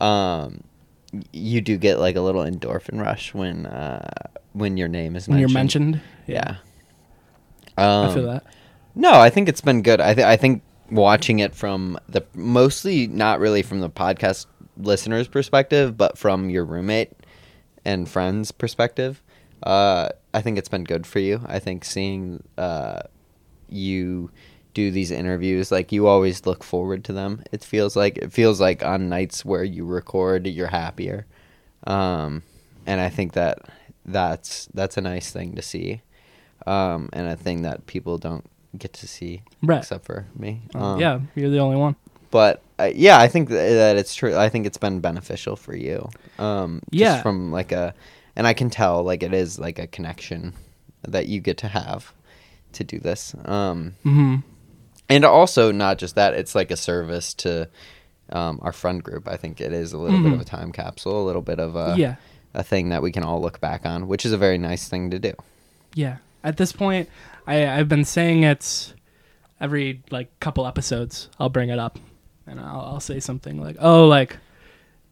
um, 0.00 0.62
you 1.32 1.60
do 1.60 1.76
get 1.76 1.98
like 1.98 2.16
a 2.16 2.20
little 2.20 2.42
endorphin 2.44 3.00
rush 3.00 3.34
when 3.34 3.66
uh, 3.66 4.08
when 4.58 4.76
your 4.76 4.88
name 4.88 5.16
is 5.16 5.28
When 5.28 5.36
mentioned. 5.38 5.50
you're 5.50 5.58
mentioned, 5.58 6.00
Yeah. 6.26 6.56
Um, 7.76 8.10
I 8.10 8.14
feel 8.14 8.26
that. 8.26 8.44
No, 8.94 9.12
I 9.12 9.30
think 9.30 9.48
it's 9.48 9.60
been 9.60 9.82
good. 9.82 10.00
I 10.00 10.14
th- 10.14 10.26
I 10.26 10.36
think 10.36 10.62
watching 10.90 11.38
it 11.38 11.54
from 11.54 11.98
the 12.08 12.24
mostly 12.34 13.06
not 13.06 13.38
really 13.40 13.62
from 13.62 13.80
the 13.80 13.90
podcast 13.90 14.46
listeners' 14.76 15.28
perspective, 15.28 15.96
but 15.96 16.18
from 16.18 16.50
your 16.50 16.64
roommate 16.64 17.12
and 17.84 18.08
friends' 18.08 18.50
perspective. 18.50 19.22
Uh, 19.62 20.08
I 20.34 20.40
think 20.40 20.58
it's 20.58 20.68
been 20.68 20.84
good 20.84 21.06
for 21.06 21.18
you. 21.20 21.40
I 21.46 21.58
think 21.58 21.84
seeing 21.84 22.42
uh, 22.56 23.00
you 23.68 24.30
do 24.74 24.90
these 24.90 25.10
interviews, 25.10 25.70
like 25.72 25.90
you 25.92 26.06
always 26.06 26.46
look 26.46 26.62
forward 26.64 27.04
to 27.04 27.12
them. 27.12 27.42
It 27.52 27.62
feels 27.64 27.94
like 27.96 28.18
it 28.18 28.32
feels 28.32 28.60
like 28.60 28.84
on 28.84 29.08
nights 29.08 29.44
where 29.44 29.64
you 29.64 29.84
record, 29.84 30.46
you're 30.46 30.66
happier, 30.68 31.26
um, 31.86 32.42
and 32.86 33.00
I 33.00 33.08
think 33.08 33.32
that 33.34 33.58
that's 34.12 34.68
that's 34.74 34.96
a 34.96 35.00
nice 35.00 35.30
thing 35.30 35.54
to 35.56 35.62
see, 35.62 36.02
um, 36.66 37.08
and 37.12 37.28
a 37.28 37.36
thing 37.36 37.62
that 37.62 37.86
people 37.86 38.18
don't 38.18 38.44
get 38.76 38.92
to 38.94 39.08
see 39.08 39.42
Right. 39.62 39.78
except 39.78 40.04
for 40.04 40.26
me. 40.36 40.62
Uh, 40.74 40.78
Um, 40.78 41.00
yeah, 41.00 41.20
you're 41.34 41.50
the 41.50 41.58
only 41.60 41.76
one. 41.76 41.96
but 42.30 42.62
uh, 42.78 42.90
yeah, 42.94 43.18
I 43.18 43.28
think 43.28 43.48
th- 43.48 43.58
that 43.72 43.96
it's 43.96 44.14
true. 44.14 44.36
I 44.36 44.48
think 44.48 44.66
it's 44.66 44.78
been 44.78 45.00
beneficial 45.00 45.56
for 45.56 45.74
you. 45.74 46.08
Um, 46.38 46.82
just 46.90 47.16
Yeah. 47.16 47.22
from 47.22 47.50
like 47.50 47.72
a, 47.72 47.94
and 48.36 48.46
I 48.46 48.52
can 48.54 48.70
tell 48.70 49.02
like 49.02 49.22
it 49.22 49.32
is 49.34 49.58
like 49.58 49.78
a 49.78 49.86
connection 49.86 50.52
that 51.06 51.26
you 51.26 51.40
get 51.40 51.56
to 51.58 51.68
have 51.68 52.12
to 52.72 52.84
do 52.84 52.98
this. 52.98 53.34
Um, 53.44 53.94
hmm 54.02 54.36
and 55.10 55.24
also 55.24 55.72
not 55.72 55.96
just 55.96 56.16
that, 56.16 56.34
it's 56.34 56.54
like 56.54 56.70
a 56.70 56.76
service 56.76 57.32
to 57.34 57.68
um, 58.30 58.58
our 58.62 58.72
friend 58.74 59.02
group. 59.02 59.26
I 59.26 59.38
think 59.38 59.58
it 59.58 59.72
is 59.72 59.94
a 59.94 59.98
little 59.98 60.20
bit 60.20 60.32
of 60.32 60.38
Mhm. 60.38 60.42
a 60.42 60.44
time 60.44 60.70
capsule, 60.70 61.22
a 61.22 61.26
little 61.26 61.40
bit 61.40 61.58
of 61.58 61.76
a 61.76 61.94
yeah, 61.96 62.16
a 62.54 62.62
thing 62.62 62.88
that 62.90 63.02
we 63.02 63.12
can 63.12 63.22
all 63.22 63.40
look 63.40 63.60
back 63.60 63.84
on, 63.86 64.08
which 64.08 64.24
is 64.26 64.32
a 64.32 64.38
very 64.38 64.58
nice 64.58 64.88
thing 64.88 65.10
to 65.10 65.18
do. 65.18 65.32
yeah. 65.94 66.16
At 66.44 66.56
this 66.56 66.70
point, 66.72 67.08
I 67.48 67.66
I've 67.68 67.88
been 67.88 68.04
saying 68.04 68.44
it 68.44 68.94
every 69.60 70.02
like 70.10 70.28
couple 70.38 70.66
episodes. 70.68 71.28
I'll 71.40 71.48
bring 71.48 71.68
it 71.68 71.80
up, 71.80 71.98
and 72.46 72.60
I'll 72.60 72.80
I'll 72.80 73.00
say 73.00 73.18
something 73.18 73.60
like, 73.60 73.76
"Oh, 73.80 74.06
like, 74.06 74.36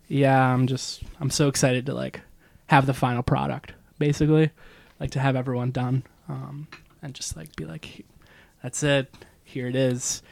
yeah, 0.06 0.40
I'm 0.40 0.68
just 0.68 1.02
I'm 1.20 1.30
so 1.30 1.48
excited 1.48 1.84
to 1.86 1.94
like 1.94 2.20
have 2.68 2.86
the 2.86 2.94
final 2.94 3.24
product, 3.24 3.72
basically, 3.98 4.50
like 5.00 5.10
to 5.10 5.18
have 5.20 5.34
everyone 5.34 5.72
done, 5.72 6.04
um, 6.28 6.68
and 7.02 7.12
just 7.12 7.36
like 7.36 7.54
be 7.56 7.64
like, 7.64 8.06
that's 8.62 8.84
it, 8.84 9.12
here 9.42 9.66
it 9.66 9.74
is, 9.76 10.22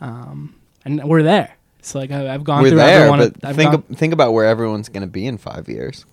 um, 0.00 0.54
and 0.84 1.02
we're 1.04 1.24
there. 1.24 1.56
So 1.82 1.98
like 1.98 2.12
I, 2.12 2.32
I've 2.32 2.44
gone 2.44 2.62
We're 2.62 2.68
through 2.70 2.78
there, 2.78 3.06
everyone. 3.08 3.18
but 3.18 3.44
I've 3.44 3.56
think 3.56 3.72
gone- 3.72 3.84
ab- 3.90 3.96
think 3.96 4.12
about 4.12 4.32
where 4.32 4.46
everyone's 4.46 4.88
going 4.88 5.02
to 5.02 5.10
be 5.10 5.26
in 5.26 5.36
five 5.36 5.68
years. 5.68 6.06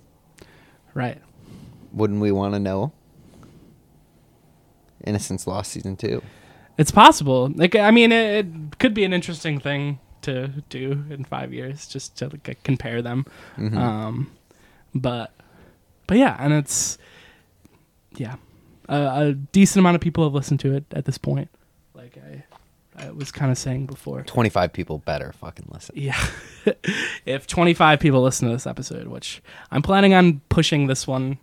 Right. 0.93 1.19
Wouldn't 1.93 2.21
we 2.21 2.31
want 2.31 2.53
to 2.53 2.59
know? 2.59 2.93
Innocence 5.05 5.47
Lost 5.47 5.71
season 5.71 5.95
two. 5.97 6.21
It's 6.77 6.91
possible. 6.91 7.51
Like 7.53 7.75
I 7.75 7.91
mean, 7.91 8.11
it, 8.11 8.45
it 8.45 8.79
could 8.79 8.93
be 8.93 9.03
an 9.03 9.13
interesting 9.13 9.59
thing 9.59 9.99
to 10.21 10.47
do 10.69 11.03
in 11.09 11.25
five 11.25 11.53
years, 11.53 11.87
just 11.87 12.17
to 12.17 12.29
like, 12.29 12.63
compare 12.63 13.01
them. 13.01 13.25
Mhm. 13.57 13.75
Um, 13.75 14.31
but 14.93 15.31
but 16.07 16.17
yeah, 16.17 16.37
and 16.39 16.53
it's 16.53 16.97
yeah, 18.17 18.35
a, 18.87 18.95
a 18.95 19.33
decent 19.33 19.79
amount 19.79 19.95
of 19.95 20.01
people 20.01 20.23
have 20.23 20.33
listened 20.33 20.59
to 20.61 20.73
it 20.73 20.85
at 20.91 21.05
this 21.05 21.17
point. 21.17 21.49
I, 23.01 23.07
I 23.07 23.11
was 23.11 23.31
kind 23.31 23.51
of 23.51 23.57
saying 23.57 23.87
before. 23.87 24.23
25 24.23 24.73
people 24.73 24.99
better 24.99 25.33
fucking 25.33 25.67
listen. 25.71 25.95
Yeah, 25.97 26.19
if 27.25 27.47
25 27.47 27.99
people 27.99 28.21
listen 28.21 28.47
to 28.47 28.53
this 28.53 28.67
episode, 28.67 29.07
which 29.07 29.41
I'm 29.71 29.81
planning 29.81 30.13
on 30.13 30.41
pushing 30.49 30.87
this 30.87 31.07
one 31.07 31.37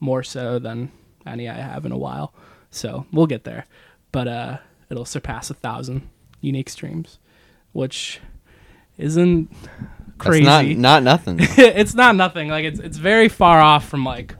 more 0.00 0.22
so 0.22 0.58
than 0.58 0.90
any 1.26 1.48
I 1.48 1.54
have 1.54 1.86
in 1.86 1.92
a 1.92 1.98
while, 1.98 2.32
so 2.70 3.06
we'll 3.12 3.26
get 3.26 3.44
there. 3.44 3.66
But 4.12 4.28
uh, 4.28 4.58
it'll 4.90 5.04
surpass 5.04 5.50
a 5.50 5.54
thousand 5.54 6.08
unique 6.40 6.68
streams, 6.68 7.18
which 7.72 8.20
isn't 8.98 9.50
crazy. 10.18 10.44
That's 10.44 10.68
not 10.68 10.78
not 10.78 11.02
nothing. 11.02 11.38
it's 11.40 11.94
not 11.94 12.16
nothing. 12.16 12.48
Like 12.48 12.64
it's 12.64 12.80
it's 12.80 12.98
very 12.98 13.28
far 13.28 13.60
off 13.60 13.88
from 13.88 14.04
like 14.04 14.36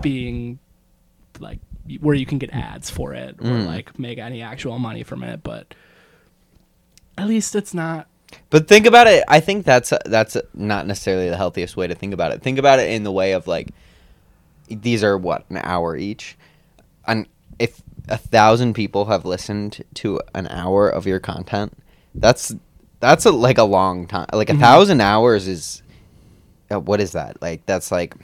being 0.00 0.58
like 1.40 1.58
where 2.00 2.14
you 2.14 2.26
can 2.26 2.38
get 2.38 2.50
ads 2.52 2.90
for 2.90 3.14
it 3.14 3.36
or 3.40 3.44
Mm. 3.44 3.66
like 3.66 3.98
make 3.98 4.18
any 4.18 4.42
actual 4.42 4.78
money 4.78 5.02
from 5.02 5.22
it. 5.22 5.42
But 5.42 5.74
at 7.16 7.26
least 7.28 7.54
it's 7.56 7.74
not. 7.74 8.06
but 8.50 8.68
think 8.68 8.86
about 8.86 9.06
it. 9.06 9.24
I 9.28 9.40
think 9.40 9.64
that's 9.64 9.92
that's 10.04 10.36
not 10.54 10.86
necessarily 10.86 11.30
the 11.30 11.36
healthiest 11.36 11.76
way 11.76 11.86
to 11.86 11.94
think 11.94 12.12
about 12.12 12.32
it. 12.32 12.42
Think 12.42 12.58
about 12.58 12.78
it 12.78 12.90
in 12.90 13.02
the 13.02 13.12
way 13.12 13.32
of 13.32 13.46
like 13.46 13.68
these 14.68 15.02
are 15.02 15.16
what 15.16 15.44
an 15.50 15.56
hour 15.62 15.96
each, 15.96 16.36
and 17.06 17.26
if 17.58 17.82
a 18.08 18.18
thousand 18.18 18.74
people 18.74 19.06
have 19.06 19.24
listened 19.24 19.82
to 19.94 20.20
an 20.34 20.46
hour 20.48 20.88
of 20.90 21.06
your 21.06 21.18
content, 21.18 21.72
that's 22.14 22.54
that's 23.00 23.24
a, 23.24 23.30
like 23.32 23.56
a 23.58 23.62
long 23.64 24.06
time. 24.06 24.26
Like 24.32 24.50
a 24.50 24.54
Mhm. 24.54 24.60
thousand 24.60 25.00
hours 25.00 25.48
is 25.48 25.82
uh, 26.70 26.78
what 26.80 27.00
is 27.00 27.12
that? 27.12 27.40
Like 27.40 27.64
that's 27.64 27.90
like 27.90 28.14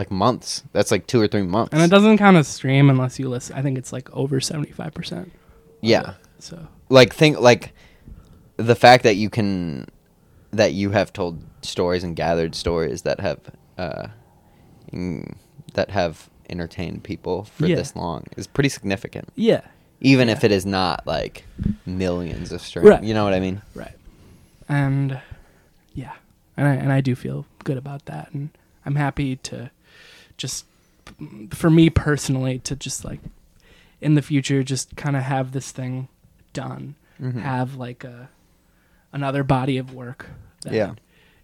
like 0.00 0.10
months. 0.10 0.62
That's 0.72 0.90
like 0.90 1.06
two 1.06 1.20
or 1.20 1.28
three 1.28 1.42
months. 1.42 1.72
And 1.74 1.82
it 1.82 1.90
doesn't 1.90 2.18
count 2.18 2.36
as 2.36 2.48
stream 2.48 2.88
unless 2.90 3.18
you 3.18 3.28
listen. 3.28 3.56
I 3.56 3.62
think 3.62 3.76
it's 3.78 3.92
like 3.92 4.08
over 4.14 4.40
seventy 4.40 4.72
five 4.72 4.92
percent. 4.94 5.30
Yeah. 5.82 6.14
So 6.38 6.66
like 6.88 7.14
think 7.14 7.38
like 7.40 7.72
the 8.56 8.74
fact 8.74 9.04
that 9.04 9.16
you 9.16 9.28
can 9.30 9.86
that 10.52 10.72
you 10.72 10.90
have 10.90 11.12
told 11.12 11.42
stories 11.62 12.02
and 12.04 12.16
gathered 12.16 12.54
stories 12.54 13.02
that 13.02 13.20
have 13.20 13.38
uh 13.78 14.06
mm, 14.92 15.34
that 15.74 15.90
have 15.90 16.28
entertained 16.48 17.04
people 17.04 17.44
for 17.44 17.66
Yeah. 17.66 17.76
this 17.76 17.94
long 17.94 18.24
is 18.36 18.46
pretty 18.48 18.68
significant 18.68 19.28
yeah, 19.36 19.60
even 20.00 20.28
if 20.28 20.42
it 20.42 20.50
is 20.50 20.66
not 20.66 21.06
like 21.06 21.44
millions 21.86 22.50
of 22.52 22.60
streams 22.60 22.88
Right. 22.88 23.04
you 23.04 23.14
know 23.14 23.22
what 23.24 23.32
i 23.34 23.40
mean 23.40 23.62
right. 23.74 23.94
And 24.68 25.20
yeah, 25.94 26.14
and 26.56 26.66
I 26.66 26.74
and 26.74 26.92
I 26.92 27.00
do 27.00 27.14
feel 27.14 27.44
good 27.64 27.76
about 27.76 28.06
that, 28.06 28.32
and 28.32 28.50
I'm 28.86 28.96
happy 28.96 29.36
to 29.36 29.70
just 30.40 30.64
for 31.50 31.68
me 31.70 31.90
personally 31.90 32.58
to 32.60 32.74
just 32.74 33.04
like 33.04 33.20
in 34.00 34.14
the 34.14 34.22
future 34.22 34.62
just 34.62 34.96
kind 34.96 35.16
of 35.16 35.22
have 35.22 35.52
this 35.52 35.70
thing 35.70 36.08
done 36.52 36.94
Mhm. 37.20 37.42
have 37.42 37.74
like 37.74 38.02
a 38.04 38.30
another 39.12 39.44
body 39.44 39.76
of 39.76 39.92
work 39.92 40.26
that 40.62 40.72
Yeah. 40.72 40.94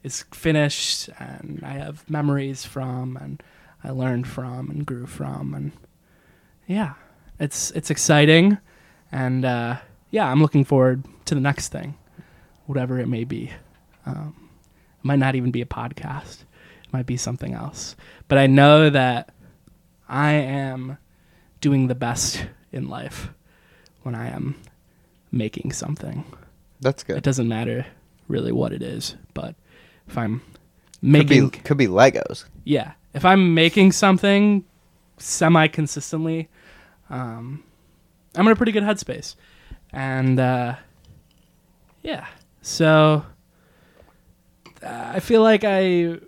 is 0.03 0.25
finished 0.33 1.11
and 1.19 1.61
I 1.63 1.73
have 1.73 2.09
memories 2.09 2.65
from 2.65 3.17
and 3.19 3.43
I 3.85 3.91
learned 3.91 4.27
from 4.27 4.71
and 4.71 4.87
grew 4.87 5.07
from 5.07 5.53
and 5.55 5.73
yeah 6.67 6.95
it's 7.39 7.71
it's 7.73 7.91
exciting 7.91 8.57
and 9.13 9.45
uh, 9.45 9.77
yeah 10.11 10.31
I'm 10.31 10.41
looking 10.41 10.65
forward 10.65 11.05
to 11.27 11.35
the 11.35 11.41
next 11.41 11.69
thing 11.69 11.95
whatever 12.67 12.99
it 12.99 13.09
may 13.09 13.25
be 13.25 13.53
um, 14.07 14.35
it 14.99 15.05
might 15.05 15.19
not 15.19 15.35
even 15.35 15.51
be 15.51 15.61
a 15.61 15.67
podcast 15.67 16.45
might 16.97 17.05
be 17.05 17.19
something 17.19 17.53
else. 17.53 17.95
But 18.27 18.39
I 18.39 18.47
know 18.47 18.89
that 18.89 19.29
I 20.09 20.33
am 20.33 20.97
doing 21.61 21.89
the 21.89 21.95
best 21.95 22.47
in 22.73 22.89
life 22.89 23.29
when 24.03 24.15
I 24.15 24.29
am 24.29 24.57
making 25.31 25.73
something. 25.73 26.25
that's 26.81 27.03
good. 27.03 27.19
It 27.19 27.23
doesn't 27.23 27.49
matter 27.49 27.85
really 28.29 28.51
what 28.51 28.73
it 28.73 28.83
is, 28.83 29.15
but 29.35 29.55
if 30.09 30.17
I'm 30.17 30.41
could 30.41 31.03
making 31.03 31.49
be, 31.51 31.59
could 31.59 31.77
be 31.77 31.87
legos. 31.87 32.47
Yeah, 32.65 32.93
if 33.13 33.27
I'm 33.27 33.53
making 33.53 33.93
something 33.93 34.65
semi 35.19 35.67
consistently, 35.69 36.49
um, 37.11 37.63
I'm 38.35 38.47
in 38.47 38.53
a 38.53 38.57
pretty 38.57 38.73
good 38.73 38.85
headspace, 38.85 39.37
and 39.93 40.41
uh, 40.41 40.77
yeah, 42.03 42.27
so 42.63 43.25
uh, 44.83 45.13
I 45.15 45.21
feel 45.21 45.43
like 45.43 45.65
I, 45.65 46.19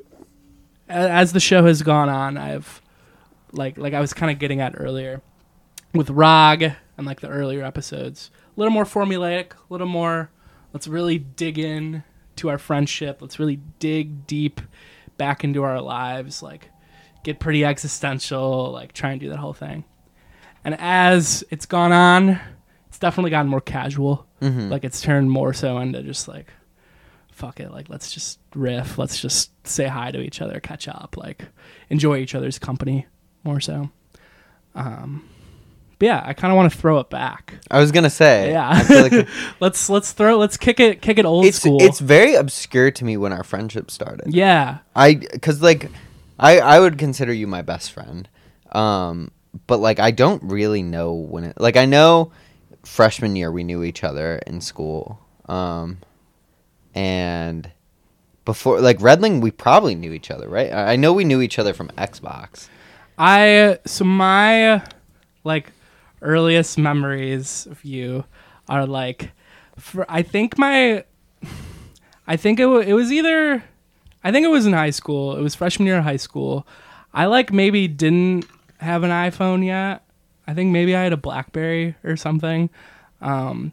as 0.88 1.32
the 1.32 1.40
show 1.40 1.64
has 1.66 1.82
gone 1.82 2.08
on, 2.08 2.36
I've 2.36 2.82
like 3.52 3.78
like 3.78 3.94
I 3.94 4.00
was 4.00 4.12
kind 4.12 4.30
of 4.30 4.38
getting 4.38 4.60
at 4.60 4.74
earlier 4.76 5.22
with 5.94 6.10
Rog 6.10 6.62
and 6.62 7.06
like 7.06 7.20
the 7.20 7.28
earlier 7.28 7.64
episodes, 7.64 8.30
a 8.56 8.60
little 8.60 8.72
more 8.72 8.84
formulaic, 8.84 9.52
a 9.52 9.56
little 9.70 9.86
more. 9.86 10.30
Let's 10.72 10.86
really 10.86 11.18
dig 11.18 11.58
in 11.58 12.04
to 12.36 12.50
our 12.50 12.58
friendship. 12.58 13.22
Let's 13.22 13.38
really 13.38 13.60
dig 13.78 14.26
deep 14.26 14.60
back 15.16 15.44
into 15.44 15.62
our 15.62 15.80
lives. 15.80 16.42
Like 16.42 16.70
get 17.22 17.40
pretty 17.40 17.64
existential. 17.64 18.70
Like 18.72 18.92
try 18.92 19.12
and 19.12 19.20
do 19.20 19.28
that 19.30 19.38
whole 19.38 19.54
thing. 19.54 19.84
And 20.64 20.76
as 20.78 21.44
it's 21.50 21.66
gone 21.66 21.92
on, 21.92 22.40
it's 22.88 22.98
definitely 22.98 23.30
gotten 23.30 23.50
more 23.50 23.60
casual. 23.60 24.26
Mm-hmm. 24.42 24.68
Like 24.68 24.84
it's 24.84 25.00
turned 25.00 25.30
more 25.30 25.52
so 25.54 25.78
into 25.78 26.02
just 26.02 26.28
like, 26.28 26.52
fuck 27.38 27.60
it. 27.60 27.70
Like 27.70 27.88
let's 27.88 28.12
just 28.12 28.38
riff. 28.54 28.98
Let's 28.98 29.20
just 29.20 29.50
say 29.66 29.86
hi 29.86 30.10
to 30.10 30.20
each 30.20 30.42
other, 30.42 30.60
catch 30.60 30.88
up, 30.88 31.16
like 31.16 31.46
enjoy 31.88 32.18
each 32.18 32.34
other's 32.34 32.58
company 32.58 33.06
more 33.44 33.60
so. 33.60 33.90
Um, 34.74 35.28
but 35.98 36.06
yeah, 36.06 36.22
I 36.24 36.32
kind 36.32 36.52
of 36.52 36.56
want 36.56 36.72
to 36.72 36.78
throw 36.78 36.98
it 36.98 37.10
back. 37.10 37.54
I 37.70 37.80
was 37.80 37.92
gonna 37.92 38.10
say. 38.10 38.50
Yeah, 38.50 38.84
like 38.88 39.28
let's 39.60 39.88
let's 39.88 40.12
throw 40.12 40.36
let's 40.36 40.56
kick 40.56 40.80
it 40.80 41.00
kick 41.02 41.18
it 41.18 41.24
old 41.24 41.44
it's 41.44 41.58
school. 41.58 41.78
it's 41.80 42.00
very 42.00 42.34
obscure 42.34 42.90
to 42.90 43.04
me 43.04 43.16
when 43.16 43.32
our 43.32 43.42
friendship 43.42 43.90
started. 43.90 44.34
yeah, 44.34 44.78
I 44.94 45.14
because 45.14 45.62
like 45.62 45.90
I 46.38 46.60
I 46.60 46.80
would 46.80 46.98
consider 46.98 47.32
you 47.32 47.46
my 47.46 47.62
best 47.62 47.92
friend, 47.92 48.28
um, 48.72 49.30
but 49.66 49.78
like 49.78 49.98
I 49.98 50.10
don't 50.10 50.42
really 50.44 50.82
know 50.82 51.14
when 51.14 51.44
it 51.44 51.60
like 51.60 51.76
I 51.76 51.84
know 51.84 52.32
freshman 52.84 53.34
year 53.36 53.50
we 53.50 53.64
knew 53.64 53.82
each 53.82 54.04
other 54.04 54.40
in 54.46 54.60
school, 54.60 55.18
um, 55.48 55.98
and 56.98 57.70
before 58.44 58.80
like 58.80 58.98
Redling 58.98 59.40
we 59.40 59.52
probably 59.52 59.94
knew 59.94 60.12
each 60.12 60.32
other 60.32 60.48
right. 60.48 60.72
I 60.72 60.96
know 60.96 61.12
we 61.12 61.24
knew 61.24 61.40
each 61.40 61.58
other 61.58 61.72
from 61.72 61.88
Xbox. 61.90 62.68
I 63.16 63.78
so 63.86 64.04
my 64.04 64.82
like 65.44 65.70
earliest 66.22 66.76
memories 66.76 67.68
of 67.70 67.84
you 67.84 68.24
are 68.68 68.84
like 68.84 69.30
for 69.78 70.04
I 70.08 70.22
think 70.22 70.58
my 70.58 71.04
I 72.26 72.36
think 72.36 72.58
it, 72.58 72.66
wa 72.66 72.78
it 72.78 72.94
was 72.94 73.12
either 73.12 73.62
I 74.24 74.32
think 74.32 74.44
it 74.44 74.50
was 74.50 74.66
in 74.66 74.72
high 74.72 74.90
school. 74.90 75.36
It 75.36 75.42
was 75.42 75.54
freshman 75.54 75.86
year 75.86 75.98
of 75.98 76.04
high 76.04 76.16
school. 76.16 76.66
I 77.14 77.26
like 77.26 77.52
maybe 77.52 77.86
didn't 77.86 78.44
have 78.80 79.04
an 79.04 79.10
iPhone 79.10 79.64
yet. 79.64 80.02
I 80.48 80.54
think 80.54 80.72
maybe 80.72 80.96
I 80.96 81.04
had 81.04 81.12
a 81.12 81.16
BlackBerry 81.16 81.94
or 82.02 82.16
something. 82.16 82.70
Um, 83.20 83.72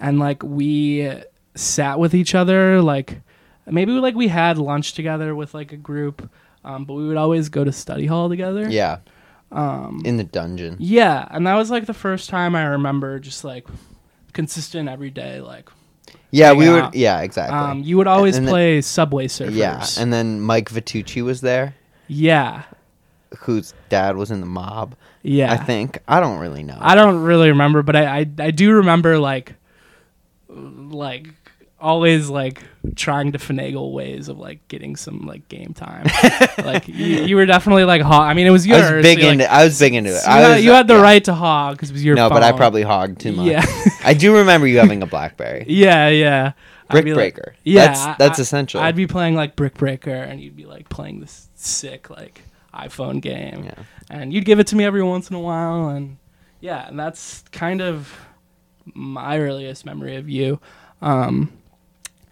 and 0.00 0.18
like 0.18 0.42
we 0.42 1.08
sat 1.54 1.98
with 1.98 2.14
each 2.14 2.34
other 2.34 2.80
like 2.82 3.20
maybe 3.66 3.92
like 3.92 4.14
we 4.14 4.28
had 4.28 4.58
lunch 4.58 4.92
together 4.94 5.34
with 5.34 5.54
like 5.54 5.72
a 5.72 5.76
group 5.76 6.28
um, 6.64 6.84
but 6.84 6.94
we 6.94 7.06
would 7.06 7.16
always 7.16 7.48
go 7.48 7.62
to 7.64 7.72
study 7.72 8.06
hall 8.06 8.28
together 8.28 8.68
Yeah. 8.68 8.98
Um, 9.52 10.02
in 10.04 10.16
the 10.16 10.24
dungeon. 10.24 10.76
yeah, 10.80 11.28
and 11.30 11.46
that 11.46 11.54
was 11.54 11.70
like 11.70 11.86
the 11.86 11.94
first 11.94 12.28
time 12.28 12.56
I 12.56 12.64
remember 12.64 13.20
just 13.20 13.44
like 13.44 13.66
consistent 14.32 14.88
every 14.88 15.10
day. 15.10 15.40
Like, 15.40 15.70
Yeah, 16.32 16.54
we 16.54 16.68
would. 16.68 16.92
Yeah, 16.94 17.20
exactly. 17.20 17.56
um, 17.56 17.82
you 17.84 17.96
would 17.98 18.08
always 18.08 18.36
And 18.36 18.48
then- 18.48 18.52
play 18.52 18.80
Subway 18.80 19.28
Surfers. 19.28 19.54
yeah, 19.54 19.86
and 19.96 20.12
then 20.12 20.40
Mike 20.40 20.70
Vitucci 20.70 21.22
was 21.22 21.40
there, 21.40 21.76
yeah, 22.08 22.62
whose 23.40 23.74
dad 23.90 24.16
was 24.16 24.32
in 24.32 24.40
the 24.40 24.46
mob. 24.46 24.96
yeah. 25.22 25.52
I 25.52 25.56
think 25.56 26.00
I 26.08 26.18
don't 26.18 26.38
really 26.40 26.64
know. 26.64 26.78
I 26.80 26.96
don't 26.96 27.22
really 27.22 27.50
remember, 27.50 27.82
but 27.84 27.94
I, 27.94 28.20
I 28.20 28.26
I 28.40 28.50
do 28.50 28.72
remember 28.72 29.18
like 29.20 29.54
like 30.48 31.28
always 31.84 32.28
like 32.30 32.62
trying 32.96 33.32
to 33.32 33.38
finagle 33.38 33.92
ways 33.92 34.28
of 34.28 34.38
like 34.38 34.66
getting 34.68 34.96
some 34.96 35.26
like 35.26 35.46
game 35.48 35.74
time. 35.74 36.06
like 36.64 36.88
you, 36.88 37.24
you 37.24 37.36
were 37.36 37.46
definitely 37.46 37.84
like 37.84 38.00
hog. 38.02 38.22
I 38.22 38.34
mean, 38.34 38.46
it 38.46 38.50
was 38.50 38.66
I 38.66 38.70
yours. 38.70 38.90
was 38.92 39.02
big 39.02 39.20
so, 39.20 39.28
like. 39.28 39.40
I 39.42 39.64
was 39.64 39.78
big 39.78 39.94
into 39.94 40.10
it. 40.10 40.20
so 40.20 40.30
you, 40.30 40.36
had, 40.36 40.54
was, 40.54 40.64
you 40.64 40.70
had 40.72 40.88
the 40.88 40.94
yeah. 40.94 41.02
right 41.02 41.24
to 41.24 41.34
hog 41.34 41.76
because 41.76 41.90
it 41.90 41.92
was 41.92 42.04
your 42.04 42.16
No, 42.16 42.28
but 42.30 42.42
I 42.42 42.52
probably 42.52 42.82
hogged 42.82 43.20
too 43.20 43.32
much. 43.32 43.46
Yeah. 43.46 43.64
I 44.04 44.14
do 44.14 44.36
remember 44.38 44.66
you 44.66 44.78
having 44.78 45.02
a 45.02 45.06
BlackBerry. 45.06 45.66
Yeah, 45.68 46.08
yeah. 46.08 46.52
Brick 46.90 47.04
be 47.04 47.12
like- 47.14 47.34
Breaker. 47.34 47.54
yeah, 47.64 47.86
That's- 47.88 48.16
that's 48.18 48.38
I- 48.38 48.42
essential. 48.42 48.80
I'd 48.80 48.96
be 48.96 49.06
playing 49.06 49.34
like 49.34 49.54
Brick 49.54 49.74
Breaker, 49.74 50.10
and 50.14 50.40
you'd 50.40 50.56
be 50.56 50.64
like 50.66 50.88
playing 50.88 51.20
this 51.20 51.48
sick 51.54 52.08
like 52.10 52.42
iPhone 52.74 53.20
game, 53.20 53.64
Yeah. 53.64 53.82
and 54.10 54.32
you'd 54.32 54.44
give 54.44 54.58
it 54.58 54.66
to 54.68 54.76
me 54.76 54.84
every 54.84 55.02
once 55.02 55.28
in 55.30 55.36
a 55.36 55.40
while, 55.40 55.88
and 55.88 56.16
yeah, 56.60 56.88
and 56.88 56.98
that's 56.98 57.42
kind 57.52 57.80
of 57.80 58.12
my 58.94 59.38
earliest 59.38 59.86
memory 59.86 60.16
of 60.16 60.28
you. 60.28 60.60
Um, 61.02 61.52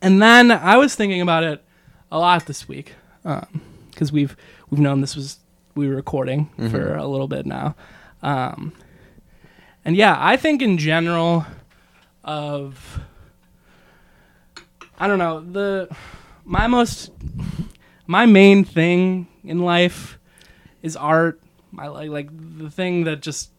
and 0.03 0.21
then 0.21 0.51
I 0.51 0.77
was 0.77 0.95
thinking 0.95 1.21
about 1.23 1.45
it 1.45 1.65
a 2.11 2.19
lot 2.19 2.45
this 2.47 2.69
week 2.69 2.93
because 3.91 4.13
we've 4.13 4.37
we've 4.69 4.81
known 4.81 5.01
this 5.01 5.17
was 5.17 5.39
we 5.75 5.89
were 5.89 5.95
recording 5.97 6.51
Mm-hmm. 6.59 6.69
for 6.69 6.95
a 6.97 7.07
little 7.07 7.29
bit 7.29 7.47
now, 7.47 7.75
um, 8.23 8.73
and 9.85 9.97
yeah, 9.97 10.17
I 10.19 10.37
think 10.37 10.61
in 10.61 10.77
general 10.77 11.47
of 12.25 13.01
I 14.99 15.07
don't 15.09 15.19
know 15.19 15.41
the 15.41 15.89
my 16.45 16.67
most 16.67 17.11
my 18.07 18.27
main 18.27 18.65
thing 18.65 19.27
in 19.45 19.61
life 19.61 20.19
is 20.83 20.97
art. 20.97 21.41
My 21.71 21.89
like 21.89 22.11
like 22.11 22.59
the 22.59 22.71
thing 22.71 23.05
that 23.05 23.23
just 23.23 23.51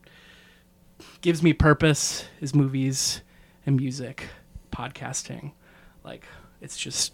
gives 1.22 1.42
me 1.42 1.54
purpose 1.54 2.26
is 2.42 2.54
movies 2.54 3.22
and 3.66 3.76
music, 3.78 4.28
podcasting. 4.72 5.52
Like 6.04 6.26
it's 6.62 6.78
just 6.78 7.14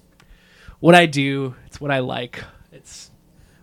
what 0.79 0.95
I 0.95 1.05
do. 1.05 1.55
It's 1.65 1.79
what 1.81 1.91
I 1.91 1.99
like. 1.99 2.43
It's 2.71 3.11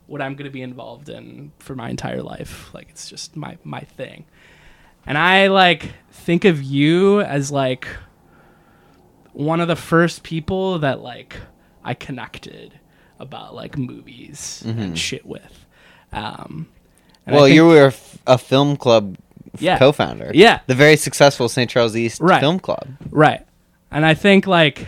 what 0.07 0.23
I'm 0.23 0.35
going 0.35 0.45
to 0.45 0.51
be 0.53 0.63
involved 0.63 1.09
in 1.09 1.53
for 1.59 1.75
my 1.75 1.91
entire 1.91 2.23
life. 2.23 2.73
Like 2.75 2.89
it's 2.91 3.09
just 3.09 3.37
my 3.37 3.59
my 3.65 3.81
thing. 3.81 4.25
And 5.07 5.17
I 5.17 5.47
like 5.49 5.93
think 6.11 6.45
of 6.45 6.63
you 6.63 7.21
as 7.21 7.51
like 7.53 7.87
one 9.33 9.61
of 9.61 9.69
the 9.69 9.77
first 9.77 10.23
people 10.23 10.79
that 10.81 11.01
like 11.01 11.37
I 11.85 11.95
connected 11.95 12.79
about 13.19 13.55
like 13.55 13.77
movies 13.79 14.63
and 14.67 14.99
shit 14.99 15.25
with. 15.27 15.67
Um 16.13 16.69
well, 17.27 17.45
think- 17.45 17.55
you 17.55 17.67
were 17.67 17.85
a, 17.85 17.89
f- 17.89 18.19
a 18.27 18.39
film 18.39 18.77
club 18.77 19.17
f- 19.55 19.61
Yeah. 19.63 19.79
co-founder. 19.79 20.31
Yeah. 20.35 20.61
The 20.69 20.75
very 20.77 20.97
successful 20.97 21.49
St. 21.49 21.69
Charles 21.69 21.97
East 21.97 22.21
Right. 22.21 22.39
Film 22.41 22.61
Club. 22.61 22.87
Right. 23.11 23.45
And 23.91 24.07
I 24.07 24.15
think 24.15 24.47
like 24.47 24.87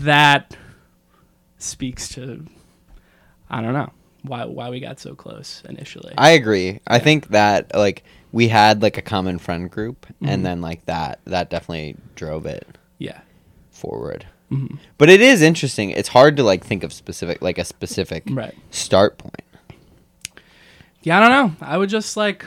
that 0.00 0.56
speaks 1.58 2.08
to 2.10 2.46
I 3.48 3.62
don't 3.62 3.72
know 3.72 3.92
why 4.22 4.44
why 4.44 4.70
we 4.70 4.80
got 4.80 4.98
so 5.00 5.14
close 5.14 5.62
initially. 5.68 6.12
I 6.18 6.30
agree. 6.30 6.80
I 6.86 6.98
think 6.98 7.28
that 7.28 7.74
like 7.74 8.02
we 8.32 8.48
had 8.48 8.82
like 8.82 8.98
a 8.98 9.02
common 9.02 9.38
friend 9.38 9.70
group, 9.70 10.06
Mm-hmm. 10.06 10.28
and 10.28 10.44
then 10.46 10.60
like 10.60 10.84
that 10.86 11.20
that 11.26 11.50
definitely 11.50 11.96
drove 12.14 12.46
it 12.46 12.66
yeah. 12.98 13.20
forward. 13.70 14.26
Mm-hmm. 14.50 14.76
But 14.98 15.10
it 15.10 15.20
is 15.20 15.42
interesting. 15.42 15.90
It's 15.90 16.08
hard 16.08 16.36
to 16.38 16.42
like 16.42 16.64
think 16.64 16.82
of 16.84 16.92
specific 16.92 17.40
like 17.42 17.58
a 17.58 17.64
specific 17.64 18.24
Right. 18.30 18.54
start 18.70 19.18
point. 19.18 19.34
Yeah, 21.02 21.18
I 21.18 21.28
don't 21.28 21.30
know. 21.60 21.66
I 21.66 21.78
would 21.78 21.88
just 21.88 22.16
like 22.16 22.44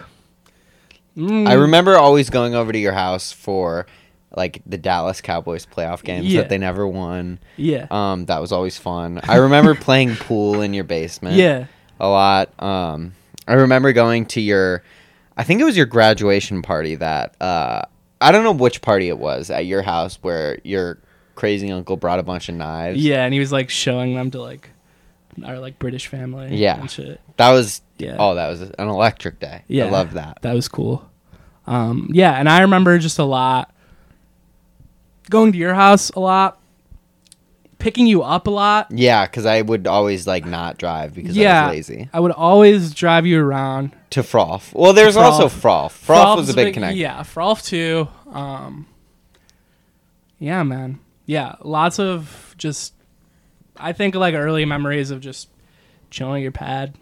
mm, 1.18 1.48
I 1.48 1.54
remember 1.54 1.98
always 1.98 2.30
going 2.30 2.56
over 2.56 2.72
to 2.74 2.78
your 2.80 2.94
house 2.94 3.32
for 3.32 3.86
like 4.36 4.62
the 4.66 4.78
Dallas 4.78 5.22
Cowboys 5.22 5.66
playoff 5.66 6.04
games 6.04 6.26
Yeah. 6.28 6.42
that 6.42 6.50
they 6.50 6.58
never 6.58 6.88
won. 6.88 7.40
Yeah. 7.58 7.88
Um, 7.90 8.26
that 8.26 8.40
was 8.40 8.52
always 8.52 8.78
fun. 8.78 9.20
I 9.24 9.38
remember 9.38 9.74
playing 9.90 10.16
pool 10.16 10.62
in 10.62 10.74
your 10.74 10.84
basement. 10.84 11.36
yeah. 11.36 11.66
a 12.00 12.08
lot. 12.08 12.52
Um, 12.62 13.14
I 13.48 13.54
remember 13.54 13.92
going 13.94 14.26
to 14.28 14.42
your, 14.42 14.84
I 15.36 15.44
think 15.44 15.60
it 15.62 15.64
was 15.64 15.76
your 15.76 15.86
graduation 15.88 16.62
party 16.62 16.96
that 16.96 17.36
uh, 17.42 17.82
I 18.22 18.32
don't 18.32 18.44
know 18.44 18.52
which 18.52 18.82
party 18.82 19.10
it 19.10 19.18
was 19.18 19.50
at 19.50 19.66
your 19.66 19.82
house 19.82 20.20
where 20.22 20.60
your 20.64 21.00
crazy 21.36 21.72
uncle 21.72 21.98
brought 21.98 22.20
a 22.20 22.24
bunch 22.24 22.50
of 22.50 22.56
knives. 22.56 23.04
Yeah, 23.04 23.24
and 23.26 23.34
he 23.34 23.40
was 23.40 23.52
like 23.52 23.70
showing 23.70 24.14
them 24.14 24.30
to 24.32 24.42
like 24.42 24.70
our 25.44 25.58
like 25.58 25.80
British 25.80 26.08
family 26.08 26.56
Yeah. 26.56 26.80
and 26.82 26.92
shit. 26.92 27.20
that 27.38 27.52
was 27.52 27.82
Yeah. 27.98 28.18
oh 28.20 28.36
that 28.36 28.50
was 28.50 28.62
an 28.62 28.74
electric 28.90 29.40
day. 29.40 29.64
Yeah. 29.68 29.86
I 29.86 29.90
loved 29.90 30.14
that. 30.14 30.40
That 30.42 30.54
was 30.54 30.68
cool. 30.68 31.10
Um, 31.66 32.10
yeah, 32.14 32.34
and 32.34 32.50
I 32.50 32.62
remember 32.62 32.98
just 33.00 33.20
a 33.20 33.24
lot 33.24 33.74
going 35.30 35.52
to 35.52 35.58
your 35.58 35.74
house 35.76 36.10
a 36.12 36.20
lot, 36.20 36.60
picking 37.78 38.08
you 38.08 38.24
up 38.24 38.48
a 38.48 38.52
lot. 38.52 38.88
Yeah, 38.92 39.26
because 39.26 39.46
I 39.46 39.62
would 39.62 39.88
always 39.88 40.26
like 40.28 40.46
not 40.46 40.78
drive 40.78 41.14
because 41.14 41.38
I 41.38 41.42
yeah, 41.42 41.68
was 41.68 41.76
lazy. 41.76 42.10
I 42.12 42.20
would 42.20 42.32
always 42.32 42.94
drive 42.94 43.26
you 43.26 43.40
around. 43.42 43.96
To 44.12 44.22
Froth. 44.24 44.74
Well, 44.74 44.94
there's 44.94 45.16
Froth. 45.16 45.24
also 45.32 45.48
Froth. 45.50 45.92
Froth 45.92 46.38
was 46.38 46.50
a 46.50 46.54
big 46.56 46.74
connection. 46.74 47.00
Yeah, 47.00 47.20
Frolf 47.22 47.64
too. 47.64 48.08
Um, 48.32 48.88
yeah, 50.40 50.64
man. 50.64 51.00
Yeah, 51.26 51.56
lots 51.62 52.00
of 52.00 52.56
just. 52.58 52.94
I 53.78 53.94
think 53.94 54.16
like 54.16 54.34
early 54.36 54.66
memories 54.66 55.10
of 55.12 55.22
just 55.22 55.48
chilling 56.10 56.42
your 56.44 56.52
pad, 56.52 56.96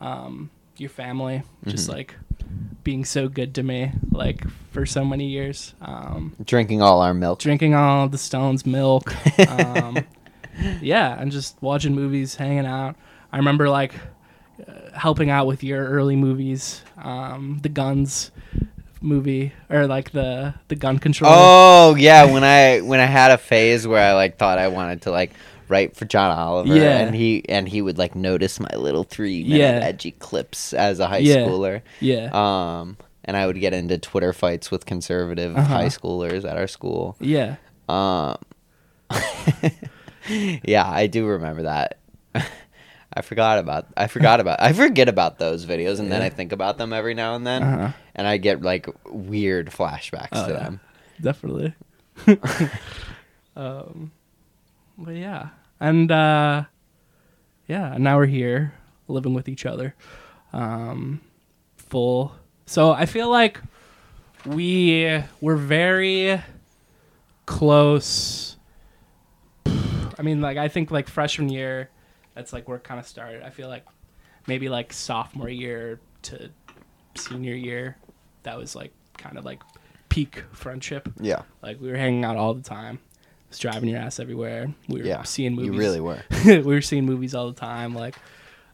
um, 0.00 0.50
your 0.76 0.90
family, 0.90 1.42
just 1.66 1.84
Mm-hmm. 1.88 1.96
like 1.96 2.14
being 2.84 3.04
so 3.04 3.28
good 3.28 3.54
to 3.56 3.62
me 3.62 3.92
like 4.10 4.44
for 4.72 4.86
so 4.86 5.04
many 5.04 5.26
years. 5.26 5.74
Um, 5.80 6.34
Drinking 6.44 6.82
all 6.82 7.00
our 7.02 7.14
milk. 7.14 7.38
drinking 7.40 7.74
all 7.74 8.08
the 8.08 8.18
Stones 8.18 8.64
milk. 8.66 9.12
Um, 9.48 9.98
yeah, 10.80 11.20
and 11.20 11.30
just 11.32 11.56
watching 11.60 11.94
movies, 11.94 12.34
hanging 12.36 12.66
out. 12.66 12.96
I 13.32 13.36
remember 13.38 13.68
like 13.68 13.94
uh, 14.66 14.96
helping 14.96 15.30
out 15.30 15.46
with 15.46 15.62
your 15.62 15.86
early 15.88 16.16
movies, 16.16 16.82
um, 16.98 17.60
the 17.62 17.68
Guns 17.68 18.30
movie 19.02 19.50
or 19.70 19.86
like 19.86 20.10
the 20.10 20.54
the 20.68 20.76
gun 20.76 20.98
control. 20.98 21.32
Oh 21.34 21.94
yeah, 21.94 22.30
when 22.30 22.44
I 22.44 22.80
when 22.80 23.00
I 23.00 23.06
had 23.06 23.30
a 23.30 23.38
phase 23.38 23.86
where 23.86 24.02
I 24.02 24.12
like 24.14 24.36
thought 24.36 24.58
I 24.58 24.68
wanted 24.68 25.02
to 25.02 25.10
like 25.10 25.32
write 25.70 25.96
for 25.96 26.04
John 26.04 26.36
Oliver, 26.36 26.76
Yeah. 26.76 26.98
and 26.98 27.14
he 27.14 27.48
and 27.48 27.68
he 27.68 27.80
would 27.80 27.96
like 27.96 28.14
notice 28.14 28.60
my 28.60 28.74
little 28.76 29.04
three 29.04 29.42
minute 29.44 29.56
Yeah. 29.58 29.80
edgy 29.86 30.10
clips 30.10 30.72
as 30.74 30.98
a 31.00 31.06
high 31.06 31.18
Yeah. 31.18 31.36
schooler. 31.36 31.82
yeah, 32.00 32.28
Um, 32.32 32.96
and 33.24 33.36
I 33.36 33.46
would 33.46 33.58
get 33.60 33.72
into 33.72 33.96
Twitter 33.96 34.32
fights 34.32 34.70
with 34.70 34.84
conservative 34.84 35.56
Uh-huh. 35.56 35.64
high 35.74 35.86
schoolers 35.86 36.44
at 36.44 36.58
our 36.58 36.66
school. 36.66 37.16
yeah, 37.20 37.56
Um, 37.88 38.36
yeah, 40.64 40.88
I 40.88 41.06
do 41.06 41.26
remember 41.26 41.62
that. 41.62 41.98
I 43.12 43.22
forgot 43.22 43.58
about 43.58 43.86
I 43.96 44.06
forgot 44.06 44.38
about 44.38 44.60
I 44.62 44.72
forget 44.72 45.08
about 45.08 45.38
those 45.38 45.66
videos 45.66 45.98
and 45.98 46.12
then 46.12 46.22
I 46.22 46.28
think 46.30 46.52
about 46.52 46.78
them 46.78 46.92
every 46.92 47.14
now 47.14 47.34
and 47.34 47.44
then 47.46 47.62
Uh-huh. 47.62 47.92
and 48.14 48.26
I 48.26 48.36
get 48.36 48.62
like 48.62 48.86
weird 49.06 49.70
flashbacks 49.70 50.28
Oh, 50.32 50.46
to 50.46 50.52
yeah. 50.52 50.58
them. 50.60 50.80
definitely. 51.20 51.74
um, 53.56 54.12
but 54.96 55.16
yeah, 55.16 55.48
and 55.80 56.10
uh, 56.10 56.64
yeah, 57.66 57.96
now 57.98 58.18
we're 58.18 58.26
here 58.26 58.74
living 59.08 59.34
with 59.34 59.48
each 59.48 59.66
other, 59.66 59.94
um, 60.52 61.20
full. 61.76 62.32
So 62.66 62.92
I 62.92 63.06
feel 63.06 63.30
like 63.30 63.58
we 64.46 65.22
were 65.40 65.56
very 65.56 66.40
close. 67.46 68.56
I 69.66 70.22
mean, 70.22 70.40
like 70.40 70.58
I 70.58 70.68
think 70.68 70.90
like 70.90 71.08
freshman 71.08 71.48
year, 71.48 71.90
that's 72.34 72.52
like 72.52 72.68
where 72.68 72.76
it 72.76 72.84
kind 72.84 73.00
of 73.00 73.06
started. 73.06 73.42
I 73.42 73.50
feel 73.50 73.68
like 73.68 73.84
maybe 74.46 74.68
like 74.68 74.92
sophomore 74.92 75.48
year 75.48 76.00
to 76.22 76.50
senior 77.14 77.54
year, 77.54 77.96
that 78.42 78.56
was 78.56 78.76
like 78.76 78.92
kind 79.16 79.38
of 79.38 79.44
like 79.44 79.62
peak 80.08 80.44
friendship. 80.52 81.08
Yeah. 81.20 81.42
Like 81.62 81.80
we 81.80 81.88
were 81.90 81.96
hanging 81.96 82.24
out 82.24 82.36
all 82.36 82.54
the 82.54 82.62
time. 82.62 83.00
Was 83.50 83.58
driving 83.58 83.88
your 83.90 83.98
ass 83.98 84.18
everywhere. 84.20 84.72
We 84.88 85.00
were 85.00 85.06
Yeah. 85.06 85.22
seeing 85.24 85.54
movies. 85.56 85.72
You 85.72 85.78
really 85.78 86.00
were. 86.00 86.22
we 86.46 86.60
were 86.62 86.80
seeing 86.80 87.04
movies 87.04 87.34
all 87.34 87.48
the 87.48 87.58
time. 87.60 87.94
Like, 87.94 88.14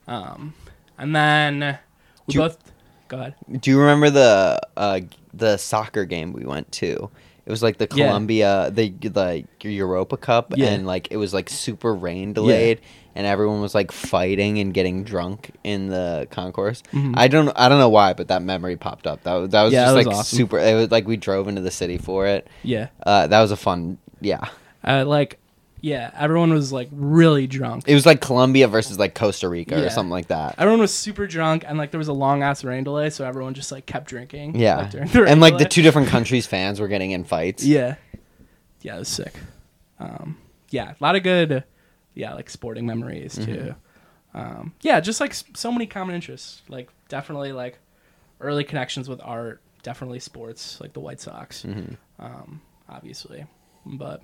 um, 0.07 0.55
and 0.99 1.17
then 1.17 1.79
we 2.27 2.33
Do 2.33 2.39
you- 2.39 2.41
both. 2.45 2.59
Go 3.09 3.19
ahead. 3.21 3.35
Do 3.61 3.71
you 3.71 3.79
remember 3.81 4.11
the 4.11 4.61
uh, 4.77 5.01
the 5.33 5.57
soccer 5.59 6.05
game 6.05 6.33
we 6.33 6.45
went 6.45 6.71
to? 6.73 7.09
It 7.47 7.51
was 7.51 7.63
like 7.63 7.79
the 7.79 7.87
Yeah. 7.95 8.07
Colombia, 8.09 8.71
the 8.73 8.93
like 9.15 9.47
Europa 9.65 10.17
Cup, 10.17 10.53
Yeah. 10.57 10.71
and 10.71 10.87
like 10.87 11.09
it 11.13 11.17
was 11.17 11.33
like 11.33 11.49
super 11.49 11.95
rain 11.95 12.33
delayed, 12.33 12.81
and 13.15 13.25
everyone 13.25 13.61
was 13.61 13.77
like 13.77 13.93
fighting 13.93 14.59
and 14.59 14.75
getting 14.75 15.05
drunk 15.05 15.53
in 15.63 15.87
the 15.87 16.27
concourse. 16.33 16.83
Mhm. 16.93 17.15
I 17.17 17.29
don't, 17.29 17.51
I 17.55 17.69
don't 17.69 17.79
know 17.79 17.89
why, 17.89 18.13
but 18.13 18.27
that 18.29 18.43
memory 18.43 18.75
popped 18.77 19.07
up. 19.07 19.23
That 19.23 19.35
was 19.35 19.51
that 19.51 19.63
was 19.63 19.73
Yeah, 19.73 19.85
just 19.85 19.93
that 19.93 19.97
was 19.99 20.07
like 20.07 20.17
awesome. 20.17 20.37
super. 20.37 20.59
It 20.59 20.75
was 20.75 20.91
like 20.91 21.07
we 21.07 21.17
drove 21.17 21.47
into 21.47 21.61
the 21.63 21.71
city 21.71 21.97
for 21.99 22.27
it. 22.27 22.49
Yeah. 22.65 22.89
Uh, 23.07 23.29
that 23.29 23.41
was 23.41 23.53
a 23.53 23.57
fun. 23.57 23.99
Yeah, 24.21 24.49
Uh, 24.85 25.05
like, 25.07 25.39
yeah. 25.81 26.11
Everyone 26.19 26.53
was 26.53 26.73
like 26.73 26.89
really 26.93 27.47
drunk. 27.47 27.85
it 27.87 27.95
was 27.95 28.07
like 28.07 28.21
Colombia 28.21 28.67
versus 28.69 28.99
like 28.99 29.15
Costa 29.15 29.49
Rica 29.49 29.77
Yeah. 29.79 29.83
or 29.87 29.91
something 29.91 30.11
like 30.11 30.29
that. 30.29 30.55
Everyone 30.59 30.81
was 30.81 30.93
super 30.95 31.27
drunk, 31.27 31.65
and 31.67 31.77
like 31.79 31.91
there 31.91 31.99
was 31.99 32.09
a 32.09 32.13
long 32.13 32.43
ass 32.43 32.65
rain 32.65 32.85
delay, 32.85 33.11
so 33.11 33.25
everyone 33.25 33.55
just 33.55 33.71
like 33.73 33.87
kept 33.87 34.09
drinking. 34.09 34.57
Yeah, 34.59 34.77
like, 34.79 34.91
during 34.91 35.09
the 35.09 35.23
rain 35.23 35.33
and 35.33 35.41
like 35.41 35.55
the 35.55 35.59
delay. 35.59 35.69
two 35.69 35.83
different 35.83 36.09
countries' 36.17 36.47
fans 36.47 36.81
were 36.81 36.89
getting 36.89 37.11
in 37.13 37.25
fights. 37.25 37.65
Yeah. 37.65 37.97
Yeah, 38.83 38.97
it 38.97 38.99
was 39.01 39.09
sick. 39.09 39.35
Um, 39.99 40.39
yeah, 40.71 40.93
a 40.93 40.97
lot 41.05 41.17
of 41.17 41.23
good, 41.23 41.65
yeah, 42.15 42.35
like 42.35 42.49
sporting 42.51 42.87
memories 42.87 43.35
too. 43.37 43.75
Um, 44.35 44.75
yeah, 44.83 45.01
just 45.01 45.21
like 45.21 45.31
s- 45.31 45.45
so 45.55 45.73
many 45.73 45.87
common 45.87 46.15
interests. 46.15 46.63
Like 46.69 46.91
definitely 47.09 47.53
like 47.53 47.79
early 48.41 48.65
connections 48.65 49.09
with 49.09 49.21
art. 49.23 49.61
Definitely 49.83 50.19
sports, 50.21 50.81
like 50.81 50.93
the 50.93 51.01
White 51.01 51.21
Sox, 51.21 51.65
um, 52.19 52.61
obviously. 52.89 53.47
But 53.87 54.21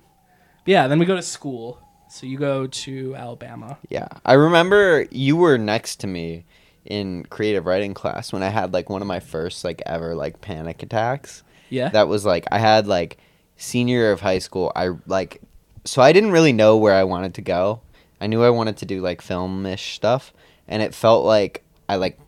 yeah, 0.66 0.88
then 0.88 0.98
we 0.98 1.06
go 1.06 1.16
to 1.16 1.22
school. 1.22 1.78
So 2.08 2.26
you 2.26 2.38
go 2.38 2.66
to 2.66 3.16
Alabama. 3.16 3.78
Yeah, 3.88 4.08
I 4.24 4.34
remember 4.34 5.06
you 5.10 5.36
were 5.36 5.56
next 5.56 5.96
to 6.00 6.06
me 6.06 6.44
in 6.84 7.24
creative 7.24 7.64
writing 7.64 7.94
class 7.94 8.32
when 8.32 8.42
I 8.42 8.48
had 8.48 8.72
like 8.72 8.90
one 8.90 9.02
of 9.02 9.08
my 9.08 9.20
first 9.20 9.64
like 9.64 9.82
ever 9.86 10.14
like 10.14 10.40
panic 10.40 10.82
attacks. 10.82 11.42
Yeah. 11.70 11.88
That 11.88 12.08
was 12.08 12.26
like 12.26 12.46
I 12.52 12.58
had 12.58 12.86
like 12.86 13.18
senior 13.56 13.96
year 13.96 14.12
of 14.12 14.20
high 14.20 14.40
school. 14.40 14.72
I 14.76 14.90
like 15.06 15.40
so 15.84 16.02
I 16.02 16.12
didn't 16.12 16.32
really 16.32 16.52
know 16.52 16.76
where 16.76 16.94
I 16.94 17.04
wanted 17.04 17.34
to 17.34 17.42
go. 17.42 17.80
I 18.20 18.26
knew 18.26 18.42
I 18.42 18.50
wanted 18.50 18.76
to 18.78 18.86
do 18.86 19.00
like 19.00 19.20
film-ish 19.20 19.94
stuff, 19.94 20.32
and 20.68 20.82
it 20.82 20.94
felt 20.94 21.24
like 21.24 21.64
I 21.88 21.96
like 21.96 22.18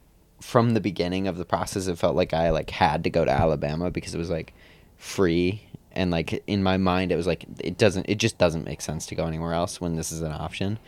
from 0.40 0.74
the 0.74 0.80
beginning 0.80 1.28
of 1.28 1.36
the 1.36 1.44
process 1.44 1.86
it 1.86 1.98
felt 1.98 2.16
like 2.16 2.34
I 2.34 2.50
like 2.50 2.70
had 2.70 3.04
to 3.04 3.10
go 3.10 3.24
to 3.24 3.30
Alabama 3.30 3.90
because 3.90 4.14
it 4.14 4.18
was 4.18 4.30
like 4.30 4.52
free 4.98 5.63
and 5.94 6.10
like 6.10 6.42
in 6.46 6.62
my 6.62 6.76
mind 6.76 7.10
it 7.10 7.16
was 7.16 7.26
like 7.26 7.44
it 7.60 7.78
doesn't 7.78 8.06
it 8.08 8.16
just 8.16 8.38
doesn't 8.38 8.64
make 8.64 8.80
sense 8.80 9.06
to 9.06 9.14
go 9.14 9.26
anywhere 9.26 9.52
else 9.52 9.80
when 9.80 9.96
this 9.96 10.12
is 10.12 10.20
an 10.20 10.32
option 10.32 10.78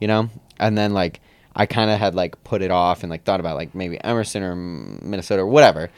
you 0.00 0.08
know? 0.08 0.28
And 0.58 0.76
then 0.76 0.92
like 0.92 1.20
i 1.56 1.66
kind 1.66 1.88
of 1.88 2.00
had 2.00 2.16
like 2.16 2.42
put 2.42 2.62
it 2.62 2.72
off 2.72 3.02
and 3.04 3.10
like 3.10 3.22
thought 3.22 3.38
about 3.38 3.56
like 3.56 3.74
maybe 3.76 4.02
emerson 4.02 4.42
or 4.42 4.54
minnesota 4.54 5.42
or 5.42 5.46
whatever. 5.46 5.90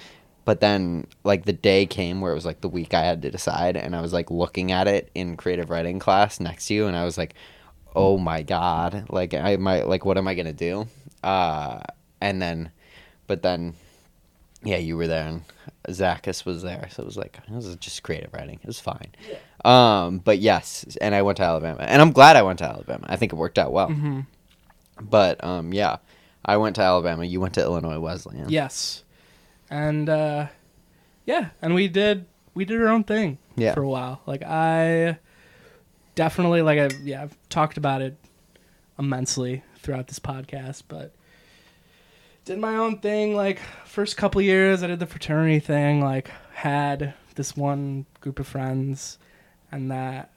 But 0.44 0.60
then 0.60 1.08
like 1.24 1.44
the 1.44 1.52
day 1.52 1.86
came 1.86 2.20
where 2.20 2.30
it 2.30 2.36
was 2.36 2.46
like 2.46 2.60
the 2.60 2.68
week 2.68 2.94
i 2.94 3.02
had 3.02 3.22
to 3.22 3.30
decide 3.32 3.76
and 3.76 3.96
i 3.96 4.00
was 4.00 4.12
like 4.12 4.30
looking 4.30 4.70
at 4.70 4.86
it 4.86 5.10
in 5.14 5.36
creative 5.36 5.70
writing 5.70 5.98
class 5.98 6.38
next 6.38 6.68
to 6.68 6.74
you 6.74 6.86
and 6.86 6.96
i 6.96 7.04
was 7.04 7.18
like 7.18 7.34
oh 7.96 8.16
my 8.16 8.42
god 8.42 9.06
like 9.10 9.34
i 9.34 9.56
might 9.56 9.88
like 9.88 10.04
what 10.04 10.16
am 10.18 10.28
i 10.28 10.34
gonna 10.34 10.52
do? 10.52 10.86
Uh 11.24 11.80
and 12.20 12.40
then 12.40 12.70
but 13.26 13.42
then 13.42 13.74
yeah, 14.66 14.76
you 14.78 14.96
were 14.96 15.06
there, 15.06 15.26
and 15.28 15.42
Zachus 15.88 16.44
was 16.44 16.62
there, 16.62 16.88
so 16.90 17.02
it 17.02 17.06
was 17.06 17.16
like 17.16 17.38
it 17.46 17.52
was 17.54 17.74
just 17.76 18.02
creative 18.02 18.32
writing. 18.34 18.58
It 18.62 18.66
was 18.66 18.80
fine. 18.80 19.12
Um, 19.64 20.18
but 20.18 20.38
yes, 20.38 20.84
and 21.00 21.14
I 21.14 21.22
went 21.22 21.36
to 21.38 21.44
Alabama, 21.44 21.80
and 21.82 22.02
I'm 22.02 22.12
glad 22.12 22.36
I 22.36 22.42
went 22.42 22.58
to 22.58 22.64
Alabama. 22.66 23.06
I 23.08 23.16
think 23.16 23.32
it 23.32 23.36
worked 23.36 23.58
out 23.58 23.72
well. 23.72 23.88
hmm 23.88 24.20
But 25.00 25.42
um, 25.44 25.72
yeah, 25.72 25.96
I 26.44 26.56
went 26.58 26.76
to 26.76 26.82
Alabama. 26.82 27.24
You 27.24 27.40
went 27.40 27.54
to 27.54 27.62
Illinois 27.62 27.98
Wesleyan. 27.98 28.48
Yes. 28.50 29.02
And 29.70 30.08
uh 30.08 30.46
yeah, 31.24 31.48
and 31.60 31.74
we 31.74 31.88
did 31.88 32.24
we 32.54 32.64
did 32.64 32.80
our 32.80 32.88
own 32.88 33.02
thing 33.04 33.38
Yeah. 33.56 33.74
for 33.74 33.82
a 33.82 33.88
while. 33.88 34.20
Like 34.26 34.42
I 34.44 35.18
definitely 36.14 36.62
like 36.62 36.78
I 36.78 36.88
yeah, 37.02 37.22
I've 37.22 37.36
talked 37.48 37.76
about 37.76 38.00
it 38.02 38.16
immensely 38.98 39.62
throughout 39.82 40.06
this 40.06 40.18
podcast, 40.20 40.84
but 40.88 41.12
did 42.47 42.59
my 42.61 42.76
own 42.76 42.99
thing 43.01 43.34
like 43.34 43.61
first 43.84 44.16
couple 44.16 44.40
years 44.40 44.82
I 44.82 44.86
did 44.86 45.01
the 45.01 45.07
fraternity 45.07 45.59
thing, 45.59 46.01
like 46.01 46.30
had 46.55 47.12
this 47.34 47.57
one 47.57 48.07
group 48.20 48.38
of 48.38 48.47
friends 48.47 49.18
and 49.70 49.90
that 49.90 50.30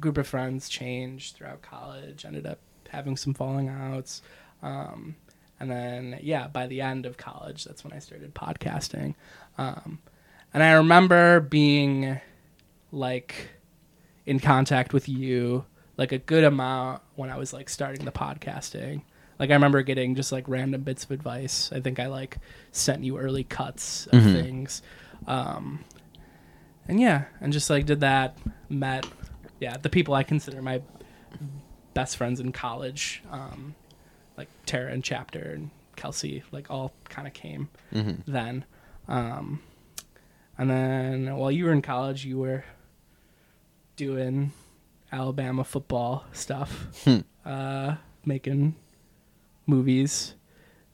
group 0.00 0.18
of 0.18 0.26
friends 0.26 0.68
changed 0.68 1.36
throughout 1.36 1.62
college, 1.62 2.24
ended 2.24 2.46
up 2.46 2.58
having 2.88 3.16
some 3.16 3.32
falling 3.32 3.68
outs. 3.68 4.22
Um, 4.60 5.14
and 5.60 5.70
then, 5.70 6.18
yeah, 6.20 6.48
by 6.48 6.66
the 6.66 6.80
end 6.80 7.06
of 7.06 7.16
college, 7.16 7.62
that's 7.64 7.84
when 7.84 7.92
I 7.92 8.00
started 8.00 8.34
podcasting. 8.34 9.14
Um, 9.56 10.00
and 10.52 10.64
I 10.64 10.72
remember 10.72 11.38
being 11.38 12.20
like 12.90 13.50
in 14.26 14.40
contact 14.40 14.92
with 14.92 15.08
you 15.08 15.64
like 15.96 16.10
a 16.10 16.18
good 16.18 16.42
amount 16.42 17.02
when 17.14 17.30
I 17.30 17.38
was 17.38 17.52
like 17.52 17.68
starting 17.68 18.04
the 18.04 18.10
podcasting. 18.10 19.02
Like 19.40 19.50
I 19.50 19.54
remember 19.54 19.82
getting 19.82 20.14
just 20.14 20.30
like 20.30 20.44
random 20.48 20.82
bits 20.82 21.02
of 21.04 21.10
advice. 21.10 21.72
I 21.72 21.80
think 21.80 21.98
I 21.98 22.06
like 22.06 22.36
sent 22.70 23.02
you 23.02 23.18
early 23.18 23.42
cuts 23.42 24.06
of 24.08 24.20
Mhm. 24.22 24.32
things. 24.42 24.82
Um, 25.26 25.82
and 26.86 27.00
yeah, 27.00 27.24
and 27.40 27.52
just 27.52 27.68
like 27.70 27.86
did 27.86 28.00
that, 28.00 28.36
met 28.68 29.06
yeah, 29.58 29.76
the 29.78 29.88
people 29.88 30.14
I 30.14 30.22
consider 30.22 30.60
my 30.62 30.80
best 31.94 32.16
friends 32.16 32.38
in 32.38 32.52
college. 32.52 33.22
Um, 33.30 33.74
like 34.36 34.48
Tara 34.66 34.92
and 34.92 35.02
Chapter 35.02 35.40
and 35.54 35.70
Kelsey, 35.96 36.42
like 36.52 36.70
all 36.70 36.92
kind 37.08 37.26
of 37.26 37.34
came 37.34 37.68
hmm 37.92 38.12
then. 38.26 38.64
Um, 39.08 39.60
and 40.58 40.68
then 40.70 41.36
while 41.36 41.50
you 41.50 41.64
were 41.64 41.72
in 41.72 41.82
college, 41.82 42.24
you 42.26 42.38
were 42.38 42.64
doing 43.96 44.52
Alabama 45.12 45.64
football 45.64 46.24
stuff, 46.32 46.86
Hmm. 47.04 47.18
uh, 47.44 47.96
making 48.24 48.76
movies, 49.70 50.34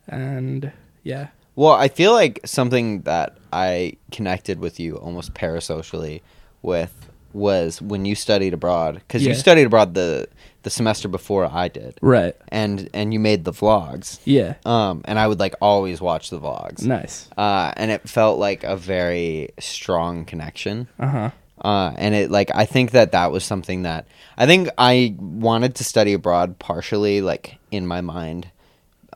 and 0.08 0.72
yeah, 1.02 1.28
Well, 1.56 1.72
I 1.72 1.88
feel 1.88 2.12
like 2.12 2.40
something 2.44 3.02
that 3.02 3.38
I 3.52 3.94
connected 4.12 4.58
with 4.60 4.78
you 4.78 4.96
almost 4.96 5.34
parasocially 5.34 6.20
with 6.62 6.92
was 7.32 7.82
when 7.82 8.04
you 8.06 8.14
studied 8.14 8.54
abroad 8.54 8.94
because 8.94 9.24
you 9.26 9.34
studied 9.34 9.64
abroad 9.66 9.94
the 9.94 10.26
the 10.62 10.70
semester 10.70 11.06
before 11.08 11.44
I 11.46 11.68
did, 11.68 11.96
Right. 12.00 12.34
and 12.48 12.88
and 12.92 13.12
you 13.12 13.20
made 13.20 13.44
the 13.44 13.52
vlogs. 13.52 14.18
Yeah. 14.24 14.54
Um, 14.64 15.02
and 15.04 15.18
I 15.18 15.26
would 15.28 15.38
like 15.38 15.54
always 15.60 16.00
watch 16.00 16.30
the 16.30 16.40
vlogs. 16.40 16.82
Nice. 16.82 17.28
Uh, 17.36 17.72
and 17.76 17.90
it 17.90 18.08
felt 18.08 18.38
like 18.38 18.64
a 18.64 18.76
very 18.76 19.50
strong 19.60 20.24
connection. 20.24 20.88
Uh 20.98 21.06
huh. 21.06 21.30
Uh, 21.62 21.92
and 21.96 22.14
it 22.14 22.30
like 22.30 22.50
I 22.54 22.64
think 22.66 22.90
that 22.92 23.12
that 23.12 23.30
was 23.32 23.44
something 23.44 23.82
that 23.82 24.06
I 24.36 24.46
think 24.46 24.68
I 24.76 25.14
wanted 25.18 25.74
to 25.76 25.84
study 25.84 26.12
abroad 26.14 26.58
partially 26.58 27.20
like 27.20 27.58
in 27.70 27.86
my 27.86 28.00
mind. 28.00 28.48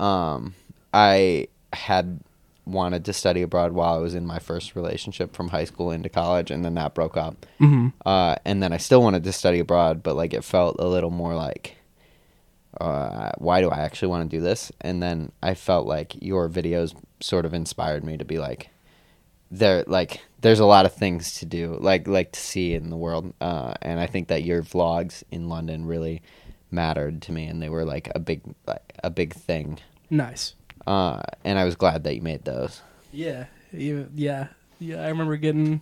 Um, 0.00 0.54
I 0.92 1.48
had 1.72 2.20
wanted 2.66 3.04
to 3.04 3.12
study 3.12 3.42
abroad 3.42 3.72
while 3.72 3.94
I 3.94 3.98
was 3.98 4.14
in 4.14 4.26
my 4.26 4.38
first 4.38 4.74
relationship 4.76 5.34
from 5.34 5.48
high 5.48 5.64
school 5.64 5.90
into 5.90 6.08
college, 6.08 6.50
and 6.50 6.64
then 6.64 6.74
that 6.74 6.94
broke 6.94 7.16
up. 7.16 7.46
hmm 7.58 7.88
Uh, 8.06 8.36
and 8.44 8.62
then 8.62 8.72
I 8.72 8.78
still 8.78 9.02
wanted 9.02 9.24
to 9.24 9.32
study 9.32 9.58
abroad, 9.60 10.02
but 10.02 10.16
like 10.16 10.34
it 10.34 10.44
felt 10.44 10.76
a 10.78 10.86
little 10.86 11.10
more 11.10 11.34
like, 11.34 11.76
uh, 12.80 13.32
why 13.38 13.60
do 13.60 13.68
I 13.68 13.80
actually 13.80 14.08
want 14.08 14.30
to 14.30 14.36
do 14.36 14.42
this? 14.42 14.72
And 14.80 15.02
then 15.02 15.32
I 15.42 15.54
felt 15.54 15.86
like 15.86 16.14
your 16.22 16.48
videos 16.48 16.94
sort 17.20 17.44
of 17.44 17.54
inspired 17.54 18.04
me 18.04 18.16
to 18.16 18.24
be 18.24 18.38
like, 18.38 18.70
there, 19.50 19.82
like, 19.88 20.20
there's 20.40 20.60
a 20.60 20.66
lot 20.66 20.86
of 20.86 20.94
things 20.94 21.40
to 21.40 21.46
do, 21.46 21.76
like, 21.80 22.06
like 22.06 22.30
to 22.32 22.40
see 22.40 22.74
in 22.74 22.88
the 22.88 22.96
world. 22.96 23.34
Uh, 23.40 23.74
and 23.82 23.98
I 23.98 24.06
think 24.06 24.28
that 24.28 24.44
your 24.44 24.62
vlogs 24.62 25.24
in 25.32 25.48
London 25.48 25.86
really 25.86 26.22
mattered 26.70 27.20
to 27.22 27.32
me, 27.32 27.46
and 27.46 27.60
they 27.60 27.68
were 27.68 27.84
like 27.84 28.10
a 28.14 28.20
big, 28.20 28.42
like 28.66 28.94
a 29.02 29.10
big 29.10 29.34
thing. 29.34 29.80
Nice. 30.10 30.54
Uh, 30.86 31.20
and 31.44 31.58
I 31.58 31.64
was 31.64 31.76
glad 31.76 32.04
that 32.04 32.14
you 32.14 32.22
made 32.22 32.44
those. 32.44 32.80
Yeah. 33.12 33.46
Yeah. 33.72 34.04
Yeah. 34.14 34.48
Yeah. 34.78 35.02
I 35.02 35.08
remember 35.08 35.36
getting 35.36 35.80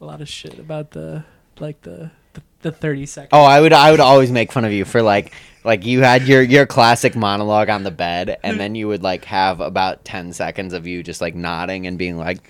a 0.00 0.04
lot 0.04 0.20
of 0.20 0.28
shit 0.28 0.58
about 0.58 0.92
the 0.92 1.24
like 1.58 1.82
the 1.82 2.10
the, 2.34 2.42
the 2.62 2.72
thirty 2.72 3.06
seconds. 3.06 3.30
Oh, 3.32 3.42
I 3.42 3.60
would 3.60 3.72
I 3.72 3.90
would 3.90 4.00
always 4.00 4.30
make 4.30 4.52
fun 4.52 4.64
of 4.64 4.72
you 4.72 4.84
for 4.84 5.02
like 5.02 5.32
like 5.64 5.84
you 5.84 6.02
had 6.02 6.28
your 6.28 6.42
your 6.42 6.66
classic 6.66 7.16
monologue 7.16 7.68
on 7.68 7.82
the 7.82 7.90
bed 7.90 8.38
and 8.44 8.60
then 8.60 8.74
you 8.76 8.86
would 8.86 9.02
like 9.02 9.24
have 9.24 9.60
about 9.60 10.04
10 10.04 10.32
seconds 10.32 10.72
of 10.72 10.86
you 10.86 11.02
just 11.02 11.20
like 11.20 11.34
nodding 11.34 11.88
and 11.88 11.98
being 11.98 12.16
like 12.16 12.48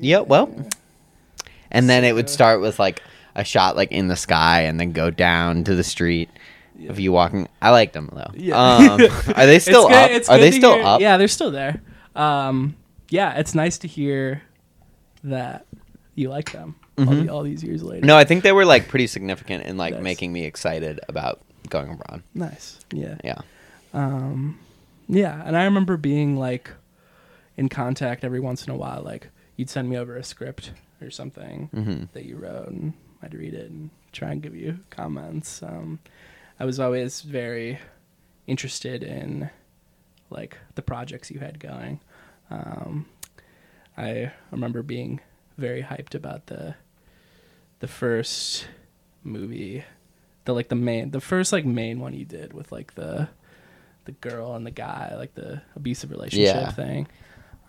yeah, 0.00 0.20
well. 0.20 0.50
And 1.70 1.90
then 1.90 2.04
it 2.04 2.14
would 2.14 2.30
start 2.30 2.60
with 2.60 2.78
like 2.78 3.02
a 3.34 3.44
shot 3.44 3.76
like 3.76 3.92
in 3.92 4.08
the 4.08 4.16
sky 4.16 4.62
and 4.62 4.78
then 4.78 4.92
go 4.92 5.10
down 5.10 5.64
to 5.64 5.74
the 5.74 5.84
street 5.84 6.30
of 6.88 6.98
you 6.98 7.12
walking. 7.12 7.48
I 7.62 7.70
like 7.70 7.92
them 7.92 8.10
though. 8.12 8.30
Yeah. 8.34 8.56
Um, 8.56 9.00
are 9.36 9.46
they 9.46 9.58
still 9.58 9.88
good- 9.88 10.22
up? 10.22 10.28
are 10.30 10.38
they 10.38 10.50
still 10.50 10.74
hear- 10.74 10.84
up? 10.84 11.00
Yeah, 11.00 11.16
they're 11.16 11.28
still 11.28 11.50
there. 11.50 11.80
Um, 12.16 12.76
yeah, 13.10 13.34
it's 13.38 13.54
nice 13.54 13.78
to 13.78 13.88
hear 13.88 14.42
that 15.24 15.66
you 16.14 16.28
like 16.30 16.52
them 16.52 16.76
all, 16.98 17.04
the, 17.06 17.28
all 17.28 17.42
these 17.42 17.62
years 17.64 17.82
later. 17.82 17.98
Mm-hmm. 18.00 18.06
No, 18.06 18.16
I 18.16 18.24
think 18.24 18.42
they 18.44 18.52
were 18.52 18.64
like 18.64 18.88
pretty 18.88 19.06
significant 19.06 19.64
in 19.64 19.76
like 19.76 19.94
Nice. 19.94 20.02
making 20.02 20.32
me 20.32 20.44
excited 20.44 21.00
about 21.08 21.40
going 21.70 21.90
abroad. 21.92 22.22
Nice. 22.34 22.78
Yeah. 22.92 23.16
Yeah. 23.24 23.38
Um, 23.92 24.58
yeah, 25.08 25.42
and 25.44 25.56
I 25.56 25.64
remember 25.64 25.96
being 25.96 26.36
like 26.36 26.70
in 27.56 27.68
contact 27.68 28.24
every 28.24 28.40
once 28.40 28.64
in 28.66 28.72
a 28.72 28.76
while. 28.76 29.02
Like 29.02 29.28
you'd 29.56 29.70
send 29.70 29.88
me 29.88 29.96
over 29.96 30.16
a 30.16 30.24
script 30.24 30.72
or 31.00 31.10
something 31.10 31.68
Mhm. 31.74 32.08
that 32.12 32.24
you 32.24 32.36
wrote, 32.36 32.68
and 32.68 32.92
I'd 33.22 33.34
read 33.34 33.54
it 33.54 33.70
and 33.70 33.90
try 34.12 34.30
and 34.30 34.42
give 34.42 34.54
you 34.56 34.78
comments. 34.90 35.62
Um, 35.62 35.98
I 36.64 36.66
was 36.66 36.80
always 36.80 37.20
very 37.20 37.78
interested 38.46 39.02
in 39.04 39.50
like 40.30 40.56
the 40.76 40.80
projects 40.80 41.30
you 41.30 41.38
had 41.38 41.60
going. 41.60 42.00
Um, 42.50 43.04
I 43.98 44.32
remember 44.50 44.82
being 44.82 45.20
very 45.58 45.82
hyped 45.82 46.14
about 46.14 46.46
the 46.46 46.74
the 47.80 47.86
first 47.86 48.66
movie, 49.22 49.84
the 50.46 50.54
like 50.54 50.68
the 50.70 50.74
main, 50.74 51.10
the 51.10 51.20
first 51.20 51.52
like 51.52 51.66
main 51.66 52.00
one 52.00 52.14
you 52.14 52.24
did 52.24 52.54
with 52.54 52.72
like 52.72 52.94
the 52.94 53.28
the 54.06 54.12
girl 54.12 54.54
and 54.54 54.64
the 54.66 54.70
guy, 54.70 55.14
like 55.18 55.34
the 55.34 55.60
abusive 55.76 56.10
relationship 56.10 56.54
Yeah. 56.54 56.70
thing. 56.70 57.08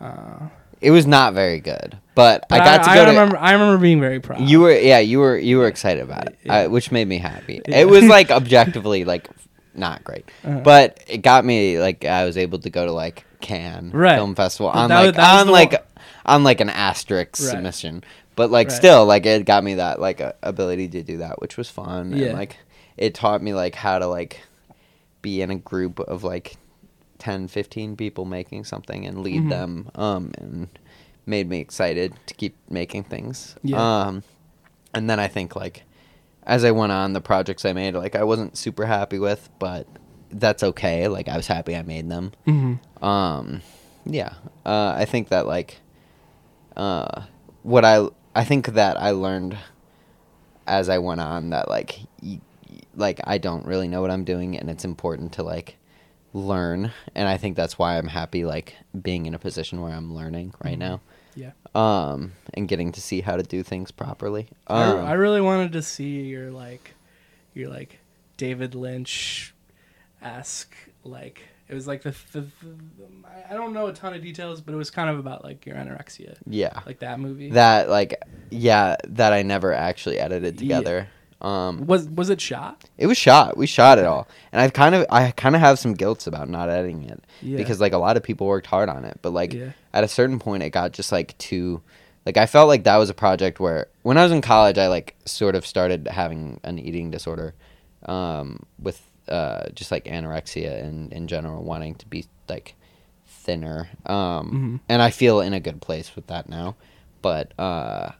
Uh, 0.00 0.48
It 0.80 0.90
was 0.90 1.06
not 1.06 1.32
very 1.34 1.60
good, 1.60 1.96
but, 2.14 2.44
I 2.50 2.58
but 2.58 2.64
got 2.64 2.84
to 2.84 2.90
I 2.90 2.94
go 2.96 3.04
to 3.06 3.10
remember, 3.12 3.36
I 3.38 3.52
remember 3.52 3.78
being 3.78 4.00
very 4.00 4.20
proud. 4.20 4.40
You 4.42 4.60
were 4.60 4.72
yeah, 4.72 4.98
you 4.98 5.18
were 5.20 5.36
you 5.38 5.58
were 5.58 5.66
excited 5.68 6.02
about 6.02 6.26
it, 6.28 6.38
Yeah. 6.44 6.54
uh, 6.64 6.68
which 6.68 6.92
made 6.92 7.08
me 7.08 7.18
happy. 7.18 7.62
Yeah. 7.66 7.78
It 7.78 7.88
was 7.88 8.04
like 8.04 8.30
objectively 8.40 9.04
like 9.04 9.28
not 9.74 10.04
great, 10.04 10.30
Uh-huh. 10.44 10.60
but 10.60 11.02
it 11.08 11.18
got 11.18 11.44
me 11.44 11.78
like 11.78 12.04
I 12.04 12.24
was 12.24 12.36
able 12.36 12.58
to 12.60 12.70
go 12.70 12.84
to 12.86 12.92
like 12.92 13.24
Cannes 13.40 13.92
Right. 13.92 14.16
Film 14.16 14.34
Festival 14.34 14.70
But 14.72 14.78
on 14.80 14.88
that 14.90 15.04
like 15.06 15.14
that 15.16 15.40
on 15.40 15.48
like 15.48 15.72
one- 15.72 15.82
on 16.26 16.44
like 16.44 16.60
an 16.60 16.70
asterisk 16.70 17.38
Right. 17.40 17.50
submission, 17.50 18.04
but 18.34 18.50
like 18.50 18.68
Right. 18.68 18.76
still 18.76 19.06
like 19.06 19.24
it 19.26 19.44
got 19.46 19.64
me 19.64 19.74
that 19.74 20.00
like 20.00 20.20
uh, 20.20 20.32
ability 20.42 20.88
to 20.88 21.02
do 21.02 21.18
that, 21.18 21.40
which 21.40 21.56
was 21.56 21.70
fun. 21.70 22.12
Yeah. 22.16 22.26
And 22.28 22.38
like 22.38 22.56
it 22.96 23.14
taught 23.14 23.42
me 23.42 23.54
like 23.54 23.74
how 23.74 23.98
to 23.98 24.06
like 24.06 24.40
be 25.22 25.40
in 25.42 25.50
a 25.50 25.56
group 25.56 26.00
of 26.00 26.22
like 26.24 26.56
10, 27.18 27.48
15 27.48 27.96
people 27.96 28.24
making 28.24 28.64
something 28.64 29.06
and 29.06 29.22
lead 29.22 29.42
Mhm. 29.44 29.50
them. 29.50 29.90
Um 29.94 30.32
and 30.38 30.68
made 31.26 31.48
me 31.48 31.58
excited 31.60 32.14
to 32.26 32.34
keep 32.34 32.56
making 32.70 33.04
things. 33.04 33.56
Yeah. 33.62 33.78
Um 34.06 34.22
and 34.94 35.08
then 35.10 35.18
I 35.20 35.28
think 35.28 35.56
like 35.56 35.82
as 36.44 36.64
I 36.64 36.70
went 36.70 36.92
on 36.92 37.12
the 37.12 37.20
projects 37.20 37.64
I 37.64 37.72
made, 37.72 37.94
like 37.94 38.14
I 38.14 38.22
wasn't 38.22 38.56
super 38.56 38.86
happy 38.86 39.18
with, 39.18 39.48
but 39.58 39.86
that's 40.30 40.62
okay. 40.62 41.08
Like 41.08 41.28
I 41.28 41.36
was 41.36 41.46
happy 41.48 41.74
I 41.76 41.82
made 41.82 42.08
them. 42.08 42.32
Mhm. 42.46 42.78
Um, 43.02 43.62
yeah. 44.04 44.34
Uh, 44.64 44.94
I 44.96 45.04
think 45.04 45.28
that 45.30 45.46
like, 45.46 45.78
uh, 46.76 47.22
what 47.62 47.84
I 47.84 48.06
I 48.34 48.44
think 48.44 48.74
that 48.74 49.00
I 49.00 49.10
learned 49.10 49.56
as 50.66 50.88
I 50.88 50.98
went 50.98 51.20
on 51.20 51.50
that 51.50 51.68
like, 51.68 52.00
y- 52.22 52.40
like 52.94 53.20
I 53.24 53.38
don't 53.38 53.64
really 53.66 53.88
know 53.88 54.00
what 54.02 54.10
I'm 54.10 54.24
doing, 54.24 54.56
and 54.58 54.68
it's 54.70 54.84
important 54.84 55.32
to 55.34 55.42
like 55.42 55.76
learn. 56.36 56.92
And 57.14 57.28
I 57.28 57.36
think 57.36 57.56
that's 57.56 57.78
why 57.78 57.96
I'm 57.98 58.08
happy 58.08 58.44
like 58.44 58.76
being 59.00 59.26
in 59.26 59.34
a 59.34 59.38
position 59.38 59.80
where 59.80 59.92
I'm 59.92 60.14
learning 60.14 60.54
right 60.62 60.76
Mhm. 60.76 60.78
now. 60.78 61.00
Yeah. 61.34 61.50
Um, 61.74 62.32
and 62.54 62.66
getting 62.68 62.92
to 62.92 63.00
see 63.00 63.20
how 63.20 63.36
to 63.36 63.42
do 63.42 63.62
things 63.62 63.90
properly. 63.90 64.48
I, 64.66 64.82
Um, 64.84 65.04
I 65.04 65.12
really 65.12 65.40
wanted 65.40 65.72
to 65.72 65.82
see 65.82 66.22
your 66.22 66.50
like 66.50 66.94
your 67.54 67.68
like 67.70 67.98
David 68.36 68.74
Lynch 68.74 69.54
esque 70.22 70.74
like 71.04 71.42
it 71.68 71.74
was 71.74 71.86
like 71.88 72.02
the, 72.02 72.14
the, 72.32 72.40
the, 72.42 72.48
I 73.50 73.54
don't 73.54 73.72
know 73.72 73.88
a 73.88 73.92
ton 73.92 74.14
of 74.14 74.22
details, 74.22 74.60
but 74.60 74.72
it 74.72 74.76
was 74.76 74.88
kind 74.90 75.10
of 75.10 75.18
about 75.18 75.42
like 75.42 75.66
your 75.66 75.74
anorexia, 75.74 76.36
yeah. 76.46 76.78
like 76.86 77.00
that 77.00 77.18
movie. 77.18 77.50
that 77.50 77.88
like 77.90 78.14
yeah 78.50 78.96
that 79.08 79.32
I 79.32 79.42
never 79.42 79.72
actually 79.72 80.18
edited 80.18 80.58
together. 80.58 81.08
Um, 81.40 81.86
was 81.86 82.08
was 82.08 82.30
it 82.30 82.40
shot? 82.40 82.82
it 82.96 83.06
was 83.06 83.18
shot. 83.18 83.56
We 83.58 83.66
shot 83.66 83.98
it 83.98 84.06
all, 84.06 84.26
and 84.52 84.60
I've 84.62 84.72
kind 84.72 84.94
of 84.94 85.04
I 85.10 85.30
kind 85.32 85.54
of 85.54 85.60
have 85.60 85.78
some 85.78 85.92
guilt 85.94 86.26
about 86.26 86.48
not 86.48 86.70
editing 86.70 87.04
it 87.04 87.22
Yeah. 87.42 87.58
because 87.58 87.78
like 87.80 87.92
a 87.92 87.98
lot 87.98 88.16
of 88.16 88.22
people 88.22 88.46
worked 88.46 88.66
hard 88.66 88.88
on 88.88 89.04
it, 89.04 89.18
but 89.22 89.30
like 89.34 89.52
Yeah. 89.52 89.72
at 89.92 90.02
a 90.02 90.08
certain 90.08 90.38
point 90.38 90.62
it 90.62 90.70
got 90.70 90.92
just 90.92 91.12
like 91.12 91.36
too 91.38 91.82
like 92.24 92.36
I 92.38 92.46
felt 92.46 92.68
like 92.68 92.84
that 92.84 92.96
was 92.96 93.10
a 93.10 93.14
project 93.14 93.60
where 93.60 93.86
when 94.02 94.16
I 94.16 94.22
was 94.22 94.32
in 94.32 94.40
college 94.40 94.78
I 94.78 94.88
like 94.88 95.14
sort 95.26 95.54
of 95.54 95.66
started 95.66 96.08
having 96.08 96.58
an 96.64 96.78
eating 96.78 97.10
disorder 97.10 97.54
um, 98.06 98.64
with 98.78 99.02
uh, 99.28 99.68
just 99.74 99.90
like 99.90 100.04
anorexia 100.06 100.82
and 100.82 101.12
in 101.12 101.26
general 101.28 101.62
wanting 101.64 101.96
to 101.96 102.06
be 102.06 102.24
like 102.48 102.74
thinner 103.26 103.88
um, 104.06 104.50
Mhm. 104.50 104.80
and 104.88 105.02
I 105.02 105.10
feel 105.10 105.40
in 105.40 105.52
a 105.52 105.60
good 105.60 105.80
place 105.82 106.16
with 106.16 106.26
that 106.28 106.48
now 106.48 106.76
but 107.22 107.52
uh, 107.58 108.12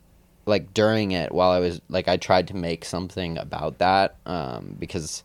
like 0.46 0.72
during 0.72 1.10
it 1.12 1.32
while 1.32 1.50
I 1.50 1.58
was 1.58 1.80
like 1.88 2.08
I 2.08 2.16
tried 2.16 2.48
to 2.48 2.56
make 2.56 2.84
something 2.84 3.36
about 3.36 3.78
that 3.78 4.16
um, 4.26 4.76
because 4.78 5.22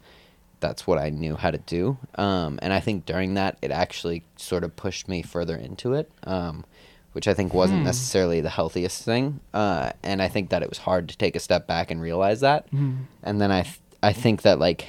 that's 0.60 0.86
what 0.86 0.98
I 1.00 1.10
knew 1.10 1.36
how 1.36 1.52
to 1.52 1.58
do. 1.60 1.98
Um, 2.16 2.60
and 2.62 2.72
I 2.74 2.80
think 2.80 3.06
during 3.06 3.34
that, 3.36 3.58
it 3.62 3.72
actually 3.72 4.24
sort 4.36 4.64
of 4.64 4.76
pushed 4.76 5.08
me 5.08 5.22
further 5.24 5.56
into 5.56 5.94
it, 5.94 6.12
um, 6.24 6.66
which 7.14 7.28
I 7.28 7.34
think 7.34 7.54
wasn't 7.54 7.80
Hmm. 7.80 7.86
necessarily 7.86 8.42
the 8.42 8.50
healthiest 8.50 9.04
thing. 9.04 9.40
Uh, 9.54 9.92
and 10.04 10.22
I 10.22 10.28
think 10.28 10.50
that 10.52 10.62
it 10.62 10.70
was 10.70 10.78
hard 10.80 11.10
to 11.10 11.18
take 11.18 11.36
a 11.36 11.40
step 11.40 11.66
back 11.66 11.90
and 11.90 12.00
realize 12.02 12.42
that. 12.42 12.70
Mhm. 12.72 13.06
And 13.24 13.42
then 13.42 13.52
I, 13.52 13.64
th- 13.64 13.80
I 14.04 14.14
think 14.14 14.44
that 14.44 14.60
like, 14.60 14.86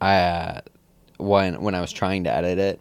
I, 0.00 0.16
uh, 0.20 0.60
when 1.18 1.60
when 1.62 1.74
I 1.74 1.80
was 1.80 1.90
trying 1.92 2.24
to 2.24 2.32
edit 2.32 2.58
it, 2.58 2.80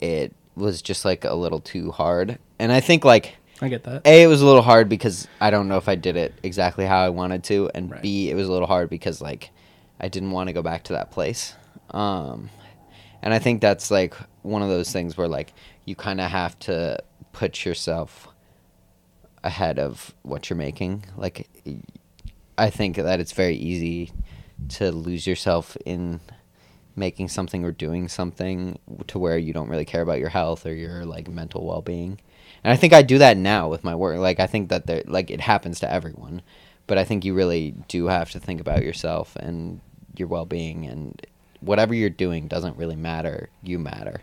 it 0.00 0.32
was 0.56 0.80
just 0.80 1.04
like 1.04 1.24
a 1.24 1.34
little 1.34 1.60
too 1.60 1.90
hard. 1.90 2.38
And 2.58 2.72
I 2.72 2.80
think 2.80 3.04
like 3.04 3.36
I 3.60 3.68
get 3.68 3.84
that. 3.84 4.06
a, 4.06 4.22
it 4.22 4.26
was 4.26 4.42
a 4.42 4.46
little 4.46 4.62
hard 4.62 4.88
because 4.88 5.28
I 5.40 5.50
don't 5.50 5.68
know 5.68 5.76
if 5.76 5.88
I 5.88 5.94
did 5.94 6.16
it 6.16 6.34
exactly 6.42 6.84
how 6.84 6.98
I 7.04 7.08
wanted 7.10 7.44
to, 7.44 7.70
and 7.74 7.90
Right. 7.90 8.02
B, 8.02 8.30
it 8.30 8.34
was 8.34 8.48
a 8.48 8.52
little 8.52 8.66
hard 8.66 8.90
because 8.90 9.20
like 9.20 9.50
I 10.00 10.08
didn't 10.08 10.32
want 10.32 10.48
to 10.48 10.52
go 10.52 10.62
back 10.62 10.84
to 10.84 10.94
that 10.94 11.10
place. 11.10 11.54
Um, 11.90 12.50
and 13.22 13.32
I 13.32 13.38
think 13.38 13.60
that's 13.60 13.90
like 13.90 14.14
one 14.42 14.62
of 14.62 14.68
those 14.68 14.92
things 14.92 15.16
where 15.16 15.28
like 15.28 15.54
you 15.84 15.94
kind 15.94 16.20
of 16.20 16.30
have 16.30 16.58
to 16.60 17.02
put 17.32 17.64
yourself 17.64 18.28
ahead 19.42 19.78
of 19.78 20.14
what 20.22 20.50
you're 20.50 20.56
making. 20.56 21.04
Like 21.16 21.48
I 22.58 22.70
think 22.70 22.96
that 22.96 23.20
it's 23.20 23.32
very 23.32 23.56
easy 23.56 24.12
to 24.70 24.90
lose 24.90 25.26
yourself 25.26 25.76
in 25.84 26.20
making 26.96 27.28
something 27.28 27.64
or 27.64 27.72
doing 27.72 28.08
something 28.08 28.78
to 29.08 29.18
where 29.18 29.36
you 29.36 29.52
don't 29.52 29.68
really 29.68 29.84
care 29.84 30.02
about 30.02 30.18
your 30.18 30.28
health 30.28 30.64
or 30.64 30.74
your 30.74 31.04
like 31.04 31.28
mental 31.28 31.66
well-being. 31.66 32.20
And 32.64 32.72
I 32.72 32.76
think 32.76 32.92
I 32.94 33.02
do 33.02 33.18
that 33.18 33.36
now 33.36 33.68
with 33.68 33.84
my 33.84 33.94
work. 33.94 34.18
Like 34.18 34.40
I 34.40 34.46
think 34.46 34.70
that 34.70 34.86
there 34.86 35.02
like 35.06 35.30
it 35.30 35.40
happens 35.42 35.80
to 35.80 35.92
everyone, 35.92 36.42
but 36.86 36.98
I 36.98 37.04
think 37.04 37.24
you 37.24 37.34
really 37.34 37.74
do 37.88 38.06
have 38.06 38.30
to 38.32 38.40
think 38.40 38.60
about 38.60 38.82
yourself 38.82 39.36
and 39.36 39.80
your 40.16 40.28
well-being 40.28 40.86
and 40.86 41.20
whatever 41.60 41.94
you're 41.94 42.10
doing 42.10 42.46
doesn't 42.46 42.76
really 42.76 42.94
matter 42.94 43.48
you 43.62 43.78
matter 43.78 44.20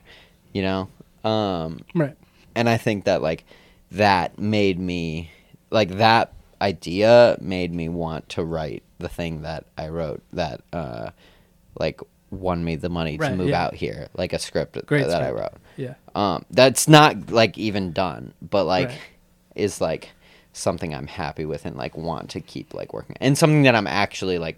you 0.54 0.62
know 0.62 0.88
um 1.30 1.80
Right. 1.96 2.16
and 2.56 2.70
i 2.70 2.78
think 2.78 3.06
that 3.06 3.22
like 3.22 3.44
that 3.92 4.38
made 4.38 4.80
me 4.80 5.32
like 5.72 5.89
that 5.98 6.34
idea 6.62 7.36
made 7.42 7.74
me 7.74 7.89
want 7.89 8.30
to 8.30 8.44
write 8.46 8.84
the 9.00 9.10
thing 9.10 9.42
that 9.42 9.66
i 9.78 9.88
wrote 9.89 10.22
that 10.32 10.62
uh 10.72 11.10
like 11.80 12.00
won 12.32 12.63
me 12.63 12.75
the 12.77 12.89
money 12.89 13.17
to 13.17 13.36
move 13.36 13.49
yeah. 13.49 13.63
out 13.63 13.73
here 13.75 14.07
like 14.15 14.32
a 14.34 14.39
script 14.39 14.84
Great 14.88 15.05
that 15.07 15.21
i 15.21 15.29
wrote 15.32 15.53
Yeah. 15.77 15.95
um 16.15 16.45
that's 16.49 16.88
not 16.88 17.29
like 17.29 17.57
even 17.57 17.91
done 17.91 18.34
but 18.41 18.63
like 18.65 18.88
Right. 18.89 18.99
is 19.55 19.82
like 19.82 20.09
something 20.53 20.95
i'm 20.95 21.07
happy 21.07 21.45
with 21.45 21.65
and 21.65 21.75
like 21.75 21.95
want 21.97 22.29
to 22.32 22.39
keep 22.41 22.73
like 22.73 22.93
working 22.93 23.17
and 23.19 23.38
something 23.38 23.63
that 23.63 23.75
i'm 23.75 23.86
actually 23.88 24.38
like 24.38 24.57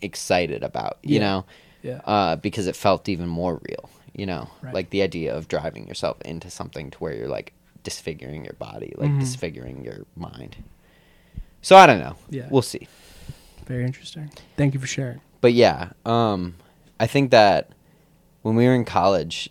excited 0.00 0.62
about 0.62 0.98
you 1.02 1.16
Yeah. 1.16 1.20
know 1.20 1.44
Yeah. 1.82 2.00
uh 2.06 2.36
because 2.36 2.66
it 2.66 2.74
felt 2.76 3.08
even 3.08 3.28
more 3.28 3.60
real 3.68 3.88
you 4.14 4.26
know 4.26 4.48
Right. 4.62 4.72
like 4.74 4.90
the 4.90 5.02
idea 5.02 5.34
of 5.36 5.46
driving 5.48 5.86
yourself 5.86 6.20
into 6.22 6.48
something 6.50 6.90
to 6.90 6.98
where 6.98 7.14
you're 7.14 7.28
like 7.28 7.52
disfiguring 7.82 8.44
your 8.44 8.54
body 8.54 8.94
like 8.96 9.10
Mhm. 9.10 9.20
disfiguring 9.20 9.84
your 9.84 10.06
mind 10.16 10.56
so 11.60 11.76
i 11.76 11.86
don't 11.86 11.98
know 12.00 12.16
Yeah. 12.30 12.48
we'll 12.50 12.62
see 12.62 12.88
Very 13.66 13.84
interesting. 13.84 14.30
Thank 14.56 14.74
you 14.74 14.80
for 14.80 14.86
sharing. 14.86 15.20
but 15.42 15.52
yeah 15.52 15.90
um 16.06 16.54
i 17.00 17.06
think 17.06 17.30
that 17.30 17.70
when 18.42 18.54
we 18.54 18.66
were 18.66 18.74
in 18.74 18.84
college 18.84 19.50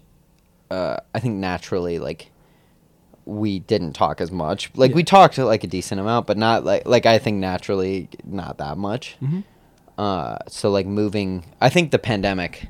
uh 0.71 0.97
i 1.13 1.19
think 1.19 1.35
naturally 1.35 1.99
like 1.99 2.31
we 3.25 3.59
didn't 3.59 3.93
talk 3.93 4.19
as 4.21 4.31
much. 4.31 4.69
Like 4.75 4.93
we 4.93 5.03
talked 5.03 5.37
like 5.37 5.63
a 5.63 5.67
decent 5.67 6.01
amount 6.01 6.27
but 6.27 6.37
not 6.37 6.65
like 6.65 6.85
like 6.85 7.05
i 7.05 7.19
think 7.19 7.37
naturally 7.37 8.09
not 8.23 8.57
that 8.57 8.77
much. 8.77 9.15
Mm-hmm. 9.21 9.39
uh 9.97 10.39
so 10.47 10.71
like 10.71 10.85
moving 10.85 11.45
i 11.61 11.69
think 11.69 11.91
the 11.91 11.99
pandemic 11.99 12.67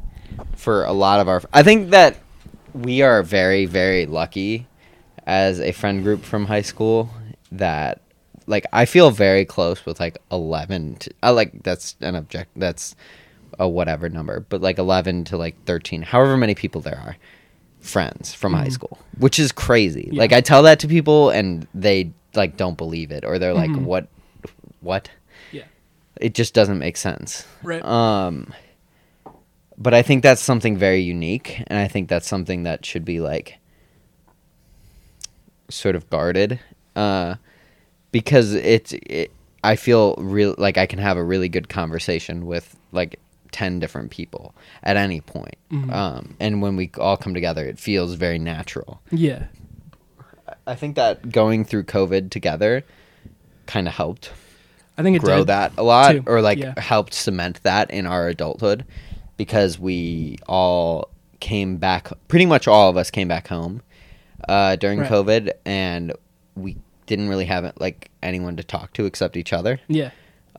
for 0.55 0.83
a 0.83 0.91
lot 0.91 1.19
of 1.19 1.27
our 1.27 1.41
i 1.53 1.63
think 1.63 1.91
that 1.91 2.17
we 2.73 3.01
are 3.01 3.23
very 3.23 3.65
very 3.65 4.05
lucky 4.05 4.67
as 5.25 5.59
a 5.59 5.71
friend 5.71 6.03
group 6.03 6.23
from 6.23 6.45
high 6.45 6.61
school 6.61 7.09
that 7.51 8.01
like 8.45 8.65
i 8.73 8.85
feel 8.85 9.09
very 9.11 9.45
close 9.45 9.85
with 9.85 9.99
like 9.99 10.17
11 10.31 10.95
to, 10.95 11.13
I 11.21 11.29
like 11.29 11.63
that's 11.63 11.95
an 12.01 12.15
object 12.15 12.51
that's 12.55 12.95
a 13.59 13.67
whatever 13.67 14.09
number 14.09 14.39
but 14.49 14.61
like 14.61 14.77
11 14.77 15.25
to 15.25 15.37
like 15.37 15.55
13 15.65 16.01
however 16.01 16.37
many 16.37 16.55
people 16.55 16.81
there 16.81 16.97
are 17.05 17.15
friends 17.79 18.33
from 18.33 18.53
high 18.53 18.67
Mhm. 18.67 18.71
school 18.71 18.97
which 19.17 19.37
is 19.39 19.51
crazy 19.51 20.09
Yeah. 20.11 20.19
like 20.19 20.31
i 20.33 20.41
tell 20.41 20.63
that 20.63 20.79
to 20.79 20.87
people 20.87 21.29
and 21.29 21.67
they 21.73 22.11
like 22.35 22.55
don't 22.57 22.77
believe 22.77 23.11
it 23.11 23.23
or 23.25 23.37
they're 23.39 23.53
like 23.53 23.69
Mhm. 23.71 23.83
what 23.83 24.07
what 24.81 25.09
Yeah. 25.51 25.63
it 26.19 26.33
just 26.33 26.53
doesn't 26.53 26.79
make 26.79 26.97
sense 26.97 27.45
Right. 27.61 27.83
um 27.83 28.53
but 29.77 29.93
i 29.93 30.01
think 30.01 30.23
that's 30.23 30.41
something 30.41 30.77
very 30.77 31.01
unique 31.01 31.61
and 31.67 31.77
i 31.77 31.87
think 31.87 32.07
that's 32.09 32.27
something 32.27 32.63
that 32.63 32.85
should 32.85 33.03
be 33.05 33.19
like 33.19 33.57
sort 35.69 35.95
of 35.95 36.09
guarded 36.09 36.59
uh 36.95 37.35
because 38.11 38.53
it's 38.53 38.93
it, 38.93 39.31
i 39.63 39.75
feel 39.75 40.15
real 40.17 40.53
like 40.57 40.77
i 40.77 40.85
can 40.85 40.99
have 40.99 41.17
a 41.17 41.23
really 41.23 41.49
good 41.49 41.67
conversation 41.69 42.45
with 42.45 42.75
like 42.91 43.19
10 43.53 43.79
different 43.79 44.11
people 44.11 44.53
at 44.83 44.97
any 44.97 45.21
point 45.21 45.55
Mhm. 45.71 45.93
um 45.93 46.35
and 46.39 46.61
when 46.61 46.75
we 46.75 46.91
all 46.99 47.15
come 47.15 47.33
together 47.33 47.65
it 47.65 47.79
feels 47.79 48.15
very 48.15 48.37
natural 48.39 48.99
Yeah. 49.11 49.43
i 50.67 50.75
think 50.75 50.95
that 50.97 51.31
going 51.31 51.63
through 51.63 51.83
covid 51.83 52.29
together 52.31 52.83
kind 53.67 53.87
of 53.87 53.93
helped 53.93 54.31
I 54.97 55.01
think 55.01 55.15
it 55.15 55.23
grow 55.23 55.39
did. 55.39 55.47
that 55.47 55.71
a 55.77 55.83
lot 55.83 56.11
too. 56.11 56.23
or 56.27 56.41
like 56.41 56.59
Yeah. 56.59 56.73
helped 56.79 57.13
cement 57.15 57.61
that 57.63 57.89
in 57.89 58.05
our 58.05 58.27
adulthood 58.27 58.85
because 59.37 59.79
we 59.79 60.37
all 60.47 61.09
came 61.39 61.77
back 61.77 62.09
pretty 62.27 62.45
much 62.45 62.67
all 62.67 62.89
of 62.89 62.97
us 62.97 63.09
came 63.09 63.27
back 63.27 63.47
home 63.47 63.81
uh, 64.47 64.75
during 64.75 64.99
Right. 64.99 65.09
covid 65.09 65.51
and 65.65 66.13
we 66.55 66.77
didn't 67.07 67.27
really 67.29 67.45
have 67.45 67.71
like 67.79 68.11
anyone 68.21 68.55
to 68.57 68.63
talk 68.63 68.93
to 68.93 69.05
except 69.05 69.35
each 69.37 69.51
other 69.53 69.79
Yeah. 69.87 70.11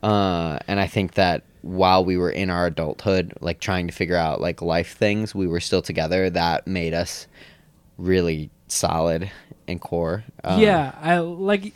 Uh, 0.05 0.59
and 0.67 0.79
i 0.79 0.87
think 0.87 1.13
that 1.15 1.43
while 1.61 2.05
we 2.05 2.15
were 2.15 2.29
in 2.29 2.49
our 2.49 2.67
adulthood 2.67 3.33
like 3.41 3.59
trying 3.59 3.87
to 3.87 3.93
figure 3.93 4.15
out 4.15 4.39
like 4.39 4.61
life 4.61 4.95
things 4.95 5.33
we 5.33 5.47
were 5.47 5.59
still 5.59 5.81
together 5.81 6.29
that 6.29 6.67
made 6.67 6.93
us 6.93 7.27
really 7.97 8.49
solid 8.67 9.31
and 9.67 9.81
core 9.81 10.23
Um, 10.43 10.59
yeah, 10.59 10.93
I 11.01 11.19
like 11.19 11.73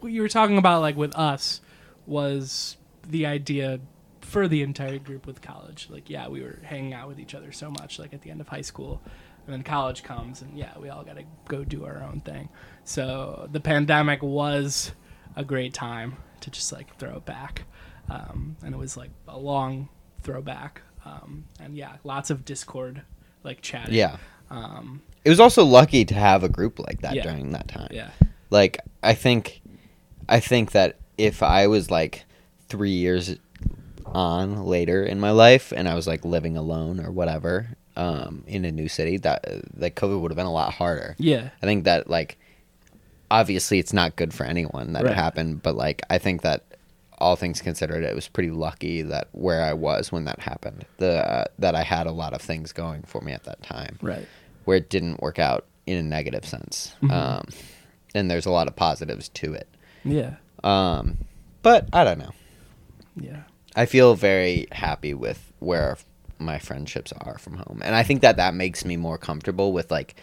what 0.00 0.12
you 0.12 0.22
were 0.22 0.28
talking 0.28 0.58
about 0.58 0.80
like 0.80 0.96
with 0.96 1.14
us 1.16 1.60
was 2.06 2.76
the 3.06 3.26
idea 3.26 3.80
for 4.20 4.48
the 4.48 4.62
entire 4.62 4.98
group 4.98 5.26
with 5.26 5.40
college. 5.40 5.88
Like 5.90 6.10
yeah, 6.10 6.28
we 6.28 6.42
were 6.42 6.58
hanging 6.62 6.92
out 6.92 7.08
with 7.08 7.18
each 7.20 7.34
other 7.34 7.52
so 7.52 7.70
much 7.70 7.98
like 7.98 8.12
at 8.12 8.22
the 8.22 8.30
end 8.30 8.40
of 8.40 8.48
high 8.48 8.62
school. 8.62 9.00
And 9.46 9.54
then 9.54 9.62
college 9.62 10.02
comes 10.02 10.42
and 10.42 10.56
yeah, 10.56 10.76
we 10.78 10.88
all 10.90 11.04
got 11.04 11.16
to 11.16 11.24
go 11.46 11.64
do 11.64 11.84
our 11.84 12.02
own 12.02 12.20
thing. 12.20 12.48
So 12.84 13.48
the 13.50 13.60
pandemic 13.60 14.22
was 14.22 14.92
a 15.36 15.44
great 15.44 15.72
time 15.72 16.16
to 16.40 16.50
just 16.50 16.72
like 16.72 16.96
throw 16.98 17.16
it 17.16 17.24
back. 17.24 17.64
Um, 18.10 18.56
and 18.64 18.74
it 18.74 18.78
was 18.78 18.96
like 18.96 19.10
a 19.26 19.38
long 19.38 19.88
throwback. 20.22 20.82
Um, 21.04 21.44
and 21.60 21.76
yeah, 21.76 21.96
lots 22.04 22.30
of 22.30 22.44
discord 22.44 23.02
like 23.44 23.60
chatting. 23.62 23.94
yeah 23.94 24.16
Um, 24.50 25.00
it 25.24 25.30
was 25.30 25.40
also 25.40 25.64
lucky 25.64 26.04
to 26.04 26.14
have 26.14 26.42
a 26.44 26.48
group 26.48 26.78
like 26.78 27.00
that 27.02 27.14
Yeah. 27.14 27.22
during 27.22 27.52
that 27.52 27.68
time 27.68 27.88
yeah. 27.92 28.10
like 28.50 28.78
i 29.02 29.14
think 29.14 29.60
i 30.28 30.40
think 30.40 30.72
that 30.72 30.96
if 31.16 31.42
i 31.42 31.66
was 31.66 31.90
like 31.90 32.24
three 32.68 32.90
years 32.92 33.36
on 34.06 34.64
later 34.64 35.02
in 35.04 35.20
my 35.20 35.30
life 35.30 35.72
and 35.74 35.88
i 35.88 35.94
was 35.94 36.06
like 36.06 36.24
living 36.24 36.56
alone 36.56 36.98
or 37.00 37.10
whatever 37.10 37.68
um 37.96 38.42
in 38.46 38.64
a 38.64 38.72
new 38.72 38.88
city 38.88 39.16
that 39.18 39.44
like 39.76 39.94
covid 39.94 40.20
would 40.20 40.30
have 40.30 40.36
been 40.36 40.46
a 40.46 40.52
lot 40.52 40.72
harder 40.74 41.14
Yeah. 41.18 41.50
i 41.62 41.66
think 41.66 41.84
that 41.84 42.08
like 42.08 42.38
obviously 43.30 43.78
it's 43.78 43.92
not 43.92 44.16
good 44.16 44.32
for 44.32 44.44
anyone 44.44 44.92
that 44.94 45.04
Right. 45.04 45.12
it 45.12 45.16
happened 45.16 45.62
but 45.62 45.74
like 45.76 46.02
i 46.10 46.18
think 46.18 46.42
that 46.42 46.64
all 47.18 47.34
things 47.36 47.60
considered 47.60 48.04
it 48.04 48.14
was 48.14 48.28
pretty 48.28 48.50
lucky 48.50 49.02
that 49.02 49.28
where 49.32 49.62
i 49.62 49.72
was 49.72 50.10
when 50.12 50.24
that 50.24 50.40
happened 50.40 50.84
the 50.98 51.18
uh, 51.28 51.44
that 51.58 51.74
i 51.74 51.82
had 51.82 52.06
a 52.06 52.12
lot 52.12 52.32
of 52.32 52.40
things 52.40 52.72
going 52.72 53.02
for 53.02 53.20
me 53.20 53.32
at 53.32 53.44
that 53.44 53.62
time 53.62 53.98
Right. 54.00 54.26
where 54.64 54.76
it 54.76 54.88
didn't 54.88 55.20
work 55.20 55.38
out 55.38 55.66
in 55.86 55.96
a 55.96 56.02
negative 56.02 56.44
sense. 56.44 56.94
Mhm. 57.02 57.10
Um, 57.10 57.44
and 58.14 58.30
there's 58.30 58.44
a 58.44 58.50
lot 58.50 58.68
of 58.68 58.76
positives 58.76 59.30
to 59.30 59.54
it. 59.54 59.66
Yeah. 60.04 60.34
Um, 60.62 61.16
but 61.62 61.88
I 61.94 62.04
don't 62.04 62.18
know. 62.18 62.32
Yeah. 63.18 63.44
I 63.74 63.86
feel 63.86 64.14
very 64.14 64.66
happy 64.70 65.14
with 65.14 65.50
where 65.60 65.96
my 66.38 66.58
friendships 66.58 67.10
are 67.22 67.38
from 67.38 67.54
home, 67.56 67.80
and 67.82 67.94
I 67.94 68.02
think 68.02 68.20
that 68.20 68.36
that 68.36 68.52
makes 68.54 68.84
me 68.84 68.98
more 68.98 69.16
comfortable 69.16 69.72
with 69.72 69.90
like 69.90 70.14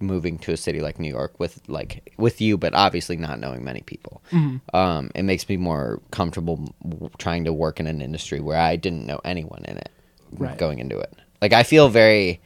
moving 0.00 0.38
to 0.40 0.52
a 0.52 0.56
city 0.56 0.80
like 0.80 0.98
New 0.98 1.08
York 1.08 1.38
with 1.40 1.60
like 1.68 2.12
with 2.18 2.40
you, 2.40 2.58
but 2.58 2.74
obviously 2.74 3.16
not 3.16 3.38
knowing 3.40 3.64
many 3.64 3.80
people. 3.80 4.22
Mhm. 4.30 4.60
Um, 4.74 5.10
it 5.14 5.22
makes 5.22 5.48
me 5.48 5.56
more 5.56 6.00
comfortable 6.10 6.74
trying 7.18 7.44
to 7.44 7.52
work 7.52 7.80
in 7.80 7.86
an 7.86 8.00
industry 8.02 8.40
where 8.40 8.58
I 8.58 8.76
didn't 8.76 9.06
know 9.06 9.20
anyone 9.24 9.64
in 9.66 9.76
it 9.78 9.90
Right. 10.36 10.58
going 10.58 10.78
into 10.80 10.98
it. 10.98 11.14
Like 11.40 11.52
I 11.52 11.62
feel 11.62 11.88
very 11.88 12.40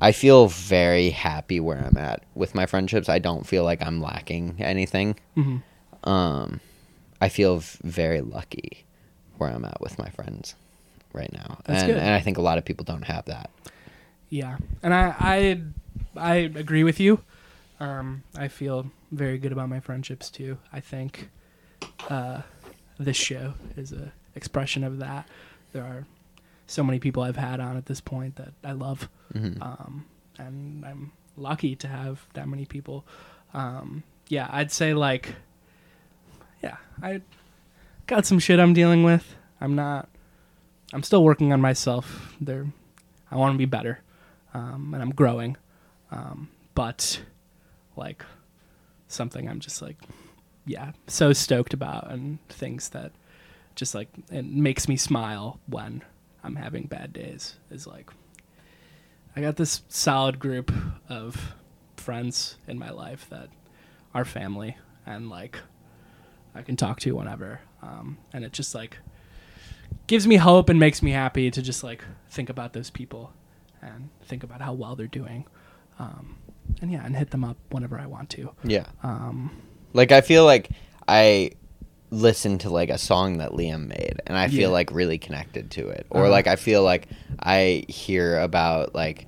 I 0.00 0.12
feel 0.12 0.46
very 0.48 1.10
happy 1.10 1.60
where 1.60 1.78
I'm 1.78 1.96
at 1.98 2.22
with 2.34 2.54
my 2.54 2.64
friendships. 2.66 3.08
I 3.08 3.18
don't 3.18 3.46
feel 3.46 3.64
like 3.64 3.82
I'm 3.82 4.00
lacking 4.00 4.54
anything. 4.58 5.16
Mhm. 5.36 5.62
Um, 6.04 6.60
I 7.20 7.28
feel 7.28 7.58
very 7.84 8.20
lucky 8.22 8.84
where 9.36 9.50
I'm 9.50 9.64
at 9.64 9.80
with 9.80 9.98
my 9.98 10.08
friends 10.10 10.54
right 11.12 11.30
now, 11.32 11.58
That's 11.66 11.82
and 11.82 11.92
good. 11.92 12.00
and 12.00 12.14
I 12.14 12.20
think 12.20 12.38
a 12.38 12.40
lot 12.42 12.56
of 12.56 12.64
people 12.64 12.84
don't 12.84 13.02
have 13.04 13.26
that. 13.26 13.50
Yeah, 14.30 14.56
and 14.82 14.94
I 14.94 15.14
I 15.18 15.62
I 16.16 16.34
agree 16.36 16.84
with 16.84 17.00
you. 17.00 17.20
Um, 17.78 18.22
I 18.36 18.48
feel 18.48 18.90
very 19.10 19.38
good 19.38 19.52
about 19.52 19.68
my 19.68 19.80
friendships 19.80 20.28
too. 20.30 20.58
I 20.72 20.80
think 20.80 21.30
uh, 22.08 22.42
this 22.98 23.16
show 23.16 23.54
is 23.76 23.92
a 23.92 24.12
expression 24.34 24.84
of 24.84 24.98
that. 24.98 25.26
There 25.72 25.82
are 25.84 26.04
so 26.66 26.82
many 26.84 26.98
people 26.98 27.22
I've 27.22 27.36
had 27.36 27.58
on 27.60 27.76
at 27.76 27.86
this 27.86 28.00
point 28.00 28.36
that 28.36 28.52
I 28.62 28.72
love, 28.72 29.08
Mhm. 29.34 29.60
um, 29.62 30.04
and 30.38 30.84
I'm 30.84 31.12
lucky 31.36 31.74
to 31.76 31.88
have 31.88 32.26
that 32.34 32.48
many 32.48 32.64
people. 32.66 33.04
Um, 33.54 34.02
yeah, 34.28 34.48
I'd 34.50 34.70
say 34.70 34.94
like, 34.94 35.34
yeah, 36.62 36.76
I 37.02 37.22
got 38.06 38.26
some 38.26 38.38
shit 38.38 38.60
I'm 38.60 38.74
dealing 38.74 39.02
with. 39.02 39.34
I'm 39.60 39.74
not. 39.74 40.08
I'm 40.92 41.02
still 41.02 41.22
working 41.24 41.52
on 41.52 41.60
myself. 41.60 42.34
There, 42.40 42.66
I 43.30 43.36
want 43.36 43.54
to 43.54 43.58
be 43.58 43.64
better, 43.64 44.00
um, 44.54 44.92
and 44.92 45.02
I'm 45.02 45.10
growing. 45.10 45.56
Um, 46.10 46.48
but 46.74 47.22
like 47.96 48.24
something 49.08 49.48
I'm 49.48 49.60
just 49.60 49.82
like, 49.82 49.96
yeah, 50.66 50.92
so 51.06 51.32
stoked 51.32 51.74
about, 51.74 52.10
and 52.10 52.38
things 52.48 52.90
that 52.90 53.12
just 53.74 53.94
like 53.94 54.08
it 54.30 54.44
makes 54.44 54.88
me 54.88 54.96
smile 54.96 55.60
when 55.66 56.02
I'm 56.44 56.56
having 56.56 56.84
bad 56.84 57.12
days 57.12 57.56
is 57.70 57.86
like 57.86 58.10
I 59.36 59.40
got 59.40 59.56
this 59.56 59.82
solid 59.88 60.38
group 60.38 60.72
of 61.08 61.54
friends 61.96 62.56
in 62.66 62.78
my 62.78 62.90
life 62.90 63.26
that 63.30 63.48
are 64.14 64.24
family 64.24 64.76
and 65.06 65.30
like 65.30 65.58
I 66.54 66.62
can 66.62 66.76
talk 66.76 66.98
to 67.00 67.12
whenever. 67.12 67.60
Um, 67.82 68.18
and 68.32 68.44
it 68.44 68.52
just 68.52 68.74
like 68.74 68.98
gives 70.06 70.26
me 70.26 70.36
hope 70.36 70.68
and 70.68 70.78
makes 70.78 71.02
me 71.02 71.12
happy 71.12 71.50
to 71.50 71.62
just 71.62 71.84
like 71.84 72.04
think 72.28 72.50
about 72.50 72.72
those 72.72 72.90
people 72.90 73.32
and 73.80 74.10
think 74.24 74.42
about 74.42 74.60
how 74.60 74.72
well 74.72 74.96
they're 74.96 75.06
doing. 75.06 75.46
Um, 76.00 76.36
and 76.82 76.90
yeah, 76.90 77.04
and 77.04 77.14
hit 77.16 77.30
them 77.30 77.44
up 77.44 77.56
whenever 77.70 77.98
I 77.98 78.06
want 78.06 78.30
to. 78.30 78.50
Yeah. 78.64 78.86
Um, 79.02 79.50
Like 79.92 80.12
I 80.12 80.20
feel 80.20 80.44
like 80.44 80.70
I 81.06 81.52
listen 82.10 82.58
to 82.58 82.70
like 82.70 82.90
a 82.90 82.98
song 82.98 83.38
that 83.38 83.50
Liam 83.52 83.86
made 83.86 84.20
and 84.26 84.36
I 84.36 84.48
feel 84.48 84.60
Yeah. 84.62 84.68
like 84.68 84.90
really 84.92 85.18
connected 85.18 85.70
to 85.72 85.88
it. 85.88 86.06
Or 86.10 86.22
Uh-huh. 86.22 86.30
like 86.30 86.46
I 86.46 86.56
feel 86.56 86.82
like 86.82 87.06
I 87.38 87.84
hear 87.88 88.38
about 88.40 88.94
like 88.94 89.26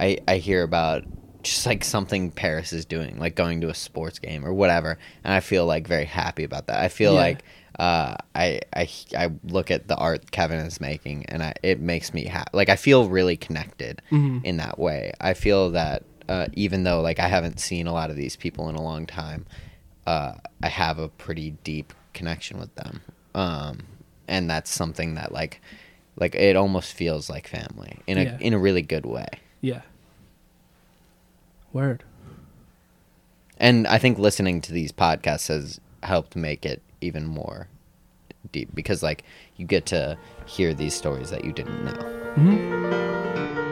I 0.00 0.18
I 0.28 0.36
hear 0.38 0.62
about 0.62 1.04
just 1.42 1.66
like 1.66 1.84
something 1.84 2.30
Paris 2.30 2.72
is 2.72 2.84
doing, 2.86 3.18
like 3.18 3.34
going 3.34 3.60
to 3.60 3.68
a 3.68 3.74
sports 3.74 4.18
game 4.18 4.46
or 4.46 4.52
whatever, 4.54 4.98
and 5.24 5.34
I 5.34 5.40
feel 5.40 5.66
like 5.66 5.86
very 5.86 6.06
happy 6.06 6.44
about 6.44 6.66
that. 6.68 6.80
I 6.80 6.88
feel 6.88 7.12
Yeah. 7.12 7.18
like 7.20 7.44
uh, 7.78 8.14
I, 8.34 8.60
I 8.74 8.88
I 9.16 9.30
look 9.44 9.70
at 9.70 9.88
the 9.88 9.96
art 9.96 10.30
Kevin 10.30 10.58
is 10.60 10.80
making, 10.80 11.26
and 11.26 11.42
I 11.42 11.54
it 11.62 11.80
makes 11.80 12.14
me 12.14 12.26
ha- 12.26 12.44
like 12.52 12.68
I 12.68 12.76
feel 12.76 13.08
really 13.08 13.36
connected 13.36 14.00
Mhm. 14.10 14.44
in 14.44 14.56
that 14.58 14.78
way. 14.78 15.12
I 15.20 15.34
feel 15.34 15.70
that 15.72 16.02
uh, 16.28 16.46
even 16.52 16.84
though 16.84 17.00
like 17.00 17.18
I 17.18 17.28
haven't 17.28 17.58
seen 17.60 17.86
a 17.86 17.92
lot 17.92 18.10
of 18.10 18.16
these 18.16 18.36
people 18.36 18.68
in 18.68 18.76
a 18.76 18.82
long 18.82 19.06
time, 19.06 19.46
uh, 20.06 20.34
I 20.62 20.68
have 20.68 20.98
a 20.98 21.08
pretty 21.08 21.50
deep 21.64 21.92
connection 22.12 22.58
with 22.58 22.74
them, 22.76 23.00
um, 23.34 23.80
and 24.28 24.48
that's 24.48 24.70
something 24.70 25.14
that 25.16 25.32
like 25.32 25.60
like 26.16 26.34
it 26.36 26.54
almost 26.56 26.92
feels 26.94 27.28
like 27.28 27.48
family 27.48 27.98
in 28.06 28.18
a 28.18 28.22
Yeah. 28.24 28.38
in 28.40 28.52
a 28.54 28.58
really 28.58 28.82
good 28.82 29.04
way. 29.06 29.26
yeah. 29.60 29.80
Word. 31.72 32.04
And 33.58 33.86
I 33.86 33.98
think 33.98 34.18
listening 34.18 34.60
to 34.62 34.72
these 34.72 34.92
podcasts 34.92 35.48
has 35.48 35.80
helped 36.04 36.36
make 36.36 36.64
it 36.64 36.82
even 37.04 37.26
more 37.26 37.68
deep 38.52 38.68
because 38.74 39.02
like 39.02 39.24
you 39.56 39.66
get 39.66 39.86
to 39.86 40.16
hear 40.46 40.74
these 40.74 40.94
stories 40.94 41.30
that 41.30 41.44
you 41.44 41.52
didn't 41.52 41.84
know. 41.84 41.92
hmm 42.34 43.63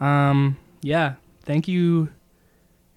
Um. 0.00 0.56
Yeah. 0.82 1.14
Thank 1.44 1.68
you. 1.68 2.08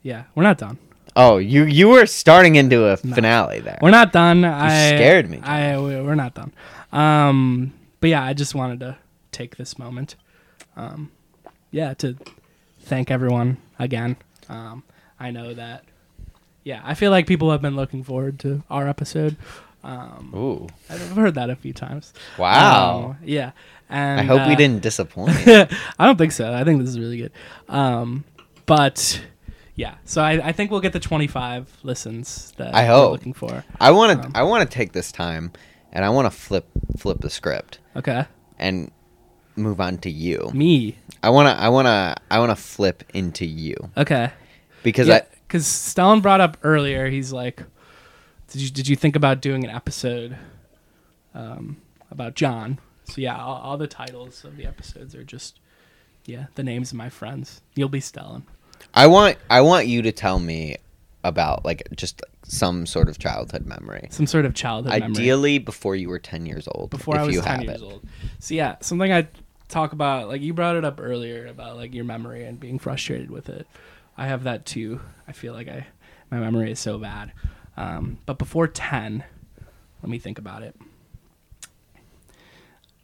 Yeah, 0.03 0.23
we're 0.35 0.43
not 0.43 0.57
done. 0.57 0.77
Oh, 1.15 1.37
you 1.37 1.63
you 1.65 1.89
were 1.89 2.05
starting 2.05 2.55
into 2.55 2.85
a 2.85 2.97
finale 2.97 3.59
there. 3.59 3.79
We're 3.81 3.91
not 3.91 4.11
done. 4.13 4.45
I 4.45 4.87
scared 4.89 5.29
me, 5.29 5.39
I 5.43 5.77
we- 5.77 6.01
we're 6.01 6.15
not 6.15 6.33
done. 6.33 6.53
Um. 6.91 7.73
But 7.99 8.09
yeah, 8.09 8.23
I 8.23 8.33
just 8.33 8.55
wanted 8.55 8.79
to 8.81 8.97
take 9.31 9.57
this 9.57 9.77
moment. 9.77 10.15
Um. 10.75 11.11
Yeah, 11.71 11.93
to 11.95 12.17
thank 12.81 13.11
everyone 13.11 13.57
again. 13.79 14.15
Um. 14.49 14.83
I 15.19 15.31
know 15.31 15.53
that. 15.53 15.83
Yeah, 16.63 16.81
I 16.83 16.93
feel 16.93 17.11
like 17.11 17.27
people 17.27 17.51
have 17.51 17.61
been 17.61 17.75
looking 17.75 18.03
forward 18.03 18.39
to 18.39 18.63
our 18.69 18.87
episode. 18.87 19.35
Um. 19.83 20.31
Ooh. 20.35 20.67
I've 20.89 21.01
heard 21.11 21.35
that 21.35 21.49
a 21.49 21.55
few 21.55 21.73
times. 21.73 22.13
Wow. 22.37 23.11
Um, 23.11 23.17
yeah. 23.23 23.51
And 23.89 24.19
I 24.19 24.23
hope 24.23 24.47
we 24.47 24.53
uh, 24.53 24.57
didn't 24.57 24.81
disappoint. 24.81 25.31
I 25.47 25.67
don't 26.05 26.17
think 26.17 26.31
so. 26.31 26.53
I 26.53 26.63
think 26.63 26.79
this 26.79 26.89
is 26.89 26.99
really 26.99 27.17
good. 27.17 27.31
Um, 27.67 28.23
but 28.65 29.21
yeah, 29.75 29.95
so 30.05 30.21
I, 30.21 30.49
I 30.49 30.51
think 30.53 30.71
we'll 30.71 30.79
get 30.81 30.93
the 30.93 30.99
25 30.99 31.79
listens 31.83 32.51
that 32.57 32.73
I 32.73 32.83
we're 32.83 32.87
hope. 32.95 33.11
looking 33.13 33.33
for. 33.33 33.65
I 33.79 33.91
want 33.91 34.19
to 34.21 34.27
Um, 34.27 34.31
I 34.35 34.43
want 34.43 34.69
to 34.69 34.73
take 34.73 34.93
this 34.93 35.11
time 35.11 35.51
and 35.91 36.05
I 36.05 36.09
want 36.09 36.25
to 36.25 36.31
flip 36.31 36.67
flip 36.97 37.19
the 37.19 37.29
script 37.29 37.79
Okay, 37.95 38.25
and 38.59 38.91
move 39.57 39.81
on 39.81 39.97
to 39.99 40.09
you. 40.09 40.49
me. 40.53 40.97
I 41.23 41.29
want 41.31 41.47
to 41.49 41.61
I 41.61 41.67
want 41.69 41.87
to 41.87 42.15
I 42.29 42.39
want 42.39 42.51
to 42.51 42.55
flip 42.55 43.03
into 43.13 43.45
you 43.45 43.75
Okay, 43.97 44.31
because 44.83 45.07
yeah, 45.09 45.15
I 45.15 45.21
because 45.47 45.65
Stellon 45.65 46.21
brought 46.21 46.39
up 46.39 46.57
earlier. 46.63 47.09
He's 47.09 47.33
like, 47.33 47.61
did 48.51 48.61
you 48.61 48.69
did 48.69 48.87
you 48.87 48.95
think 48.95 49.15
about 49.15 49.41
doing 49.41 49.63
an 49.63 49.69
episode 49.69 50.37
um, 51.33 51.77
about 52.11 52.35
Jon? 52.35 52.79
So 53.05 53.21
yeah, 53.21 53.37
all, 53.41 53.61
all 53.61 53.77
the 53.77 53.87
titles 53.87 54.43
of 54.43 54.57
the 54.57 54.65
episodes 54.65 55.15
are 55.15 55.23
just 55.23 55.59
yeah 56.25 56.47
the 56.55 56.63
names 56.63 56.91
of 56.91 56.97
my 56.97 57.09
friends. 57.09 57.61
You'll 57.75 57.89
be 57.89 58.01
Stellon. 58.01 58.43
I 58.93 59.07
want 59.07 59.37
I 59.49 59.61
want 59.61 59.87
you 59.87 60.01
to 60.01 60.11
tell 60.11 60.39
me 60.39 60.77
about 61.23 61.63
like 61.63 61.83
just 61.95 62.23
some 62.43 62.85
sort 62.85 63.07
of 63.07 63.19
childhood 63.19 63.65
memory. 63.65 64.07
Some 64.11 64.27
sort 64.27 64.45
of 64.45 64.53
childhood 64.53 64.99
memory. 64.99 65.11
Ideally 65.11 65.57
before 65.59 65.95
you 65.95 66.09
were 66.09 66.19
10 66.19 66.45
years 66.45 66.67
old. 66.73 66.89
before 66.89 67.17
I 67.17 67.23
was 67.23 67.35
you 67.35 67.41
10 67.41 67.51
have 67.51 67.63
years 67.63 67.81
it. 67.81 67.85
old. 67.85 68.07
So 68.39 68.53
yeah, 68.53 68.75
something 68.81 69.13
I 69.13 69.27
talk 69.69 69.93
about 69.93 70.27
like 70.27 70.41
you 70.41 70.53
brought 70.53 70.75
it 70.75 70.83
up 70.83 70.99
earlier 70.99 71.47
about 71.47 71.77
like 71.77 71.93
your 71.93 72.03
memory 72.03 72.43
and 72.43 72.59
being 72.59 72.79
frustrated 72.79 73.29
with 73.31 73.47
it. 73.47 73.65
I 74.17 74.27
have 74.27 74.43
that 74.43 74.65
too. 74.65 74.99
I 75.27 75.31
feel 75.31 75.53
like 75.53 75.69
I 75.69 75.87
my 76.29 76.39
memory 76.39 76.71
is 76.71 76.79
so 76.79 76.97
bad. 76.97 77.31
Um, 77.77 78.17
but 78.25 78.37
before 78.37 78.67
10, 78.67 79.23
let 80.01 80.09
me 80.09 80.19
think 80.19 80.37
about 80.39 80.63
it. 80.63 80.75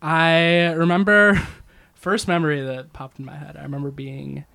I 0.02 0.68
remember 0.76 1.42
first 1.96 2.28
memory 2.28 2.62
that 2.62 2.94
popped 2.94 3.20
in 3.20 3.26
my 3.26 3.36
head. 3.36 3.58
I 3.58 3.64
remember 3.64 3.92
being 3.92 4.46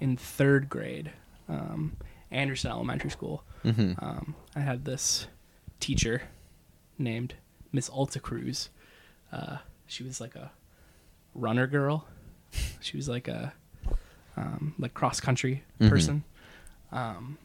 in 0.00 0.16
3rd 0.16 0.68
grade. 0.68 1.10
Um, 1.48 1.96
Anderson 2.30 2.70
Elementary 2.70 3.10
School. 3.10 3.44
Mhm. 3.64 4.02
Um, 4.02 4.34
I 4.54 4.60
had 4.60 4.84
this 4.84 5.26
teacher 5.80 6.22
named 6.98 7.34
Miss 7.72 7.88
Alta 7.88 8.18
Cruz. 8.20 8.70
Uh, 9.32 9.58
she 9.86 10.02
was 10.02 10.20
like 10.20 10.34
a 10.34 10.50
runner 11.34 11.66
girl. 11.66 12.06
She 12.80 12.96
was 12.96 13.08
like 13.08 13.28
a 13.28 13.52
um, 14.36 14.74
like 14.78 14.92
cross 14.94 15.20
country 15.20 15.62
Mhm. 15.80 15.88
person. 15.88 16.24
Um, 16.92 17.38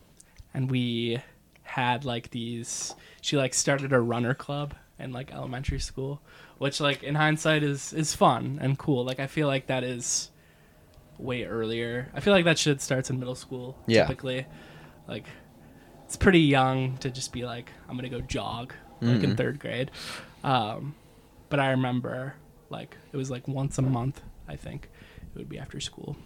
and 0.53 0.69
we 0.71 1.19
had 1.71 2.03
like 2.05 2.29
these. 2.31 2.93
She 3.21 3.37
like 3.37 3.53
started 3.53 3.93
a 3.93 3.99
runner 3.99 4.33
club 4.33 4.73
in 4.99 5.11
like 5.11 5.31
elementary 5.33 5.79
school, 5.79 6.21
which 6.57 6.79
like 6.81 7.01
in 7.03 7.15
hindsight 7.15 7.63
is 7.63 7.93
is 7.93 8.13
fun 8.15 8.59
and 8.61 8.77
cool. 8.77 9.05
Like 9.05 9.19
I 9.19 9.27
feel 9.27 9.47
like 9.47 9.67
that 9.67 9.83
is 9.83 10.29
way 11.17 11.45
earlier. 11.45 12.09
I 12.13 12.19
feel 12.19 12.33
like 12.33 12.45
that 12.45 12.57
shit 12.57 12.81
starts 12.81 13.09
in 13.09 13.19
middle 13.19 13.35
school 13.35 13.77
Yeah. 13.87 14.03
typically. 14.03 14.45
Like 15.07 15.25
it's 16.05 16.17
pretty 16.17 16.41
young 16.41 16.97
to 16.97 17.09
just 17.09 17.31
be 17.31 17.43
like 17.45 17.71
I'm 17.87 17.95
gonna 17.95 18.09
go 18.09 18.21
jog 18.21 18.73
like 19.01 19.23
in 19.23 19.31
Mhm. 19.33 19.37
third 19.37 19.59
grade. 19.59 19.91
Um, 20.43 20.95
but 21.49 21.59
I 21.59 21.71
remember 21.71 22.35
like 22.69 22.97
it 23.13 23.17
was 23.17 23.29
like 23.31 23.47
once 23.47 23.77
a 23.77 23.81
month 23.81 24.21
I 24.47 24.55
think 24.55 24.89
it 25.33 25.37
would 25.37 25.49
be 25.49 25.57
after 25.59 25.79
school, 25.79 26.17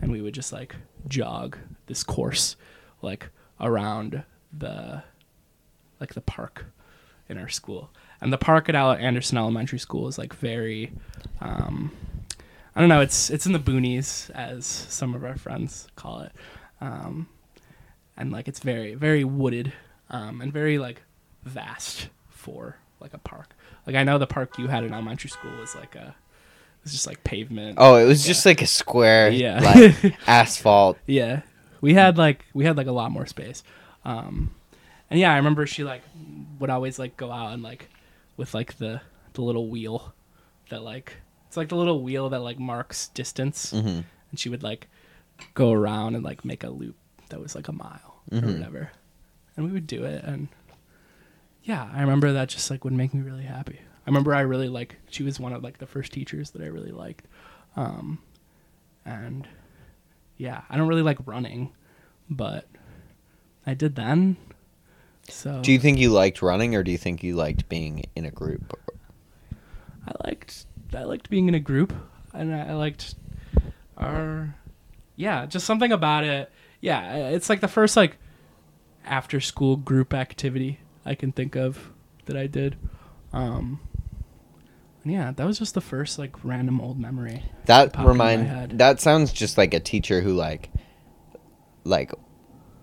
and 0.00 0.10
we 0.10 0.20
would 0.20 0.34
just 0.34 0.52
like 0.52 0.74
jog 1.06 1.56
this 1.86 2.02
course 2.02 2.56
like 3.02 3.28
around 3.60 4.24
the 4.56 5.02
like 6.00 6.14
the 6.14 6.20
park 6.20 6.66
in 7.28 7.38
our 7.38 7.48
school. 7.48 7.90
And 8.20 8.32
the 8.32 8.38
park 8.38 8.68
at 8.68 8.74
Anderson 8.74 9.38
Elementary 9.38 9.78
School 9.78 10.08
is 10.08 10.18
like 10.18 10.34
very 10.34 10.92
um 11.40 11.92
I 12.74 12.80
don't 12.80 12.88
know, 12.88 13.00
it's 13.00 13.30
it's 13.30 13.46
in 13.46 13.52
the 13.52 13.58
boonies 13.58 14.30
as 14.30 14.66
some 14.66 15.14
of 15.14 15.24
our 15.24 15.36
friends 15.36 15.88
call 15.96 16.20
it. 16.20 16.32
Um 16.80 17.28
and 18.16 18.32
like 18.32 18.48
it's 18.48 18.60
very 18.60 18.94
very 18.94 19.24
wooded 19.24 19.72
um 20.10 20.40
and 20.40 20.52
very 20.52 20.78
like 20.78 21.02
vast 21.44 22.08
for 22.28 22.76
like 23.00 23.14
a 23.14 23.18
park. 23.18 23.54
Like 23.86 23.96
I 23.96 24.02
know 24.04 24.18
the 24.18 24.26
park 24.26 24.58
you 24.58 24.66
had 24.68 24.84
in 24.84 24.92
elementary 24.92 25.30
school 25.30 25.52
was 25.58 25.74
like 25.74 25.94
a 25.94 26.14
it 26.80 26.84
was 26.84 26.92
just 26.92 27.06
like 27.06 27.22
pavement. 27.24 27.76
Oh, 27.78 27.96
it 27.96 28.06
was 28.06 28.24
just 28.24 28.46
like 28.46 28.62
a 28.62 28.66
square 28.66 29.28
Yeah. 29.30 29.60
like 29.60 30.16
asphalt. 30.26 30.96
Yeah, 31.06 31.42
we 31.82 31.92
had 31.94 32.16
like 32.18 32.44
we 32.54 32.64
had 32.64 32.76
like 32.76 32.86
a 32.86 32.92
lot 32.92 33.10
more 33.10 33.26
space, 33.26 33.62
um, 34.04 34.50
and 35.10 35.18
yeah, 35.20 35.32
I 35.32 35.36
remember 35.36 35.66
she 35.66 35.84
like 35.84 36.02
would 36.58 36.70
always 36.70 36.98
like 36.98 37.16
go 37.16 37.30
out 37.32 37.52
and 37.52 37.62
like 37.62 37.88
with 38.36 38.54
like 38.54 38.78
the 38.78 39.00
the 39.34 39.42
little 39.42 39.68
wheel 39.68 40.14
that 40.70 40.82
like 40.82 41.14
It's 41.48 41.56
like 41.56 41.68
the 41.68 41.76
little 41.76 42.02
wheel 42.02 42.28
that 42.30 42.40
like 42.40 42.58
marks 42.58 43.08
distance, 43.08 43.72
Mhm. 43.72 44.04
and 44.30 44.38
she 44.38 44.48
would 44.48 44.62
like 44.62 44.88
go 45.54 45.72
around 45.72 46.14
and 46.14 46.22
like 46.24 46.44
make 46.44 46.62
a 46.64 46.70
loop 46.70 46.96
that 47.30 47.40
was 47.40 47.54
like 47.54 47.68
a 47.68 47.72
mile 47.72 48.22
or 48.30 48.38
Mhm. 48.38 48.52
whatever, 48.58 48.90
and 49.56 49.66
we 49.66 49.72
would 49.72 49.86
do 49.88 50.04
it. 50.04 50.22
And 50.24 50.48
yeah, 51.64 51.90
I 51.92 52.00
remember 52.00 52.32
that 52.32 52.48
just 52.48 52.70
like 52.70 52.84
would 52.84 52.92
make 52.92 53.12
me 53.14 53.20
really 53.22 53.44
happy. 53.44 53.78
I 53.80 54.06
remember 54.10 54.34
I 54.34 54.40
really 54.40 54.68
like 54.68 54.96
she 55.10 55.22
was 55.22 55.38
one 55.40 55.52
of 55.52 55.62
like 55.62 55.78
the 55.78 55.86
first 55.86 56.12
teachers 56.12 56.50
that 56.52 56.62
I 56.62 56.66
really 56.66 56.92
liked, 56.92 57.26
um, 57.76 58.18
and 59.04 59.46
yeah, 60.36 60.62
I 60.70 60.76
don't 60.76 60.88
really 60.88 61.02
like 61.02 61.18
running, 61.26 61.72
but 62.30 62.66
I 63.70 63.74
did 63.74 63.94
then. 63.94 64.36
So 65.28 65.60
Do 65.62 65.70
you 65.70 65.78
think 65.78 65.98
you 65.98 66.10
liked 66.10 66.42
running, 66.42 66.74
or 66.74 66.82
do 66.82 66.90
you 66.90 66.98
think 66.98 67.22
you 67.22 67.36
liked 67.36 67.68
being 67.68 68.04
in 68.16 68.24
a 68.24 68.30
group? 68.30 68.76
I 70.06 70.12
liked 70.26 70.66
I 70.92 71.04
liked 71.04 71.30
being 71.30 71.46
in 71.46 71.54
a 71.54 71.60
group, 71.60 71.92
and 72.34 72.52
I 72.54 72.74
liked 72.74 73.14
our 73.96 74.56
yeah, 75.14 75.46
just 75.46 75.66
something 75.66 75.92
about 75.92 76.24
it. 76.24 76.50
Yeah, 76.80 77.28
it's 77.28 77.48
like 77.48 77.60
the 77.60 77.68
first 77.68 77.96
like 77.96 78.16
after 79.04 79.40
school 79.40 79.76
group 79.76 80.12
activity 80.14 80.80
I 81.04 81.14
can 81.14 81.30
think 81.30 81.54
of 81.54 81.92
that 82.26 82.36
I 82.36 82.46
did. 82.48 82.76
Um, 83.32 83.80
yeah, 85.04 85.30
that 85.30 85.46
was 85.46 85.58
just 85.58 85.74
the 85.74 85.80
first 85.80 86.18
like 86.18 86.44
random 86.44 86.80
old 86.80 86.98
memory. 86.98 87.44
That 87.66 87.96
my 87.96 88.04
remind 88.04 88.78
that 88.80 89.00
sounds 89.00 89.32
just 89.32 89.56
like 89.56 89.74
a 89.74 89.80
teacher 89.80 90.22
who 90.22 90.32
like 90.32 90.70
like 91.84 92.12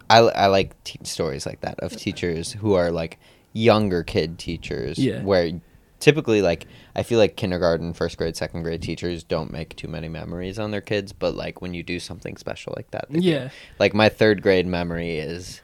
I 0.10 0.20
I 0.20 0.48
like 0.48 0.82
te- 0.84 1.00
stories 1.04 1.46
like 1.46 1.62
that 1.62 1.80
of 1.82 1.96
teachers 1.96 2.54
who 2.54 2.74
are 2.74 2.92
like 2.92 3.20
younger 3.54 4.04
kid 4.04 4.38
teachers 4.38 4.98
Yeah. 5.00 5.22
where 5.24 5.52
typically 6.00 6.42
like 6.42 6.68
I 6.96 7.04
feel 7.04 7.18
like 7.20 7.36
kindergarten, 7.36 7.94
first 7.94 8.18
grade, 8.18 8.36
second 8.38 8.64
grade 8.64 8.82
teachers 8.82 9.24
don't 9.24 9.52
make 9.52 9.76
too 9.76 9.88
many 9.88 10.08
memories 10.10 10.60
on 10.60 10.72
their 10.72 10.82
kids, 10.82 11.12
but 11.14 11.36
like 11.36 11.62
when 11.62 11.74
you 11.74 11.84
do 11.84 12.00
something 12.00 12.38
special 12.38 12.74
like 12.76 12.90
that, 12.92 13.06
they 13.10 13.20
do. 13.20 13.28
Yeah. 13.28 13.50
Like 13.80 13.94
my 13.94 14.10
third 14.10 14.42
grade 14.42 14.66
memory 14.68 15.18
is 15.18 15.62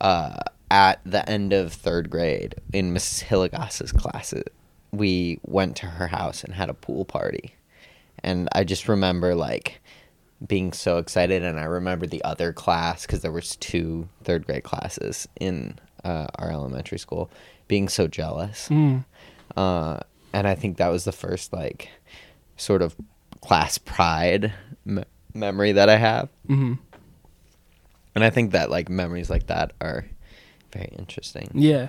uh, 0.00 0.38
at 0.70 1.00
the 1.04 1.28
end 1.28 1.52
of 1.52 1.72
third 1.72 2.10
grade 2.10 2.54
in 2.72 2.92
Mrs. 2.94 3.22
Hilligoss's 3.22 3.92
classes. 3.92 4.44
We 4.92 5.40
went 5.44 5.76
to 5.78 5.86
her 5.86 6.06
house 6.08 6.44
and 6.44 6.54
had 6.54 6.68
a 6.70 6.74
pool 6.74 7.04
party, 7.04 7.54
and 8.22 8.48
I 8.52 8.62
just 8.64 8.88
remember 8.88 9.34
like 9.34 9.80
being 10.46 10.72
so 10.72 10.98
excited. 10.98 11.42
And 11.42 11.58
I 11.58 11.64
remember 11.64 12.06
the 12.06 12.22
other 12.24 12.52
class 12.52 13.06
because 13.06 13.22
there 13.22 13.32
was 13.32 13.56
two 13.56 14.08
third 14.22 14.46
grade 14.46 14.64
classes 14.64 15.26
in 15.40 15.78
uh, 16.04 16.26
our 16.36 16.50
elementary 16.50 16.98
school, 16.98 17.30
being 17.68 17.88
so 17.88 18.06
jealous. 18.06 18.68
Mm. 18.68 19.04
Uh, 19.56 20.00
and 20.32 20.46
I 20.46 20.54
think 20.54 20.76
that 20.78 20.88
was 20.88 21.04
the 21.04 21.12
first 21.12 21.52
like 21.52 21.88
sort 22.56 22.82
of 22.82 22.94
class 23.40 23.78
pride 23.78 24.52
me- 24.84 25.04
memory 25.32 25.72
that 25.72 25.88
I 25.88 25.96
have. 25.96 26.28
hmm 26.46 26.74
And 28.14 28.24
I 28.24 28.30
think 28.30 28.52
that 28.52 28.70
like 28.70 28.88
memories 28.88 29.30
like 29.30 29.46
that 29.46 29.72
are 29.80 30.06
very 30.72 30.92
interesting. 30.98 31.50
Yeah. 31.54 31.88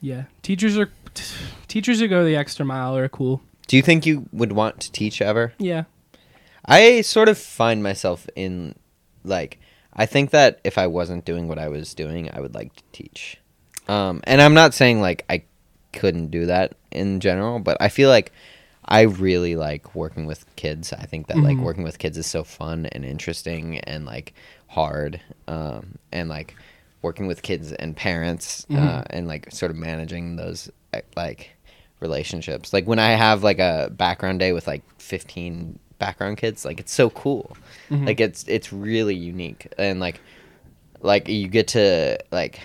Yeah. 0.00 0.24
Teachers 0.42 0.76
are 0.76 0.90
t- 1.14 1.24
teachers 1.68 2.00
who 2.00 2.08
go 2.08 2.24
the 2.24 2.36
extra 2.36 2.64
mile 2.64 2.96
are 2.96 3.08
cool. 3.08 3.40
Do 3.66 3.76
you 3.76 3.82
think 3.82 4.04
you 4.04 4.28
would 4.32 4.52
want 4.52 4.80
to 4.80 4.92
teach 4.92 5.22
ever? 5.22 5.54
Yeah. 5.58 5.84
I 6.66 7.00
sort 7.02 7.28
of 7.28 7.38
find 7.38 7.82
myself 7.82 8.26
in 8.36 8.74
like 9.24 9.58
I 9.92 10.06
think 10.06 10.30
that 10.30 10.60
if 10.64 10.76
I 10.78 10.86
wasn't 10.88 11.24
doing 11.24 11.46
what 11.48 11.58
I 11.58 11.68
was 11.68 11.94
doing, 11.94 12.30
I 12.32 12.40
would 12.40 12.54
like 12.54 12.74
to 12.74 12.82
teach. 12.92 13.38
Um, 13.86 14.22
and 14.24 14.40
I'm 14.42 14.54
not 14.54 14.74
saying 14.74 15.00
like 15.00 15.24
I 15.30 15.44
couldn't 15.92 16.30
do 16.30 16.46
that 16.46 16.74
in 16.90 17.20
general, 17.20 17.58
but 17.60 17.76
I 17.80 17.88
feel 17.88 18.08
like 18.08 18.32
I 18.86 19.02
really 19.02 19.56
like 19.56 19.94
working 19.94 20.26
with 20.26 20.44
kids. 20.56 20.92
I 20.92 21.06
think 21.06 21.28
that 21.28 21.38
like 21.42 21.56
Mhm. 21.58 21.62
working 21.62 21.84
with 21.84 21.98
kids 21.98 22.18
is 22.18 22.26
so 22.26 22.44
fun 22.44 22.86
and 22.86 23.04
interesting 23.04 23.78
and 23.80 24.04
like 24.04 24.34
hard. 24.68 25.20
Um, 25.46 25.98
and 26.12 26.28
like 26.28 26.54
working 27.00 27.26
with 27.26 27.42
kids 27.42 27.72
and 27.72 27.96
parents 27.96 28.66
uh, 28.70 28.74
Mhm. 28.74 29.06
and 29.10 29.28
like 29.28 29.52
sort 29.52 29.70
of 29.70 29.76
managing 29.76 30.36
those 30.36 30.70
uh, 30.92 31.00
like 31.16 31.50
relationships. 32.00 32.72
Like 32.72 32.86
when 32.86 32.98
I 32.98 33.10
have 33.12 33.42
like 33.42 33.58
a 33.58 33.90
background 33.96 34.40
day 34.40 34.52
with 34.52 34.66
like 34.66 34.82
15 35.00 35.78
background 35.98 36.36
kids, 36.38 36.64
like 36.64 36.80
it's 36.80 36.92
so 36.92 37.10
cool. 37.10 37.56
Mhm. 37.90 38.06
Like 38.06 38.20
it's 38.20 38.44
it's 38.48 38.72
really 38.72 39.14
unique 39.14 39.72
and 39.78 40.00
like 40.00 40.20
like 41.00 41.28
you 41.28 41.48
get 41.48 41.68
to 41.68 42.18
like 42.30 42.60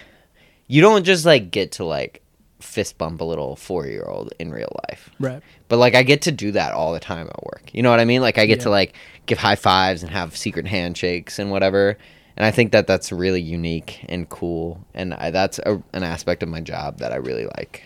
you 0.68 0.82
don't 0.82 1.04
just 1.04 1.26
like 1.26 1.52
get 1.52 1.74
to 1.74 1.86
like 1.86 2.22
fist 2.60 2.98
bump 2.98 3.22
a 3.22 3.24
little 3.24 3.56
4-year-old 3.56 4.34
in 4.38 4.52
real 4.52 4.72
life. 4.90 5.10
Right. 5.20 5.42
But 5.70 5.78
like 5.78 5.96
I 5.96 6.04
get 6.04 6.22
to 6.24 6.32
do 6.32 6.52
that 6.52 6.74
all 6.74 6.92
the 6.94 7.00
time 7.00 7.28
at 7.28 7.44
work. 7.44 7.70
You 7.74 7.82
know 7.84 7.90
what 7.90 8.00
I 8.02 8.06
mean? 8.06 8.22
Like 8.22 8.38
I 8.38 8.46
get 8.46 8.62
to 8.62 8.70
like 8.70 8.94
give 9.26 9.38
high 9.38 9.56
fives 9.56 10.04
and 10.04 10.12
have 10.12 10.36
secret 10.36 10.68
handshakes 10.68 11.40
and 11.40 11.52
whatever. 11.52 11.98
And 12.36 12.46
I 12.46 12.52
think 12.52 12.72
that 12.72 12.86
that's 12.88 13.12
really 13.12 13.42
unique 13.42 14.06
and 14.10 14.28
cool 14.30 14.86
and 14.94 15.14
I, 15.14 15.32
that's 15.32 15.60
a, 15.60 15.82
an 15.94 16.04
aspect 16.04 16.44
of 16.44 16.50
my 16.50 16.62
job 16.62 17.00
that 17.00 17.12
I 17.12 17.18
really 17.18 17.46
like. 17.58 17.84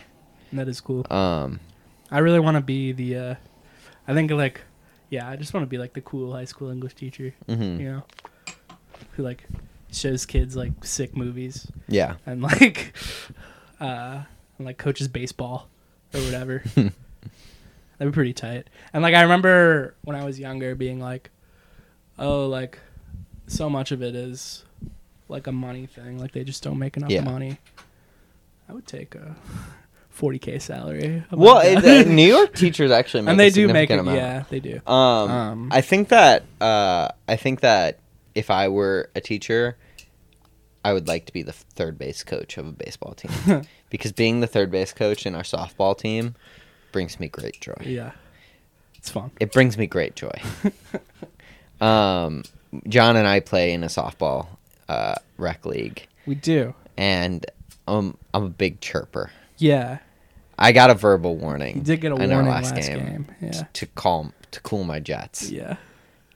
That 0.51 0.67
is 0.67 0.81
cool. 0.81 1.05
Um 1.11 1.59
I 2.11 2.19
really 2.19 2.39
want 2.39 2.55
to 2.57 2.61
be 2.61 2.91
the. 2.91 3.15
uh 3.17 3.35
I 4.07 4.13
think 4.13 4.29
like, 4.31 4.61
yeah, 5.13 5.29
I 5.29 5.35
just 5.35 5.53
want 5.53 5.61
to 5.63 5.69
be 5.69 5.77
like 5.77 5.93
the 5.93 6.01
cool 6.01 6.33
high 6.33 6.45
school 6.45 6.69
English 6.71 6.95
teacher. 6.95 7.33
mhm. 7.47 7.79
You 7.79 7.85
know, 7.91 8.03
who 9.15 9.21
like 9.23 9.43
shows 9.91 10.25
kids 10.25 10.55
like 10.55 10.71
sick 10.83 11.15
movies 11.15 11.67
yeah. 11.87 12.15
and 12.25 12.41
like, 12.41 12.93
uh, 13.79 14.23
and 14.57 14.65
like 14.65 14.77
coaches 14.79 15.07
baseball 15.07 15.67
or 16.15 16.19
whatever. 16.21 16.63
That'd 16.75 18.11
be 18.11 18.15
pretty 18.21 18.33
tight. 18.33 18.69
And 18.91 19.03
like 19.03 19.13
I 19.13 19.21
remember 19.21 19.93
when 20.03 20.15
I 20.15 20.25
was 20.25 20.39
younger 20.39 20.73
being 20.73 20.99
like, 20.99 21.29
oh, 22.17 22.47
like 22.47 22.79
so 23.45 23.69
much 23.69 23.91
of 23.91 24.01
it 24.01 24.15
is 24.15 24.63
like 25.29 25.45
a 25.45 25.51
money 25.51 25.85
thing. 25.85 26.17
Like 26.17 26.31
they 26.31 26.43
just 26.43 26.63
don't 26.63 26.79
make 26.79 26.97
enough 26.97 27.11
Yeah. 27.11 27.21
money. 27.23 27.59
I 28.67 28.73
would 28.73 28.87
take 28.87 29.13
a 29.13 29.35
40k 30.17 30.61
salary. 30.61 31.23
Well, 31.31 31.59
it, 31.59 31.83
uh, 31.83 32.09
New 32.09 32.27
York 32.27 32.53
teachers 32.55 32.91
actually 32.91 33.21
make 33.23 33.31
and 33.31 33.41
a 33.41 33.43
they 33.43 33.49
do 33.49 33.67
make 33.67 33.89
it. 33.89 33.93
significant 33.97 33.99
amount. 34.01 34.17
Yeah, 34.17 34.43
they 34.49 34.59
do. 34.59 34.79
Um, 34.85 35.31
Um, 35.31 35.69
I 35.71 35.81
think 35.81 36.09
that 36.09 36.43
uh, 36.61 37.09
I 37.27 37.35
think 37.35 37.61
that 37.61 37.99
if 38.35 38.49
I 38.49 38.67
were 38.67 39.09
a 39.15 39.21
teacher, 39.21 39.77
I 40.85 40.93
would 40.93 41.07
like 41.07 41.25
to 41.27 41.33
be 41.33 41.43
the 41.43 41.53
third 41.53 41.97
base 41.97 42.23
coach 42.23 42.57
of 42.57 42.67
a 42.67 42.71
baseball 42.71 43.13
team 43.13 43.61
because 43.89 44.11
being 44.11 44.39
the 44.41 44.47
third 44.47 44.69
base 44.71 44.91
coach 44.93 45.25
in 45.25 45.33
our 45.35 45.43
softball 45.43 45.97
team 45.97 46.35
brings 46.91 47.19
me 47.19 47.27
great 47.27 47.59
joy. 47.61 47.75
Yeah, 47.85 48.11
it's 48.95 49.09
fun. 49.09 49.31
It 49.39 49.51
brings 49.51 49.77
me 49.77 49.87
great 49.87 50.15
joy. 50.15 50.41
um, 51.81 52.43
Jon 52.87 53.15
and 53.15 53.27
I 53.27 53.39
play 53.39 53.73
in 53.73 53.83
a 53.83 53.87
softball 53.87 54.47
uh, 54.89 55.15
rec 55.37 55.65
league, 55.65 56.07
We 56.25 56.35
do. 56.35 56.73
and 56.97 57.45
um, 57.87 58.17
I'm 58.33 58.43
a 58.43 58.49
big 58.49 58.79
chirper. 58.81 59.29
Yeah, 59.63 59.99
I 60.59 60.71
got 60.73 60.89
a 60.89 60.93
verbal 60.93 61.35
warning. 61.37 61.77
you 61.77 61.81
did 61.81 62.01
get 62.01 62.11
a 62.11 62.15
in 62.15 62.29
warning 62.29 62.37
our 62.37 62.43
last, 62.43 62.75
last, 62.75 62.87
game, 62.89 63.05
game. 63.05 63.25
Yeah, 63.41 63.63
to 63.73 63.85
calm 63.87 64.33
to 64.51 64.59
cool 64.61 64.83
my 64.83 64.99
jets. 64.99 65.49
yeah, 65.49 65.77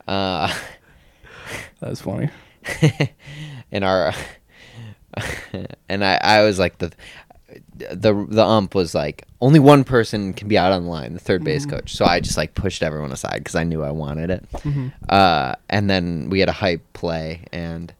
Uh, 0.08 0.48
that 1.80 1.90
was 1.90 2.02
funny. 2.02 2.30
in 3.72 3.84
our 3.84 4.14
and 5.90 6.04
I, 6.04 6.20
I 6.22 6.44
was 6.44 6.60
like 6.60 6.78
the 6.80 6.92
the 7.78 8.14
the 8.30 8.44
ump 8.44 8.76
was 8.76 8.94
like 8.94 9.26
only 9.42 9.60
one 9.60 9.84
person 9.84 10.34
can 10.34 10.48
be 10.48 10.58
out 10.58 10.72
on 10.72 10.84
the 10.84 10.90
line 10.90 11.14
the 11.14 11.20
third 11.20 11.44
base 11.44 11.66
Mhm. 11.66 11.70
coach 11.72 11.96
so 11.96 12.04
i 12.06 12.20
just 12.20 12.36
like 12.38 12.54
pushed 12.56 12.84
everyone 12.84 13.12
aside 13.14 13.38
because 13.38 13.56
i 13.56 13.64
knew 13.64 13.84
i 13.84 13.90
wanted 13.92 14.30
it 14.30 14.46
Mhm. 14.52 14.92
uh, 15.10 15.56
and 15.70 15.90
then 15.90 16.30
we 16.30 16.40
had 16.42 16.50
a 16.50 16.54
hype 16.54 16.82
play 16.94 17.42
and 17.54 17.94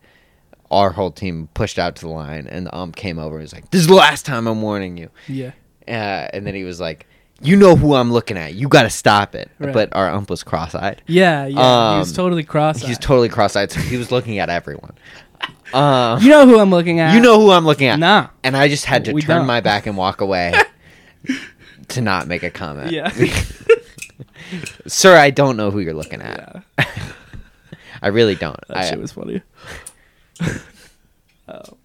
our 0.72 0.92
whole 0.92 1.12
team 1.12 1.48
pushed 1.54 1.80
out 1.80 1.96
to 1.96 2.02
the 2.02 2.12
line 2.12 2.48
and 2.48 2.66
the 2.66 2.76
ump 2.76 2.96
came 2.96 3.20
over 3.20 3.36
and 3.36 3.44
was 3.44 3.54
like 3.54 3.70
this 3.72 3.82
is 3.82 3.88
the 3.88 3.94
last 3.96 4.26
time 4.26 4.48
i'm 4.48 4.62
warning 4.62 4.98
you 4.98 5.10
Yeah, 5.28 5.52
uh, 5.88 5.92
and 6.34 6.46
then 6.46 6.56
he 6.56 6.64
was 6.64 6.80
like 6.80 7.06
you 7.42 7.56
know 7.56 7.76
who 7.76 7.94
i'm 7.94 8.12
looking 8.12 8.38
at 8.38 8.54
you 8.56 8.68
got 8.68 8.84
to 8.84 8.90
stop 8.90 9.36
it 9.36 9.50
Right. 9.60 9.74
but 9.74 9.90
our 9.96 10.10
ump 10.10 10.30
was 10.30 10.44
cross-eyed 10.44 11.02
yeah, 11.08 11.46
yeah. 11.46 11.94
he 11.94 12.00
was 12.00 12.10
Um, 12.10 12.16
totally 12.16 12.44
cross-eyed. 12.44 12.88
he's 12.88 12.98
totally 12.98 13.30
cross-eyed 13.30 13.72
so 13.72 13.80
he 13.80 13.96
was 13.98 14.12
looking 14.12 14.40
at 14.40 14.50
everyone 14.50 14.94
uh, 15.74 16.18
You 16.22 16.30
know 16.30 16.48
who 16.48 16.60
I'm 16.60 16.72
looking 16.72 17.00
at? 17.00 17.14
you 17.14 17.20
know 17.22 17.40
who 17.40 17.52
i'm 17.52 17.66
looking 17.66 17.88
at 17.88 18.00
Nah. 18.00 18.30
and 18.44 18.58
I 18.58 18.68
just 18.68 18.86
had 18.86 19.06
to 19.06 19.14
We 19.14 19.22
turn 19.22 19.38
don't. 19.40 19.48
my 19.48 19.62
back 19.62 19.86
and 19.86 19.96
walk 19.98 20.22
away 20.22 20.54
to 21.90 22.02
not 22.02 22.28
make 22.28 22.44
a 22.44 22.50
comment. 22.50 22.92
Yeah. 22.92 23.10
Sir, 24.88 25.16
I 25.18 25.30
don't 25.30 25.58
know 25.58 25.72
who 25.72 25.80
you're 25.80 25.94
looking 25.94 26.22
at. 26.22 26.64
Yeah, 26.80 26.86
I 28.02 28.08
really 28.10 28.36
don't. 28.36 28.60
that 28.68 28.78
I, 28.78 28.90
shit 28.90 29.00
was 29.00 29.12
funny. 29.12 29.42
Oh. 31.48 31.62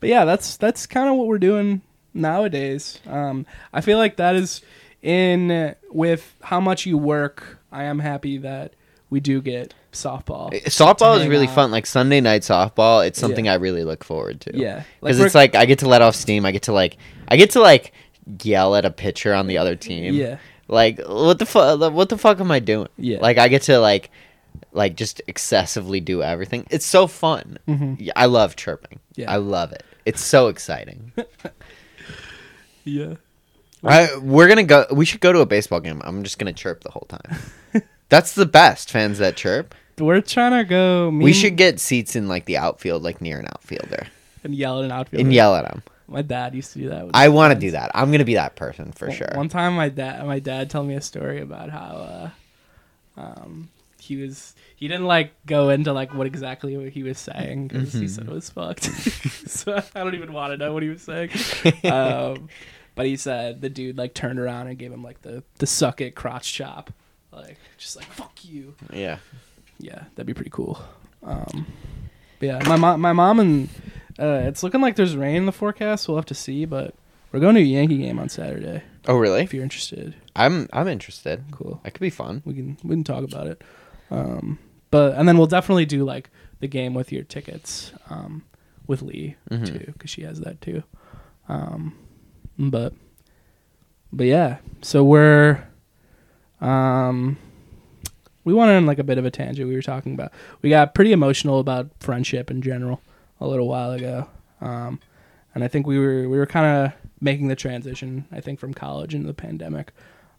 But 0.00 0.10
yeah, 0.10 0.24
that's 0.24 0.56
that's 0.58 0.86
kind 0.86 1.08
of 1.08 1.16
what 1.16 1.26
we're 1.26 1.38
doing 1.40 1.82
nowadays. 2.14 3.00
Um, 3.04 3.46
I 3.72 3.80
feel 3.80 3.98
like 3.98 4.16
that 4.18 4.36
is 4.36 4.60
in 5.02 5.74
with 5.90 6.36
how 6.40 6.60
much 6.60 6.86
you 6.86 6.96
work. 6.96 7.58
I 7.72 7.82
am 7.84 7.98
happy 7.98 8.38
that 8.38 8.74
we 9.10 9.18
do 9.18 9.42
get 9.42 9.74
softball. 9.92 10.52
softball 10.66 11.18
is 11.20 11.26
really 11.26 11.48
out. 11.48 11.54
fun. 11.56 11.70
Like 11.72 11.84
Sunday 11.84 12.20
night 12.20 12.42
softball, 12.42 13.04
it's 13.04 13.18
something 13.18 13.46
Yeah. 13.46 13.54
I 13.54 13.56
really 13.56 13.82
look 13.82 14.04
forward 14.04 14.40
to. 14.42 14.56
Yeah, 14.56 14.84
Because 15.00 15.16
we're- 15.16 15.26
it's 15.26 15.34
like 15.34 15.56
I 15.56 15.64
get 15.64 15.80
to 15.80 15.88
let 15.88 16.00
off 16.00 16.14
steam. 16.14 16.46
I 16.46 16.52
get 16.52 16.62
to 16.64 16.72
like 16.72 16.96
I 17.26 17.36
get 17.36 17.50
to 17.50 17.60
like 17.60 17.92
yell 18.44 18.76
at 18.76 18.84
a 18.84 18.92
pitcher 18.92 19.34
on 19.34 19.48
the 19.48 19.58
other 19.58 19.74
team. 19.74 20.14
yeah, 20.14 20.38
Like 20.68 21.00
what 21.08 21.40
the 21.40 21.46
fuck? 21.46 21.80
What 21.92 22.08
the 22.08 22.18
fuck 22.18 22.38
am 22.38 22.52
I 22.52 22.60
doing? 22.60 22.86
Yeah. 22.98 23.18
Like 23.20 23.38
I 23.38 23.48
get 23.48 23.62
to 23.62 23.80
like, 23.80 24.10
like 24.78 24.94
just 24.96 25.20
excessively 25.26 26.00
do 26.00 26.22
everything. 26.22 26.66
It's 26.70 26.86
so 26.86 27.06
fun. 27.06 27.58
Mhm. 27.68 28.10
I 28.16 28.26
love 28.26 28.56
chirping. 28.56 29.00
Yeah. 29.16 29.30
I 29.30 29.36
love 29.36 29.72
it. 29.72 29.82
It's 30.06 30.22
so 30.22 30.48
exciting. 30.48 31.12
Yeah. 32.84 33.14
I, 33.84 34.16
we're 34.18 34.48
gonna 34.48 34.64
go. 34.64 34.86
We 34.90 35.04
should 35.04 35.20
go 35.20 35.32
to 35.32 35.40
a 35.40 35.46
baseball 35.46 35.80
game. 35.80 36.00
I'm 36.04 36.24
just 36.24 36.38
gonna 36.38 36.52
chirp 36.52 36.82
the 36.82 36.90
whole 36.90 37.06
time. 37.08 37.82
That's 38.08 38.34
the 38.34 38.46
best 38.46 38.90
fans 38.90 39.18
that 39.18 39.36
chirp. 39.36 39.74
We're 39.98 40.20
trying 40.20 40.52
to 40.52 40.64
go. 40.68 41.10
We 41.10 41.32
should 41.32 41.56
get 41.56 41.78
seats 41.80 42.16
in 42.16 42.28
like 42.28 42.46
the 42.46 42.56
outfield, 42.56 43.02
like 43.02 43.20
near 43.20 43.38
an 43.38 43.46
outfielder, 43.46 44.06
and 44.42 44.54
yell 44.54 44.78
at 44.80 44.86
an 44.86 44.92
outfielder. 44.92 45.20
and 45.24 45.32
yell 45.34 45.54
at 45.54 45.64
them. 45.64 45.82
My 46.08 46.22
dad 46.22 46.54
used 46.54 46.72
to 46.72 46.78
do 46.78 46.88
that. 46.88 47.06
With 47.06 47.14
I 47.14 47.28
want 47.28 47.52
to 47.52 47.58
do 47.60 47.72
that. 47.72 47.90
I'm 47.94 48.10
gonna 48.10 48.24
be 48.24 48.34
that 48.34 48.56
person 48.56 48.90
for 48.92 49.08
One- 49.08 49.16
sure. 49.16 49.30
One 49.34 49.48
time, 49.48 49.74
my 49.76 49.90
dad, 49.90 50.26
my 50.26 50.38
dad 50.40 50.70
told 50.70 50.88
me 50.88 50.94
a 50.94 51.00
story 51.02 51.40
about 51.40 51.68
how, 51.70 52.30
uh, 53.16 53.20
um, 53.20 53.68
he 54.00 54.16
was 54.16 54.54
he 54.78 54.86
didn't 54.86 55.06
like 55.06 55.32
go 55.44 55.70
into 55.70 55.92
like 55.92 56.14
what 56.14 56.28
exactly 56.28 56.76
what 56.76 56.90
he 56.90 57.02
was 57.02 57.18
saying 57.18 57.66
because 57.66 57.92
he 57.92 58.06
said 58.06 58.28
it 58.28 58.32
was 58.32 58.48
fucked. 58.48 58.84
so 59.48 59.82
I 59.92 60.04
don't 60.04 60.14
even 60.14 60.32
want 60.32 60.52
to 60.52 60.56
know 60.56 60.72
what 60.72 60.84
he 60.84 60.88
was 60.88 61.02
saying. 61.02 61.30
um, 61.84 62.48
but 62.94 63.06
he 63.06 63.16
said 63.16 63.60
the 63.60 63.68
dude 63.68 63.98
like 63.98 64.14
turned 64.14 64.38
around 64.38 64.68
and 64.68 64.78
gave 64.78 64.92
him 64.92 65.02
like 65.02 65.22
the 65.22 65.42
the 65.58 65.66
suck 65.66 66.00
it 66.00 66.14
crotch 66.14 66.52
chop, 66.52 66.92
like 67.32 67.58
just 67.76 67.96
like 67.96 68.06
fuck 68.06 68.44
you. 68.44 68.76
Yeah. 68.92 69.18
Yeah, 69.80 70.04
that'd 70.14 70.26
be 70.26 70.34
pretty 70.34 70.50
cool. 70.50 70.80
Um, 71.24 71.66
but 72.38 72.46
yeah, 72.46 72.68
my 72.68 72.76
mom, 72.76 73.00
my 73.00 73.12
mom 73.12 73.40
and 73.40 73.68
uh, 74.16 74.42
it's 74.44 74.62
looking 74.62 74.80
like 74.80 74.94
there's 74.94 75.16
rain 75.16 75.36
in 75.36 75.46
the 75.46 75.52
forecast. 75.52 76.06
We'll 76.06 76.18
have 76.18 76.26
to 76.26 76.34
see, 76.34 76.66
but 76.66 76.94
we're 77.32 77.40
going 77.40 77.56
to 77.56 77.60
a 77.60 77.64
Yankee 77.64 77.98
game 77.98 78.20
on 78.20 78.28
Saturday. 78.28 78.84
Oh 79.08 79.16
really? 79.16 79.42
If 79.42 79.52
you're 79.52 79.64
interested, 79.64 80.14
I'm 80.36 80.68
I'm 80.72 80.86
interested. 80.86 81.44
cool. 81.50 81.80
That 81.82 81.94
could 81.94 82.00
be 82.00 82.10
fun. 82.10 82.42
We 82.44 82.54
can 82.54 82.78
we 82.84 82.94
can 82.94 83.02
talk 83.02 83.24
about 83.24 83.48
it. 83.48 83.62
Um, 84.10 84.58
but 84.90 85.14
and 85.16 85.28
then 85.28 85.36
we'll 85.38 85.46
definitely 85.46 85.86
do 85.86 86.04
like 86.04 86.30
the 86.60 86.68
game 86.68 86.94
with 86.94 87.12
your 87.12 87.22
tickets 87.24 87.92
um, 88.10 88.44
with 88.86 89.02
Lee 89.02 89.36
Mhm. 89.50 89.66
too 89.66 89.92
because 89.92 90.10
she 90.10 90.22
has 90.22 90.40
that 90.40 90.60
too. 90.60 90.82
Um, 91.48 91.94
but 92.58 92.92
but 94.12 94.26
yeah, 94.26 94.58
so 94.82 95.04
we're 95.04 95.62
um, 96.60 97.36
we 98.44 98.52
went 98.54 98.70
on 98.70 98.86
like 98.86 98.98
a 98.98 99.04
bit 99.04 99.18
of 99.18 99.24
a 99.24 99.30
tangent. 99.30 99.68
We 99.68 99.74
were 99.74 99.82
talking 99.82 100.14
about 100.14 100.32
we 100.62 100.70
got 100.70 100.94
pretty 100.94 101.12
emotional 101.12 101.58
about 101.60 101.90
friendship 102.00 102.50
in 102.50 102.62
general 102.62 103.00
a 103.40 103.46
little 103.46 103.68
while 103.68 103.92
ago, 103.92 104.28
um, 104.60 104.98
and 105.54 105.62
I 105.62 105.68
think 105.68 105.86
we 105.86 105.98
were 105.98 106.28
we 106.28 106.38
were 106.38 106.46
kind 106.46 106.66
of 106.86 106.92
making 107.20 107.48
the 107.48 107.56
transition. 107.56 108.26
I 108.32 108.40
think 108.40 108.58
from 108.58 108.74
college 108.74 109.14
into 109.14 109.26
the 109.26 109.34
pandemic. 109.34 109.92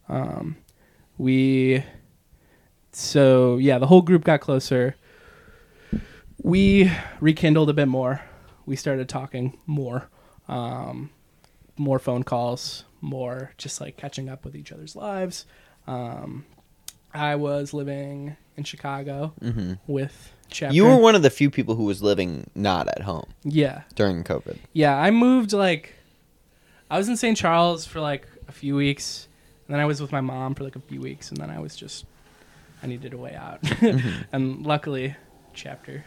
Um, 0.10 0.58
we 1.18 1.84
so 2.92 3.58
yeah 3.58 3.78
the 3.78 3.88
whole 3.88 4.02
group 4.02 4.24
got 4.24 4.42
closer. 4.42 4.96
We 6.42 6.92
rekindled 7.20 7.70
a 7.70 7.74
bit 7.74 7.88
more. 7.88 8.22
We 8.66 8.76
started 8.76 9.10
talking 9.10 9.58
more 9.66 10.10
um, 10.48 11.10
more 11.78 12.00
phone 12.00 12.24
calls 12.24 12.86
more 13.02 13.54
just 13.58 13.80
like 13.80 13.98
catching 13.98 14.28
up 14.30 14.44
with 14.44 14.56
each 14.56 14.72
other's 14.72 14.96
lives. 14.96 15.46
Um, 15.88 16.46
i 17.14 17.36
was 17.36 17.74
living 17.74 18.36
in 18.56 18.64
chicago 18.64 19.34
hmm 19.42 19.74
with 19.88 20.34
Chapter. 20.52 20.76
You 20.76 20.86
were 20.86 20.98
one 20.98 21.14
of 21.14 21.22
the 21.22 21.30
few 21.30 21.52
people 21.52 21.76
who 21.76 21.84
was 21.84 22.02
living 22.02 22.50
not 22.56 22.88
at 22.88 23.04
home 23.04 23.28
yeah. 23.44 23.84
during 23.94 24.24
COVID. 24.24 24.58
yeah 24.74 24.98
i 24.98 25.12
moved 25.12 25.54
like 25.54 25.94
i 26.90 26.98
was 26.98 27.08
in 27.08 27.16
st 27.18 27.38
charles 27.38 27.86
for 27.86 28.00
like 28.00 28.28
a 28.48 28.52
few 28.52 28.76
weeks 28.76 29.28
and 29.68 29.76
then 29.76 29.80
i 29.80 29.86
was 29.86 30.02
with 30.02 30.12
my 30.12 30.22
mom 30.22 30.56
for 30.56 30.64
like 30.64 30.76
a 30.76 30.80
few 30.80 31.00
weeks 31.00 31.30
and 31.30 31.38
then 31.38 31.52
i 31.52 31.60
was 31.60 31.76
just 31.76 32.06
i 32.82 32.88
needed 32.88 33.14
a 33.14 33.18
way 33.18 33.36
out. 33.36 33.60
And 34.32 34.66
luckily 34.66 35.16
chapter 35.54 36.06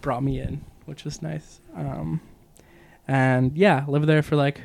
brought 0.00 0.22
me 0.22 0.40
in 0.40 0.64
which 0.86 1.04
was 1.04 1.22
nice. 1.22 1.60
Um, 1.74 2.20
and 3.08 3.56
yeah 3.56 3.84
lived 3.88 4.06
there 4.06 4.22
for 4.22 4.36
like 4.36 4.60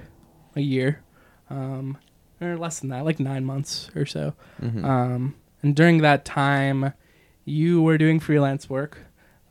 a 0.55 0.61
year 0.61 1.01
um, 1.49 1.97
or 2.41 2.57
less 2.57 2.79
than 2.79 2.89
that 2.89 3.05
like 3.05 3.19
nine 3.19 3.45
months 3.45 3.89
or 3.95 4.05
so. 4.05 4.33
Mhm. 4.61 4.83
um, 4.83 5.35
and 5.63 5.75
during 5.75 6.01
that 6.01 6.25
time 6.25 6.93
you 7.45 7.81
were 7.81 7.97
doing 7.97 8.19
freelance 8.19 8.69
work. 8.69 8.99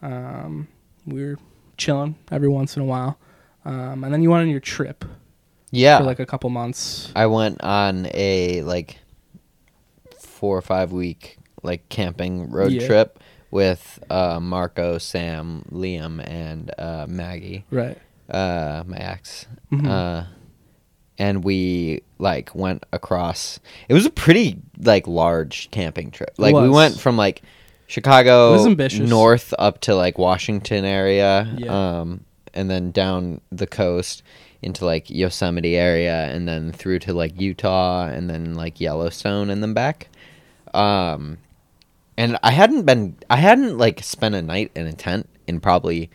Um, 0.02 0.68
we 1.06 1.24
were 1.24 1.38
chilling 1.78 2.16
every 2.30 2.48
once 2.48 2.76
in 2.76 2.82
a 2.82 2.84
while. 2.84 3.18
Um, 3.64 4.04
and 4.04 4.12
then 4.12 4.22
you 4.22 4.30
went 4.30 4.42
on 4.42 4.48
your 4.48 4.60
trip 4.60 5.04
yeah. 5.70 5.98
for 5.98 6.04
like 6.04 6.20
a 6.20 6.26
couple 6.26 6.50
months. 6.50 7.10
I 7.16 7.26
went 7.26 7.62
on 7.62 8.06
a 8.12 8.62
like 8.62 8.98
four 10.20 10.56
or 10.56 10.62
five 10.62 10.92
week 10.92 11.38
like 11.66 11.88
camping 11.90 12.50
road 12.50 12.72
Yeah. 12.72 12.86
trip 12.86 13.18
with 13.50 13.98
uh, 14.10 14.40
Marco, 14.40 14.98
Sam, 14.98 15.64
Liam, 15.70 16.26
and 16.26 16.70
uh, 16.78 17.06
Maggie, 17.08 17.64
right 17.70 17.98
uh, 18.30 18.82
my 18.86 18.96
ex. 18.96 19.46
Mhm. 19.72 19.86
Uh, 19.86 20.24
and 21.18 21.44
we 21.44 22.02
like 22.18 22.54
went 22.54 22.84
across. 22.92 23.58
It 23.88 23.94
was 23.94 24.04
a 24.06 24.10
pretty 24.10 24.58
like 24.78 25.06
large 25.06 25.70
camping 25.70 26.10
trip. 26.10 26.34
Like 26.38 26.54
we 26.54 26.68
went 26.68 26.98
from 27.00 27.16
like 27.16 27.42
Chicago 27.86 28.50
It 28.50 28.56
was 28.58 28.66
ambitious. 28.66 29.08
north 29.08 29.54
up 29.58 29.80
to 29.82 29.94
like 29.94 30.18
Washington 30.18 30.84
area, 30.84 31.46
Yeah. 31.56 32.00
um, 32.00 32.24
and 32.52 32.68
then 32.68 32.90
down 32.90 33.40
the 33.52 33.66
coast 33.66 34.22
into 34.60 34.84
like 34.84 35.08
Yosemite 35.08 35.76
area, 35.76 36.24
and 36.34 36.48
then 36.48 36.72
through 36.72 36.98
to 37.00 37.12
like 37.14 37.40
Utah, 37.40 38.06
and 38.08 38.28
then 38.28 38.54
like 38.54 38.80
Yellowstone, 38.80 39.48
and 39.50 39.62
then 39.62 39.72
back. 39.72 40.08
Um, 40.74 41.38
and 42.16 42.38
I 42.42 42.50
hadn't 42.50 42.84
been, 42.84 43.16
I 43.28 43.36
hadn't 43.36 43.76
like 43.78 44.02
spent 44.02 44.34
a 44.34 44.42
night 44.42 44.70
in 44.74 44.86
a 44.86 44.92
tent 44.92 45.28
in 45.46 45.60
probably 45.60 46.10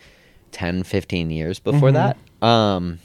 10, 0.52 0.84
15 0.84 1.30
years 1.30 1.60
before 1.60 1.90
Mhm. 1.92 1.94
that. 2.42 2.46
Um, 2.46 3.00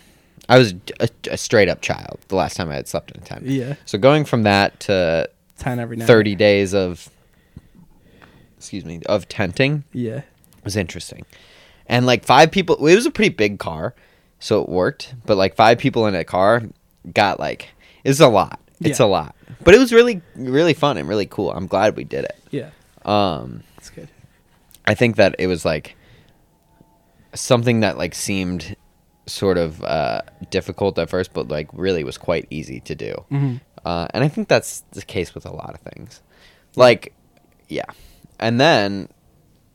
I 0.48 0.58
was 0.58 0.74
a, 1.00 1.08
a 1.30 1.36
straight 1.36 1.68
up 1.68 1.80
child 1.80 2.18
the 2.28 2.36
last 2.36 2.56
time 2.56 2.70
I 2.70 2.74
had 2.74 2.88
slept 2.88 3.10
in 3.10 3.20
a 3.22 3.24
tent. 3.24 3.46
yeah. 3.46 3.74
So 3.84 3.98
going 3.98 4.24
from 4.24 4.44
that 4.44 4.80
to 4.80 5.28
10 5.58 5.78
every 5.80 5.96
night. 5.96 6.06
30 6.06 6.34
days 6.36 6.74
of 6.74 7.08
excuse 8.56 8.84
me 8.84 9.00
of 9.06 9.28
tenting 9.28 9.84
yeah. 9.92 10.22
was 10.64 10.76
interesting. 10.76 11.24
And 11.86 12.06
like 12.06 12.24
five 12.24 12.50
people 12.50 12.76
it 12.86 12.94
was 12.94 13.06
a 13.06 13.10
pretty 13.10 13.34
big 13.34 13.58
car 13.58 13.94
so 14.38 14.62
it 14.62 14.68
worked. 14.68 15.14
But 15.24 15.36
like 15.36 15.54
five 15.56 15.78
people 15.78 16.06
in 16.06 16.14
a 16.14 16.24
car 16.24 16.62
got 17.12 17.38
like 17.40 17.68
it's 18.04 18.20
a 18.20 18.28
lot. 18.28 18.60
It's 18.80 19.00
Yeah. 19.00 19.06
a 19.06 19.08
lot. 19.08 19.34
But 19.62 19.74
it 19.74 19.78
was 19.78 19.92
really 19.92 20.22
really 20.34 20.74
fun 20.74 20.96
and 20.96 21.08
really 21.08 21.26
cool. 21.26 21.50
I'm 21.52 21.66
glad 21.66 21.96
we 21.96 22.04
did 22.04 22.24
it. 22.24 22.36
Yeah 22.50 22.70
um 23.06 23.62
that's 23.76 23.90
good 23.90 24.08
i 24.84 24.94
think 24.94 25.16
that 25.16 25.34
it 25.38 25.46
was 25.46 25.64
like 25.64 25.96
something 27.34 27.80
that 27.80 27.96
like 27.96 28.14
seemed 28.14 28.76
sort 29.26 29.58
of 29.58 29.82
uh 29.82 30.20
difficult 30.50 30.98
at 30.98 31.08
first 31.08 31.32
but 31.32 31.48
like 31.48 31.68
really 31.72 32.04
was 32.04 32.18
quite 32.18 32.46
easy 32.50 32.80
to 32.80 32.94
do 32.94 33.14
hmm 33.30 33.56
uh, 33.86 34.08
and 34.12 34.24
I 34.24 34.28
think 34.28 34.48
that's 34.48 34.80
the 34.90 35.02
case 35.02 35.32
with 35.32 35.46
a 35.46 35.52
lot 35.52 35.72
of 35.72 35.80
things. 35.92 36.20
Like, 36.74 37.14
yeah. 37.68 37.84
And 38.40 38.60
then 38.60 39.08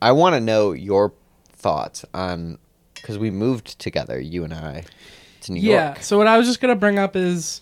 I 0.02 0.12
want 0.12 0.36
to 0.36 0.41
know 0.41 0.74
your 0.74 1.14
thoughts 1.53 2.03
on 2.14 2.58
because 2.94 3.18
we 3.18 3.32
moved 3.32 3.80
together, 3.80 4.20
you 4.20 4.44
and 4.44 4.53
I, 4.53 4.84
to 5.44 5.53
New 5.53 5.62
yeah 5.62 5.86
York. 5.86 5.95
Yeah. 5.95 6.02
So 6.02 6.18
what 6.18 6.28
i 6.28 6.38
was 6.38 6.45
just 6.45 6.60
gonna 6.60 6.76
bring 6.76 6.99
up 6.99 7.16
is 7.16 7.62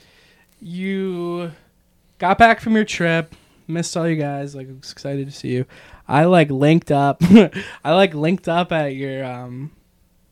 you 0.60 1.52
got 2.18 2.40
back 2.40 2.62
from 2.62 2.74
your 2.76 2.84
trip 2.84 3.36
missed 3.70 3.96
all 3.96 4.08
you 4.08 4.16
guys 4.16 4.56
like 4.56 4.68
was 4.68 4.92
excited 4.92 5.28
to 5.28 5.32
see 5.32 5.50
you. 5.50 5.66
I 6.08 6.26
like 6.26 6.50
linked 6.50 6.92
up 6.92 7.22
i 7.84 7.94
like 7.94 8.14
linked 8.16 8.50
up 8.50 8.72
at 8.72 8.96
your 8.96 9.24
um 9.24 9.72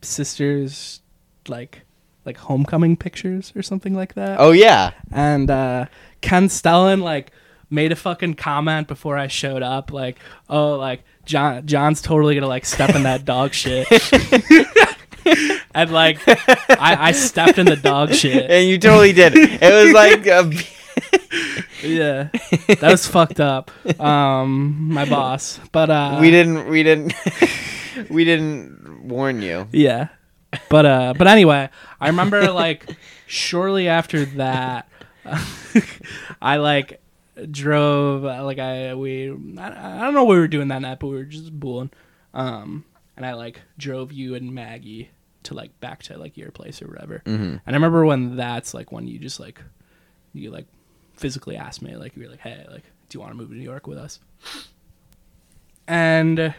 sister's 0.02 1.00
like 1.48 1.82
like 2.24 2.36
homecoming 2.36 2.96
pictures 2.96 3.52
or 3.56 3.62
something 3.62 3.94
like 3.94 4.14
that. 4.14 4.40
Oh 4.40 4.52
yeah, 4.52 4.92
and 5.10 5.50
uh 5.50 5.86
ken 6.20 6.48
Stellon 6.48 7.02
like 7.02 7.32
made 7.70 7.92
a 7.92 7.96
fucking 7.96 8.32
comment 8.32 8.88
before 8.88 9.18
i 9.18 9.26
showed 9.26 9.62
up 9.62 9.92
like 9.92 10.18
oh 10.48 10.74
like 10.76 11.02
Jon 11.26 11.66
Jon's 11.66 12.00
totally 12.00 12.34
gonna 12.34 12.48
like 12.48 12.64
step 12.64 12.94
in 12.94 13.02
that 13.04 13.24
dog 13.24 13.52
shit. 13.52 13.86
And 15.74 15.92
like 15.92 16.18
I, 16.26 16.96
I 17.08 17.12
stepped 17.12 17.58
in 17.58 17.66
the 17.66 17.76
dog 17.76 18.12
shit. 18.12 18.50
And 18.50 18.68
you 18.68 18.78
totally 18.78 19.12
did. 19.12 19.32
It 19.36 19.84
was 19.84 19.92
like 19.92 20.26
a, 20.26 20.50
yeah 21.82 22.28
that 22.80 22.82
was 22.82 23.06
fucked 23.06 23.40
up 23.40 23.70
um 24.00 24.92
my 24.92 25.04
boss 25.04 25.60
but 25.72 25.90
uh 25.90 26.18
we 26.20 26.30
didn't 26.30 26.68
we 26.68 26.82
didn't 26.82 27.12
we 28.10 28.24
didn't 28.24 29.04
warn 29.04 29.42
you. 29.42 29.68
Yeah. 29.72 30.08
But 30.68 30.86
uh 30.86 31.14
but 31.16 31.26
anyway, 31.26 31.68
I 32.00 32.06
remember 32.06 32.50
like 32.50 32.96
shortly 33.26 33.88
after 33.88 34.24
that 34.26 34.88
I 36.42 36.56
like 36.56 37.02
drove 37.50 38.24
uh, 38.24 38.44
like 38.44 38.58
I 38.58 38.94
we 38.94 39.30
I, 39.58 40.00
I 40.00 40.04
don't 40.04 40.14
know 40.14 40.24
what 40.24 40.34
we 40.34 40.40
were 40.40 40.48
doing 40.48 40.68
that 40.68 40.82
night, 40.82 40.98
but 41.00 41.08
we 41.08 41.16
were 41.16 41.24
just 41.24 41.58
booling. 41.58 41.90
Um 42.32 42.84
and 43.16 43.26
I 43.26 43.34
like 43.34 43.60
drove 43.76 44.12
you 44.12 44.34
and 44.34 44.54
Maggie 44.54 45.10
to 45.44 45.54
like 45.54 45.78
back 45.80 46.02
to 46.04 46.16
like 46.18 46.36
your 46.36 46.50
place 46.50 46.80
or 46.80 46.88
whatever. 46.88 47.22
Mm-hmm. 47.26 47.42
And 47.42 47.62
I 47.66 47.72
remember 47.72 48.04
when 48.04 48.36
that's 48.36 48.72
like 48.72 48.90
when 48.90 49.06
you 49.06 49.18
just 49.18 49.40
like 49.40 49.60
you 50.32 50.50
like 50.50 50.66
physically 51.18 51.56
asked 51.56 51.82
me 51.82 51.96
like 51.96 52.16
you 52.16 52.22
were 52.22 52.28
like 52.30 52.40
hey 52.40 52.64
like 52.70 52.84
do 53.08 53.16
you 53.16 53.20
want 53.20 53.32
to 53.32 53.36
move 53.36 53.48
to 53.48 53.54
New 53.54 53.62
York 53.62 53.86
with 53.86 53.98
us? 53.98 54.20
And 55.86 56.54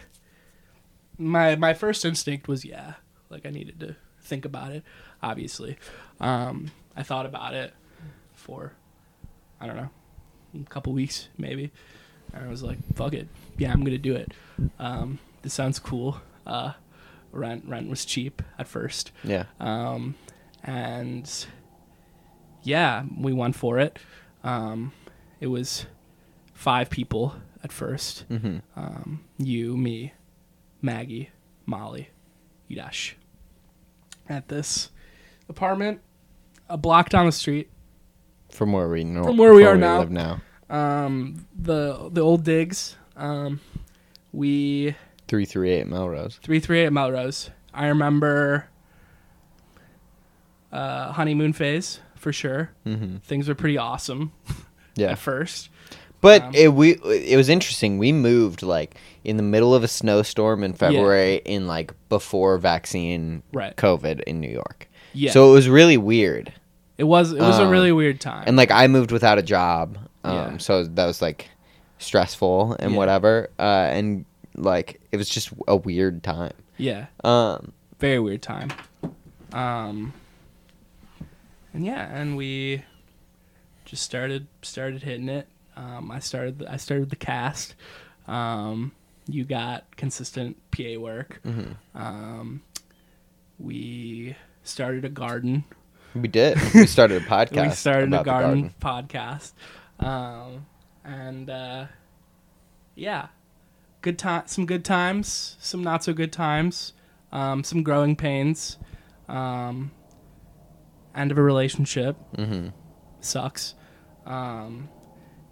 my 1.18 1.56
my 1.56 1.74
first 1.74 2.06
instinct 2.06 2.48
was 2.48 2.66
yeah 2.66 2.94
like 3.30 3.46
I 3.46 3.50
needed 3.50 3.80
to 3.82 3.96
think 4.22 4.46
about 4.46 4.72
it 4.72 4.84
obviously. 5.22 5.78
Um 6.20 6.72
I 6.96 7.04
thought 7.04 7.26
about 7.26 7.54
it 7.54 7.74
for 8.34 8.74
I 9.62 9.68
don't 9.68 9.76
know 9.76 9.90
a 10.62 10.70
couple 10.70 10.94
weeks 10.94 11.28
maybe. 11.38 11.72
And 12.34 12.46
I 12.46 12.48
was 12.50 12.64
like 12.64 12.78
fuck 12.96 13.14
it. 13.14 13.28
Yeah 13.58 13.72
I'm 13.72 13.84
gonna 13.84 13.98
do 13.98 14.16
it. 14.16 14.34
Um 14.80 15.20
this 15.42 15.54
sounds 15.54 15.80
cool. 15.80 16.20
Uh 16.46 16.74
rent 17.32 17.64
rent 17.68 17.90
was 17.90 18.06
cheap 18.06 18.42
at 18.58 18.68
first. 18.68 19.12
Yeah. 19.24 19.46
um, 19.60 20.16
and 20.64 21.46
yeah, 22.64 23.04
we 23.18 23.34
went 23.34 23.56
for 23.56 23.80
it. 23.80 24.00
Um, 24.44 24.94
it 25.40 25.48
was 25.48 25.86
five 26.54 26.90
people 26.90 27.36
at 27.64 27.72
1st 27.72 28.24
hmm 28.28 28.58
Um, 28.76 29.24
you, 29.38 29.76
me, 29.78 30.14
Maggie, 30.82 31.30
Molly, 31.66 32.10
Yudash. 32.70 33.14
At 34.28 34.48
this 34.48 34.92
apartment, 35.50 36.02
a 36.70 36.78
block 36.78 37.10
down 37.10 37.26
the 37.26 37.32
street. 37.32 37.70
From 38.52 38.72
where 38.74 38.88
we 38.88 39.04
know. 39.04 39.24
From 39.24 39.38
where 39.38 39.54
we 39.54 39.64
are 39.64 39.74
from 39.74 39.80
now. 39.82 40.00
Live 40.00 40.12
now. 40.12 40.42
Um, 40.70 41.48
the 41.56 42.10
the 42.12 42.22
old 42.22 42.44
digs. 42.44 42.96
Um, 43.16 43.60
we 44.32 44.96
Three 45.28 45.46
three 45.46 45.72
eight 45.72 45.88
Melrose. 45.88 46.40
338 46.44 46.92
Melrose. 46.92 47.50
I 47.74 47.88
remember 47.88 48.68
uh, 50.72 51.12
honeymoon 51.12 51.54
phase 51.54 52.00
for 52.20 52.32
sure. 52.34 52.70
hmm 52.84 53.18
Things 53.24 53.48
were 53.48 53.56
pretty 53.56 53.78
awesome 53.78 54.32
Yeah. 54.96 55.12
at 55.12 55.18
first. 55.20 55.70
But 56.22 56.44
Um, 56.44 56.52
it 56.54 56.74
we 56.74 56.92
it 57.06 57.38
was 57.38 57.48
interesting. 57.50 57.98
We 57.98 58.12
moved 58.12 58.62
like 58.62 58.96
in 59.24 59.38
the 59.38 59.44
middle 59.44 59.74
of 59.74 59.84
a 59.84 59.88
snowstorm 59.88 60.64
in 60.64 60.74
February 60.74 61.42
in 61.46 61.66
like 61.68 61.94
before 62.10 62.58
vaccine 62.58 63.42
Right. 63.54 63.76
COVID 63.76 64.22
in 64.24 64.40
New 64.42 64.50
York. 64.52 64.90
Yeah. 65.14 65.32
So 65.32 65.50
it 65.50 65.54
was 65.54 65.70
really 65.70 65.98
weird. 65.98 66.52
it 66.98 67.06
was 67.06 67.32
it 67.32 67.40
was 67.40 67.58
a 67.60 67.64
um, 67.64 67.70
really 67.70 67.94
weird 67.94 68.20
time. 68.20 68.44
And 68.48 68.58
like 68.58 68.70
I 68.72 68.88
moved 68.88 69.12
without 69.12 69.38
a 69.38 69.42
job. 69.42 69.98
Um 70.26 70.34
Yeah. 70.36 70.58
so 70.58 70.84
that 70.84 71.06
was 71.06 71.22
like 71.22 71.48
stressful 72.00 72.76
and 72.80 72.92
Yeah. 72.92 72.98
whatever. 72.98 73.50
Uh 73.58 73.88
and 73.96 74.26
like 74.56 75.00
it 75.14 75.18
was 75.18 75.30
just 75.30 75.52
a 75.70 75.76
weird 75.78 76.22
time. 76.24 76.54
yeah, 76.78 77.06
Um 77.24 77.72
very 78.00 78.20
weird 78.20 78.42
time. 78.42 78.70
Um, 79.54 80.14
and 81.74 81.86
yeah, 81.86 82.08
and 82.14 82.36
we 82.38 82.84
just 83.86 84.04
started 84.04 84.48
started 84.62 85.04
hitting 85.04 85.30
it. 85.30 85.48
Um, 85.76 86.12
I 86.12 86.20
started 86.20 86.66
I 86.70 86.78
started 86.78 87.10
the 87.10 87.16
cast. 87.16 87.76
Um, 88.28 88.92
you 89.28 89.44
got 89.44 89.96
consistent 89.96 90.58
PA 90.72 91.00
work. 91.00 91.40
mhm. 91.46 91.76
Um, 91.96 92.62
we 93.60 94.36
started 94.64 95.06
a 95.06 95.10
garden. 95.10 95.64
we 96.16 96.28
did. 96.28 96.58
We 96.74 96.86
started 96.86 97.22
a 97.22 97.26
podcast. 97.30 97.68
we 97.68 97.74
started 97.74 98.14
a 98.14 98.18
the 98.18 98.24
garden, 98.24 98.74
podcast, 98.82 99.54
um, 100.00 100.66
and 101.04 101.50
uh, 101.50 101.86
yeah, 102.96 103.28
good 104.02 104.18
time. 104.18 104.44
Some 104.48 104.66
good 104.66 104.86
times, 104.86 105.58
some 105.60 105.84
not 105.84 106.04
so 106.04 106.14
good 106.14 106.32
times, 106.34 106.94
um, 107.32 107.64
some 107.64 107.84
growing 107.84 108.16
pains. 108.16 108.78
Um, 109.28 109.92
end 111.16 111.32
of 111.32 111.38
a 111.38 111.42
relationship 111.42 112.16
Mhm. 112.38 112.74
sucks. 113.20 113.76
Um, 114.26 114.90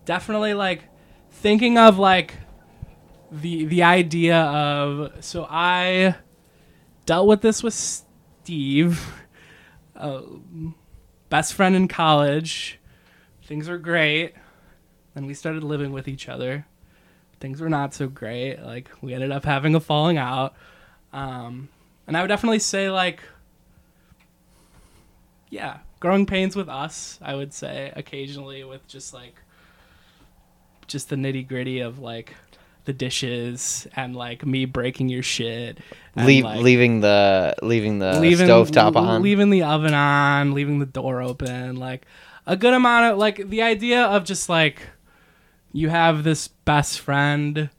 definitely 0.06 0.54
like 0.54 0.84
thinking 1.32 1.78
of 1.78 1.98
like 2.00 2.36
the 3.32 3.66
the 3.66 3.84
idea 3.84 4.38
of 4.40 5.12
so 5.24 5.46
I 5.50 6.16
dealt 7.06 7.28
with 7.28 7.42
this 7.42 7.62
with 7.64 7.74
Steve, 7.74 9.02
uh, 9.96 10.22
best 11.30 11.54
friend 11.54 11.76
in 11.76 11.88
college. 11.88 12.80
Things 13.44 13.68
were 13.70 13.78
great. 13.78 14.34
Then 15.14 15.26
we 15.26 15.34
started 15.34 15.64
living 15.64 15.92
with 15.92 16.08
each 16.08 16.30
other. 16.30 16.66
Things 17.40 17.60
were 17.62 17.70
not 17.70 17.94
so 17.94 18.08
great. 18.08 18.62
Like 18.62 18.90
we 19.02 19.14
ended 19.14 19.32
up 19.32 19.46
having 19.46 19.74
a 19.76 19.80
falling 19.80 20.18
out. 20.18 20.54
Um, 21.14 21.70
and 22.06 22.16
I 22.16 22.22
would 22.22 22.28
definitely 22.28 22.60
say 22.60 22.90
like 22.90 23.22
yeah, 25.49 25.80
growing 25.99 26.26
pains 26.26 26.56
with 26.56 26.69
us, 26.69 27.19
I 27.22 27.36
would 27.36 27.53
say 27.53 27.91
occasionally 27.95 28.64
with 28.64 28.88
just 28.88 29.14
like 29.14 29.36
just 30.88 31.10
the 31.10 31.15
nitty 31.15 31.48
gritty 31.48 31.80
of 31.80 31.99
like 31.99 32.34
the 32.86 32.94
dishes 32.94 33.86
and 33.95 34.15
like 34.15 34.45
me 34.45 34.65
breaking 34.65 35.10
your 35.10 35.24
shit. 35.24 35.78
and, 36.15 36.26
Leave, 36.26 36.44
like, 36.45 36.61
leaving 36.61 37.02
the 37.02 37.53
leaving 37.61 37.99
the 37.99 38.19
leaving 38.19 38.48
stove 38.48 38.72
top 38.72 38.95
on. 38.95 39.22
leaving 39.22 39.49
the 39.49 39.64
oven 39.64 39.94
on, 39.94 40.53
leaving 40.53 40.80
the 40.80 40.86
door 40.86 41.22
open, 41.22 41.76
like 41.76 42.06
a 42.45 42.56
good 42.56 42.74
amount 42.74 43.11
of 43.11 43.18
like 43.18 43.49
the 43.49 43.61
idea 43.61 44.03
of 44.03 44.24
just 44.24 44.48
like 44.49 44.82
you 45.74 45.90
have 45.90 46.24
this 46.24 46.48
best 46.48 46.99
friend 46.99 47.69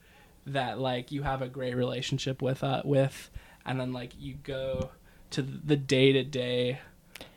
that 0.47 0.79
like 0.79 1.11
you 1.11 1.23
have 1.23 1.43
a 1.43 1.49
great 1.49 1.75
relationship 1.75 2.43
with 2.43 2.63
uh, 2.63 2.83
with 2.85 3.31
and 3.65 3.81
then 3.81 3.93
like 3.93 4.13
you 4.19 4.35
go 4.43 4.91
to 5.31 5.43
the 5.43 5.77
day-to-day 5.77 6.79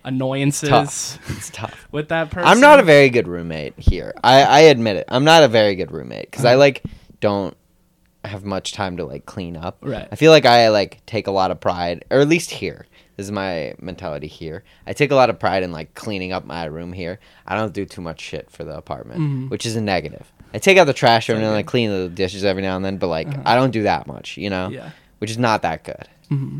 annoyances 0.03 0.69
Tough. 0.69 1.19
It's 1.37 1.49
tough. 1.49 1.87
with 1.91 2.09
that 2.09 2.29
person. 2.31 2.47
I'm 2.47 2.59
not 2.59 2.79
a 2.79 2.83
very 2.83 3.09
good 3.09 3.27
roommate 3.27 3.77
here. 3.77 4.13
I, 4.23 4.41
I 4.43 4.59
admit 4.61 4.95
it. 4.97 5.05
I'm 5.09 5.23
not 5.23 5.43
a 5.43 5.47
very 5.47 5.75
good 5.75 5.91
roommate 5.91 6.29
because 6.31 6.45
I 6.45 6.51
Uh-huh. 6.51 6.59
like 6.59 6.83
don't 7.19 7.55
have 8.23 8.43
much 8.45 8.73
time 8.73 8.97
to 8.97 9.05
like 9.05 9.25
clean 9.25 9.57
up. 9.57 9.77
Right. 9.81 10.07
I 10.11 10.15
feel 10.15 10.31
like 10.31 10.45
I 10.45 10.69
like 10.69 11.03
take 11.05 11.27
a 11.27 11.31
lot 11.31 11.51
of 11.51 11.59
pride, 11.59 12.05
or 12.11 12.19
at 12.19 12.27
least 12.27 12.51
here. 12.51 12.85
This 13.17 13.25
is 13.25 13.31
my 13.31 13.73
mentality 13.79 14.27
here. 14.27 14.63
I 14.87 14.93
take 14.93 15.11
a 15.11 15.15
lot 15.15 15.29
of 15.29 15.39
pride 15.39 15.63
in 15.63 15.71
like 15.71 15.93
cleaning 15.95 16.31
up 16.31 16.45
my 16.45 16.65
room 16.65 16.93
here. 16.93 17.19
I 17.45 17.55
don't 17.55 17.73
do 17.73 17.85
too 17.85 18.01
much 18.01 18.21
shit 18.21 18.49
for 18.49 18.63
the 18.63 18.75
apartment, 18.77 19.19
Mhm. 19.21 19.49
which 19.49 19.65
is 19.65 19.75
a 19.75 19.81
negative. 19.81 20.31
I 20.53 20.57
take 20.59 20.77
out 20.77 20.85
the 20.85 20.93
trash 20.93 21.29
every 21.29 21.41
now 21.41 21.47
and 21.49 21.55
then, 21.55 21.59
then, 21.59 21.65
clean 21.65 21.89
the 21.91 22.09
dishes 22.09 22.43
every 22.43 22.61
now 22.61 22.75
and 22.75 22.83
then, 22.85 22.97
but 22.97 23.07
like 23.07 23.27
Uh-huh. 23.27 23.41
I 23.45 23.55
don't 23.55 23.71
do 23.71 23.83
that 23.83 24.07
much, 24.07 24.37
you 24.37 24.49
know, 24.49 24.69
Yeah. 24.69 24.89
which 25.19 25.29
is 25.31 25.37
not 25.37 25.61
that 25.63 25.83
good. 25.83 26.07
hmm 26.29 26.59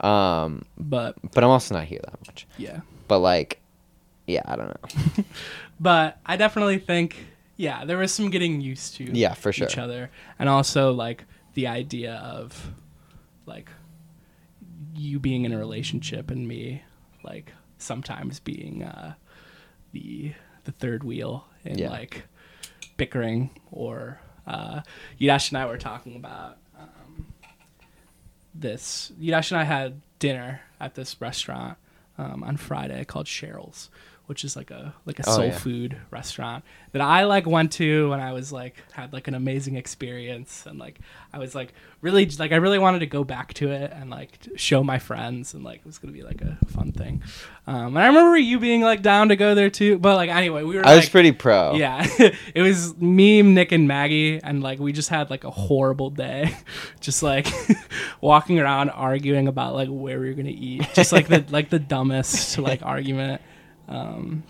Um, 0.00 0.64
But 0.78 1.16
but 1.32 1.42
I'm 1.44 1.50
also 1.50 1.74
not 1.74 1.84
here 1.84 2.00
that 2.04 2.26
much. 2.26 2.46
yeah. 2.58 2.80
But 3.08 3.20
like, 3.20 3.60
yeah, 4.26 4.42
I 4.44 4.56
don't 4.56 4.68
know. 4.68 5.24
But 5.80 6.18
I 6.24 6.36
definitely 6.36 6.78
think 6.78 7.16
yeah, 7.56 7.84
there 7.84 7.96
was 7.98 8.12
some 8.12 8.30
getting 8.30 8.60
used 8.60 8.96
to 8.96 9.04
Yeah, 9.04 9.32
for 9.34 9.52
sure. 9.52 9.66
each 9.66 9.78
other. 9.78 10.10
And 10.38 10.48
also 10.48 10.92
like 10.92 11.24
the 11.54 11.66
idea 11.68 12.14
of 12.16 12.72
like 13.46 13.70
you 14.94 15.18
being 15.18 15.44
in 15.44 15.52
a 15.52 15.58
relationship 15.58 16.30
and 16.30 16.46
me 16.48 16.82
like 17.22 17.52
sometimes 17.78 18.40
being 18.40 18.82
uh 18.82 19.14
the 19.92 20.32
the 20.64 20.72
third 20.72 21.04
wheel 21.04 21.46
in 21.64 21.78
Yeah. 21.78 21.90
like 21.90 22.24
bickering 22.96 23.50
or 23.70 24.18
uh 24.46 24.80
Yudash 25.20 25.50
and 25.50 25.58
I 25.58 25.66
were 25.66 25.78
talking 25.78 26.16
about 26.16 26.56
this. 28.60 29.12
Yudash 29.20 29.52
and 29.52 29.60
I 29.60 29.64
had 29.64 30.00
dinner 30.18 30.60
at 30.80 30.94
this 30.94 31.20
restaurant 31.20 31.78
um, 32.18 32.42
on 32.42 32.56
Friday 32.56 33.04
called 33.04 33.26
Cheryl's, 33.26 33.90
which 34.26 34.44
is 34.44 34.56
like 34.56 34.70
a 34.70 34.94
like 35.04 35.18
a 35.20 35.24
Oh, 35.28 35.32
soul 35.36 35.44
yeah. 35.46 35.58
food 35.58 35.96
restaurant 36.10 36.64
that 36.92 37.00
I 37.02 37.24
like 37.24 37.46
went 37.46 37.72
to 37.72 38.10
when 38.10 38.20
I 38.20 38.32
was 38.32 38.52
like 38.52 38.74
had 38.92 39.12
like 39.12 39.28
an 39.28 39.34
amazing 39.34 39.76
experience 39.76 40.66
and 40.66 40.78
like 40.78 40.98
I 41.32 41.38
was 41.38 41.54
like 41.54 41.72
really 42.00 42.26
like 42.38 42.52
I 42.52 42.56
really 42.56 42.78
wanted 42.78 43.00
to 43.00 43.06
go 43.06 43.24
back 43.24 43.54
to 43.54 43.70
it 43.70 43.92
and 43.94 44.10
like 44.10 44.38
show 44.56 44.82
my 44.84 44.98
friends 44.98 45.54
and 45.54 45.64
like 45.64 45.80
it 45.80 45.86
was 45.86 45.98
gonna 45.98 46.12
be 46.12 46.22
like 46.22 46.40
a 46.42 46.58
fun 46.68 46.92
thing. 46.92 47.22
Um, 47.68 47.96
and 47.96 47.98
I 47.98 48.06
remember 48.06 48.36
you 48.36 48.58
being 48.60 48.82
like 48.82 49.02
down 49.02 49.28
to 49.30 49.36
go 49.36 49.54
there 49.54 49.70
too, 49.70 49.98
but 49.98 50.14
like 50.16 50.30
anyway 50.30 50.62
we 50.62 50.76
were 50.76 50.86
I 50.86 50.96
was 50.96 51.08
pretty 51.08 51.32
pro. 51.32 51.74
yeah, 51.76 52.06
it 52.54 52.62
was 52.62 52.96
me, 52.96 53.42
Nick, 53.42 53.72
and 53.72 53.88
Maggie, 53.88 54.40
and 54.42 54.62
like 54.62 54.78
we 54.78 54.92
just 54.92 55.08
had 55.08 55.30
like 55.30 55.44
a 55.44 55.50
horrible 55.50 56.10
day, 56.10 56.56
just 57.00 57.22
like 57.22 57.46
walking 58.20 58.58
around 58.60 58.90
arguing 58.90 59.48
about 59.48 59.74
like 59.74 59.88
where 59.88 60.20
we 60.20 60.28
were 60.28 60.34
gonna 60.34 60.50
eat, 60.50 60.86
just 60.94 61.12
like 61.12 61.28
the 61.28 61.44
like 61.50 61.70
the 61.70 61.78
dumbest 61.78 62.58
like 62.58 62.82
argument. 62.82 63.40
Um, 63.88 64.42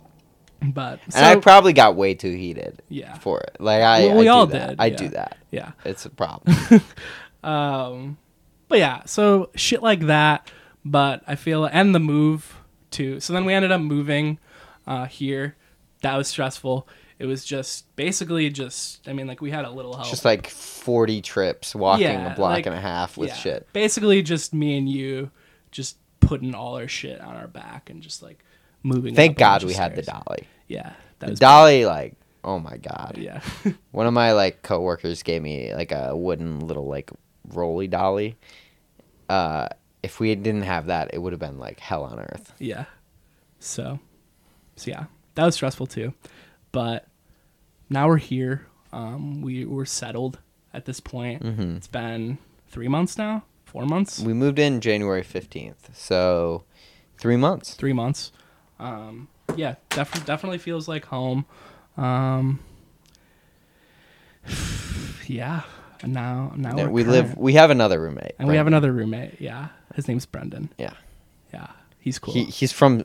but 0.62 1.00
so, 1.10 1.18
and 1.18 1.26
I 1.26 1.36
probably 1.36 1.72
got 1.72 1.96
way 1.96 2.14
too 2.14 2.32
heated 2.34 2.82
yeah, 2.88 3.14
for 3.18 3.40
it. 3.40 3.56
Like 3.60 3.82
I, 3.82 4.06
Well, 4.06 4.16
we 4.18 4.28
I 4.28 4.32
all 4.32 4.46
do 4.46 4.52
that. 4.52 4.68
did, 4.70 4.80
I 4.80 4.86
yeah. 4.86 4.96
do 4.96 5.08
that. 5.08 5.36
yeah. 5.50 5.72
It's 5.84 6.06
a 6.06 6.10
problem. 6.10 6.56
Um, 7.42 8.18
but 8.68 8.78
yeah, 8.78 9.04
so 9.04 9.50
shit 9.54 9.82
like 9.82 10.00
that. 10.06 10.50
But 10.84 11.22
I 11.26 11.34
feel 11.36 11.64
and 11.64 11.94
the 11.94 12.00
move 12.00 12.60
too. 12.90 13.20
So 13.20 13.32
then 13.32 13.44
we 13.44 13.54
ended 13.54 13.70
up 13.72 13.80
moving 13.80 14.38
uh, 14.86 15.06
here. 15.06 15.56
That 16.02 16.16
was 16.16 16.28
stressful. 16.28 16.88
It 17.18 17.26
was 17.26 17.44
just 17.44 17.94
basically 17.96 18.50
just. 18.50 19.06
I 19.08 19.12
mean, 19.12 19.26
like 19.26 19.40
we 19.40 19.50
had 19.50 19.64
a 19.64 19.70
little 19.70 19.94
help. 19.94 20.08
Just 20.08 20.24
like 20.24 20.48
forty 20.48 21.22
trips, 21.22 21.74
walking 21.74 22.04
Yeah, 22.06 22.32
a 22.32 22.36
block 22.36 22.50
like- 22.52 22.66
and 22.66 22.74
a 22.74 22.80
half 22.80 23.16
with 23.16 23.28
Yeah. 23.30 23.34
shit. 23.36 23.72
Basically, 23.72 24.22
just 24.22 24.52
me 24.52 24.76
and 24.76 24.88
you, 24.88 25.30
just 25.70 25.98
putting 26.20 26.54
all 26.54 26.76
our 26.76 26.88
shit 26.88 27.20
on 27.20 27.36
our 27.36 27.46
back 27.48 27.90
and 27.90 28.02
just 28.02 28.22
like 28.22 28.44
moving. 28.82 29.14
Thank 29.14 29.38
God 29.38 29.64
we 29.64 29.72
had 29.74 29.94
the 29.96 30.02
stairs. 30.02 30.20
dolly. 30.26 30.46
Yeah, 30.68 30.92
The 31.18 31.34
dolly, 31.34 31.84
like, 31.86 32.14
oh 32.44 32.58
my 32.58 32.76
God. 32.76 33.18
Yeah, 33.18 33.40
One 33.92 34.06
of 34.06 34.12
my 34.14 34.32
like 34.32 34.62
coworkers 34.62 35.22
gave 35.22 35.42
me 35.42 35.74
like 35.74 35.92
a 35.92 36.16
wooden 36.16 36.60
little 36.60 36.86
like 36.86 37.10
roly 37.48 37.86
dolly. 37.88 38.36
Uh, 39.28 39.68
if 40.02 40.20
we 40.20 40.34
didn't 40.34 40.62
have 40.62 40.86
that, 40.86 41.10
it 41.12 41.18
would 41.18 41.32
have 41.32 41.40
been 41.40 41.58
like 41.58 41.80
hell 41.80 42.04
on 42.04 42.18
earth. 42.20 42.52
yeah. 42.58 42.84
So, 43.58 43.98
so 44.76 44.90
yeah, 44.90 45.06
that 45.34 45.44
was 45.44 45.54
stressful 45.54 45.86
too, 45.86 46.12
but 46.72 47.06
now 47.90 48.06
we're 48.06 48.18
here. 48.18 48.66
Um, 48.92 49.40
we 49.42 49.64
we're 49.64 49.84
settled 49.86 50.38
at 50.74 50.84
this 50.84 51.00
point. 51.00 51.42
Mhm. 51.42 51.76
It's 51.78 51.86
been 51.86 52.38
three 52.68 52.86
months 52.88 53.16
now, 53.18 53.44
four 53.64 53.86
months, 53.86 54.20
We 54.20 54.32
moved 54.34 54.58
in 54.58 54.80
January 54.80 55.22
fifteenth, 55.22 55.90
so 55.96 56.64
three 57.18 57.36
months. 57.36 57.74
three 57.74 57.92
months. 57.94 58.30
Um, 58.78 59.28
yeah, 59.56 59.76
def- 59.90 60.24
definitely 60.26 60.58
feels 60.58 60.86
like 60.88 61.06
home. 61.06 61.46
Um, 61.96 62.60
yeah, 65.26 65.62
and 66.02 66.12
now 66.12 66.52
now 66.56 66.88
we 66.88 67.04
live. 67.04 67.36
We 67.36 67.54
have 67.54 67.70
another 67.70 68.00
roommate, 68.00 68.32
and 68.38 68.48
we 68.48 68.56
have 68.56 68.66
another 68.66 68.92
roommate. 68.92 69.40
Yeah, 69.40 69.68
his 69.94 70.08
name's 70.08 70.26
Brendan. 70.26 70.70
Yeah, 70.78 70.92
Yeah, 71.52 71.68
he's 71.98 72.18
cool. 72.18 72.34
he, 72.34 72.44
he's 72.44 72.72
from. 72.72 73.04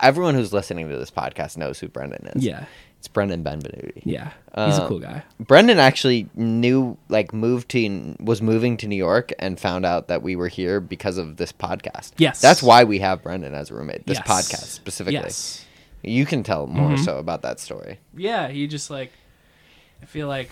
Everyone 0.00 0.34
who's 0.34 0.52
listening 0.52 0.88
to 0.88 0.96
this 0.96 1.10
podcast 1.10 1.56
knows 1.56 1.78
who 1.78 1.88
Brendan 1.88 2.26
is. 2.34 2.44
yeah, 2.44 2.64
it's 3.02 3.08
Brendan 3.08 3.42
Benvenuti. 3.42 4.00
yeah, 4.04 4.30
he's 4.54 4.78
a 4.78 4.82
Um, 4.82 4.88
cool 4.88 5.00
guy. 5.00 5.24
Brendan 5.40 5.80
actually 5.80 6.28
knew, 6.36 6.96
like, 7.08 7.32
moved 7.32 7.68
to 7.70 8.14
was 8.20 8.40
moving 8.40 8.76
to 8.76 8.86
New 8.86 8.94
York 8.94 9.32
and 9.40 9.58
found 9.58 9.84
out 9.84 10.06
that 10.06 10.22
we 10.22 10.36
were 10.36 10.46
here 10.46 10.78
because 10.78 11.18
of 11.18 11.36
this 11.36 11.50
podcast. 11.52 12.12
Yes. 12.18 12.40
that's 12.40 12.62
why 12.62 12.84
we 12.84 13.00
have 13.00 13.20
Brendan 13.24 13.54
as 13.54 13.70
a 13.72 13.74
roommate. 13.74 14.06
This 14.06 14.18
Yes. 14.24 14.28
podcast 14.28 14.66
specifically. 14.68 15.14
Yes. 15.14 15.64
You 16.04 16.24
can 16.26 16.44
tell 16.44 16.68
more 16.68 16.90
Mhm. 16.92 17.04
so 17.04 17.18
about 17.18 17.42
that 17.42 17.58
story. 17.58 17.98
yeah 18.16 18.46
he 18.48 18.68
just 18.68 18.88
like 18.88 19.10
i 20.00 20.04
feel 20.06 20.28
like 20.28 20.50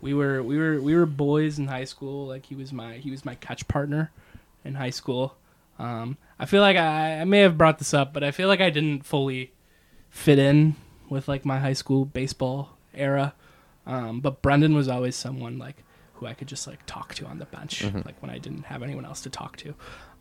we 0.00 0.14
were 0.14 0.40
we 0.44 0.56
were 0.58 0.80
we 0.80 0.94
were 0.94 1.06
boys 1.06 1.58
in 1.58 1.66
high 1.66 1.84
school 1.86 2.26
like 2.28 2.46
he 2.46 2.54
was 2.54 2.72
my 2.72 2.94
he 2.98 3.10
was 3.10 3.24
my 3.24 3.34
catch 3.36 3.66
partner 3.66 4.12
in 4.64 4.74
high 4.74 4.90
school 4.90 5.36
um 5.80 6.16
i 6.38 6.44
feel 6.46 6.60
like 6.62 6.76
i 6.76 7.20
i 7.20 7.24
may 7.24 7.38
have 7.40 7.56
brought 7.58 7.78
this 7.78 7.92
up 7.94 8.12
but 8.12 8.22
i 8.22 8.30
feel 8.30 8.46
like 8.48 8.60
i 8.60 8.70
didn't 8.70 9.04
fully 9.04 9.52
fit 10.10 10.38
in 10.38 10.74
with 11.10 11.28
like 11.28 11.44
my 11.44 11.58
high 11.58 11.72
school 11.72 12.04
baseball 12.04 12.76
era. 12.94 13.34
Um 13.86 14.20
but 14.20 14.42
brendan 14.42 14.74
was 14.74 14.88
always 14.88 15.16
someone 15.16 15.58
like 15.58 15.84
who 16.14 16.26
i 16.26 16.34
could 16.34 16.48
just 16.48 16.66
like 16.66 16.84
talk 16.84 17.14
to 17.14 17.24
on 17.26 17.38
the 17.38 17.44
bench 17.46 17.82
like 18.04 18.20
when 18.20 18.30
i 18.30 18.38
didn't 18.38 18.64
have 18.64 18.82
anyone 18.82 19.04
else 19.04 19.20
to 19.22 19.30
talk 19.30 19.56
to. 19.58 19.74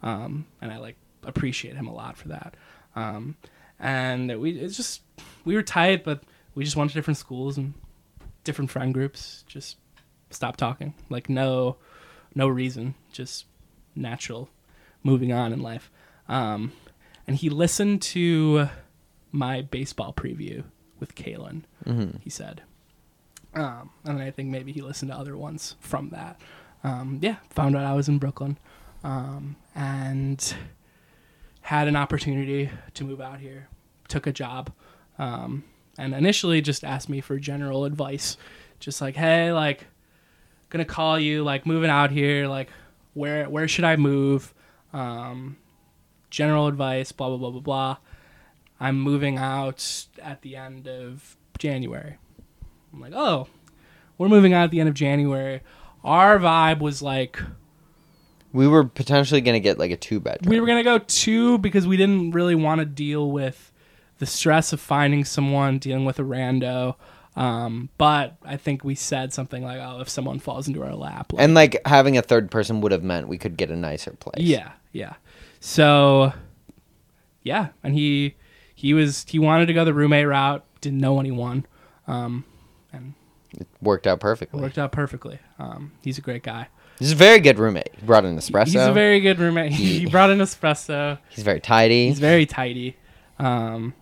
Um 0.03 0.45
and 0.61 0.71
i 0.71 0.77
like 0.77 0.95
appreciate 1.23 1.75
him 1.75 1.87
a 1.87 1.93
lot 1.93 2.17
for 2.17 2.29
that. 2.29 2.55
Um 2.95 3.35
and 3.79 4.39
we 4.39 4.51
it's 4.51 4.77
just 4.77 5.01
we 5.45 5.55
were 5.55 5.63
tight, 5.63 6.03
but 6.03 6.23
we 6.55 6.63
just 6.63 6.75
went 6.75 6.89
to 6.91 6.95
different 6.95 7.17
schools 7.17 7.57
and 7.57 7.73
different 8.43 8.71
friend 8.71 8.93
groups. 8.93 9.43
Just 9.47 9.77
stopped 10.29 10.59
talking, 10.59 10.93
like 11.09 11.29
no, 11.29 11.77
no 12.33 12.47
reason, 12.47 12.95
just 13.11 13.45
natural, 13.95 14.49
moving 15.03 15.31
on 15.31 15.53
in 15.53 15.61
life. 15.61 15.91
Um, 16.27 16.71
and 17.25 17.35
he 17.35 17.49
listened 17.49 18.01
to 18.03 18.69
my 19.31 19.61
baseball 19.61 20.13
preview 20.13 20.63
with 20.99 21.15
Kalen. 21.15 21.63
Mm-hmm. 21.85 22.17
He 22.21 22.29
said, 22.29 22.61
um, 23.53 23.89
and 24.03 24.21
I 24.21 24.31
think 24.31 24.49
maybe 24.49 24.71
he 24.71 24.81
listened 24.81 25.11
to 25.11 25.17
other 25.17 25.37
ones 25.37 25.75
from 25.79 26.09
that. 26.09 26.39
Um, 26.83 27.19
yeah, 27.21 27.37
found 27.49 27.75
out 27.75 27.85
I 27.85 27.93
was 27.93 28.07
in 28.07 28.19
Brooklyn, 28.19 28.57
um, 29.03 29.55
and 29.75 30.55
had 31.61 31.87
an 31.87 31.95
opportunity 31.95 32.69
to 32.93 33.03
move 33.03 33.19
out 33.19 33.39
here. 33.39 33.67
Took 34.07 34.27
a 34.27 34.31
job, 34.31 34.71
um, 35.17 35.63
and 35.97 36.13
initially 36.13 36.61
just 36.61 36.83
asked 36.83 37.09
me 37.09 37.19
for 37.19 37.39
general 37.39 37.85
advice, 37.85 38.37
just 38.79 39.01
like, 39.01 39.15
hey, 39.15 39.51
like, 39.51 39.85
gonna 40.69 40.85
call 40.85 41.19
you, 41.19 41.43
like, 41.43 41.65
moving 41.65 41.89
out 41.89 42.11
here, 42.11 42.47
like, 42.47 42.69
where 43.13 43.49
where 43.49 43.67
should 43.67 43.85
I 43.85 43.95
move? 43.95 44.53
Um, 44.93 45.57
general 46.29 46.67
advice, 46.67 47.11
blah 47.11 47.29
blah 47.29 47.37
blah 47.37 47.51
blah 47.51 47.61
blah. 47.61 47.97
I'm 48.79 48.99
moving 48.99 49.37
out 49.37 50.05
at 50.21 50.41
the 50.41 50.55
end 50.55 50.87
of 50.87 51.35
January. 51.57 52.17
I'm 52.93 53.01
like, 53.01 53.13
oh, 53.15 53.47
we're 54.17 54.29
moving 54.29 54.53
out 54.53 54.65
at 54.65 54.71
the 54.71 54.79
end 54.79 54.89
of 54.89 54.95
January. 54.95 55.61
Our 56.03 56.37
vibe 56.39 56.79
was 56.79 57.01
like 57.01 57.39
We 58.53 58.67
were 58.67 58.83
potentially 58.83 59.41
gonna 59.41 59.59
get 59.59 59.77
like 59.77 59.91
a 59.91 59.97
two 59.97 60.19
bedroom. 60.19 60.49
we 60.49 60.59
were 60.59 60.67
gonna 60.67 60.83
go 60.83 60.99
two 60.99 61.57
because 61.59 61.87
we 61.87 61.97
didn't 61.97 62.31
really 62.31 62.55
want 62.55 62.79
to 62.79 62.85
deal 62.85 63.29
with 63.31 63.71
the 64.19 64.25
stress 64.25 64.73
of 64.73 64.79
finding 64.79 65.25
someone, 65.25 65.77
dealing 65.79 66.05
with 66.05 66.19
a 66.19 66.23
rando. 66.23 66.95
Um, 67.35 67.89
but 67.99 68.35
I 68.43 68.57
think 68.57 68.83
we 68.83 68.95
said 68.95 69.31
something 69.31 69.63
like, 69.63 69.77
"Oh, 69.79 69.99
if 70.01 70.09
someone 70.09 70.39
falls 70.39 70.67
into 70.67 70.83
our 70.83 70.95
lap," 70.95 71.33
like, 71.33 71.43
and 71.43 71.53
like 71.53 71.79
having 71.85 72.17
a 72.17 72.23
third 72.23 72.49
person 72.49 72.81
would 72.81 72.91
have 72.91 73.03
meant 73.03 73.27
we 73.27 73.37
could 73.37 73.57
get 73.57 73.69
a 73.69 73.75
nicer 73.75 74.11
place. 74.11 74.43
Yeah, 74.43 74.71
yeah. 74.91 75.13
So, 75.59 76.33
yeah, 77.43 77.67
and 77.83 77.93
he 77.93 78.35
he 78.77 78.93
was 78.93 79.25
he 79.27 79.39
wanted 79.39 79.65
to 79.65 79.73
go 79.73 79.83
the 79.83 79.93
roommate 79.93 80.27
route. 80.27 80.63
Didn't 80.81 80.99
know 80.99 81.19
anyone, 81.19 81.65
um, 82.05 82.45
and 82.93 83.15
it 83.57 83.67
worked 83.81 84.05
out 84.05 84.17
it 84.17 84.19
perfectly. 84.19 84.61
worked 84.61 84.77
out 84.77 84.91
perfectly. 84.91 85.39
Um, 85.57 85.93
he's 86.03 86.19
a 86.19 86.21
great 86.21 86.43
guy. 86.43 86.67
He's 86.99 87.11
a 87.11 87.15
very 87.15 87.39
good 87.39 87.57
roommate. 87.57 87.89
He 87.99 88.05
brought 88.05 88.23
an 88.23 88.37
espresso. 88.37 88.65
He's 88.65 88.75
a 88.75 88.93
very 88.93 89.19
good 89.19 89.39
roommate. 89.39 89.71
he 89.73 90.05
brought 90.05 90.29
an 90.29 90.37
espresso. 90.37 91.17
He's 91.29 91.43
very 91.43 91.59
tidy. 91.59 92.09
He's 92.09 92.19
very 92.19 92.45
tidy. 92.45 92.95
Um, 93.39 93.95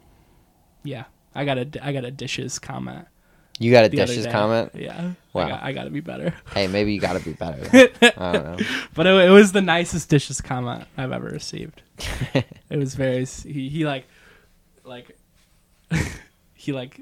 yeah, 0.84 1.06
I 1.34 1.46
got 1.46 1.58
a 1.58 1.70
I 1.82 1.94
got 1.94 2.04
a 2.04 2.12
dishes 2.12 2.60
comment. 2.60 3.08
you 3.58 3.72
got 3.72 3.86
a 3.86 3.90
dishes 3.90 4.28
comment. 4.28 4.72
Yeah, 4.76 5.12
Wow. 5.32 5.46
I 5.46 5.50
got 5.50 5.64
I 5.64 5.72
got 5.72 5.84
to 5.86 5.90
be 5.90 6.02
better. 6.02 6.34
Hey, 6.54 6.68
maybe 6.68 6.94
you 6.94 7.00
got 7.00 7.14
to 7.14 7.24
be 7.24 7.32
better. 7.32 7.90
I 8.18 8.32
don't 8.34 8.60
know. 8.60 8.66
But 8.94 9.08
it, 9.08 9.30
it 9.30 9.32
was 9.32 9.54
the 9.54 9.62
nicest 9.62 10.10
dishes 10.10 10.42
comment 10.42 10.86
I've 10.98 11.14
ever 11.14 11.30
received. 11.30 11.82
it 12.34 12.78
was 12.78 12.96
very 12.96 13.24
he 13.24 13.70
he 13.70 13.86
like 13.86 14.06
like 14.86 15.18
he 16.54 16.72
like 16.72 17.02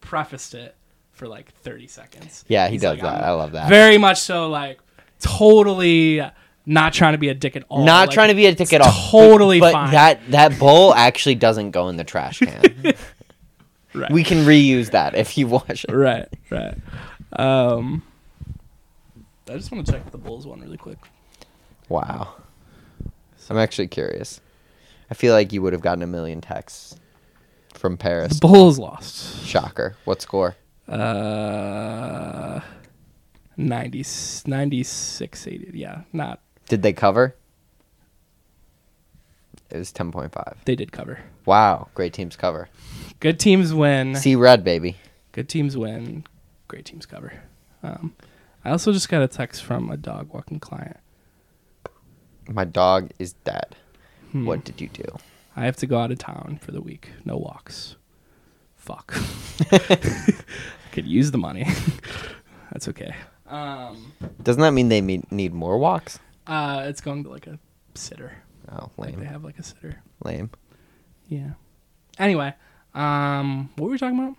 prefaced 0.00 0.54
it 0.54 0.74
for 1.12 1.26
like 1.26 1.52
30 1.54 1.86
seconds. 1.88 2.44
Yeah, 2.48 2.66
he 2.66 2.72
He's 2.72 2.82
does 2.82 2.98
like, 2.98 3.02
that. 3.02 3.22
I'm 3.22 3.24
I 3.24 3.30
love 3.30 3.52
that. 3.52 3.68
Very 3.68 3.98
much 3.98 4.20
so 4.20 4.48
like 4.48 4.80
totally 5.20 6.22
not 6.66 6.92
trying 6.92 7.12
to 7.12 7.18
be 7.18 7.28
a 7.28 7.34
dick 7.34 7.56
at 7.56 7.64
all. 7.68 7.84
Not 7.84 8.08
like, 8.08 8.14
trying 8.14 8.28
to 8.28 8.34
be 8.34 8.46
a 8.46 8.54
dick 8.54 8.72
at 8.72 8.80
all. 8.80 8.92
totally 9.10 9.60
but 9.60 9.72
fine. 9.72 9.92
that 9.92 10.30
that 10.30 10.58
bowl 10.58 10.94
actually 10.94 11.36
doesn't 11.36 11.70
go 11.70 11.88
in 11.88 11.96
the 11.96 12.04
trash 12.04 12.40
can. 12.40 12.94
right. 13.94 14.10
we 14.10 14.24
can 14.24 14.38
reuse 14.38 14.90
that 14.90 15.14
if 15.14 15.38
you 15.38 15.46
wash 15.46 15.84
it. 15.84 15.92
right, 15.92 16.28
right. 16.50 16.76
Um 17.32 18.02
I 19.48 19.52
just 19.56 19.70
want 19.70 19.86
to 19.86 19.92
check 19.92 20.10
the 20.10 20.18
Bulls 20.18 20.46
one 20.46 20.60
really 20.60 20.76
quick. 20.76 20.98
Wow. 21.88 22.34
I'm 23.48 23.58
actually 23.58 23.86
curious. 23.86 24.40
I 25.10 25.14
feel 25.14 25.32
like 25.34 25.52
you 25.52 25.62
would 25.62 25.72
have 25.72 25.82
gotten 25.82 26.02
a 26.02 26.06
million 26.06 26.40
texts 26.40 26.96
from 27.74 27.92
The 27.92 27.98
Paris. 27.98 28.40
Bulls 28.40 28.78
lost. 28.78 29.44
Shocker. 29.46 29.96
What 30.04 30.20
score? 30.22 30.56
Uh 30.88 32.60
90 33.56 34.04
96 34.46 35.46
80. 35.46 35.70
Yeah, 35.78 36.02
not 36.12 36.40
Did 36.68 36.82
they 36.82 36.92
cover? 36.92 37.34
It 39.70 39.78
was 39.78 39.92
10.5. 39.92 40.56
they 40.64 40.76
did 40.76 40.92
cover. 40.92 41.18
Wow. 41.44 41.88
Great 41.94 42.12
teams 42.12 42.36
cover. 42.36 42.68
Good 43.18 43.40
teams 43.40 43.74
win. 43.74 44.14
See 44.14 44.36
red, 44.36 44.62
baby. 44.62 44.96
Good 45.32 45.48
teams 45.48 45.76
win. 45.76 46.24
Great 46.68 46.84
teams 46.84 47.04
cover. 47.04 47.32
Um, 47.82 48.14
I 48.64 48.70
also 48.70 48.92
just 48.92 49.08
got 49.08 49.22
a 49.22 49.28
text 49.28 49.62
from 49.64 49.90
a 49.90 49.96
dog 49.96 50.32
walking 50.32 50.60
client. 50.60 50.98
My 52.48 52.64
dog 52.64 53.10
is 53.18 53.32
dead. 53.44 53.74
Hmm. 54.40 54.46
What 54.46 54.64
did 54.64 54.80
you 54.80 54.88
do? 54.88 55.04
I 55.56 55.64
have 55.64 55.76
to 55.76 55.86
go 55.86 55.98
out 55.98 56.10
of 56.12 56.18
town 56.18 56.58
for 56.60 56.72
the 56.72 56.80
week. 56.80 57.10
No 57.24 57.36
walks. 57.36 57.96
Fuck. 58.76 59.14
I 59.72 59.98
Could 60.92 61.06
use 61.06 61.30
the 61.30 61.38
money. 61.38 61.66
That's 62.72 62.88
okay. 62.88 63.14
Um, 63.46 64.12
Doesn't 64.42 64.60
that 64.62 64.72
mean 64.72 64.88
they 64.88 65.00
me- 65.00 65.22
need 65.30 65.54
more 65.54 65.78
walks? 65.78 66.18
uh, 66.46 66.84
it's 66.86 67.00
going 67.00 67.24
to 67.24 67.30
like 67.30 67.46
a 67.46 67.58
sitter. 67.94 68.32
Oh, 68.70 68.90
Like 68.96 69.18
they 69.18 69.24
have 69.26 69.44
like 69.44 69.58
a 69.58 69.62
sitter. 69.62 70.02
Lame. 70.24 70.50
Yeah. 71.28 71.50
Anyway, 72.18 72.52
um, 72.94 73.70
what 73.76 73.86
were 73.86 73.92
we 73.92 73.98
talking 73.98 74.18
about? 74.18 74.36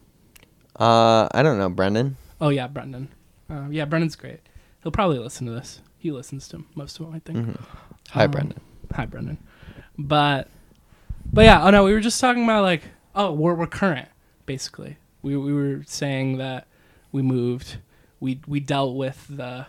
Uh, 0.79 1.27
I 1.33 1.41
don't 1.43 1.57
know, 1.57 1.69
Brendan. 1.69 2.17
Oh 2.39 2.49
yeah, 2.49 2.67
Brendan. 2.67 3.09
Uh, 3.49 3.67
yeah, 3.69 3.85
Brendan's 3.85 4.15
great. 4.15 4.39
He'll 4.83 4.91
probably 4.91 5.19
listen 5.19 5.47
to 5.47 5.53
this. 5.53 5.81
He 5.97 6.11
listens 6.11 6.47
to 6.49 6.63
most 6.75 6.99
of 6.99 7.05
them, 7.07 7.15
I 7.15 7.19
think. 7.19 7.37
Mhm. 7.39 7.61
Hi, 8.11 8.25
Um, 8.25 8.31
Brendan. 8.31 8.59
Hi, 8.93 9.05
Brendan. 9.05 9.37
But, 9.97 10.47
but 11.31 11.45
yeah. 11.45 11.63
Oh 11.65 11.69
no, 11.69 11.83
we 11.83 11.93
were 11.93 11.99
just 11.99 12.19
talking 12.21 12.43
about 12.43 12.63
like, 12.63 12.83
oh, 13.15 13.31
we're 13.33 13.53
we're 13.55 13.67
current, 13.67 14.07
basically. 14.45 14.97
We 15.21 15.35
we 15.37 15.53
were 15.53 15.83
saying 15.87 16.37
that 16.37 16.67
we 17.11 17.21
moved. 17.21 17.77
We 18.19 18.39
we 18.47 18.59
dealt 18.59 18.95
with 18.95 19.25
the, 19.29 19.67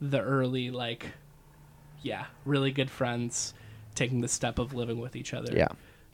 the 0.00 0.20
early 0.20 0.70
like, 0.70 1.06
yeah, 2.02 2.26
really 2.44 2.70
good 2.70 2.90
friends, 2.90 3.54
taking 3.94 4.20
the 4.20 4.28
step 4.28 4.58
of 4.58 4.74
living 4.74 5.00
with 5.00 5.16
each 5.16 5.34
other. 5.34 5.52
Yeah. 5.54 5.68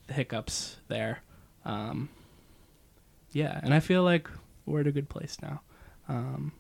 the 0.07 0.15
hiccups 0.15 0.77
there. 0.89 1.21
Um, 1.65 2.09
yeah, 3.33 3.59
and 3.63 3.73
I 3.75 3.81
feel 3.81 4.03
like 4.03 4.29
we're 4.67 4.81
at 4.81 4.87
a 4.87 4.93
good 4.93 5.09
place 5.09 5.37
now. 5.43 5.61
Um, 6.09 6.53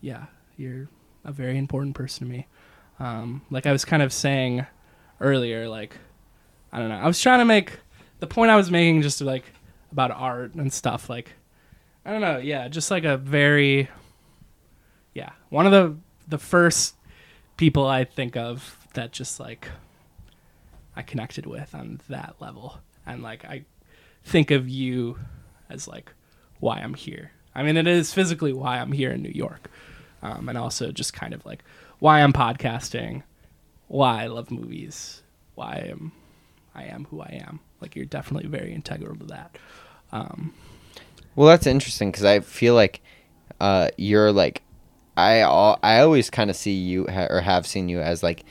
yeah, 0.00 0.26
you're 0.56 0.88
a 1.24 1.32
very 1.32 1.58
important 1.58 1.94
person 1.94 2.26
to 2.26 2.32
me. 2.32 2.46
Um, 2.98 3.42
like 3.50 3.66
I 3.66 3.72
was 3.72 3.84
kind 3.84 4.02
of 4.02 4.12
saying 4.12 4.64
earlier, 5.20 5.68
like 5.68 5.96
I 6.72 6.78
don't 6.78 6.88
know. 6.88 6.96
I 6.96 7.06
was 7.06 7.20
trying 7.20 7.38
to 7.40 7.44
make 7.44 7.78
the 8.20 8.26
point 8.26 8.50
I 8.50 8.56
was 8.56 8.70
making 8.70 9.02
just 9.02 9.20
like 9.20 9.44
about 9.92 10.10
art 10.10 10.54
and 10.54 10.72
stuff. 10.72 11.08
Like 11.08 11.32
I 12.04 12.12
don't 12.12 12.20
know. 12.20 12.38
Yeah, 12.38 12.68
just 12.68 12.90
like 12.90 13.04
a 13.04 13.16
very 13.16 13.88
yeah 15.14 15.30
one 15.48 15.66
of 15.66 15.72
the 15.72 15.96
the 16.28 16.38
first 16.38 16.94
people 17.56 17.86
I 17.86 18.04
think 18.04 18.36
of 18.36 18.76
that 18.94 19.12
just 19.12 19.40
like 19.40 19.68
I 20.94 21.02
connected 21.02 21.46
with 21.46 21.74
on 21.74 22.00
that 22.08 22.36
level, 22.40 22.78
and 23.06 23.22
like 23.22 23.44
I 23.44 23.64
think 24.24 24.50
of 24.50 24.68
you 24.68 25.18
as 25.68 25.86
like 25.86 26.12
why 26.60 26.78
I'm 26.78 26.94
here. 26.94 27.32
I 27.54 27.62
mean, 27.62 27.76
it 27.76 27.86
is 27.86 28.12
physically 28.12 28.52
why 28.52 28.78
I'm 28.78 28.92
here 28.92 29.12
in 29.12 29.22
New 29.22 29.32
York, 29.34 29.70
um, 30.22 30.48
and 30.48 30.58
also 30.58 30.92
just 30.92 31.12
kind 31.12 31.32
of 31.34 31.44
like 31.46 31.64
why 31.98 32.20
I'm 32.22 32.32
podcasting, 32.32 33.22
why 33.88 34.22
I 34.24 34.26
love 34.26 34.50
movies, 34.50 35.22
why 35.54 35.82
I 35.84 35.88
am 35.90 36.12
I 36.74 36.84
am 36.84 37.06
who 37.10 37.20
I 37.20 37.42
am. 37.46 37.60
Like 37.80 37.96
you're 37.96 38.04
definitely 38.06 38.48
very 38.48 38.72
integral 38.74 39.16
to 39.16 39.24
that. 39.26 39.56
Um, 40.12 40.52
Well, 41.34 41.48
that's 41.48 41.66
interesting 41.66 42.10
because 42.10 42.24
I 42.24 42.40
feel 42.40 42.74
like 42.74 43.00
uh, 43.60 43.88
you're 43.96 44.32
like 44.32 44.62
I 45.16 45.40
al- 45.40 45.78
I 45.82 46.00
always 46.00 46.28
kind 46.30 46.50
of 46.50 46.56
see 46.56 46.72
you 46.74 47.06
ha- 47.08 47.28
or 47.30 47.40
have 47.40 47.66
seen 47.66 47.88
you 47.88 48.00
as 48.00 48.22
like 48.22 48.44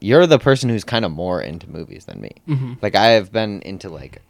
you're 0.00 0.26
the 0.26 0.38
person 0.38 0.68
who's 0.70 0.84
kind 0.84 1.04
of 1.04 1.12
more 1.12 1.40
into 1.42 1.68
movies 1.70 2.04
than 2.06 2.20
me. 2.20 2.30
mhm. 2.48 2.76
Like 2.82 2.94
I 2.94 3.08
have 3.12 3.32
been 3.32 3.60
into 3.62 3.88
like 3.88 4.20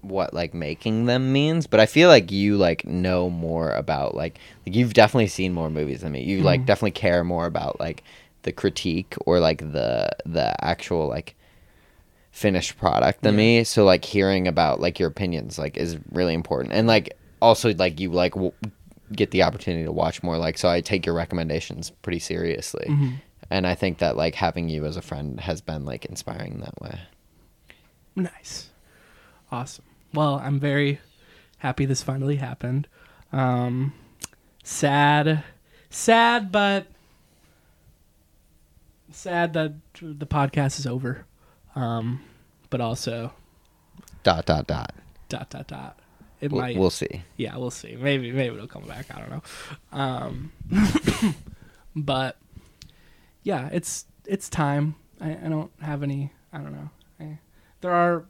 what 0.00 0.32
like 0.32 0.54
making 0.54 1.06
them 1.06 1.32
means, 1.32 1.66
but 1.66 1.80
I 1.80 1.86
feel 1.86 2.08
like 2.08 2.30
you 2.30 2.56
like 2.56 2.86
know 2.86 3.28
more 3.28 3.70
about 3.72 4.14
like 4.14 4.38
like 4.66 4.74
you've 4.74 4.94
definitely 4.94 5.26
seen 5.28 5.52
more 5.52 5.70
movies 5.70 6.02
than 6.02 6.12
me. 6.12 6.22
You 6.22 6.42
like 6.42 6.60
Mhm. 6.62 6.66
definitely 6.66 6.92
care 6.92 7.24
more 7.24 7.46
about 7.46 7.80
like 7.80 8.04
the 8.48 8.52
critique 8.52 9.14
or 9.26 9.40
like 9.40 9.58
the 9.72 10.08
the 10.24 10.48
actual 10.64 11.06
like 11.06 11.34
finished 12.32 12.78
product 12.78 13.20
than 13.22 13.34
Yeah. 13.34 13.38
me. 13.38 13.64
So 13.64 13.84
like 13.84 14.04
hearing 14.04 14.48
about 14.48 14.80
like 14.80 14.98
your 14.98 15.08
opinions 15.08 15.58
like 15.58 15.76
is 15.76 15.98
really 16.12 16.32
important. 16.32 16.72
And 16.72 16.86
like 16.88 17.12
also 17.42 17.74
like 17.74 18.00
you 18.00 18.10
like 18.10 18.32
w- 18.32 18.52
get 19.12 19.30
the 19.32 19.42
opportunity 19.42 19.84
to 19.84 19.92
watch 19.92 20.22
more 20.22 20.38
like 20.38 20.56
so 20.56 20.68
I 20.68 20.80
take 20.80 21.04
your 21.04 21.14
recommendations 21.14 21.90
pretty 21.90 22.20
seriously. 22.20 22.86
Mhm. 22.88 23.12
And 23.50 23.66
I 23.66 23.74
think 23.74 23.98
that 23.98 24.16
like 24.16 24.34
having 24.34 24.68
you 24.70 24.84
as 24.86 24.96
a 24.96 25.02
friend 25.02 25.40
has 25.40 25.60
been 25.60 25.84
like 25.84 26.04
inspiring 26.06 26.60
that 26.60 26.80
way. 26.80 26.98
Nice. 28.16 28.70
Awesome. 29.52 29.84
Well, 30.14 30.40
I'm 30.42 30.58
very 30.60 31.00
happy 31.58 31.84
this 31.86 32.02
finally 32.02 32.36
happened. 32.36 32.88
Um, 33.32 33.92
sad, 34.62 35.44
sad, 35.90 36.50
but 36.52 36.86
sad 39.18 39.52
that 39.54 39.72
the 40.00 40.26
podcast 40.26 40.78
is 40.78 40.86
over. 40.86 41.26
Um, 41.74 42.22
but 42.70 42.80
also 42.80 43.32
Dot 44.22 44.46
dot 44.46 44.66
dot. 44.66 44.94
dot 45.28 45.48
dot 45.50 45.66
dot. 45.68 45.98
It 46.40 46.52
We'll, 46.52 46.60
might. 46.62 46.76
we'll 46.76 46.90
see. 46.90 47.22
yeah, 47.36 47.56
we'll 47.56 47.70
see. 47.70 47.96
Maybe 47.96 48.30
maybe 48.32 48.54
it'll 48.54 48.66
come 48.68 48.84
back. 48.84 49.06
I 49.14 49.18
don't 49.20 49.30
know. 49.30 49.42
Um, 49.92 50.52
but 51.96 52.36
yeah, 53.42 53.68
it's 53.72 54.04
it's 54.26 54.48
time. 54.48 54.94
I, 55.20 55.30
I 55.32 55.48
don't 55.48 55.70
have 55.80 56.02
any. 56.02 56.32
I 56.52 56.58
don't 56.58 56.72
know. 56.72 56.90
I, 57.20 57.38
there 57.80 57.92
are 57.92 58.24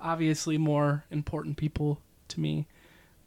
obviously 0.00 0.58
more 0.58 1.04
important 1.10 1.56
people 1.56 2.00
to 2.28 2.40
me, 2.40 2.66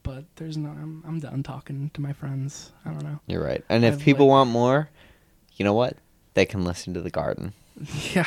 but 0.04 0.26
there's 0.36 0.58
no. 0.58 0.70
I'm 0.70 1.04
I'm 1.08 1.20
done 1.20 1.44
talking 1.44 1.92
to 1.94 2.02
my 2.02 2.12
friends. 2.14 2.72
I 2.86 2.90
don't 2.92 3.04
know. 3.04 3.20
You're 3.28 3.44
right. 3.44 3.64
And 3.70 3.86
if 3.86 3.96
I've, 3.96 4.00
people 4.02 4.26
like- 4.26 4.32
want 4.32 4.50
more, 4.50 4.90
you 5.56 5.64
know 5.64 5.74
what? 5.74 5.96
They 6.40 6.46
can 6.46 6.64
listen 6.64 6.94
to 6.94 7.02
the 7.02 7.10
garden 7.10 7.52
Yeah, 8.16 8.26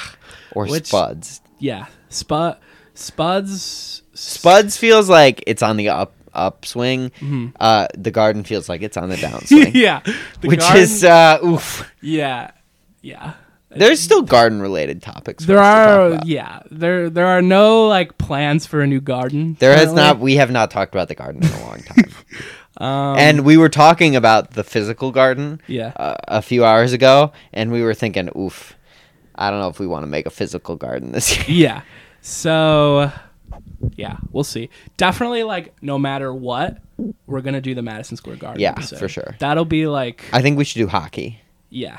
or 0.55 0.67
Which- 0.67 0.89
Spuds. 0.89 1.41
yeah. 1.59 1.87
Spud, 2.11 2.59
Spuds, 2.95 4.03
Spuds 4.13 4.77
feels 4.77 5.09
like 5.09 5.43
it's 5.47 5.63
on 5.63 5.79
the 5.79 5.89
up 5.89 6.13
upswing. 6.35 7.11
Mhm. 7.21 7.53
Uh, 7.59 7.87
the 7.97 8.11
garden 8.11 8.45
feels 8.45 8.69
like 8.69 8.83
it's 8.83 8.99
on 8.99 9.09
the 9.09 9.17
downswing. 9.27 9.73
yeah, 9.75 10.01
the 10.43 10.49
which 10.49 10.61
garden- 10.61 10.83
is 10.83 11.03
uh, 11.05 11.39
oof. 11.43 11.91
yeah, 12.03 12.51
yeah. 13.01 13.33
There's 13.71 14.01
still 14.01 14.21
garden 14.21 14.61
related 14.61 15.01
topics. 15.01 15.47
There 15.47 15.59
are 15.59 16.21
yeah 16.27 16.61
there 16.71 17.09
there 17.09 17.27
are 17.29 17.41
no 17.41 17.89
like 17.89 18.19
plans 18.19 18.67
for 18.67 18.83
a 18.83 18.87
new 18.87 19.01
garden. 19.01 19.57
There 19.59 19.75
has 19.75 19.95
not. 19.95 20.19
We 20.19 20.37
have 20.37 20.51
not 20.51 20.71
talked 20.71 20.95
about 20.95 21.09
the 21.09 21.15
garden 21.15 21.43
in 21.43 21.49
a 21.51 21.61
long 21.67 21.79
time. 21.83 22.11
Um, 22.83 23.17
and 23.17 23.45
we 23.45 23.57
were 23.57 23.69
talking 23.69 24.17
about 24.17 24.53
the 24.55 24.65
physical 24.65 25.13
garden 25.13 25.61
yeah, 25.69 25.93
uh, 25.95 26.17
a 26.27 26.43
few 26.43 26.65
hours 26.65 26.93
ago, 26.93 27.33
and 27.53 27.71
we 27.71 27.83
were 27.83 27.95
thinking, 27.95 28.29
oof. 28.37 28.75
I 29.35 29.51
don't 29.51 29.61
know 29.61 29.69
if 29.69 29.81
we 29.81 29.87
want 29.87 30.03
to 30.03 30.09
make 30.09 30.27
a 30.27 30.31
physical 30.31 30.77
garden 30.77 31.13
this 31.13 31.37
year. 31.37 31.47
yeah. 31.49 31.83
So 32.21 33.11
yeah, 33.97 34.19
we'll 34.31 34.45
see. 34.45 34.69
Definitely 34.97 35.43
like 35.43 35.75
no 35.83 35.99
matter 35.99 36.35
what, 36.35 36.79
we're 37.27 37.41
gonna 37.41 37.61
do 37.61 37.75
the 37.75 37.83
Madison 37.83 38.17
Square 38.17 38.37
Garden. 38.37 38.61
Yeah, 38.61 38.73
episode. 38.73 38.99
for 38.99 39.09
sure. 39.09 39.37
That'll 39.39 39.65
be 39.65 39.87
like 39.87 40.25
I 40.33 40.43
think 40.43 40.59
we 40.59 40.65
should 40.65 40.79
do 40.79 40.87
hockey. 40.87 41.41
yeah, 41.71 41.99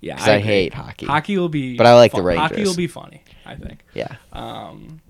yeah. 0.00 0.14
Because 0.14 0.28
I, 0.28 0.34
agree. 0.34 0.46
hate 0.46 0.74
hockey. 0.74 1.06
hockey. 1.06 1.38
Will 1.38 1.48
be, 1.48 1.76
But 1.76 1.86
I 1.86 1.94
like 1.94 2.12
the 2.12 2.22
fun. 2.22 2.36
Hockey 2.36 2.64
will 2.64 2.76
be 2.76 2.86
funny. 2.86 3.22
I 3.44 3.56
think. 3.56 3.80
Yeah. 3.94 4.16
Um, 4.32 5.00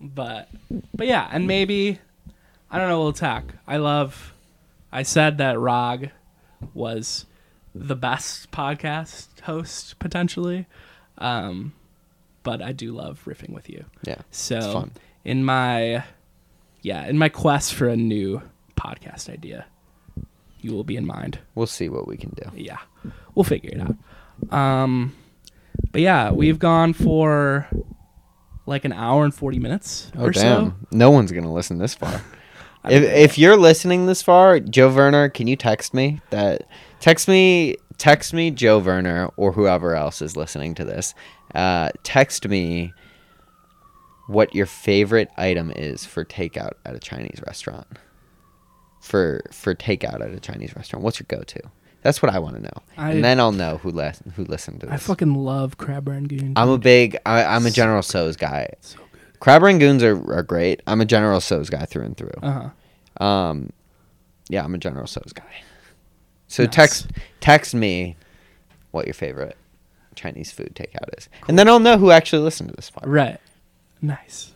but 0.00 0.48
but 0.92 1.06
yeah, 1.06 1.28
and 1.32 1.46
maybe 1.46 1.98
I 2.74 2.78
don't 2.78 2.88
know. 2.88 2.98
We'll 2.98 3.08
attack. 3.10 3.54
I 3.68 3.76
love. 3.76 4.34
I 4.90 5.04
said 5.04 5.38
that 5.38 5.58
Rog 5.60 6.08
was 6.74 7.24
the 7.72 7.94
best 7.94 8.50
podcast 8.50 9.28
host 9.42 9.98
potentially, 10.00 10.66
um, 11.18 11.72
but 12.42 12.60
I 12.60 12.72
do 12.72 12.92
love 12.92 13.22
riffing 13.26 13.50
with 13.50 13.70
you. 13.70 13.84
Yeah. 14.02 14.16
So 14.32 14.88
in 15.24 15.44
my 15.44 16.02
yeah 16.82 17.06
in 17.06 17.16
my 17.16 17.28
quest 17.28 17.74
for 17.74 17.88
a 17.88 17.96
new 17.96 18.42
podcast 18.76 19.30
idea, 19.30 19.66
you 20.60 20.72
will 20.72 20.84
be 20.84 20.96
in 20.96 21.06
mind. 21.06 21.38
We'll 21.54 21.66
see 21.68 21.88
what 21.88 22.08
we 22.08 22.16
can 22.16 22.30
do. 22.30 22.50
Yeah, 22.56 22.78
we'll 23.36 23.44
figure 23.44 23.70
it 23.70 23.80
out. 23.80 24.56
Um, 24.56 25.14
but 25.92 26.00
yeah, 26.00 26.32
we've 26.32 26.58
gone 26.58 26.92
for 26.92 27.68
like 28.66 28.84
an 28.84 28.92
hour 28.92 29.24
and 29.24 29.32
forty 29.34 29.60
minutes 29.60 30.10
Oh 30.18 30.24
or 30.24 30.30
damn! 30.30 30.70
so. 30.70 30.74
No 30.90 31.10
one's 31.10 31.30
gonna 31.30 31.52
listen 31.52 31.78
this 31.78 31.94
far. 31.94 32.20
I 32.84 32.92
if 32.92 33.02
if 33.02 33.38
you're 33.38 33.56
listening 33.56 34.06
this 34.06 34.22
far, 34.22 34.60
Joe 34.60 34.92
Werner, 34.94 35.28
can 35.28 35.46
you 35.46 35.56
text 35.56 35.94
me 35.94 36.20
that? 36.30 36.62
Text 37.00 37.28
me, 37.28 37.76
text 37.98 38.32
me, 38.32 38.50
Joe 38.50 38.78
Werner, 38.78 39.30
or 39.36 39.52
whoever 39.52 39.94
else 39.94 40.22
is 40.22 40.36
listening 40.36 40.74
to 40.76 40.84
this. 40.84 41.14
Uh, 41.54 41.90
text 42.02 42.48
me 42.48 42.92
what 44.26 44.54
your 44.54 44.66
favorite 44.66 45.28
item 45.36 45.70
is 45.70 46.04
for 46.04 46.24
takeout 46.24 46.72
at 46.86 46.94
a 46.94 46.98
Chinese 46.98 47.40
restaurant. 47.46 47.86
For 49.00 49.42
for 49.52 49.74
takeout 49.74 50.22
at 50.22 50.30
a 50.32 50.40
Chinese 50.40 50.74
restaurant, 50.74 51.04
what's 51.04 51.20
your 51.20 51.26
go-to? 51.28 51.60
That's 52.02 52.22
what 52.22 52.32
I 52.34 52.38
want 52.38 52.56
to 52.56 52.62
know, 52.62 52.82
I- 52.96 53.12
and 53.12 53.24
then 53.24 53.38
I'll 53.40 53.52
know 53.52 53.78
who 53.78 53.90
les- 53.90 54.22
who 54.34 54.44
listened 54.44 54.80
to 54.80 54.86
this. 54.86 54.94
I 54.94 54.96
fucking 54.98 55.34
love 55.34 55.76
crab 55.78 56.08
rangoon. 56.08 56.54
I'm 56.56 56.68
a 56.70 56.78
big, 56.78 57.18
I, 57.26 57.44
I'm 57.44 57.64
a 57.66 57.70
General 57.70 58.02
Tso's 58.02 58.36
guy. 58.36 58.68
so 58.80 58.96
good. 58.98 59.03
Crab 59.40 59.62
rangoons 59.62 60.02
are, 60.02 60.32
are 60.38 60.42
great. 60.42 60.80
I'm 60.86 61.00
a 61.00 61.04
General 61.04 61.40
Tso's 61.40 61.68
guy 61.70 61.84
through 61.84 62.04
and 62.04 62.16
through. 62.16 62.32
Uh 62.42 62.70
huh. 63.18 63.24
Um, 63.24 63.70
yeah, 64.48 64.64
I'm 64.64 64.74
a 64.74 64.78
General 64.78 65.06
Tso's 65.06 65.32
guy. 65.32 65.44
So 66.48 66.64
Nice. 66.64 66.74
text 66.74 67.06
text 67.40 67.74
me 67.74 68.16
what 68.90 69.06
your 69.06 69.14
favorite 69.14 69.56
Chinese 70.14 70.52
food 70.52 70.72
takeout 70.74 71.16
is, 71.18 71.28
and 71.48 71.58
then 71.58 71.68
I'll 71.68 71.80
know 71.80 71.98
who 71.98 72.10
actually 72.10 72.42
listened 72.42 72.70
to 72.70 72.76
this 72.76 72.90
podcast. 72.90 73.06
Right. 73.06 73.40
Nice. 74.00 74.52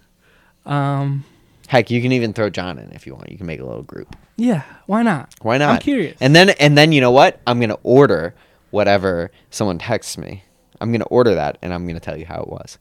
Um. 0.67 1.25
Heck, 1.69 1.91
you 1.91 2.01
can 2.01 2.13
even 2.13 2.33
throw 2.33 2.49
Jon 2.49 2.79
in 2.79 2.91
if 2.93 3.07
you 3.07 3.15
want. 3.15 3.31
You 3.31 3.37
can 3.37 3.47
make 3.47 3.61
a 3.61 3.65
little 3.65 3.83
group. 3.83 4.17
Yeah. 4.37 4.63
Why 4.87 5.03
not? 5.03 5.35
Why 5.43 5.59
not? 5.59 5.71
I'm 5.75 5.81
curious. 5.81 6.17
And 6.21 6.35
then 6.35 6.51
and 6.51 6.79
then 6.79 6.93
you 6.93 7.01
know 7.03 7.11
what? 7.11 7.41
I'm 7.47 7.61
gonna 7.61 7.77
order 7.83 8.35
whatever 8.71 9.31
someone 9.51 9.79
texts 9.79 10.17
me. 10.17 10.45
I'm 10.81 10.93
gonna 10.93 11.05
order 11.07 11.35
that, 11.35 11.59
and 11.61 11.75
I'm 11.75 11.87
gonna 11.87 12.01
tell 12.01 12.17
you 12.17 12.25
how 12.27 12.41
it 12.43 12.49
was. 12.49 12.79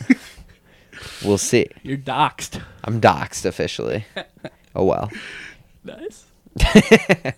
we'll 1.25 1.39
see. 1.39 1.67
You're 1.81 1.97
doxxed. 1.97 2.61
I'm 2.83 3.01
doxxed 3.01 3.45
officially. 3.45 4.05
Oh 4.75 4.85
well. 4.85 5.11
Nice. 5.83 6.25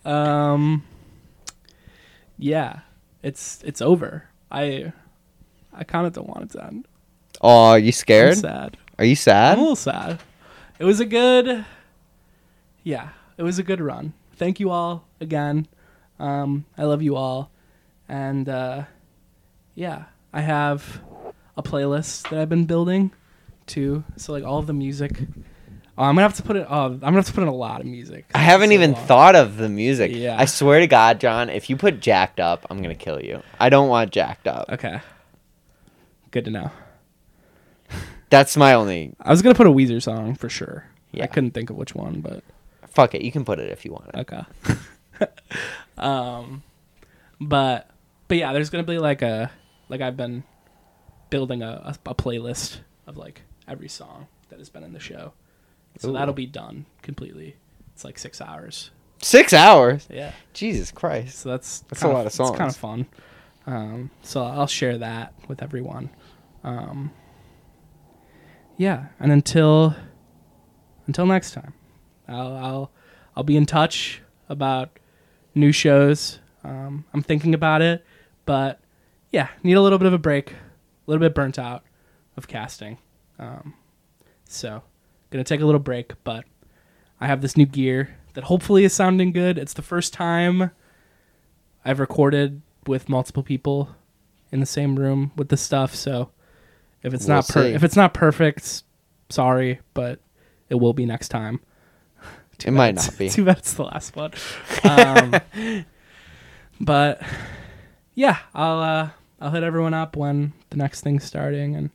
um. 0.05 0.83
Yeah, 2.37 2.79
it's 3.23 3.61
it's 3.63 3.81
over. 3.81 4.29
I 4.51 4.91
I 5.73 5.83
kind 5.83 6.05
of 6.07 6.13
don't 6.13 6.27
want 6.27 6.43
it 6.43 6.49
to 6.57 6.65
end. 6.65 6.87
Oh, 7.41 7.69
are 7.71 7.79
you 7.79 7.87
I'm 7.87 7.91
scared? 7.91 8.37
sad. 8.37 8.77
Are 8.97 9.05
you 9.05 9.11
I'm 9.11 9.15
sad? 9.15 9.57
a 9.57 9.61
little 9.61 9.75
sad. 9.75 10.19
It 10.79 10.83
was 10.85 10.99
a 10.99 11.05
good, 11.05 11.65
yeah, 12.83 13.09
it 13.37 13.43
was 13.43 13.59
a 13.59 13.63
good 13.63 13.79
run. 13.81 14.13
Thank 14.35 14.59
you 14.59 14.69
all 14.69 15.05
again. 15.21 15.67
Um, 16.19 16.65
I 16.77 16.83
love 16.83 17.01
you 17.01 17.15
all, 17.15 17.51
and 18.09 18.47
uh, 18.49 18.83
yeah, 19.73 20.05
I 20.33 20.41
have 20.41 21.01
a 21.57 21.63
playlist 21.63 22.29
that 22.29 22.39
I've 22.39 22.49
been 22.49 22.65
building 22.65 23.11
too. 23.67 24.03
So 24.17 24.33
like 24.33 24.43
all 24.43 24.59
of 24.59 24.67
the 24.67 24.73
music. 24.73 25.21
Oh, 25.97 26.03
I'm 26.03 26.15
gonna 26.15 26.23
have 26.23 26.35
to 26.35 26.43
put 26.43 26.57
it. 26.57 26.67
Oh, 26.69 26.85
I'm 26.85 26.99
gonna 26.99 27.15
have 27.15 27.25
to 27.27 27.33
put 27.33 27.43
in 27.43 27.47
a 27.47 27.55
lot 27.55 27.79
of 27.79 27.87
music. 27.87 28.25
I 28.35 28.39
haven't 28.39 28.73
even 28.73 28.93
long. 28.93 29.05
thought 29.05 29.35
of 29.35 29.57
the 29.57 29.69
music. 29.69 30.11
Yeah. 30.13 30.35
I 30.37 30.45
swear 30.45 30.79
to 30.79 30.87
God, 30.87 31.19
Jon, 31.19 31.49
if 31.49 31.69
you 31.69 31.77
put 31.77 31.99
jacked 31.99 32.39
up, 32.39 32.65
I'm 32.69 32.81
gonna 32.81 32.95
kill 32.95 33.21
you. 33.21 33.41
I 33.59 33.69
don't 33.69 33.87
want 33.87 34.11
jacked 34.11 34.47
up. 34.47 34.69
Okay. 34.69 34.99
Good 36.31 36.45
to 36.45 36.51
know. 36.51 36.71
That's 38.29 38.57
my 38.57 38.73
only. 38.73 39.13
I 39.21 39.31
was 39.31 39.41
gonna 39.41 39.55
put 39.55 39.67
a 39.67 39.71
Weezer 39.71 40.01
song 40.01 40.35
for 40.35 40.49
sure. 40.49 40.85
Yeah. 41.11 41.23
I 41.23 41.27
couldn't 41.27 41.51
think 41.51 41.69
of 41.69 41.77
which 41.77 41.95
one, 41.95 42.19
but 42.19 42.43
Fuck 42.95 43.13
it. 43.13 43.23
You 43.23 43.31
can 43.31 43.43
put 43.43 43.59
it 43.59 43.69
if 43.71 43.83
you 43.83 43.91
want 43.91 44.07
it. 44.07 44.15
Okay. 44.15 44.41
um, 45.97 46.63
but 47.41 47.89
but 48.29 48.37
yeah, 48.37 48.53
there's 48.53 48.69
gonna 48.69 48.85
be 48.85 48.99
like 48.99 49.21
a 49.21 49.51
like 49.89 49.99
I've 49.99 50.15
been 50.15 50.45
building 51.29 51.61
a, 51.61 51.81
a, 51.83 52.09
a 52.09 52.15
playlist 52.15 52.77
of 53.05 53.17
like 53.17 53.41
every 53.67 53.89
song 53.89 54.27
that 54.47 54.59
has 54.59 54.69
been 54.69 54.81
in 54.81 54.93
the 54.93 55.01
show, 55.01 55.33
so 55.97 56.09
Ooh. 56.09 56.13
that'll 56.13 56.33
be 56.33 56.45
done 56.45 56.85
completely. 57.01 57.55
It's 57.93 58.03
like 58.03 58.17
six 58.19 58.41
hours. 58.41 58.91
Six 59.21 59.53
hours. 59.53 60.07
Yeah. 60.11 60.33
Jesus 60.53 60.91
Christ. 60.91 61.39
So 61.39 61.49
that's 61.49 61.79
That's 61.81 62.03
a 62.03 62.07
lot 62.07 62.21
of 62.21 62.27
It's 62.27 62.37
kind 62.37 62.69
of 62.69 62.75
fun. 62.75 63.07
Um, 63.67 64.11
so 64.21 64.43
I'll 64.43 64.67
share 64.67 64.97
that 64.99 65.33
with 65.47 65.63
everyone. 65.63 66.09
Um, 66.63 67.11
yeah, 68.77 69.07
and 69.19 69.31
until 69.31 69.95
until 71.07 71.25
next 71.25 71.53
time, 71.53 71.73
I'll 72.27 72.55
I'll 72.55 72.91
I'll 73.35 73.43
be 73.43 73.55
in 73.55 73.65
touch 73.65 74.21
about 74.49 74.99
new 75.53 75.71
shows. 75.71 76.39
Um, 76.63 77.05
I'm 77.13 77.21
thinking 77.21 77.53
about 77.53 77.81
it, 77.81 78.05
but 78.45 78.79
yeah, 79.31 79.49
need 79.63 79.75
a 79.75 79.81
little 79.81 79.97
bit 79.97 80.07
of 80.07 80.13
a 80.13 80.17
break, 80.17 80.51
a 80.51 80.55
little 81.07 81.19
bit 81.19 81.33
burnt 81.33 81.57
out 81.57 81.83
of 82.37 82.47
casting. 82.47 82.97
Um, 83.39 83.73
so 84.47 84.83
gonna 85.35 85.43
take 85.43 85.61
a 85.61 85.65
little 85.65 85.79
break, 85.79 86.13
but 86.23 86.45
I 87.19 87.27
have 87.27 87.41
this 87.41 87.57
new 87.57 87.65
gear 87.65 88.15
that 88.33 88.45
hopefully 88.45 88.83
is 88.83 88.93
sounding 88.93 89.31
good. 89.31 89.57
It's 89.57 89.73
the 89.73 89.81
first 89.81 90.13
time 90.13 90.71
I've 91.83 91.99
recorded 91.99 92.61
with 92.87 93.09
multiple 93.09 93.43
people 93.43 93.95
in 94.51 94.59
the 94.59 94.65
same 94.65 94.95
room 94.95 95.31
with 95.35 95.49
the 95.49 95.57
stuff. 95.57 95.95
So 95.95 96.31
if 97.03 97.13
it's 97.13 97.27
We'll 97.27 97.37
not 97.37 97.47
per- 97.47 97.63
if 97.63 97.83
it's 97.83 97.95
not 97.95 98.13
perfect, 98.13 98.83
sorry, 99.29 99.79
but 99.93 100.19
it 100.69 100.75
will 100.75 100.93
be 100.93 101.05
next 101.05 101.29
time. 101.29 101.59
Too 102.57 102.67
It 102.69 102.71
might 102.71 102.95
not 102.95 103.17
be. 103.17 103.29
Too 103.31 103.45
bad 103.45 103.57
it's 103.57 103.73
the 103.73 103.83
last 103.83 104.15
one. 104.15 104.31
Um, 104.83 105.35
but 106.79 107.21
yeah, 108.13 108.39
I'll 108.53 108.79
uh, 108.79 109.09
I'll 109.41 109.51
hit 109.51 109.63
everyone 109.63 109.93
up 109.93 110.15
when 110.15 110.53
the 110.69 110.77
next 110.77 111.01
thing's 111.01 111.23
starting, 111.23 111.75
and 111.75 111.89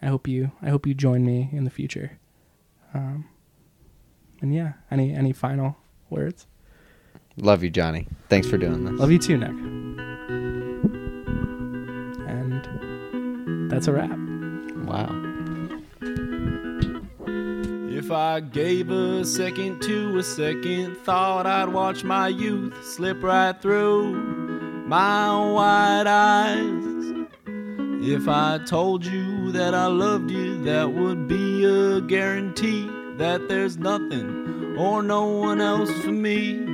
I 0.00 0.06
hope 0.06 0.28
you 0.28 0.52
I 0.62 0.70
hope 0.70 0.86
you 0.86 0.94
join 0.94 1.24
me 1.24 1.48
in 1.52 1.64
the 1.64 1.70
future. 1.70 2.18
Um, 2.94 3.28
and 4.40 4.54
yeah, 4.54 4.72
any 4.90 5.12
any 5.12 5.32
final 5.32 5.76
words? 6.08 6.46
Love 7.36 7.62
you, 7.62 7.70
Johnny. 7.70 8.06
Thanks 8.28 8.48
for 8.48 8.58
doing 8.58 8.84
this. 8.84 8.94
Love 8.98 9.10
you 9.10 9.18
too, 9.18 9.36
Nick. 9.36 9.50
And 12.28 13.70
that's 13.70 13.86
a 13.86 13.92
wrap. 13.92 14.18
Wow. 14.84 15.26
If 17.92 18.10
I 18.10 18.40
gave 18.40 18.90
a 18.90 19.24
second 19.24 19.82
to 19.82 20.18
a 20.18 20.22
second 20.22 20.96
thought, 20.96 21.46
I'd 21.46 21.68
watch 21.68 22.02
my 22.02 22.28
youth 22.28 22.74
slip 22.84 23.22
right 23.22 23.60
through 23.60 24.14
my 24.86 25.50
wide 25.52 26.06
eyes. 26.06 27.19
If 28.02 28.28
I 28.28 28.56
told 28.64 29.04
you 29.04 29.52
that 29.52 29.74
I 29.74 29.84
loved 29.84 30.30
you, 30.30 30.64
that 30.64 30.90
would 30.90 31.28
be 31.28 31.66
a 31.66 32.00
guarantee 32.00 32.90
that 33.18 33.46
there's 33.46 33.76
nothing 33.76 34.74
or 34.78 35.02
no 35.02 35.26
one 35.26 35.60
else 35.60 35.92
for 36.00 36.10
me. 36.10 36.64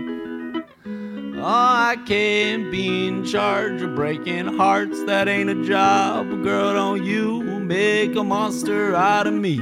Oh, 1.36 1.42
I 1.42 1.96
can't 2.06 2.70
be 2.70 3.08
in 3.08 3.24
charge 3.24 3.82
of 3.82 3.96
breaking 3.96 4.56
hearts, 4.56 5.02
that 5.06 5.26
ain't 5.26 5.50
a 5.50 5.64
job. 5.64 6.28
Girl, 6.44 6.72
don't 6.72 7.04
you 7.04 7.42
make 7.58 8.14
a 8.14 8.22
monster 8.22 8.94
out 8.94 9.26
of 9.26 9.34
me. 9.34 9.58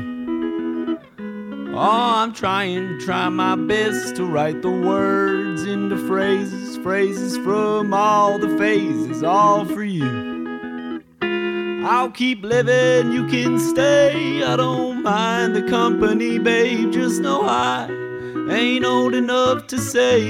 Oh, 1.74 1.78
I'm 1.78 2.34
trying, 2.34 3.00
try 3.00 3.30
my 3.30 3.56
best 3.56 4.16
to 4.16 4.26
write 4.26 4.60
the 4.60 4.70
words 4.70 5.64
into 5.64 5.96
phrases, 6.06 6.76
phrases 6.76 7.38
from 7.38 7.94
all 7.94 8.38
the 8.38 8.54
phases, 8.58 9.22
all 9.22 9.64
for 9.64 9.82
you. 9.82 10.23
I'll 11.86 12.10
keep 12.10 12.42
living, 12.42 13.12
you 13.12 13.26
can 13.26 13.58
stay. 13.58 14.42
I 14.42 14.56
don't 14.56 15.02
mind 15.02 15.54
the 15.54 15.68
company, 15.68 16.38
babe. 16.38 16.90
Just 16.90 17.20
know 17.20 17.42
I 17.42 17.90
ain't 18.50 18.86
old 18.86 19.14
enough 19.14 19.66
to 19.66 19.78
say 19.78 20.22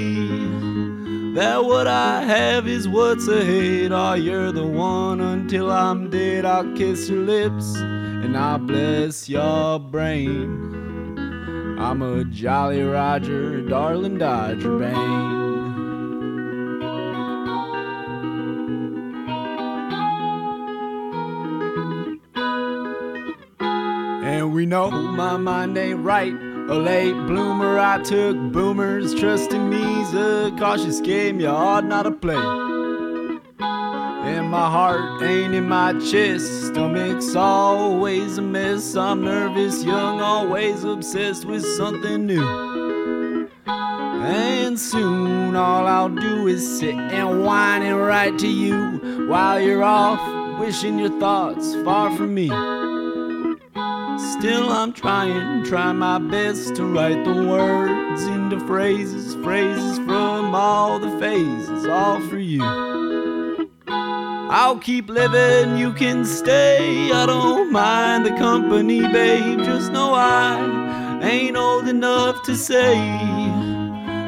that 1.33 1.63
what 1.63 1.87
I 1.87 2.23
have 2.23 2.67
is 2.67 2.89
what's 2.89 3.29
ahead. 3.29 3.93
Oh, 3.93 4.15
you're 4.15 4.51
the 4.51 4.67
one 4.67 5.21
until 5.21 5.71
I'm 5.71 6.09
dead. 6.09 6.43
I'll 6.43 6.75
kiss 6.75 7.07
your 7.07 7.21
lips 7.21 7.75
and 7.77 8.35
I'll 8.35 8.57
bless 8.57 9.29
your 9.29 9.79
brain. 9.79 10.75
I'm 11.79 12.01
a 12.01 12.25
Jolly 12.25 12.83
Roger, 12.83 13.61
darling 13.61 14.17
Dodger 14.17 14.77
Bane. 14.77 15.54
We 24.55 24.65
know 24.65 24.89
my 24.89 25.35
mind 25.35 25.77
ain't 25.77 25.99
right. 25.99 26.31
A 26.33 26.75
late 26.75 27.13
bloomer, 27.27 27.77
I 27.77 28.01
took 28.01 28.37
boomers. 28.53 29.13
Trusting 29.13 29.69
me's 29.69 30.13
a 30.13 30.49
cautious 30.57 31.01
game 31.01 31.41
you 31.41 31.47
ought 31.47 31.83
not 31.83 32.03
to 32.03 32.11
play. 32.11 32.37
And 33.59 34.49
my 34.49 34.69
heart 34.69 35.21
ain't 35.21 35.53
in 35.53 35.67
my 35.67 35.91
chest. 35.99 36.67
Stomach's 36.67 37.35
always 37.35 38.37
a 38.37 38.41
mess. 38.41 38.95
I'm 38.95 39.25
nervous, 39.25 39.83
young, 39.83 40.21
always 40.21 40.85
obsessed 40.85 41.43
with 41.43 41.65
something 41.75 42.25
new. 42.25 43.49
And 43.67 44.79
soon 44.79 45.57
all 45.57 45.85
I'll 45.85 46.07
do 46.07 46.47
is 46.47 46.79
sit 46.79 46.95
and 46.95 47.43
whine 47.43 47.83
and 47.83 47.99
write 47.99 48.39
to 48.39 48.47
you 48.47 49.27
while 49.27 49.59
you're 49.59 49.83
off, 49.83 50.59
wishing 50.61 50.97
your 50.97 51.19
thoughts 51.19 51.75
far 51.83 52.15
from 52.15 52.33
me. 52.33 52.49
Still, 54.17 54.69
I'm 54.69 54.93
trying, 54.93 55.65
try 55.65 55.91
my 55.91 56.19
best 56.19 56.75
to 56.75 56.85
write 56.85 57.25
the 57.25 57.33
words 57.33 58.23
into 58.23 58.59
phrases, 58.65 59.35
phrases 59.43 59.97
from 59.97 60.55
all 60.55 60.99
the 60.99 61.19
phases, 61.19 61.85
all 61.85 62.21
for 62.29 62.37
you. 62.37 62.63
I'll 63.87 64.77
keep 64.77 65.09
living, 65.09 65.77
you 65.77 65.91
can 65.91 66.23
stay. 66.23 67.11
I 67.11 67.25
don't 67.25 67.73
mind 67.73 68.25
the 68.25 68.35
company, 68.37 69.01
babe. 69.01 69.59
Just 69.59 69.91
know 69.91 70.13
I 70.13 71.19
ain't 71.21 71.57
old 71.57 71.89
enough 71.89 72.41
to 72.43 72.55
say 72.55 72.95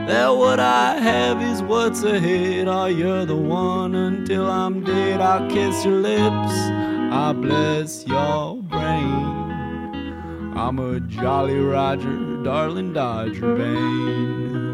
that 0.07 0.29
what 0.29 0.59
I 0.59 0.99
have 0.99 1.41
is 1.41 1.61
what's 1.61 2.03
ahead. 2.03 2.67
Oh, 2.67 2.87
you're 2.87 3.25
the 3.25 3.37
one 3.37 3.95
until 3.95 4.49
I'm 4.51 4.83
dead. 4.83 5.21
I'll 5.21 5.49
kiss 5.49 5.85
your 5.85 5.95
lips, 5.95 6.53
I'll 7.13 7.33
bless 7.33 8.05
your 8.05 8.61
brain. 8.63 9.46
I'm 10.57 10.79
a 10.79 10.99
Jolly 10.99 11.59
Roger, 11.59 12.41
darling 12.43 12.91
Dodger 12.91 13.55
Bane. 13.55 14.66